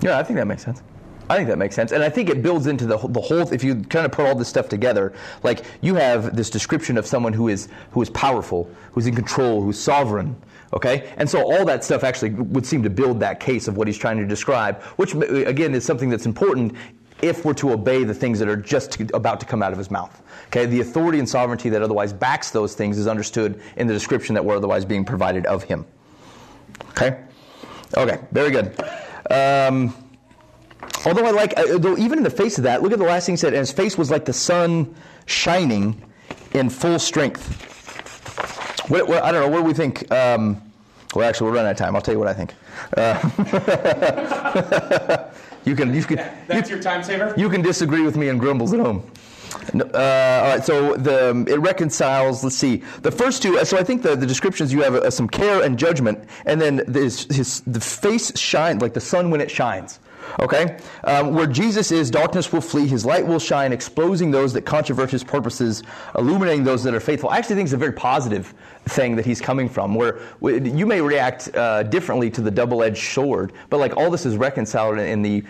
Yeah, 0.00 0.18
I 0.18 0.22
think 0.22 0.38
that 0.38 0.46
makes 0.46 0.64
sense. 0.64 0.80
I 1.30 1.36
think 1.36 1.48
that 1.48 1.58
makes 1.58 1.74
sense, 1.74 1.92
and 1.92 2.02
I 2.02 2.08
think 2.08 2.30
it 2.30 2.42
builds 2.42 2.66
into 2.66 2.86
the 2.86 2.96
the 2.96 3.20
whole. 3.20 3.52
If 3.52 3.62
you 3.62 3.76
kind 3.76 4.06
of 4.06 4.12
put 4.12 4.26
all 4.26 4.34
this 4.34 4.48
stuff 4.48 4.68
together, 4.68 5.12
like 5.42 5.64
you 5.82 5.94
have 5.94 6.34
this 6.34 6.48
description 6.48 6.96
of 6.96 7.06
someone 7.06 7.32
who 7.32 7.48
is 7.48 7.68
who 7.90 8.00
is 8.00 8.10
powerful, 8.10 8.70
who's 8.92 9.06
in 9.06 9.14
control, 9.14 9.62
who's 9.62 9.78
sovereign. 9.78 10.36
Okay, 10.72 11.10
and 11.16 11.28
so 11.28 11.40
all 11.40 11.64
that 11.64 11.82
stuff 11.84 12.04
actually 12.04 12.30
would 12.30 12.64
seem 12.64 12.82
to 12.82 12.90
build 12.90 13.20
that 13.20 13.40
case 13.40 13.68
of 13.68 13.76
what 13.76 13.86
he's 13.86 13.96
trying 13.96 14.18
to 14.18 14.26
describe, 14.26 14.82
which 14.96 15.14
again 15.14 15.74
is 15.74 15.84
something 15.84 16.10
that's 16.10 16.26
important 16.26 16.74
if 17.20 17.44
we're 17.44 17.54
to 17.54 17.72
obey 17.72 18.04
the 18.04 18.14
things 18.14 18.38
that 18.38 18.48
are 18.48 18.56
just 18.56 18.92
to, 18.92 19.08
about 19.14 19.40
to 19.40 19.46
come 19.46 19.62
out 19.62 19.72
of 19.72 19.78
his 19.78 19.90
mouth. 19.90 20.22
Okay, 20.46 20.66
the 20.66 20.80
authority 20.80 21.18
and 21.18 21.28
sovereignty 21.28 21.68
that 21.68 21.82
otherwise 21.82 22.12
backs 22.12 22.50
those 22.50 22.74
things 22.74 22.96
is 22.96 23.06
understood 23.06 23.60
in 23.76 23.86
the 23.86 23.92
description 23.92 24.34
that 24.34 24.44
we're 24.44 24.56
otherwise 24.56 24.84
being 24.84 25.04
provided 25.04 25.44
of 25.46 25.62
him. 25.62 25.84
Okay, 26.90 27.18
okay, 27.96 28.18
very 28.32 28.50
good. 28.50 28.78
Um, 29.30 30.07
Although 31.06 31.26
I 31.26 31.30
like, 31.30 31.58
uh, 31.58 31.78
though 31.78 31.96
even 31.96 32.18
in 32.18 32.24
the 32.24 32.30
face 32.30 32.58
of 32.58 32.64
that, 32.64 32.82
look 32.82 32.92
at 32.92 32.98
the 32.98 33.04
last 33.04 33.26
thing 33.26 33.34
he 33.34 33.36
said, 33.36 33.52
and 33.52 33.60
his 33.60 33.72
face 33.72 33.96
was 33.96 34.10
like 34.10 34.24
the 34.24 34.32
sun 34.32 34.94
shining 35.26 36.02
in 36.52 36.68
full 36.70 36.98
strength. 36.98 37.64
What, 38.90 39.06
what, 39.08 39.22
I 39.22 39.32
don't 39.32 39.42
know, 39.42 39.48
what 39.48 39.58
do 39.58 39.64
we 39.64 39.74
think? 39.74 40.10
Um, 40.10 40.60
well, 41.14 41.28
actually, 41.28 41.50
we're 41.50 41.56
running 41.56 41.68
out 41.68 41.72
of 41.72 41.78
time. 41.78 41.94
I'll 41.96 42.02
tell 42.02 42.14
you 42.14 42.18
what 42.18 42.28
I 42.28 42.34
think. 42.34 42.54
Uh, 42.96 43.18
you 45.64 45.74
can, 45.74 45.94
you 45.94 46.02
can, 46.02 46.16
That's 46.46 46.70
your 46.70 46.80
time 46.80 47.02
saver? 47.02 47.34
you 47.36 47.48
can 47.48 47.62
disagree 47.62 48.02
with 48.02 48.16
me 48.16 48.28
and 48.28 48.38
grumbles 48.40 48.72
at 48.72 48.80
home. 48.80 49.08
No, 49.72 49.84
Uh, 49.86 50.40
all 50.44 50.50
right, 50.54 50.64
so 50.64 50.94
the, 50.96 51.30
um, 51.30 51.48
it 51.48 51.58
reconciles. 51.60 52.42
Let's 52.44 52.56
see, 52.56 52.82
the 53.02 53.10
first 53.10 53.42
two. 53.42 53.62
So 53.64 53.78
I 53.78 53.82
think 53.82 54.02
the, 54.02 54.14
the 54.16 54.26
descriptions 54.26 54.72
you 54.72 54.82
have 54.82 54.94
uh, 54.94 55.10
some 55.10 55.28
care 55.28 55.62
and 55.62 55.78
judgment, 55.78 56.18
and 56.44 56.60
then 56.60 56.82
his, 56.92 57.24
his 57.24 57.60
the 57.66 57.80
face 57.80 58.38
shine 58.38 58.78
like 58.78 58.94
the 58.94 59.00
sun 59.00 59.30
when 59.30 59.40
it 59.40 59.50
shines. 59.50 60.00
Okay, 60.40 60.78
um, 61.04 61.34
where 61.34 61.46
Jesus 61.46 61.90
is, 61.90 62.10
darkness 62.10 62.52
will 62.52 62.60
flee. 62.60 62.86
His 62.86 63.04
light 63.04 63.26
will 63.26 63.38
shine, 63.38 63.72
exposing 63.72 64.30
those 64.30 64.52
that 64.52 64.62
controvert 64.62 65.10
his 65.10 65.24
purposes, 65.24 65.82
illuminating 66.16 66.64
those 66.64 66.82
that 66.84 66.94
are 66.94 67.00
faithful. 67.00 67.30
I 67.30 67.38
actually 67.38 67.56
think 67.56 67.66
it's 67.66 67.72
a 67.72 67.76
very 67.76 67.92
positive 67.92 68.54
thing 68.86 69.16
that 69.16 69.26
he's 69.26 69.40
coming 69.40 69.68
from. 69.68 69.94
Where 69.94 70.20
you 70.40 70.86
may 70.86 71.00
react 71.00 71.54
uh, 71.54 71.82
differently 71.82 72.30
to 72.30 72.40
the 72.40 72.50
double-edged 72.50 73.12
sword, 73.12 73.52
but 73.70 73.78
like 73.78 73.96
all 73.96 74.10
this 74.10 74.26
is 74.26 74.36
reconciled 74.36 74.98
in 74.98 75.22
the 75.22 75.44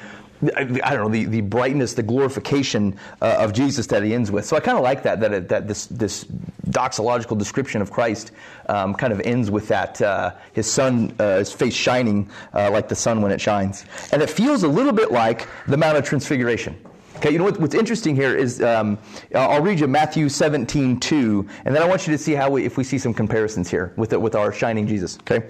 I 0.54 0.64
don't 0.64 1.02
know 1.02 1.08
the, 1.08 1.24
the 1.24 1.40
brightness, 1.40 1.94
the 1.94 2.02
glorification 2.02 2.96
uh, 3.20 3.36
of 3.38 3.52
Jesus 3.52 3.86
that 3.88 4.02
he 4.02 4.14
ends 4.14 4.30
with. 4.30 4.44
So 4.44 4.56
I 4.56 4.60
kind 4.60 4.78
of 4.78 4.84
like 4.84 5.02
that 5.02 5.20
that 5.20 5.32
it, 5.32 5.48
that 5.48 5.66
this 5.66 5.86
this 5.86 6.24
doxological 6.70 7.36
description 7.36 7.82
of 7.82 7.90
Christ 7.90 8.30
um, 8.68 8.94
kind 8.94 9.12
of 9.12 9.20
ends 9.20 9.50
with 9.50 9.68
that 9.68 10.00
uh, 10.00 10.34
his 10.52 10.70
sun, 10.70 11.14
uh, 11.18 11.38
his 11.38 11.52
face 11.52 11.74
shining 11.74 12.30
uh, 12.54 12.70
like 12.70 12.88
the 12.88 12.94
sun 12.94 13.20
when 13.20 13.32
it 13.32 13.40
shines, 13.40 13.84
and 14.12 14.22
it 14.22 14.30
feels 14.30 14.62
a 14.62 14.68
little 14.68 14.92
bit 14.92 15.10
like 15.10 15.48
the 15.66 15.76
Mount 15.76 15.96
of 15.96 16.04
Transfiguration. 16.04 16.76
Okay, 17.18 17.32
you 17.32 17.38
know 17.38 17.44
what, 17.44 17.58
what's 17.58 17.74
interesting 17.74 18.14
here 18.14 18.36
is 18.36 18.62
um, 18.62 18.96
I'll 19.34 19.60
read 19.60 19.80
you 19.80 19.88
Matthew 19.88 20.28
17, 20.28 21.00
2, 21.00 21.48
and 21.64 21.74
then 21.74 21.82
I 21.82 21.88
want 21.88 22.06
you 22.06 22.12
to 22.12 22.18
see 22.18 22.32
how 22.32 22.48
we, 22.48 22.64
if 22.64 22.76
we 22.76 22.84
see 22.84 22.96
some 22.96 23.12
comparisons 23.12 23.68
here 23.68 23.92
with 23.96 24.12
it, 24.12 24.20
with 24.20 24.36
our 24.36 24.52
shining 24.52 24.86
Jesus. 24.86 25.18
Okay, 25.22 25.48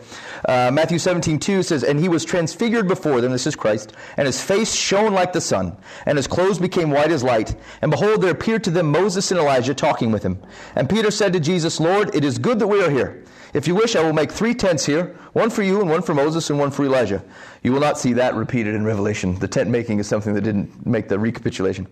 uh, 0.48 0.70
Matthew 0.72 0.98
17, 0.98 1.38
2 1.38 1.62
says, 1.62 1.84
"And 1.84 2.00
he 2.00 2.08
was 2.08 2.24
transfigured 2.24 2.88
before 2.88 3.20
them. 3.20 3.32
This 3.32 3.46
is 3.46 3.54
Christ, 3.54 3.92
and 4.16 4.24
his 4.24 4.40
face 4.40 4.72
shone 4.72 5.12
like 5.12 5.34
the 5.34 5.42
sun, 5.42 5.76
and 6.06 6.16
his 6.16 6.26
clothes 6.26 6.58
became 6.58 6.90
white 6.90 7.10
as 7.10 7.22
light. 7.22 7.54
And 7.82 7.90
behold, 7.90 8.22
there 8.22 8.30
appeared 8.30 8.64
to 8.64 8.70
them 8.70 8.90
Moses 8.90 9.30
and 9.30 9.38
Elijah 9.38 9.74
talking 9.74 10.10
with 10.10 10.22
him. 10.22 10.38
And 10.74 10.88
Peter 10.88 11.10
said 11.10 11.34
to 11.34 11.40
Jesus, 11.40 11.80
Lord, 11.80 12.14
it 12.14 12.24
is 12.24 12.38
good 12.38 12.60
that 12.60 12.66
we 12.66 12.82
are 12.82 12.88
here. 12.88 13.24
If 13.54 13.66
you 13.66 13.74
wish, 13.74 13.96
I 13.96 14.02
will 14.02 14.12
make 14.12 14.30
three 14.30 14.54
tents 14.54 14.84
here 14.84 15.16
one 15.32 15.50
for 15.50 15.62
you, 15.62 15.80
and 15.80 15.88
one 15.88 16.02
for 16.02 16.14
Moses, 16.14 16.50
and 16.50 16.58
one 16.58 16.70
for 16.70 16.84
Elijah. 16.84 17.22
You 17.62 17.72
will 17.72 17.80
not 17.80 17.98
see 17.98 18.12
that 18.14 18.34
repeated 18.34 18.74
in 18.74 18.84
Revelation. 18.84 19.38
The 19.38 19.46
tent 19.46 19.70
making 19.70 19.98
is 20.00 20.08
something 20.08 20.34
that 20.34 20.40
didn't 20.40 20.86
make 20.86 21.08
the 21.08 21.18
recapitulation. 21.18 21.86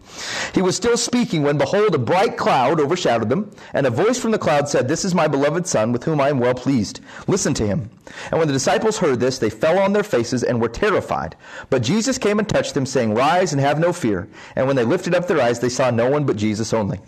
He 0.55 0.63
was 0.63 0.75
still 0.75 0.97
speaking 0.97 1.43
when, 1.43 1.59
behold, 1.59 1.95
a 1.95 1.99
bright 1.99 2.37
cloud 2.37 2.81
overshadowed 2.81 3.29
them, 3.29 3.55
and 3.73 3.87
a 3.87 3.91
voice 3.91 4.19
from 4.19 4.31
the 4.33 4.39
cloud 4.39 4.69
said, 4.69 4.89
This 4.89 5.05
is 5.05 5.15
my 5.15 5.29
beloved 5.29 5.67
Son, 5.67 5.93
with 5.93 6.05
whom 6.05 6.21
I 6.21 6.29
am 6.29 6.39
well 6.39 6.55
pleased. 6.55 7.01
Listen 7.27 7.55
to 7.55 7.67
him. 7.67 7.91
And 8.31 8.39
when 8.39 8.49
the 8.49 8.55
disciples 8.55 8.99
heard 8.99 9.21
this, 9.21 9.39
they 9.39 9.51
fell 9.51 9.79
on 9.79 9.93
their 9.93 10.03
faces 10.03 10.43
and 10.43 10.61
were 10.61 10.69
terrified. 10.69 11.37
But 11.71 11.83
Jesus 11.83 12.19
came 12.19 12.39
and 12.39 12.49
touched 12.49 12.75
them, 12.75 12.87
saying, 12.87 13.15
Rise 13.15 13.53
and 13.53 13.61
have 13.61 13.79
no 13.79 13.93
fear. 13.93 14.29
And 14.57 14.67
when 14.67 14.77
they 14.77 14.85
lifted 14.85 15.15
up 15.15 15.29
their 15.29 15.41
eyes, 15.41 15.61
they 15.61 15.69
saw 15.69 15.91
no 15.91 16.11
one 16.11 16.25
but 16.25 16.37
Jesus 16.37 16.73
only. 16.73 17.01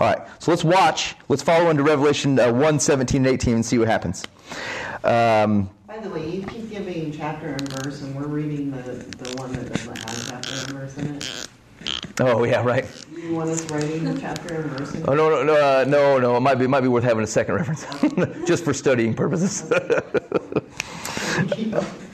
All 0.00 0.08
right, 0.08 0.18
so 0.38 0.50
let's 0.50 0.64
watch. 0.64 1.14
Let's 1.28 1.42
follow 1.42 1.70
into 1.70 1.82
Revelation 1.82 2.38
uh, 2.38 2.52
1 2.52 2.80
17 2.80 3.24
and 3.24 3.34
18 3.34 3.54
and 3.54 3.66
see 3.66 3.78
what 3.78 3.88
happens. 3.88 4.24
Um, 5.02 5.70
By 5.86 5.98
the 5.98 6.10
way, 6.10 6.28
you 6.28 6.46
keep 6.46 6.70
giving 6.70 7.12
chapter 7.12 7.48
and 7.48 7.72
verse, 7.72 8.02
and 8.02 8.14
we're 8.14 8.26
reading 8.26 8.70
the, 8.70 8.82
the 8.82 9.36
one 9.36 9.52
that 9.52 9.72
doesn't 9.72 9.98
have 9.98 10.28
chapter 10.28 10.50
and 10.52 10.68
verse 10.80 10.96
in 10.98 11.16
it. 11.16 11.48
oh, 12.20 12.44
yeah, 12.44 12.62
right. 12.62 12.86
You 13.16 13.34
want 13.34 13.50
us 13.50 13.68
writing 13.70 14.04
the 14.04 14.20
chapter 14.20 14.54
and 14.54 14.70
verse? 14.72 14.94
Oh, 15.08 15.14
no, 15.14 15.30
no, 15.30 15.42
no, 15.42 15.54
uh, 15.54 15.84
no, 15.88 16.18
no. 16.18 16.36
It 16.36 16.40
might 16.40 16.56
be, 16.56 16.66
it 16.66 16.68
might 16.68 16.82
be 16.82 16.88
worth 16.88 17.04
having 17.04 17.24
a 17.24 17.26
second 17.26 17.54
reference, 17.54 17.86
just 18.46 18.64
for 18.64 18.72
studying 18.74 19.14
purposes. 19.14 19.70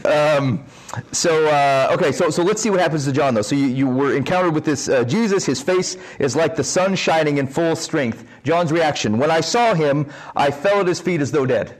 um, 0.04 0.64
so 1.12 1.46
uh, 1.46 1.90
okay, 1.92 2.12
so 2.12 2.30
so 2.30 2.42
let's 2.42 2.62
see 2.62 2.70
what 2.70 2.80
happens 2.80 3.04
to 3.04 3.12
John 3.12 3.34
though. 3.34 3.42
So 3.42 3.54
you, 3.54 3.66
you 3.66 3.88
were 3.88 4.16
encountered 4.16 4.54
with 4.54 4.64
this 4.64 4.88
uh, 4.88 5.04
Jesus. 5.04 5.44
His 5.44 5.62
face 5.62 5.96
is 6.18 6.34
like 6.34 6.56
the 6.56 6.64
sun 6.64 6.94
shining 6.94 7.38
in 7.38 7.46
full 7.46 7.76
strength. 7.76 8.24
John's 8.44 8.72
reaction: 8.72 9.18
When 9.18 9.30
I 9.30 9.40
saw 9.40 9.74
him, 9.74 10.10
I 10.34 10.50
fell 10.50 10.80
at 10.80 10.86
his 10.86 11.00
feet 11.00 11.20
as 11.20 11.30
though 11.30 11.46
dead. 11.46 11.76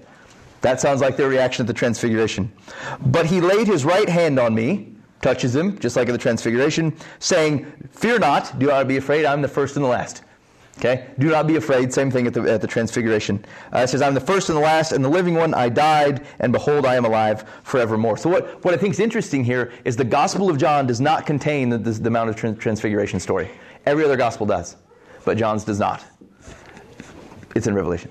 That 0.60 0.80
sounds 0.80 1.00
like 1.00 1.16
their 1.16 1.28
reaction 1.28 1.62
at 1.62 1.66
the 1.66 1.72
transfiguration. 1.72 2.52
But 3.06 3.26
he 3.26 3.40
laid 3.40 3.66
his 3.66 3.84
right 3.84 4.08
hand 4.08 4.38
on 4.38 4.54
me, 4.54 4.94
touches 5.22 5.54
him, 5.54 5.78
just 5.78 5.96
like 5.96 6.08
at 6.08 6.12
the 6.12 6.18
transfiguration, 6.18 6.96
saying, 7.18 7.66
"Fear 7.90 8.20
not. 8.20 8.58
Do 8.58 8.66
not 8.66 8.88
be 8.88 8.96
afraid. 8.96 9.24
I'm 9.24 9.42
the 9.42 9.48
first 9.48 9.76
and 9.76 9.84
the 9.84 9.88
last." 9.88 10.22
Okay? 10.80 11.08
Do 11.18 11.28
not 11.28 11.46
be 11.46 11.56
afraid. 11.56 11.92
Same 11.92 12.10
thing 12.10 12.26
at 12.26 12.32
the, 12.32 12.40
at 12.42 12.62
the 12.62 12.66
transfiguration. 12.66 13.44
Uh, 13.74 13.80
it 13.80 13.88
says, 13.88 14.00
I'm 14.00 14.14
the 14.14 14.20
first 14.20 14.48
and 14.48 14.56
the 14.56 14.62
last 14.62 14.92
and 14.92 15.04
the 15.04 15.10
living 15.10 15.34
one. 15.34 15.52
I 15.52 15.68
died, 15.68 16.26
and 16.38 16.54
behold, 16.54 16.86
I 16.86 16.94
am 16.96 17.04
alive 17.04 17.44
forevermore. 17.64 18.16
So, 18.16 18.30
what, 18.30 18.64
what 18.64 18.72
I 18.72 18.78
think 18.78 18.94
is 18.94 19.00
interesting 19.00 19.44
here 19.44 19.72
is 19.84 19.94
the 19.94 20.04
Gospel 20.04 20.48
of 20.48 20.56
John 20.56 20.86
does 20.86 21.00
not 21.00 21.26
contain 21.26 21.68
the, 21.68 21.76
the, 21.76 21.90
the 21.90 22.10
Mount 22.10 22.30
of 22.30 22.36
Transfiguration 22.36 23.20
story. 23.20 23.50
Every 23.84 24.04
other 24.04 24.16
Gospel 24.16 24.46
does, 24.46 24.76
but 25.26 25.36
John's 25.36 25.64
does 25.64 25.78
not. 25.78 26.02
It's 27.54 27.66
in 27.66 27.74
Revelation. 27.74 28.10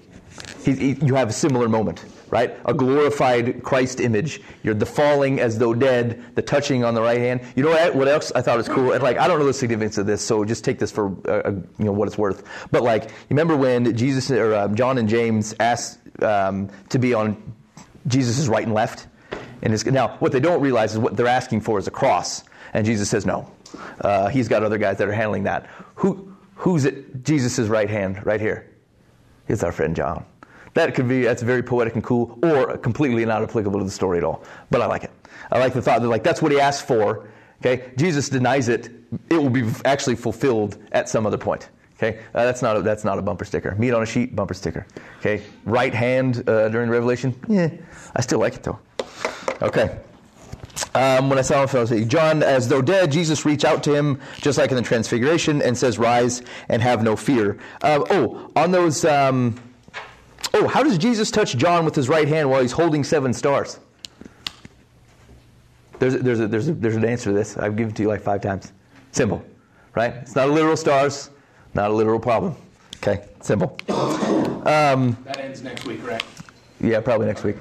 He, 0.64 0.74
he, 0.74 0.92
you 1.06 1.16
have 1.16 1.30
a 1.30 1.34
similar 1.34 1.70
moment, 1.70 2.06
right? 2.32 2.58
A 2.66 2.74
glorified 2.74 3.64
Christ 3.64 4.00
image. 4.00 4.42
You're 4.64 4.74
the 4.74 4.86
falling 4.86 5.40
as 5.40 5.58
though 5.58 5.74
dead, 5.74 6.24
the 6.36 6.42
touching 6.42 6.84
on 6.84 6.94
the 6.94 7.02
right 7.02 7.20
hand. 7.20 7.42
You 7.56 7.64
know 7.64 7.72
what, 7.72 7.96
what 7.96 8.08
else 8.08 8.32
I 8.34 8.42
thought 8.42 8.58
was 8.58 8.70
cool? 8.70 8.92
And 8.94 9.04
like, 9.04 9.18
I 9.18 9.28
don't 9.28 9.40
know 9.40 9.46
the 9.46 9.54
significance 9.54 9.98
of 9.98 10.06
this, 10.06 10.22
so 10.22 10.46
just 10.46 10.64
take 10.64 10.80
this 10.80 10.92
for 10.92 11.08
uh, 11.28 11.48
uh, 11.48 11.52
you 11.52 11.86
know 11.86 11.92
what 11.92 12.08
it's 12.08 12.18
worth. 12.18 12.44
But 12.72 12.84
like, 12.84 13.12
remember 13.30 13.56
when 13.56 13.96
Jesus 13.96 14.30
or 14.32 14.54
uh, 14.54 14.68
John 14.70 14.98
and 14.98 15.10
James 15.10 15.56
asked 15.60 16.00
um, 16.24 16.70
to 16.90 17.00
be 17.00 17.14
on 17.14 17.54
Jesus' 18.08 18.48
right 18.48 18.66
and 18.66 18.74
left? 18.74 19.08
And 19.62 19.74
his, 19.74 19.86
now, 19.86 20.16
what 20.20 20.32
they 20.32 20.40
don't 20.40 20.62
realize 20.62 20.94
is 20.94 21.00
what 21.00 21.18
they're 21.18 21.28
asking 21.28 21.62
for 21.62 21.80
is 21.80 21.88
a 21.88 21.92
cross, 21.92 22.44
and 22.74 22.86
Jesus 22.86 23.10
says 23.10 23.26
no. 23.26 23.52
Uh, 24.02 24.30
he's 24.30 24.48
got 24.48 24.64
other 24.64 24.78
guys 24.78 24.98
that 24.98 25.08
are 25.08 25.14
handling 25.14 25.44
that. 25.44 25.68
Who 25.96 26.30
Who's 26.60 26.86
at 26.86 27.24
Jesus' 27.24 27.70
right 27.70 27.90
hand, 27.90 28.26
right 28.26 28.42
here? 28.42 28.70
It's 29.48 29.64
our 29.64 29.72
friend 29.72 29.96
John. 29.96 30.26
That 30.74 30.96
could 30.96 31.08
be, 31.08 31.24
that's 31.24 31.42
very 31.42 31.64
poetic 31.64 31.96
and 31.96 32.04
cool, 32.04 32.38
or 32.44 32.78
completely 32.78 33.26
not 33.26 33.44
applicable 33.44 33.80
to 33.80 33.86
the 33.86 33.92
story 33.92 34.18
at 34.18 34.24
all. 34.24 34.44
But 34.70 34.82
I 34.82 34.86
like 34.86 35.04
it. 35.04 35.12
I 35.52 35.60
like 35.60 35.74
the 35.74 35.82
thought 35.82 36.02
that, 36.02 36.08
like, 36.08 36.24
that's 36.24 36.42
what 36.42 36.52
he 36.52 36.60
asked 36.60 36.88
for. 36.88 37.28
Okay? 37.62 37.92
Jesus 37.98 38.30
denies 38.30 38.70
it. 38.70 38.90
It 39.30 39.38
will 39.38 39.50
be 39.50 39.68
actually 39.86 40.16
fulfilled 40.16 40.78
at 40.92 41.10
some 41.10 41.26
other 41.26 41.38
point. 41.38 41.70
Okay? 41.98 42.20
Uh, 42.34 42.46
that's, 42.46 42.62
not 42.62 42.78
a, 42.78 42.82
that's 42.82 43.04
not 43.04 43.20
a 43.20 43.22
bumper 43.22 43.46
sticker. 43.46 43.76
Meat 43.76 43.94
on 43.94 44.04
a 44.04 44.06
sheet, 44.06 44.36
bumper 44.36 44.54
sticker. 44.54 44.86
Okay? 45.20 45.44
Right 45.66 45.94
hand 45.94 46.48
uh, 46.48 46.70
during 46.70 46.90
Revelation, 46.90 47.36
yeah, 47.48 47.70
I 48.16 48.22
still 48.22 48.40
like 48.40 48.56
it 48.56 48.64
though. 48.64 48.80
Okay. 49.62 50.00
Um, 50.96 51.30
when 51.30 51.38
I 51.38 51.42
saw 51.42 51.64
him, 51.64 51.70
I 51.76 51.80
was 51.82 51.90
saying, 51.90 52.08
John, 52.08 52.42
as 52.42 52.70
though 52.70 52.82
dead, 52.82 53.12
Jesus 53.12 53.46
reached 53.46 53.66
out 53.66 53.84
to 53.84 53.94
him, 53.94 54.22
just 54.38 54.58
like 54.58 54.70
in 54.70 54.78
the 54.78 54.82
Transfiguration, 54.82 55.62
and 55.62 55.78
says, 55.78 56.00
Rise 56.00 56.42
and 56.70 56.82
have 56.82 57.04
no 57.04 57.18
fear. 57.18 57.60
Uh, 57.82 58.04
oh, 58.10 58.50
on 58.56 58.72
those. 58.72 59.04
Um, 59.04 59.60
oh, 60.54 60.68
how 60.68 60.84
does 60.84 60.98
Jesus 60.98 61.32
touch 61.32 61.56
John 61.58 61.86
with 61.86 61.96
his 61.96 62.10
right 62.10 62.28
hand 62.28 62.50
while 62.50 62.62
he's 62.62 62.72
holding 62.72 63.04
seven 63.04 63.34
stars? 63.34 63.80
There's, 66.00 66.16
a, 66.16 66.20
there's, 66.20 66.40
a, 66.40 66.48
there's, 66.48 66.68
a, 66.70 66.74
there's 66.74 66.96
an 66.96 67.06
answer 67.06 67.32
to 67.32 67.36
this. 67.36 67.58
I've 67.58 67.76
given 67.76 67.92
it 67.92 67.98
to 67.98 68.04
you 68.04 68.08
like 68.08 68.22
five 68.22 68.42
times. 68.42 68.72
Simple, 69.12 69.44
right? 69.96 70.14
It's 70.14 70.36
not 70.36 70.50
a 70.50 70.52
literal 70.52 70.78
stars, 70.78 71.30
not 71.74 71.92
a 71.92 71.94
literal 71.94 72.20
problem. 72.20 72.56
Okay, 72.98 73.26
simple. 73.42 73.78
Um, 73.90 75.18
that 75.24 75.40
ends 75.40 75.62
next 75.62 75.86
week, 75.86 76.06
right? 76.06 76.24
Yeah, 76.82 77.02
probably 77.02 77.28
next 77.28 77.44
week. 77.44 77.58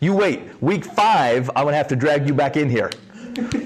You 0.00 0.14
wait. 0.14 0.40
Week 0.62 0.84
five, 0.84 1.50
I'm 1.50 1.64
going 1.64 1.72
to 1.72 1.76
have 1.76 1.88
to 1.88 1.96
drag 1.96 2.26
you 2.28 2.34
back 2.34 2.56
in 2.56 2.70
here. 2.70 2.90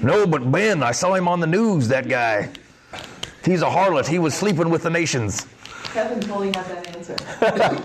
no, 0.01 0.25
but 0.25 0.51
Ben, 0.51 0.81
I 0.81 0.91
saw 0.91 1.13
him 1.13 1.27
on 1.27 1.39
the 1.39 1.47
news, 1.47 1.87
that 1.89 2.07
guy. 2.07 2.49
He's 3.45 3.61
a 3.61 3.69
harlot. 3.69 4.07
He 4.07 4.19
was 4.19 4.33
sleeping 4.33 4.69
with 4.69 4.83
the 4.83 4.89
nations. 4.89 5.45
Kevin 5.93 6.19
totally 6.21 6.47
had 6.47 6.65
that 6.65 6.87
answer. 6.95 7.15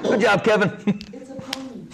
Good 0.09 0.21
job, 0.23 0.43
Kevin. 0.43 0.73
It's 1.13 1.29
a 1.29 1.35
pony. 1.35 1.85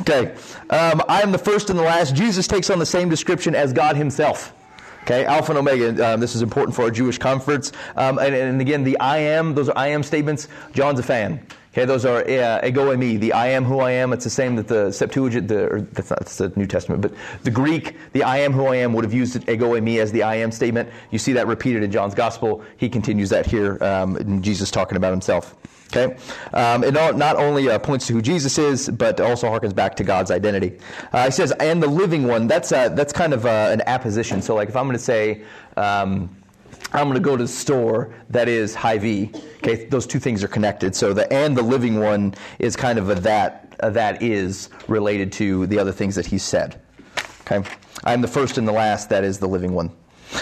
okay. 0.00 0.34
Um, 0.70 1.02
I 1.06 1.20
am 1.20 1.32
the 1.32 1.38
first 1.38 1.68
and 1.68 1.78
the 1.78 1.82
last. 1.82 2.14
Jesus 2.14 2.46
takes 2.46 2.70
on 2.70 2.78
the 2.78 2.86
same 2.86 3.10
description 3.10 3.54
as 3.54 3.74
God 3.74 3.96
himself. 3.96 4.54
Okay, 5.02 5.26
Alpha 5.26 5.52
and 5.52 5.58
Omega. 5.58 6.14
Um, 6.14 6.20
this 6.20 6.34
is 6.34 6.40
important 6.40 6.74
for 6.74 6.84
our 6.84 6.90
Jewish 6.90 7.18
comforts. 7.18 7.72
Um, 7.94 8.18
and, 8.18 8.34
and, 8.34 8.58
again, 8.58 8.84
the 8.84 8.98
I 9.00 9.18
am, 9.18 9.54
those 9.54 9.68
are 9.68 9.76
I 9.76 9.88
am 9.88 10.02
statements. 10.02 10.48
John's 10.72 10.98
a 10.98 11.02
fan. 11.02 11.46
Okay, 11.74 11.86
those 11.86 12.04
are 12.04 12.18
uh, 12.18 12.64
ego 12.64 12.94
eimi, 12.94 13.18
the 13.18 13.32
I 13.32 13.48
am 13.48 13.64
who 13.64 13.80
I 13.80 13.90
am. 13.90 14.12
It's 14.12 14.22
the 14.22 14.30
same 14.30 14.54
that 14.54 14.68
the 14.68 14.92
Septuagint, 14.92 15.48
the, 15.48 15.66
or 15.66 15.80
that's 15.80 16.08
not 16.08 16.20
that's 16.20 16.38
the 16.38 16.52
New 16.54 16.68
Testament, 16.68 17.02
but 17.02 17.12
the 17.42 17.50
Greek, 17.50 17.96
the 18.12 18.22
I 18.22 18.36
am 18.38 18.52
who 18.52 18.66
I 18.66 18.76
am, 18.76 18.92
would 18.92 19.02
have 19.02 19.12
used 19.12 19.36
ego 19.48 19.72
eimi 19.72 19.98
as 19.98 20.12
the 20.12 20.22
I 20.22 20.36
am 20.36 20.52
statement. 20.52 20.88
You 21.10 21.18
see 21.18 21.32
that 21.32 21.48
repeated 21.48 21.82
in 21.82 21.90
John's 21.90 22.14
Gospel. 22.14 22.62
He 22.76 22.88
continues 22.88 23.28
that 23.30 23.44
here, 23.44 23.82
um, 23.82 24.40
Jesus 24.40 24.70
talking 24.70 24.96
about 24.96 25.10
himself. 25.10 25.56
Okay, 25.92 26.16
um, 26.52 26.84
it 26.84 26.94
not 26.94 27.34
only 27.34 27.68
uh, 27.68 27.80
points 27.80 28.06
to 28.06 28.12
who 28.12 28.22
Jesus 28.22 28.56
is, 28.56 28.88
but 28.88 29.20
also 29.20 29.48
harkens 29.48 29.74
back 29.74 29.96
to 29.96 30.04
God's 30.04 30.30
identity. 30.30 30.78
Uh, 31.12 31.24
he 31.24 31.32
says, 31.32 31.50
"And 31.58 31.82
the 31.82 31.88
living 31.88 32.28
one." 32.28 32.46
That's 32.46 32.70
uh, 32.70 32.90
that's 32.90 33.12
kind 33.12 33.34
of 33.34 33.46
uh, 33.46 33.70
an 33.72 33.82
apposition. 33.86 34.42
So, 34.42 34.54
like, 34.54 34.68
if 34.68 34.76
I'm 34.76 34.84
going 34.84 34.96
to 34.96 35.02
say. 35.02 35.42
Um, 35.76 36.36
I'm 36.94 37.08
going 37.08 37.14
to 37.14 37.20
go 37.20 37.36
to 37.36 37.42
the 37.42 37.48
store 37.48 38.14
that 38.30 38.48
is 38.48 38.72
Hy-Vee. 38.72 39.32
Okay, 39.56 39.86
those 39.86 40.06
two 40.06 40.20
things 40.20 40.44
are 40.44 40.48
connected. 40.48 40.94
So 40.94 41.12
the 41.12 41.30
and 41.32 41.56
the 41.56 41.62
living 41.62 41.98
one 41.98 42.34
is 42.60 42.76
kind 42.76 43.00
of 43.00 43.10
a 43.10 43.16
that 43.16 43.74
a 43.80 43.90
that 43.90 44.22
is 44.22 44.68
related 44.86 45.32
to 45.32 45.66
the 45.66 45.76
other 45.76 45.90
things 45.90 46.14
that 46.14 46.24
he 46.24 46.38
said. 46.38 46.80
Okay, 47.40 47.68
I'm 48.04 48.20
the 48.20 48.28
first 48.28 48.58
and 48.58 48.68
the 48.68 48.72
last. 48.72 49.08
That 49.08 49.24
is 49.24 49.40
the 49.40 49.48
living 49.48 49.72
one. 49.72 49.90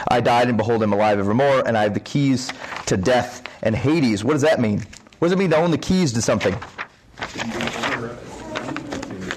I 0.08 0.20
died 0.20 0.48
and 0.48 0.58
behold, 0.58 0.82
I'm 0.82 0.92
alive 0.92 1.18
evermore, 1.18 1.66
and 1.66 1.76
I 1.76 1.84
have 1.84 1.94
the 1.94 2.00
keys 2.00 2.52
to 2.84 2.98
death 2.98 3.42
and 3.62 3.74
Hades. 3.74 4.22
What 4.22 4.34
does 4.34 4.42
that 4.42 4.60
mean? 4.60 4.80
What 5.20 5.28
does 5.28 5.32
it 5.32 5.38
mean 5.38 5.50
to 5.50 5.56
own 5.56 5.70
the 5.70 5.78
keys 5.78 6.12
to 6.12 6.20
something? 6.20 6.54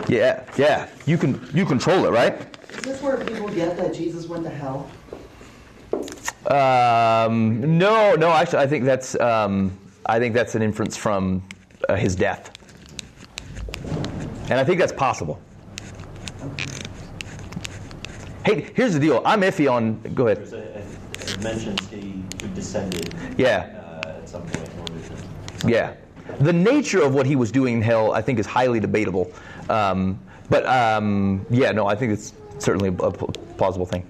Yeah, 0.10 0.44
yeah. 0.58 0.90
You 1.06 1.18
can 1.18 1.50
you 1.54 1.66
control 1.66 2.06
it, 2.08 2.10
right? 2.10 2.46
Is 2.72 2.82
this 2.82 3.02
where 3.02 3.24
people 3.24 3.48
get 3.48 3.78
that 3.78 3.94
Jesus 3.94 4.28
went 4.28 4.44
to 4.44 4.50
hell? 4.50 4.92
Um, 6.48 7.78
no, 7.78 8.16
no. 8.16 8.30
Actually, 8.30 8.60
I 8.60 8.68
think 8.68 8.86
that's 8.86 9.20
um, 9.20 9.78
I 10.06 10.20
think 10.20 10.34
that's 10.34 10.56
an 10.56 10.62
inference 10.62 10.96
from 10.96 11.42
uh, 11.90 11.96
his 11.96 12.16
death, 12.16 12.52
and 14.50 14.60
I 14.60 14.64
think 14.64 14.80
that's 14.80 14.94
possible. 14.94 15.42
Hey, 18.46 18.70
here's 18.76 18.94
the 18.94 19.00
deal. 19.00 19.24
I'm 19.26 19.42
iffy 19.42 19.72
on. 19.72 20.00
Go 20.14 20.28
ahead. 20.28 20.38
it 20.38 21.42
mentions 21.42 21.90
he, 21.90 22.24
he 22.40 22.48
descended. 22.54 23.14
Yeah. 23.38 24.02
Uh, 24.06 24.20
at 24.20 24.30
some 24.30 24.44
point. 24.44 24.70
Yeah. 25.66 25.96
The 26.40 26.54
nature 26.54 27.02
of 27.02 27.14
what 27.14 27.26
he 27.26 27.36
was 27.36 27.52
doing 27.52 27.76
in 27.76 27.82
hell, 27.82 28.12
I 28.12 28.22
think, 28.22 28.40
is 28.40 28.46
highly 28.46 28.80
debatable. 28.80 29.32
Um, 29.70 30.20
but 30.50 30.66
um, 30.68 31.46
yeah, 31.50 31.72
no, 31.72 31.88
I 31.88 31.96
think 31.96 32.14
it's 32.14 32.34
certainly 32.60 32.90
a 32.90 33.12
plausible 33.12 33.86
thing. 33.86 34.06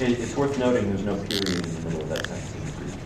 It's 0.00 0.36
worth 0.36 0.56
noting 0.58 0.88
there's 0.88 1.02
no 1.02 1.16
period 1.24 1.48
in 1.48 1.74
the 1.74 1.80
middle 1.80 2.02
of 2.02 2.08
that 2.10 2.24
sentence. 2.24 2.96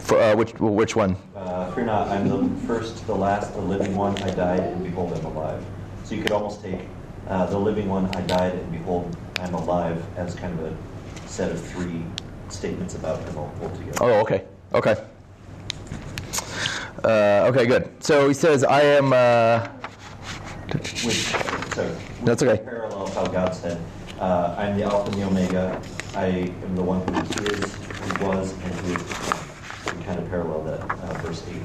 For, 0.00 0.20
uh, 0.20 0.36
which, 0.36 0.52
which 0.58 0.94
one? 0.94 1.16
Uh, 1.34 1.70
fear 1.72 1.84
not, 1.84 2.08
I'm 2.08 2.28
the 2.28 2.66
first, 2.66 3.06
the 3.06 3.14
last, 3.14 3.54
the 3.54 3.60
living 3.62 3.96
one. 3.96 4.14
I 4.22 4.30
died, 4.30 4.60
and 4.60 4.84
behold, 4.84 5.14
I'm 5.14 5.24
alive. 5.24 5.64
So 6.04 6.14
you 6.14 6.22
could 6.22 6.32
almost 6.32 6.62
take 6.62 6.80
uh, 7.28 7.46
the 7.46 7.58
living 7.58 7.88
one, 7.88 8.04
I 8.14 8.20
died, 8.22 8.52
and 8.52 8.70
behold, 8.70 9.16
I'm 9.40 9.54
alive, 9.54 10.04
as 10.18 10.34
kind 10.34 10.58
of 10.60 10.66
a 10.66 11.28
set 11.28 11.52
of 11.52 11.64
three 11.64 12.02
statements 12.50 12.96
about 12.96 13.20
him 13.26 13.38
all 13.38 13.52
together. 13.78 13.98
Oh, 14.02 14.20
okay. 14.20 14.44
Okay. 14.74 14.96
Uh, 17.02 17.48
okay, 17.50 17.64
good. 17.64 17.90
So 18.04 18.28
he 18.28 18.34
says, 18.34 18.62
I 18.62 18.82
am. 18.82 19.14
Uh, 19.14 19.68
which, 21.02 21.28
so, 21.74 21.96
That's 22.24 22.42
okay. 22.42 22.62
Parallel 22.62 23.06
how 23.12 23.26
God 23.26 23.54
said, 23.54 23.80
uh, 24.18 24.54
I'm 24.58 24.76
the 24.76 24.84
Alpha 24.84 25.10
and 25.10 25.14
the 25.14 25.26
Omega. 25.26 25.80
I 26.14 26.26
am 26.26 26.74
the 26.76 26.82
one 26.82 27.00
who 27.06 27.20
is, 27.46 27.74
who 27.74 28.26
was, 28.26 28.52
and 28.52 28.74
who 28.74 28.94
is. 28.94 29.02
We 29.94 30.02
kind 30.04 30.18
of 30.18 30.28
parallel 30.28 30.64
that 30.64 30.80
uh, 30.80 31.14
verse 31.22 31.42
8. 31.48 31.56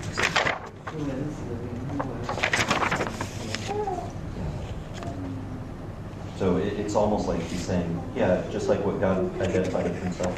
So 6.38 6.58
it, 6.58 6.74
it's 6.74 6.96
almost 6.96 7.28
like 7.28 7.42
he's 7.44 7.62
saying, 7.62 8.02
yeah, 8.16 8.44
just 8.52 8.68
like 8.70 8.86
what 8.86 9.00
God 9.00 9.42
identified 9.42 9.88
himself. 9.88 10.36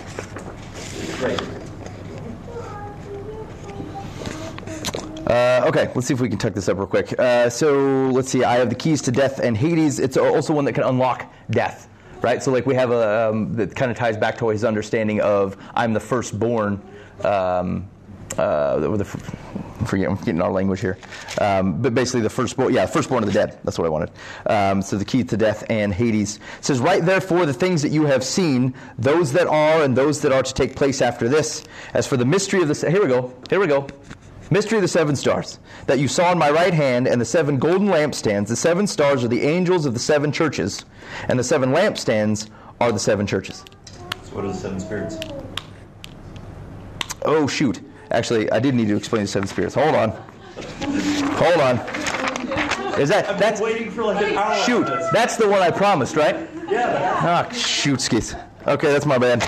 Right. 1.21 1.41
Uh, 5.27 5.67
okay, 5.67 5.91
let's 5.93 6.07
see 6.07 6.13
if 6.13 6.21
we 6.21 6.29
can 6.29 6.37
tuck 6.37 6.53
this 6.53 6.69
up 6.69 6.77
real 6.77 6.87
quick. 6.87 7.19
Uh, 7.19 7.49
so 7.49 8.09
let's 8.11 8.29
see. 8.29 8.45
I 8.45 8.55
have 8.55 8.69
the 8.69 8.75
keys 8.75 9.01
to 9.03 9.11
death 9.11 9.39
and 9.39 9.57
Hades. 9.57 9.99
It's 9.99 10.15
also 10.15 10.53
one 10.53 10.63
that 10.65 10.73
can 10.73 10.83
unlock 10.83 11.29
death, 11.49 11.86
right? 12.21 12.41
So 12.41 12.51
like 12.51 12.65
we 12.65 12.75
have 12.75 12.91
a 12.91 13.29
um, 13.29 13.55
that 13.55 13.75
kind 13.75 13.91
of 13.91 13.97
ties 13.97 14.17
back 14.17 14.37
to 14.39 14.49
his 14.49 14.63
understanding 14.63 15.21
of 15.21 15.57
I'm 15.75 15.93
the 15.93 15.99
firstborn. 15.99 16.81
Um, 17.23 17.87
uh, 18.37 18.79
the, 18.79 19.05
forget, 19.85 20.09
I'm 20.09 20.15
getting 20.17 20.41
our 20.41 20.51
language 20.51 20.79
here. 20.79 20.97
Um, 21.41 21.81
but 21.81 21.95
basically, 21.95 22.21
the 22.21 22.29
firstborn, 22.29 22.73
yeah, 22.73 22.85
firstborn 22.85 23.23
of 23.23 23.27
the 23.27 23.33
dead. 23.33 23.59
That's 23.63 23.79
what 23.79 23.85
I 23.85 23.89
wanted. 23.89 24.11
Um, 24.45 24.81
so 24.81 24.97
the 24.97 25.05
key 25.05 25.23
to 25.23 25.37
death 25.37 25.63
and 25.69 25.93
Hades 25.93 26.37
it 26.59 26.65
says, 26.65 26.79
"Right 26.79 27.03
therefore, 27.03 27.45
the 27.45 27.53
things 27.53 27.81
that 27.81 27.89
you 27.89 28.05
have 28.05 28.23
seen, 28.23 28.73
those 28.97 29.33
that 29.33 29.47
are, 29.47 29.83
and 29.83 29.95
those 29.95 30.21
that 30.21 30.31
are 30.31 30.43
to 30.43 30.53
take 30.53 30.75
place 30.75 31.01
after 31.01 31.27
this. 31.27 31.63
As 31.93 32.05
for 32.05 32.17
the 32.17 32.25
mystery 32.25 32.61
of 32.61 32.67
this, 32.67 32.81
here 32.81 33.01
we 33.01 33.07
go, 33.07 33.33
here 33.49 33.59
we 33.59 33.67
go. 33.67 33.87
Mystery 34.49 34.77
of 34.77 34.81
the 34.81 34.87
seven 34.87 35.15
stars 35.15 35.59
that 35.87 35.99
you 35.99 36.07
saw 36.07 36.31
in 36.31 36.37
my 36.37 36.49
right 36.49 36.73
hand, 36.73 37.07
and 37.07 37.19
the 37.19 37.25
seven 37.25 37.57
golden 37.57 37.87
lampstands. 37.87 38.47
The 38.47 38.55
seven 38.55 38.87
stars 38.87 39.23
are 39.23 39.27
the 39.27 39.41
angels 39.41 39.85
of 39.85 39.93
the 39.93 39.99
seven 39.99 40.31
churches, 40.31 40.85
and 41.27 41.37
the 41.37 41.43
seven 41.43 41.71
lampstands 41.71 42.49
are 42.79 42.91
the 42.91 42.99
seven 42.99 43.27
churches. 43.27 43.65
So, 44.23 44.35
what 44.35 44.45
are 44.45 44.49
the 44.49 44.53
seven 44.53 44.79
spirits? 44.79 45.17
Oh, 47.23 47.47
shoot. 47.47 47.81
Actually, 48.11 48.49
I 48.51 48.59
did 48.59 48.73
need 48.73 48.87
to 48.87 48.95
explain 48.95 49.23
the 49.23 49.27
seven 49.27 49.47
spirits. 49.47 49.75
Hold 49.75 49.95
on. 49.95 50.11
Hold 50.11 51.59
on. 51.59 51.77
Is 52.99 53.09
that 53.09 53.37
that's 53.37 53.61
waiting 53.61 53.91
for 53.91 54.03
like 54.05 54.25
an 54.25 54.37
hour? 54.37 54.55
shoot? 54.63 54.87
That's 55.11 55.35
the 55.35 55.47
one 55.47 55.61
I 55.61 55.71
promised, 55.71 56.15
right? 56.15 56.49
Yeah. 56.69 57.13
Ah, 57.21 57.49
shoot, 57.51 58.01
skis. 58.01 58.35
Okay, 58.65 58.91
that's 58.91 59.05
my 59.05 59.17
bad. 59.17 59.43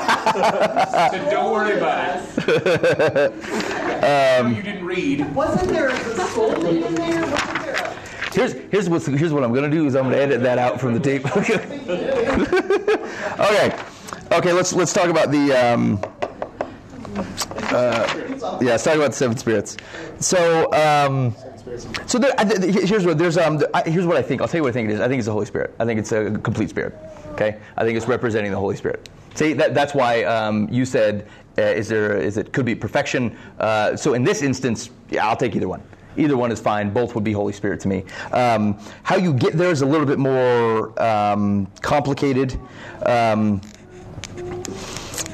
so 0.24 1.30
don't 1.30 1.52
worry 1.52 1.76
about 1.76 2.22
it. 2.48 4.40
um, 4.40 4.54
you 4.54 4.62
didn't 4.62 4.84
read. 4.84 5.34
Wasn't 5.34 5.68
there 5.68 5.88
a 5.88 5.96
scolding 5.96 6.82
in 6.82 6.94
there? 6.94 7.20
Wasn't 7.20 7.60
there 7.62 7.74
a... 7.74 7.94
Here's 8.32 8.52
here's 8.70 8.88
what 8.88 9.02
here's 9.04 9.32
what 9.32 9.44
I'm 9.44 9.52
going 9.52 9.70
to 9.70 9.76
do 9.76 9.86
is 9.86 9.94
I'm 9.94 10.04
going 10.04 10.16
to 10.16 10.22
edit 10.22 10.42
that 10.42 10.58
out 10.58 10.80
from 10.80 10.94
the 10.94 11.00
tape. 11.00 11.24
okay, 13.38 13.78
okay. 14.32 14.52
Let's 14.52 14.72
let's 14.72 14.92
talk 14.92 15.08
about 15.08 15.30
the. 15.30 15.52
Um, 15.52 16.00
uh, 17.72 18.58
yeah, 18.60 18.70
let's 18.70 18.82
talk 18.84 18.96
about 18.96 19.12
the 19.12 19.16
seven 19.16 19.36
spirits. 19.36 19.76
So, 20.18 20.72
um, 20.72 21.34
so 22.06 22.18
there, 22.18 22.32
here's 22.60 23.06
what 23.06 23.18
there's 23.18 23.38
um, 23.38 23.62
here's 23.86 24.06
what 24.06 24.16
I 24.16 24.22
think. 24.22 24.40
I'll 24.40 24.48
tell 24.48 24.58
you 24.58 24.62
what 24.64 24.70
I 24.70 24.72
think 24.72 24.90
it 24.90 24.94
is. 24.94 25.00
I 25.00 25.08
think 25.08 25.18
it's 25.18 25.26
the 25.26 25.32
Holy 25.32 25.46
Spirit. 25.46 25.74
I 25.78 25.84
think 25.84 26.00
it's 26.00 26.12
a 26.12 26.30
complete 26.38 26.70
spirit. 26.70 26.94
Okay, 27.32 27.58
I 27.76 27.84
think 27.84 27.96
it's 27.96 28.08
representing 28.08 28.50
the 28.50 28.58
Holy 28.58 28.76
Spirit. 28.76 29.08
See, 29.34 29.52
that, 29.54 29.74
that's 29.74 29.94
why 29.94 30.22
um, 30.24 30.68
you 30.70 30.84
said, 30.84 31.28
uh, 31.58 31.62
is 31.62 31.88
there, 31.88 32.16
is 32.16 32.36
it 32.36 32.52
could 32.52 32.64
be 32.64 32.74
perfection? 32.74 33.36
Uh, 33.58 33.96
so 33.96 34.14
in 34.14 34.24
this 34.24 34.42
instance, 34.42 34.90
yeah, 35.10 35.26
I'll 35.26 35.36
take 35.36 35.54
either 35.56 35.68
one. 35.68 35.82
Either 36.16 36.36
one 36.36 36.52
is 36.52 36.60
fine. 36.60 36.90
Both 36.90 37.14
would 37.14 37.24
be 37.24 37.32
Holy 37.32 37.52
Spirit 37.52 37.80
to 37.80 37.88
me. 37.88 38.04
Um, 38.32 38.78
how 39.02 39.16
you 39.16 39.34
get 39.34 39.54
there 39.54 39.70
is 39.70 39.82
a 39.82 39.86
little 39.86 40.06
bit 40.06 40.18
more 40.18 41.00
um, 41.02 41.66
complicated. 41.80 42.58
Um, 43.04 43.60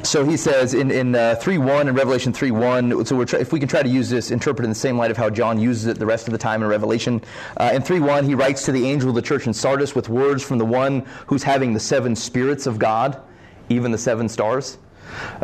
so 0.03 0.25
he 0.25 0.37
says 0.37 0.75
in, 0.75 0.91
in 0.91 1.15
uh, 1.15 1.37
3.1 1.41 1.89
in 1.89 1.95
revelation 1.95 2.33
3.1 2.33 3.07
so 3.07 3.15
we're 3.15 3.25
try, 3.25 3.39
if 3.39 3.53
we 3.53 3.61
can 3.61 3.69
try 3.69 3.83
to 3.83 3.89
use 3.89 4.09
this 4.09 4.31
interpret 4.31 4.65
in 4.65 4.71
the 4.71 4.75
same 4.75 4.97
light 4.97 5.11
of 5.11 5.17
how 5.17 5.31
john 5.31 5.61
uses 5.61 5.87
it 5.87 5.99
the 5.99 6.07
rest 6.07 6.27
of 6.27 6.33
the 6.33 6.39
time 6.39 6.63
in 6.63 6.69
revelation 6.69 7.21
uh, 7.59 7.71
in 7.73 7.83
3.1 7.83 8.25
he 8.25 8.35
writes 8.35 8.65
to 8.65 8.73
the 8.73 8.85
angel 8.87 9.11
of 9.11 9.15
the 9.15 9.23
church 9.23 9.47
in 9.47 9.53
sardis 9.53 9.95
with 9.95 10.09
words 10.09 10.43
from 10.43 10.59
the 10.59 10.65
one 10.65 11.07
who's 11.27 11.43
having 11.43 11.75
the 11.75 11.81
seven 11.81 12.17
spirits 12.17 12.67
of 12.67 12.79
god 12.79 13.23
even 13.71 13.91
the 13.91 13.99
seven 13.99 14.29
stars 14.29 14.77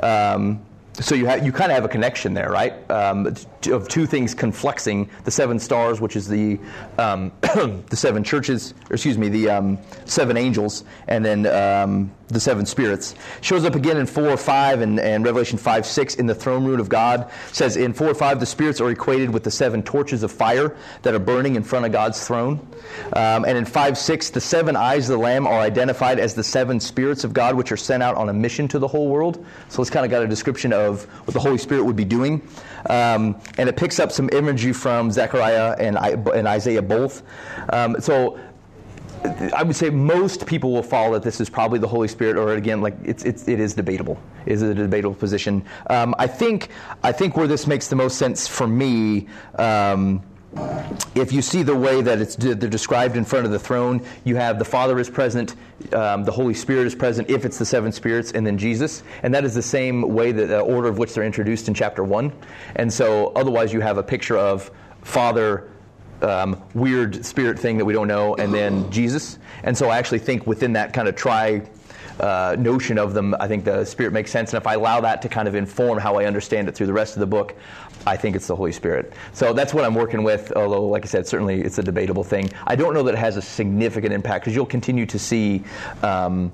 um, 0.03 0.61
so 1.01 1.15
you 1.15 1.27
have 1.27 1.44
you 1.44 1.53
kind 1.53 1.70
of 1.70 1.74
have 1.74 1.85
a 1.85 1.89
connection 1.89 2.32
there, 2.32 2.51
right? 2.51 2.90
Um, 2.90 3.27
of 3.70 3.89
two 3.89 4.07
things 4.07 4.35
confluxing: 4.35 5.09
the 5.24 5.31
seven 5.31 5.59
stars, 5.59 6.01
which 6.01 6.16
is 6.16 6.27
the 6.27 6.59
um, 6.98 7.32
the 7.43 7.97
seven 7.97 8.24
churches, 8.24 8.73
or 8.89 8.94
excuse 8.94 9.19
me, 9.19 9.28
the 9.28 9.51
um, 9.51 9.78
seven 10.07 10.36
angels, 10.36 10.85
and 11.09 11.24
then 11.24 11.47
um, 11.47 12.11
the 12.28 12.40
seven 12.40 12.66
spirits. 12.66 13.15
Shows 13.40 13.65
up 13.65 13.74
again 13.74 13.97
in 13.97 14.07
four 14.07 14.28
or 14.28 14.36
five, 14.36 14.81
and, 14.81 14.98
and 14.98 15.24
Revelation 15.24 15.59
five 15.59 15.86
six 15.86 16.15
in 16.16 16.27
the 16.27 16.35
throne 16.35 16.65
room 16.65 16.81
of 16.81 16.89
God. 16.89 17.31
Says 17.53 17.77
in 17.77 17.93
four 17.93 18.09
or 18.09 18.15
five, 18.15 18.40
the 18.40 18.47
spirits 18.47 18.81
are 18.81 18.90
equated 18.90 19.31
with 19.31 19.44
the 19.44 19.51
seven 19.51 19.82
torches 19.82 20.23
of 20.23 20.32
fire 20.32 20.77
that 21.03 21.15
are 21.15 21.20
burning 21.20 21.57
in 21.57 21.62
front 21.62 21.86
of 21.86 21.93
God's 21.93 22.27
throne. 22.27 22.66
Um, 23.12 23.44
and 23.44 23.57
in 23.57 23.65
five 23.65 23.97
six, 23.97 24.31
the 24.31 24.40
seven 24.40 24.77
eyes 24.77 25.09
of 25.09 25.19
the 25.19 25.23
Lamb 25.23 25.47
are 25.47 25.61
identified 25.61 26.19
as 26.19 26.35
the 26.35 26.44
seven 26.44 26.81
spirits 26.81 27.24
of 27.24 27.32
God, 27.32 27.55
which 27.55 27.70
are 27.70 27.77
sent 27.77 28.03
out 28.03 28.16
on 28.16 28.28
a 28.28 28.32
mission 28.32 28.69
to 28.69 28.78
the 28.78 28.89
whole 28.89 29.09
world. 29.09 29.44
So 29.69 29.81
it's 29.82 29.90
kind 29.90 30.05
of 30.05 30.11
got 30.11 30.23
a 30.23 30.28
description 30.28 30.73
of 30.73 31.05
what 31.27 31.35
the 31.35 31.40
Holy 31.40 31.59
Spirit 31.59 31.85
would 31.85 31.97
be 31.97 32.05
doing. 32.05 32.47
Um, 32.89 33.40
and 33.59 33.69
it 33.69 33.77
picks 33.77 33.98
up 33.98 34.12
some 34.12 34.31
imagery 34.32 34.73
from 34.73 35.11
Zechariah 35.11 35.74
and, 35.78 35.97
and 35.98 36.47
Isaiah 36.47 36.82
both. 36.82 37.23
Um, 37.73 38.01
so 38.01 38.39
I 39.55 39.62
would 39.62 39.77
say 39.77 39.90
most 39.90 40.47
people 40.47 40.73
will 40.73 40.82
follow 40.82 41.12
that 41.15 41.23
this 41.23 41.40
is 41.40 41.48
probably 41.48 41.78
the 41.78 41.89
Holy 41.89 42.09
Spirit, 42.09 42.36
or 42.36 42.55
again, 42.55 42.81
like 42.81 42.97
it's, 43.05 43.24
it's 43.24 43.48
it 43.48 43.61
is 43.61 43.74
debatable. 43.74 44.20
It 44.44 44.61
a 44.62 44.74
debatable 44.74 45.15
position. 45.15 45.65
Um, 45.89 46.15
I 46.19 46.27
think 46.27 46.70
I 47.03 47.12
think 47.12 47.36
where 47.36 47.47
this 47.47 47.66
makes 47.66 47.89
the 47.89 47.97
most 47.97 48.19
sense 48.19 48.47
for 48.47 48.66
me. 48.66 49.28
Um, 49.57 50.23
if 51.15 51.32
you 51.32 51.43
see 51.43 51.62
the 51.62 51.77
way 51.77 52.01
that 52.01 52.20
it's 52.20 52.36
they're 52.36 52.55
described 52.55 53.16
in 53.16 53.24
front 53.24 53.44
of 53.44 53.53
the 53.53 53.59
throne, 53.59 54.03
you 54.24 54.36
have 54.36 54.59
the 54.59 54.65
Father 54.65 54.98
is 54.98 55.11
present, 55.11 55.55
um, 55.93 56.24
the 56.24 56.32
Holy 56.32 56.55
Spirit 56.55 56.86
is 56.86 56.94
present, 56.94 57.28
if 57.28 57.44
it's 57.44 57.59
the 57.59 57.66
seven 57.66 57.93
spirits, 57.93 58.32
and 58.32 58.47
then 58.47 58.57
Jesus, 58.57 59.03
and 59.23 59.35
that 59.35 59.44
is 59.44 59.55
the 59.55 59.62
same 59.62 60.15
way 60.15 60.32
that 60.32 60.47
the 60.47 60.61
order 60.61 60.89
of 60.89 60.98
which 60.98 61.12
they're 61.15 61.24
introduced 61.24 61.69
in 61.69 61.74
chapter 61.74 62.05
one. 62.05 62.32
And 62.77 62.90
so, 62.90 63.32
otherwise, 63.36 63.73
you 63.73 63.81
have 63.81 63.98
a 63.98 64.03
picture 64.03 64.39
of 64.39 64.70
Father, 65.03 65.69
um, 66.23 66.63
weird 66.75 67.25
spirit 67.25 67.59
thing 67.59 67.79
that 67.79 67.85
we 67.85 67.93
don't 67.93 68.09
know, 68.09 68.35
and 68.37 68.53
then 68.53 68.91
Jesus. 68.97 69.39
And 69.63 69.77
so, 69.77 69.89
I 69.89 69.99
actually 69.99 70.21
think 70.21 70.47
within 70.47 70.73
that 70.75 70.93
kind 70.93 71.09
of 71.09 71.17
tri 71.17 71.63
uh, 72.21 72.57
notion 72.59 72.99
of 72.99 73.15
them, 73.15 73.35
I 73.39 73.49
think 73.49 73.65
the 73.65 73.85
Spirit 73.85 74.13
makes 74.13 74.31
sense. 74.31 74.53
And 74.53 74.61
if 74.61 74.67
I 74.67 74.75
allow 74.75 75.01
that 75.01 75.23
to 75.23 75.29
kind 75.29 75.49
of 75.49 75.55
inform 75.55 75.99
how 75.99 76.17
I 76.17 76.25
understand 76.25 76.69
it 76.69 76.75
through 76.75 76.87
the 76.87 76.93
rest 76.93 77.15
of 77.15 77.21
the 77.21 77.27
book, 77.27 77.55
I 78.07 78.17
think 78.17 78.37
it's 78.37 78.47
the 78.47 78.57
Holy 78.57 78.73
Spirit. 78.73 79.13
So 79.33 79.53
that's 79.53 79.75
what 79.75 79.85
I'm 79.85 79.95
working 79.95 80.23
with, 80.23 80.53
although, 80.53 80.87
like 80.89 81.05
I 81.05 81.09
said, 81.09 81.27
certainly 81.27 81.61
it's 81.61 81.79
a 81.79 81.83
debatable 81.83 82.25
thing. 82.25 82.51
I 82.67 82.77
don't 82.77 82.95
know 82.95 83.03
that 83.03 83.15
it 83.15 83.19
has 83.19 83.37
a 83.37 83.43
significant 83.43 84.13
impact 84.13 84.45
because 84.45 84.55
you'll 84.55 84.67
continue 84.67 85.07
to 85.07 85.19
see. 85.19 85.65
Um, 86.03 86.53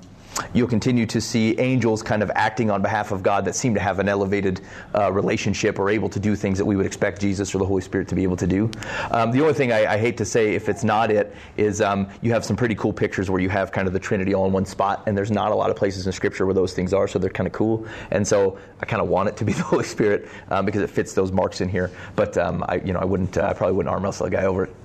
you'll 0.53 0.67
continue 0.67 1.05
to 1.07 1.21
see 1.21 1.57
angels 1.59 2.01
kind 2.03 2.23
of 2.23 2.31
acting 2.35 2.71
on 2.71 2.81
behalf 2.81 3.11
of 3.11 3.23
God 3.23 3.45
that 3.45 3.55
seem 3.55 3.73
to 3.73 3.79
have 3.79 3.99
an 3.99 4.09
elevated 4.09 4.61
uh, 4.95 5.11
relationship 5.11 5.79
or 5.79 5.89
able 5.89 6.09
to 6.09 6.19
do 6.19 6.35
things 6.35 6.57
that 6.57 6.65
we 6.65 6.75
would 6.75 6.85
expect 6.85 7.21
Jesus 7.21 7.53
or 7.53 7.59
the 7.59 7.65
Holy 7.65 7.81
Spirit 7.81 8.07
to 8.09 8.15
be 8.15 8.23
able 8.23 8.37
to 8.37 8.47
do. 8.47 8.69
Um, 9.11 9.31
the 9.31 9.41
only 9.41 9.53
thing 9.53 9.71
I, 9.71 9.93
I, 9.93 9.97
hate 9.97 10.17
to 10.17 10.25
say, 10.25 10.55
if 10.55 10.69
it's 10.69 10.83
not 10.83 11.11
it, 11.11 11.35
is 11.57 11.81
um, 11.81 12.07
you 12.21 12.31
have 12.31 12.43
some 12.45 12.55
pretty 12.55 12.75
cool 12.75 12.93
pictures 12.93 13.29
where 13.29 13.41
you 13.41 13.49
have 13.49 13.71
kind 13.71 13.87
of 13.87 13.93
the 13.93 13.99
Trinity 13.99 14.33
all 14.33 14.45
in 14.45 14.53
one 14.53 14.65
spot, 14.65 15.03
and 15.07 15.17
there's 15.17 15.31
not 15.31 15.51
a 15.51 15.55
lot 15.55 15.69
of 15.69 15.75
places 15.75 16.05
in 16.07 16.13
Scripture 16.13 16.45
where 16.45 16.55
those 16.55 16.73
things 16.73 16.93
are, 16.93 17.07
so 17.07 17.19
they're 17.19 17.29
kind 17.29 17.47
of 17.47 17.53
cool. 17.53 17.85
And 18.11 18.27
so 18.27 18.57
I 18.79 18.85
kind 18.85 19.01
of 19.01 19.07
want 19.07 19.29
it 19.29 19.37
to 19.37 19.45
be 19.45 19.53
the 19.53 19.63
Holy 19.63 19.83
Spirit 19.83 20.27
um, 20.49 20.65
because 20.65 20.81
it 20.81 20.89
fits 20.89 21.13
those 21.13 21.31
marks 21.31 21.61
in 21.61 21.69
here. 21.69 21.91
But 22.15 22.37
um, 22.37 22.63
I, 22.67 22.75
you 22.75 22.93
know, 22.93 22.99
I 22.99 23.05
wouldn't, 23.05 23.37
uh, 23.37 23.47
I 23.47 23.53
probably 23.53 23.75
wouldn't 23.75 23.93
arm 23.93 24.03
wrestle 24.03 24.27
a 24.27 24.29
guy 24.29 24.45
over 24.45 24.65
it. 24.65 24.75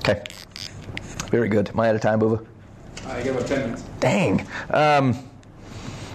Okay. 0.00 0.22
Very 1.30 1.48
good. 1.48 1.68
Am 1.68 1.80
I 1.80 1.88
out 1.90 1.94
of 1.94 2.00
time, 2.00 2.18
Bova? 2.18 2.42
I 3.06 3.22
give 3.22 3.36
about 3.36 3.48
10 3.48 3.60
minutes. 3.60 3.84
Dang. 4.00 4.46
Um, 4.70 5.28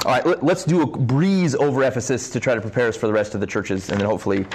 all 0.05 0.11
right, 0.11 0.25
let, 0.25 0.57
us 0.57 0.65
do 0.65 0.81
a 0.81 0.85
breeze 0.85 1.55
over 1.55 1.81
Ephesus 1.83 2.29
to 2.31 2.39
try 2.41 2.55
to 2.55 2.59
prepare 2.59 2.89
us 2.89 2.97
for 2.97 3.07
the 3.07 3.13
rest 3.13 3.35
of 3.35 3.39
the 3.39 3.47
churches, 3.47 3.89
and 3.89 4.01
then 4.01 4.05
hopefully 4.05 4.45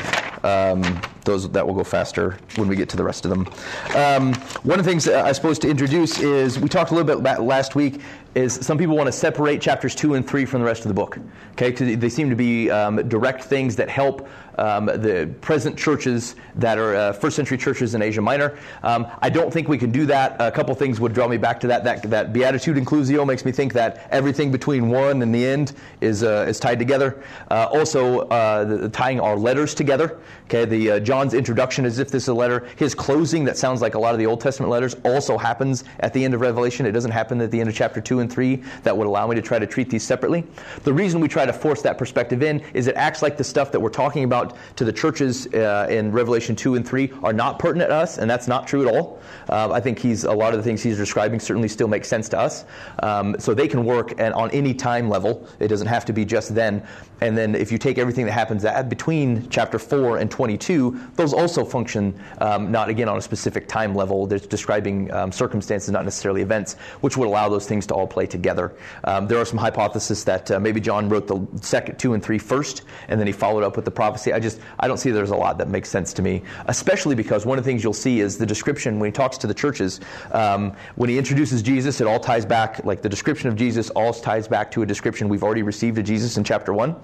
um, 0.45 0.83
those 1.25 1.49
that 1.51 1.67
will 1.67 1.75
go 1.75 1.85
faster 1.85 2.37
when 2.57 2.69
we 2.69 2.77
get 2.77 2.91
to 2.91 2.99
the 2.99 3.03
rest 3.03 3.25
of 3.25 3.31
them. 3.31 3.49
Um, 3.97 4.35
one 4.63 4.79
of 4.79 4.85
the 4.85 4.91
things 4.91 5.09
I 5.09 5.33
suppose 5.33 5.59
to 5.61 5.69
introduce 5.69 6.21
is 6.21 6.59
we 6.59 6.69
talked 6.69 6.91
a 6.91 6.95
little 6.95 7.07
bit 7.07 7.41
last 7.41 7.75
week 7.75 8.03
is 8.35 8.55
some 8.55 8.77
people 8.77 8.95
want 8.95 9.07
to 9.07 9.13
separate 9.13 9.63
chapters 9.63 9.95
two 9.95 10.15
and 10.15 10.29
three 10.29 10.45
from 10.45 10.61
the 10.61 10.67
rest 10.67 10.83
of 10.83 10.89
the 10.89 10.95
book. 10.95 11.19
Okay, 11.53 11.71
they 11.95 12.11
seem 12.11 12.29
to 12.29 12.37
be 12.37 12.71
um, 12.71 13.09
direct 13.09 13.43
things 13.45 13.75
that 13.77 13.89
help 13.89 14.29
um, 14.59 14.87
the 14.87 15.33
present 15.41 15.79
churches 15.79 16.35
that 16.57 16.79
are 16.79 16.95
uh, 16.95 17.13
first 17.13 17.37
century 17.37 17.57
churches 17.57 17.95
in 17.95 18.03
Asia 18.03 18.21
Minor. 18.21 18.59
Um, 18.83 19.07
I 19.21 19.31
don't 19.31 19.53
think 19.53 19.69
we 19.69 19.79
can 19.79 19.91
do 19.91 20.07
that. 20.07 20.37
A 20.41 20.51
couple 20.51 20.75
things 20.75 21.01
would 21.01 21.13
draw 21.13 21.29
me 21.29 21.37
back 21.37 21.61
to 21.61 21.67
that. 21.69 21.85
That, 21.85 22.03
that 22.11 22.33
beatitude 22.33 22.77
inclusio 22.77 23.27
makes 23.27 23.45
me 23.45 23.53
think 23.53 23.73
that 23.75 24.09
everything 24.11 24.51
between 24.51 24.89
one 24.89 25.23
and 25.23 25.35
the 25.35 25.45
end 25.45 25.73
is 26.01 26.23
uh, 26.23 26.47
is 26.49 26.59
tied 26.59 26.79
together. 26.79 27.23
Uh, 27.51 27.69
also, 27.71 28.21
uh, 28.29 28.65
the, 28.65 28.89
tying 28.89 29.21
our 29.21 29.37
letters 29.37 29.75
together. 29.75 30.19
Okay, 30.45 30.65
the 30.65 30.93
uh, 30.93 31.01
John's 31.01 31.35
introduction 31.35 31.85
as 31.85 31.99
if 31.99 32.11
this 32.11 32.25
is 32.25 32.29
a 32.29 32.35
letter. 32.35 32.67
His 32.77 32.95
closing 32.95 33.45
that 33.45 33.57
sounds 33.57 33.83
like 33.83 33.95
a 33.95 33.99
lot 33.99 34.15
of 34.15 34.19
the 34.19 34.27
Old 34.27 34.41
Testament 34.41 34.71
letters 34.71 34.97
also 35.05 35.37
happens 35.39 35.85
at 36.01 36.13
the 36.13 36.25
end 36.25 36.35
of 36.35 36.41
Revelation. 36.41 36.87
It 36.87 36.93
doesn't 36.93 37.11
happen 37.11 37.41
at 37.41 37.51
the 37.51 37.61
end 37.61 37.69
of 37.69 37.75
chapter 37.75 38.01
two 38.01 38.21
and 38.21 38.33
three. 38.33 38.63
That 38.83 38.97
would 38.97 39.07
allow 39.07 39.27
me 39.27 39.37
to 39.37 39.43
try 39.43 39.59
to 39.59 39.67
treat 39.67 39.91
these 39.91 40.03
separately. 40.03 40.45
The 40.85 40.93
reason 40.93 41.21
we 41.21 41.29
try 41.29 41.47
to 41.47 41.53
force 41.53 41.83
that 41.83 41.99
perspective 41.99 42.43
in 42.43 42.61
is 42.75 42.87
it 42.87 42.97
acts 42.97 43.23
like 43.23 43.37
the 43.37 43.45
stuff 43.45 43.71
that 43.73 43.81
we're 43.81 43.91
talking 43.91 44.25
about 44.25 44.48
to 44.77 44.85
the 44.85 44.93
churches 44.93 45.47
uh, 45.49 45.87
in 45.91 46.13
Revelation 46.13 46.57
2 46.57 46.75
and 46.75 46.87
3 46.87 47.13
are 47.23 47.33
not 47.33 47.59
pertinent 47.59 47.91
to 47.91 47.95
us, 47.95 48.19
and 48.19 48.31
that's 48.31 48.49
not 48.49 48.67
true 48.67 48.87
at 48.87 48.95
all. 48.95 49.21
Uh, 49.49 49.71
I 49.73 49.81
think 49.81 49.99
he's 49.99 50.25
a 50.25 50.33
lot 50.33 50.53
of 50.53 50.59
the 50.59 50.63
things 50.63 50.83
he's 50.83 50.97
describing 50.97 51.41
certainly 51.41 51.69
still 51.69 51.89
make 51.89 52.05
sense 52.05 52.29
to 52.31 52.39
us. 52.39 52.65
Um, 53.03 53.37
so 53.39 53.55
they 53.55 53.69
can 53.69 53.85
work 53.85 54.15
and 54.19 54.35
on 54.35 54.51
any 54.51 54.75
time 54.75 55.09
level. 55.09 55.47
It 55.61 55.69
doesn't 55.69 55.87
have 55.87 56.05
to 56.07 56.13
be 56.13 56.25
just 56.25 56.55
then. 56.55 56.87
And 57.21 57.37
then 57.37 57.55
if 57.55 57.73
you 57.73 57.79
take 57.79 57.99
everything 57.99 58.27
that 58.27 58.33
happens 58.33 58.65
at, 58.65 58.89
between 58.89 59.49
chapter 59.51 59.79
4 59.79 60.19
and 60.19 60.31
22, 60.31 60.99
those 61.17 61.33
also 61.33 61.65
function 61.65 62.19
um, 62.41 62.71
not 62.71 62.89
again 62.89 63.09
on 63.09 63.19
a 63.19 63.23
specific 63.23 63.69
time 63.69 63.95
level. 63.95 64.27
They're 64.27 64.39
describing 64.39 65.13
um, 65.13 65.33
circumstances, 65.33 65.91
not 65.91 66.05
necessarily 66.05 66.43
events, 66.43 66.75
which 67.01 67.17
would 67.17 67.29
allow 67.29 67.49
those 67.49 67.67
things 67.67 67.87
to 67.89 67.95
all 67.95 68.07
play 68.07 68.27
together. 68.27 68.73
Um, 69.05 69.27
there 69.27 69.39
are 69.39 69.45
some 69.45 69.59
hypotheses 69.59 70.25
that 70.25 70.51
uh, 70.51 70.61
maybe 70.61 70.81
John 70.81 71.09
wrote 71.09 71.27
the 71.27 71.47
second 71.61 71.99
two 71.99 72.15
and 72.15 72.23
three 72.23 72.39
first, 72.39 72.83
and 73.09 73.21
then 73.21 73.27
he 73.27 73.33
followed 73.33 73.65
up 73.65 73.77
with 73.77 73.85
the 73.85 73.91
prophecy. 73.91 74.33
I 74.33 74.41
just 74.41 74.61
I 74.79 74.89
don't 74.89 74.99
see 74.99 75.11
there's 75.11 75.31
a 75.31 75.37
lot 75.37 75.59
that 75.59 75.69
makes 75.69 75.89
sense 75.89 76.13
to 76.15 76.23
me, 76.23 76.43
especially 76.67 77.15
because 77.15 77.45
one 77.45 77.59
of 77.59 77.65
the 77.65 77.71
things 77.71 77.83
you'll 77.83 77.93
see 77.93 78.21
is 78.21 78.39
the 78.39 78.47
description 78.47 78.99
when 78.99 79.09
he 79.09 79.13
talks 79.13 79.39
to 79.39 79.47
the 79.47 79.55
churches. 79.55 80.01
Um, 80.33 80.75
when 80.97 81.11
he 81.11 81.19
introduces 81.19 81.63
Jesus, 81.63 82.01
it 82.01 82.07
all 82.07 82.21
ties 82.21 82.47
back, 82.47 82.85
like 82.85 83.03
the 83.03 83.09
description 83.09 83.49
of 83.49 83.57
Jesus, 83.57 83.91
all 83.91 84.13
ties 84.13 84.49
back 84.49 84.71
to 84.73 84.83
a 84.83 84.87
description 84.87 85.29
we've 85.29 85.43
already 85.43 85.63
received 85.63 85.99
of 85.99 86.05
Jesus 86.05 86.37
in 86.37 86.45
chapter 86.45 86.73
one, 86.73 86.97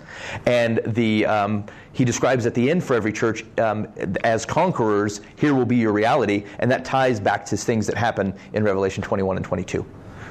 and 0.46 0.80
the 0.86 1.26
um, 1.26 1.64
he 1.92 2.04
describes 2.04 2.46
at 2.46 2.54
the 2.54 2.70
end 2.70 2.82
for 2.82 2.94
every 2.94 3.12
church 3.12 3.44
um, 3.58 3.86
as 4.24 4.44
conquerors. 4.44 5.20
Here 5.36 5.54
will 5.54 5.66
be 5.66 5.76
your 5.76 5.92
reality, 5.92 6.44
and 6.58 6.70
that 6.70 6.84
ties 6.84 7.20
back 7.20 7.46
to 7.46 7.56
things 7.56 7.86
that 7.86 7.96
happen 7.96 8.34
in 8.52 8.64
Revelation 8.64 9.02
21 9.02 9.36
and 9.36 9.44
22. 9.44 9.84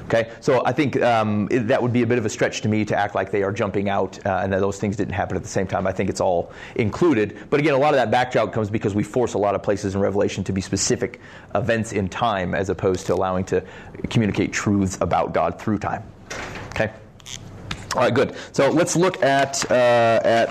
Okay, 0.06 0.30
so 0.40 0.62
I 0.66 0.72
think 0.72 1.00
um, 1.00 1.48
it, 1.50 1.60
that 1.68 1.82
would 1.82 1.92
be 1.92 2.02
a 2.02 2.06
bit 2.06 2.18
of 2.18 2.26
a 2.26 2.28
stretch 2.28 2.60
to 2.60 2.68
me 2.68 2.84
to 2.84 2.96
act 2.96 3.14
like 3.14 3.30
they 3.30 3.42
are 3.42 3.52
jumping 3.52 3.88
out 3.88 4.24
uh, 4.26 4.40
and 4.42 4.52
that 4.52 4.60
those 4.60 4.78
things 4.78 4.96
didn't 4.96 5.14
happen 5.14 5.34
at 5.34 5.42
the 5.42 5.48
same 5.48 5.66
time. 5.66 5.86
I 5.86 5.92
think 5.92 6.10
it's 6.10 6.20
all 6.20 6.52
included. 6.76 7.38
But 7.48 7.58
again, 7.58 7.72
a 7.72 7.78
lot 7.78 7.94
of 7.94 7.96
that 7.96 8.10
backdrop 8.10 8.52
comes 8.52 8.68
because 8.68 8.94
we 8.94 9.02
force 9.02 9.32
a 9.32 9.38
lot 9.38 9.54
of 9.54 9.62
places 9.62 9.94
in 9.94 10.02
Revelation 10.02 10.44
to 10.44 10.52
be 10.52 10.60
specific 10.60 11.20
events 11.54 11.92
in 11.92 12.10
time 12.10 12.54
as 12.54 12.68
opposed 12.68 13.06
to 13.06 13.14
allowing 13.14 13.44
to 13.46 13.64
communicate 14.10 14.52
truths 14.52 14.98
about 15.00 15.32
God 15.32 15.58
through 15.58 15.78
time. 15.78 16.02
Okay. 16.68 16.92
All 17.94 18.00
right, 18.00 18.12
good. 18.12 18.34
So 18.50 18.70
let's 18.70 18.96
look 18.96 19.22
at 19.22 19.70
uh, 19.70 20.20
at 20.24 20.50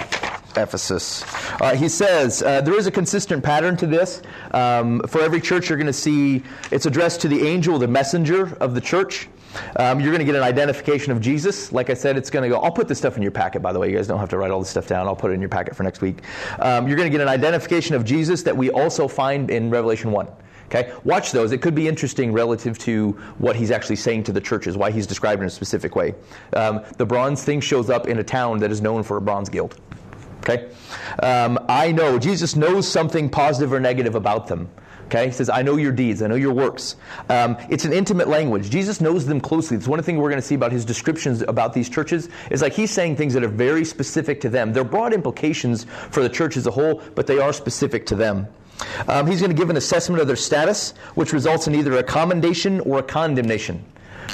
Ephesus. 0.56 1.24
Uh, 1.60 1.76
he 1.76 1.90
says 1.90 2.42
uh, 2.42 2.62
there 2.62 2.78
is 2.78 2.88
a 2.88 2.92
consistent 2.92 3.44
pattern 3.44 3.76
to 3.78 3.86
this. 3.86 4.22
Um, 4.52 5.02
for 5.08 5.20
every 5.20 5.42
church, 5.42 5.68
you're 5.68 5.78
going 5.78 5.88
to 5.88 5.92
see 5.92 6.42
it's 6.72 6.86
addressed 6.86 7.20
to 7.22 7.28
the 7.28 7.46
angel, 7.46 7.78
the 7.80 7.88
messenger 7.88 8.56
of 8.62 8.76
the 8.76 8.80
church. 8.80 9.28
Um, 9.76 10.00
you're 10.00 10.12
going 10.12 10.26
to 10.26 10.26
get 10.26 10.36
an 10.36 10.44
identification 10.44 11.12
of 11.12 11.20
Jesus. 11.20 11.74
Like 11.74 11.90
I 11.90 11.96
said, 11.96 12.16
it's 12.16 12.30
going 12.30 12.44
to 12.44 12.50
go. 12.50 12.62
I'll 12.62 12.72
put 12.72 12.88
this 12.88 12.98
stuff 12.98 13.18
in 13.18 13.22
your 13.22 13.32
packet, 13.32 13.62
by 13.62 13.74
the 13.74 13.80
way. 13.80 13.90
You 13.90 13.98
guys 13.98 14.08
don't 14.08 14.20
have 14.20 14.30
to 14.30 14.38
write 14.38 14.52
all 14.52 14.60
this 14.60 14.70
stuff 14.70 14.88
down. 14.88 15.06
I'll 15.08 15.16
put 15.16 15.32
it 15.32 15.34
in 15.34 15.42
your 15.42 15.50
packet 15.50 15.76
for 15.76 15.84
next 15.84 16.00
week. 16.00 16.20
Um, 16.60 16.88
you're 16.88 16.96
going 16.98 17.12
to 17.12 17.16
get 17.16 17.22
an 17.22 17.28
identification 17.28 17.94
of 17.94 18.06
Jesus 18.06 18.44
that 18.44 18.56
we 18.56 18.70
also 18.72 19.06
find 19.06 19.52
in 19.52 19.70
Revelation 19.70 20.14
1. 20.14 20.28
Okay, 20.74 20.92
watch 21.04 21.32
those. 21.32 21.52
It 21.52 21.62
could 21.62 21.76
be 21.76 21.88
interesting 21.88 22.34
relative 22.34 22.80
to 22.80 23.12
what 23.38 23.56
he's 23.56 23.70
actually 23.70 23.98
saying 23.98 24.24
to 24.24 24.32
the 24.32 24.42
churches, 24.42 24.76
why 24.76 24.90
he's 24.90 25.06
described 25.06 25.42
in 25.42 25.48
a 25.48 25.52
specific 25.52 25.96
way. 25.96 26.16
Um, 26.54 26.82
the 26.98 27.06
bronze 27.06 27.44
thing 27.44 27.62
shows 27.62 27.92
up 27.92 28.08
in 28.08 28.18
a 28.18 28.24
town 28.24 28.58
that 28.60 28.72
is 28.72 28.82
known 28.82 29.04
for 29.04 29.18
a 29.18 29.22
bronze 29.22 29.50
guild. 29.50 29.80
Okay, 30.40 30.70
um, 31.22 31.60
I 31.70 31.92
know 31.92 32.18
Jesus 32.18 32.56
knows 32.56 32.88
something 32.88 33.30
positive 33.30 33.72
or 33.72 33.80
negative 33.80 34.16
about 34.16 34.48
them. 34.48 34.68
Okay, 35.06 35.28
he 35.28 35.32
says, 35.32 35.48
I 35.48 35.62
know 35.62 35.78
your 35.78 35.92
deeds, 35.92 36.24
I 36.24 36.28
know 36.28 36.36
your 36.36 36.54
works. 36.54 36.96
Um, 37.30 37.56
it's 37.70 37.86
an 37.86 37.94
intimate 37.94 38.28
language. 38.28 38.72
Jesus 38.72 39.00
knows 39.00 39.28
them 39.28 39.40
closely. 39.40 39.78
It's 39.78 39.88
one 39.88 40.00
of 40.00 40.06
the 40.06 40.12
things 40.12 40.20
we're 40.20 40.30
going 40.30 40.42
to 40.42 40.48
see 40.48 40.56
about 40.56 40.72
his 40.72 40.86
descriptions 40.86 41.44
about 41.44 41.74
these 41.74 41.88
churches. 41.88 42.30
Is 42.50 42.64
like 42.64 42.74
he's 42.74 42.90
saying 42.90 43.18
things 43.18 43.36
that 43.36 43.44
are 43.44 43.48
very 43.48 43.86
specific 43.86 44.42
to 44.42 44.50
them. 44.50 44.74
They're 44.74 44.84
broad 44.84 45.14
implications 45.14 45.84
for 46.10 46.24
the 46.24 46.30
church 46.30 46.58
as 46.58 46.66
a 46.66 46.72
whole, 46.72 47.04
but 47.14 47.28
they 47.28 47.38
are 47.38 47.54
specific 47.54 48.08
to 48.08 48.16
them. 48.16 48.48
Um, 49.08 49.28
he's 49.28 49.40
going 49.40 49.52
to 49.52 49.58
give 49.58 49.70
an 49.70 49.78
assessment 49.78 50.22
of 50.22 50.28
their 50.28 50.36
status, 50.36 50.94
which 51.16 51.34
results 51.34 51.68
in 51.68 51.76
either 51.76 51.94
a 51.98 52.04
commendation 52.04 52.80
or 52.82 53.00
a 53.00 53.04
condemnation. 53.04 53.84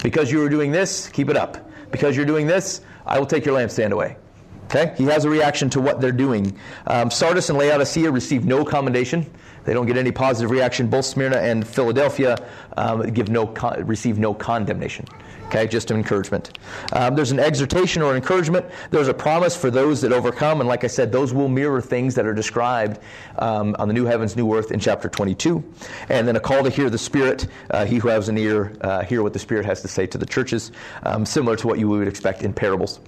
Because 0.03 0.31
you 0.31 0.43
are 0.43 0.49
doing 0.49 0.71
this, 0.71 1.09
keep 1.09 1.29
it 1.29 1.37
up. 1.37 1.69
Because 1.91 2.15
you're 2.15 2.25
doing 2.25 2.47
this, 2.47 2.81
I 3.05 3.19
will 3.19 3.25
take 3.25 3.45
your 3.45 3.57
lampstand 3.57 3.91
away. 3.91 4.17
Okay? 4.65 4.93
He 4.97 5.05
has 5.05 5.25
a 5.25 5.29
reaction 5.29 5.69
to 5.71 5.81
what 5.81 5.99
they're 5.99 6.11
doing. 6.11 6.57
Um, 6.85 7.09
Sardis 7.09 7.49
and 7.49 7.57
Laodicea 7.57 8.11
receive 8.11 8.45
no 8.45 8.63
commendation. 8.63 9.29
They 9.65 9.73
don't 9.73 9.87
get 9.87 9.97
any 9.97 10.11
positive 10.11 10.51
reaction. 10.51 10.87
Both 10.87 11.05
Smyrna 11.05 11.37
and 11.37 11.67
Philadelphia 11.67 12.37
um, 12.77 13.01
give 13.13 13.29
no 13.29 13.47
con- 13.47 13.85
receive 13.85 14.19
no 14.19 14.33
condemnation. 14.33 15.05
Okay, 15.49 15.65
just 15.65 15.89
an 15.89 15.97
encouragement. 15.97 16.59
Um, 16.93 17.15
there's 17.15 17.31
an 17.31 17.39
exhortation 17.39 18.03
or 18.03 18.15
encouragement. 18.15 18.67
There's 18.91 19.07
a 19.07 19.15
promise 19.15 19.57
for 19.57 19.71
those 19.71 19.99
that 20.01 20.13
overcome, 20.13 20.59
and 20.59 20.69
like 20.69 20.83
I 20.83 20.87
said, 20.87 21.11
those 21.11 21.33
will 21.33 21.47
mirror 21.47 21.81
things 21.81 22.13
that 22.13 22.27
are 22.27 22.35
described 22.35 22.99
um, 23.39 23.75
on 23.79 23.87
the 23.87 23.95
new 23.95 24.05
heavens, 24.05 24.35
new 24.35 24.53
earth 24.53 24.69
in 24.71 24.79
chapter 24.79 25.09
22. 25.09 25.63
And 26.09 26.27
then 26.27 26.35
a 26.35 26.39
call 26.39 26.61
to 26.63 26.69
hear 26.69 26.91
the 26.91 26.99
Spirit. 26.99 27.47
Uh, 27.71 27.83
he 27.83 27.97
who 27.97 28.09
has 28.09 28.29
an 28.29 28.37
ear, 28.37 28.77
uh, 28.81 29.03
hear 29.03 29.23
what 29.23 29.33
the 29.33 29.39
Spirit 29.39 29.65
has 29.65 29.81
to 29.81 29.87
say 29.87 30.05
to 30.05 30.19
the 30.19 30.25
churches, 30.27 30.71
um, 31.01 31.25
similar 31.25 31.55
to 31.55 31.65
what 31.65 31.79
you 31.79 31.89
would 31.89 32.07
expect 32.07 32.43
in 32.43 32.53
parables. 32.53 32.99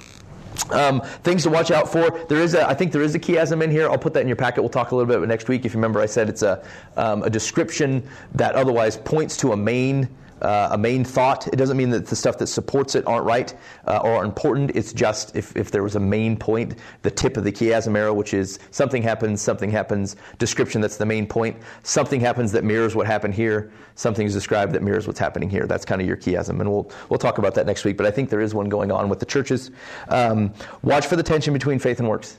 Um, 0.71 1.01
things 1.23 1.43
to 1.43 1.51
watch 1.51 1.69
out 1.69 1.91
for. 1.91 2.25
There 2.27 2.41
is 2.41 2.55
a, 2.55 2.67
I 2.67 2.73
think 2.73 2.91
there 2.91 3.03
is 3.03 3.13
a 3.13 3.19
chiasm 3.19 3.61
in 3.61 3.69
here. 3.69 3.87
I'll 3.87 3.99
put 3.99 4.15
that 4.15 4.21
in 4.21 4.27
your 4.27 4.35
packet. 4.35 4.63
We'll 4.63 4.69
talk 4.69 4.89
a 4.89 4.95
little 4.95 5.19
bit 5.19 5.27
next 5.27 5.47
week. 5.47 5.63
If 5.63 5.73
you 5.73 5.77
remember, 5.77 6.01
I 6.01 6.07
said 6.07 6.27
it's 6.27 6.41
a, 6.41 6.63
um, 6.97 7.21
a 7.21 7.29
description 7.29 8.01
that 8.33 8.55
otherwise 8.55 8.97
points 8.97 9.37
to 9.37 9.51
a 9.51 9.57
main 9.57 10.09
uh, 10.41 10.69
a 10.71 10.77
main 10.77 11.03
thought. 11.03 11.47
It 11.47 11.55
doesn't 11.55 11.77
mean 11.77 11.89
that 11.91 12.07
the 12.07 12.15
stuff 12.15 12.37
that 12.39 12.47
supports 12.47 12.95
it 12.95 13.05
aren't 13.07 13.25
right 13.25 13.53
uh, 13.87 13.99
or 14.03 14.23
important. 14.23 14.71
It's 14.75 14.93
just 14.93 15.35
if, 15.35 15.55
if 15.55 15.71
there 15.71 15.83
was 15.83 15.95
a 15.95 15.99
main 15.99 16.37
point, 16.37 16.75
the 17.01 17.11
tip 17.11 17.37
of 17.37 17.43
the 17.43 17.51
chiasm 17.51 17.97
arrow, 17.97 18.13
which 18.13 18.33
is 18.33 18.59
something 18.71 19.03
happens, 19.03 19.41
something 19.41 19.69
happens, 19.69 20.15
description 20.37 20.81
that's 20.81 20.97
the 20.97 21.05
main 21.05 21.27
point. 21.27 21.57
Something 21.83 22.19
happens 22.19 22.51
that 22.51 22.63
mirrors 22.63 22.95
what 22.95 23.07
happened 23.07 23.33
here. 23.33 23.71
Something 23.95 24.25
is 24.25 24.33
described 24.33 24.73
that 24.73 24.83
mirrors 24.83 25.07
what's 25.07 25.19
happening 25.19 25.49
here. 25.49 25.67
That's 25.67 25.85
kind 25.85 26.01
of 26.01 26.07
your 26.07 26.17
chiasm, 26.17 26.59
and 26.59 26.71
we'll 26.71 26.91
we'll 27.09 27.19
talk 27.19 27.37
about 27.37 27.53
that 27.55 27.65
next 27.65 27.85
week. 27.85 27.97
But 27.97 28.05
I 28.05 28.11
think 28.11 28.29
there 28.29 28.41
is 28.41 28.53
one 28.53 28.69
going 28.69 28.91
on 28.91 29.09
with 29.09 29.19
the 29.19 29.25
churches. 29.25 29.71
Um, 30.07 30.53
watch 30.81 31.07
for 31.07 31.15
the 31.15 31.23
tension 31.23 31.53
between 31.53 31.77
faith 31.77 31.99
and 31.99 32.07
works. 32.07 32.37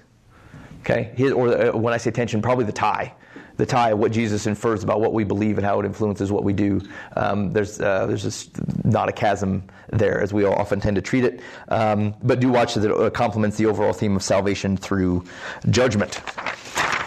Okay, 0.81 1.13
or 1.33 1.49
uh, 1.49 1.77
when 1.77 1.95
I 1.95 1.99
say 1.99 2.11
tension, 2.11 2.43
probably 2.43 2.65
the 2.65 2.73
tie 2.73 3.15
the 3.57 3.67
tie 3.67 3.91
of 3.91 3.99
what 3.99 4.13
Jesus 4.13 4.47
infers 4.47 4.83
about 4.83 5.01
what 5.01 5.13
we 5.13 5.25
believe 5.25 5.59
and 5.59 5.67
how 5.67 5.81
it 5.81 5.87
influences 5.87 6.33
what 6.33 6.45
we 6.45 6.53
do. 6.53 6.81
Um, 7.17 7.53
there's 7.53 7.81
uh, 7.81 8.07
there's 8.07 8.23
just 8.23 8.51
not 8.85 9.09
a 9.09 9.13
chasm 9.13 9.63
there, 9.91 10.21
as 10.21 10.33
we 10.33 10.45
often 10.45 10.81
tend 10.81 10.97
to 10.97 11.03
treat 11.03 11.25
it. 11.25 11.41
Um, 11.69 12.15
but 12.23 12.41
do 12.41 12.49
watch 12.49 12.75
that 12.75 12.91
it 12.91 13.15
complements 13.15 13.57
the 13.57 13.67
overall 13.67 13.93
theme 13.93 14.17
of 14.17 14.23
salvation 14.23 14.77
through 14.77 15.25
judgment. 15.71 16.21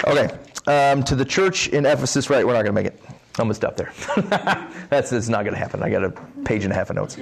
Okay, 0.07 0.38
um, 0.67 1.03
to 1.03 1.15
the 1.15 1.26
church 1.26 1.67
in 1.69 1.85
Ephesus, 1.85 2.30
right? 2.30 2.45
We're 2.45 2.53
not 2.53 2.63
going 2.63 2.76
to 2.76 2.84
make 2.84 2.88
it. 2.88 3.01
I'm 3.38 3.45
gonna 3.45 3.53
stop 3.53 3.76
there. 3.76 3.91
that's, 4.90 5.10
that's 5.10 5.28
not 5.28 5.44
gonna 5.44 5.57
happen. 5.57 5.84
I 5.84 5.90
got 5.90 6.06
a 6.06 6.12
page 6.45 6.64
and 6.64 6.72
a 6.72 6.76
half 6.76 6.90
of 6.90 6.95
notes. 6.95 7.18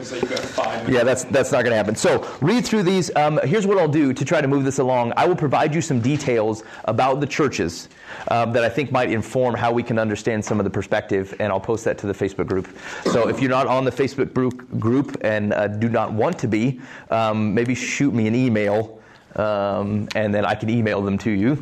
Yeah, 0.88 1.04
that's 1.04 1.24
that's 1.24 1.52
not 1.52 1.64
gonna 1.64 1.76
happen. 1.76 1.96
So 1.96 2.24
read 2.40 2.66
through 2.66 2.84
these. 2.84 3.14
Um, 3.16 3.40
here's 3.44 3.66
what 3.66 3.80
I'll 3.80 3.88
do 3.88 4.14
to 4.14 4.24
try 4.24 4.40
to 4.40 4.48
move 4.48 4.64
this 4.64 4.78
along. 4.78 5.14
I 5.18 5.26
will 5.26 5.36
provide 5.36 5.74
you 5.74 5.82
some 5.82 6.00
details 6.02 6.64
about 6.86 7.20
the 7.20 7.26
churches 7.26 7.90
um, 8.28 8.54
that 8.54 8.64
I 8.64 8.70
think 8.70 8.92
might 8.92 9.10
inform 9.10 9.56
how 9.56 9.72
we 9.72 9.82
can 9.82 9.98
understand 9.98 10.46
some 10.46 10.60
of 10.60 10.66
the 10.66 10.70
perspective, 10.70 11.34
and 11.40 11.52
I'll 11.52 11.60
post 11.60 11.84
that 11.86 11.98
to 12.00 12.08
the 12.08 12.14
Facebook 12.14 12.46
group. 12.46 12.68
So 13.06 13.28
if 13.28 13.42
you're 13.42 13.50
not 13.50 13.66
on 13.66 13.84
the 13.84 13.92
Facebook 13.92 14.34
group 14.80 15.18
and 15.22 15.52
uh, 15.52 15.68
do 15.68 15.90
not 15.90 16.14
want 16.14 16.38
to 16.40 16.48
be, 16.48 16.80
um, 17.10 17.56
maybe 17.56 17.74
shoot 17.74 18.14
me 18.14 18.28
an 18.28 18.36
email, 18.36 19.02
um, 19.36 20.08
and 20.14 20.32
then 20.32 20.46
I 20.46 20.54
can 20.54 20.70
email 20.70 21.02
them 21.02 21.18
to 21.20 21.32
you. 21.32 21.58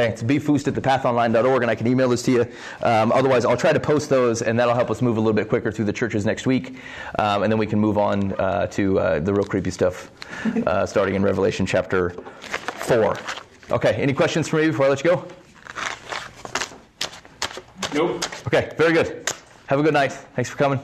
Okay, 0.00 0.08
it's 0.08 0.22
bfoost 0.22 0.66
at 0.66 0.72
thepathonline.org, 0.72 1.60
and 1.60 1.70
I 1.70 1.74
can 1.74 1.86
email 1.86 2.08
this 2.08 2.22
to 2.22 2.32
you. 2.32 2.46
Um, 2.82 3.12
otherwise, 3.12 3.44
I'll 3.44 3.56
try 3.56 3.74
to 3.74 3.80
post 3.80 4.08
those, 4.08 4.40
and 4.40 4.58
that'll 4.58 4.74
help 4.74 4.90
us 4.90 5.02
move 5.02 5.18
a 5.18 5.20
little 5.20 5.34
bit 5.34 5.50
quicker 5.50 5.70
through 5.70 5.84
the 5.84 5.92
churches 5.92 6.24
next 6.24 6.46
week. 6.46 6.76
Um, 7.18 7.42
and 7.42 7.52
then 7.52 7.58
we 7.58 7.66
can 7.66 7.78
move 7.78 7.98
on 7.98 8.32
uh, 8.40 8.66
to 8.68 8.98
uh, 8.98 9.20
the 9.20 9.34
real 9.34 9.44
creepy 9.44 9.70
stuff, 9.70 10.10
uh, 10.66 10.86
starting 10.86 11.16
in 11.16 11.22
Revelation 11.22 11.66
chapter 11.66 12.10
4. 12.10 13.18
Okay, 13.72 13.92
any 13.96 14.14
questions 14.14 14.48
for 14.48 14.56
me 14.56 14.68
before 14.68 14.86
I 14.86 14.88
let 14.88 15.04
you 15.04 15.10
go? 15.10 15.28
Nope. 17.92 18.24
Okay, 18.46 18.72
very 18.78 18.94
good. 18.94 19.30
Have 19.66 19.80
a 19.80 19.82
good 19.82 19.92
night. 19.92 20.12
Thanks 20.12 20.48
for 20.48 20.56
coming. 20.56 20.80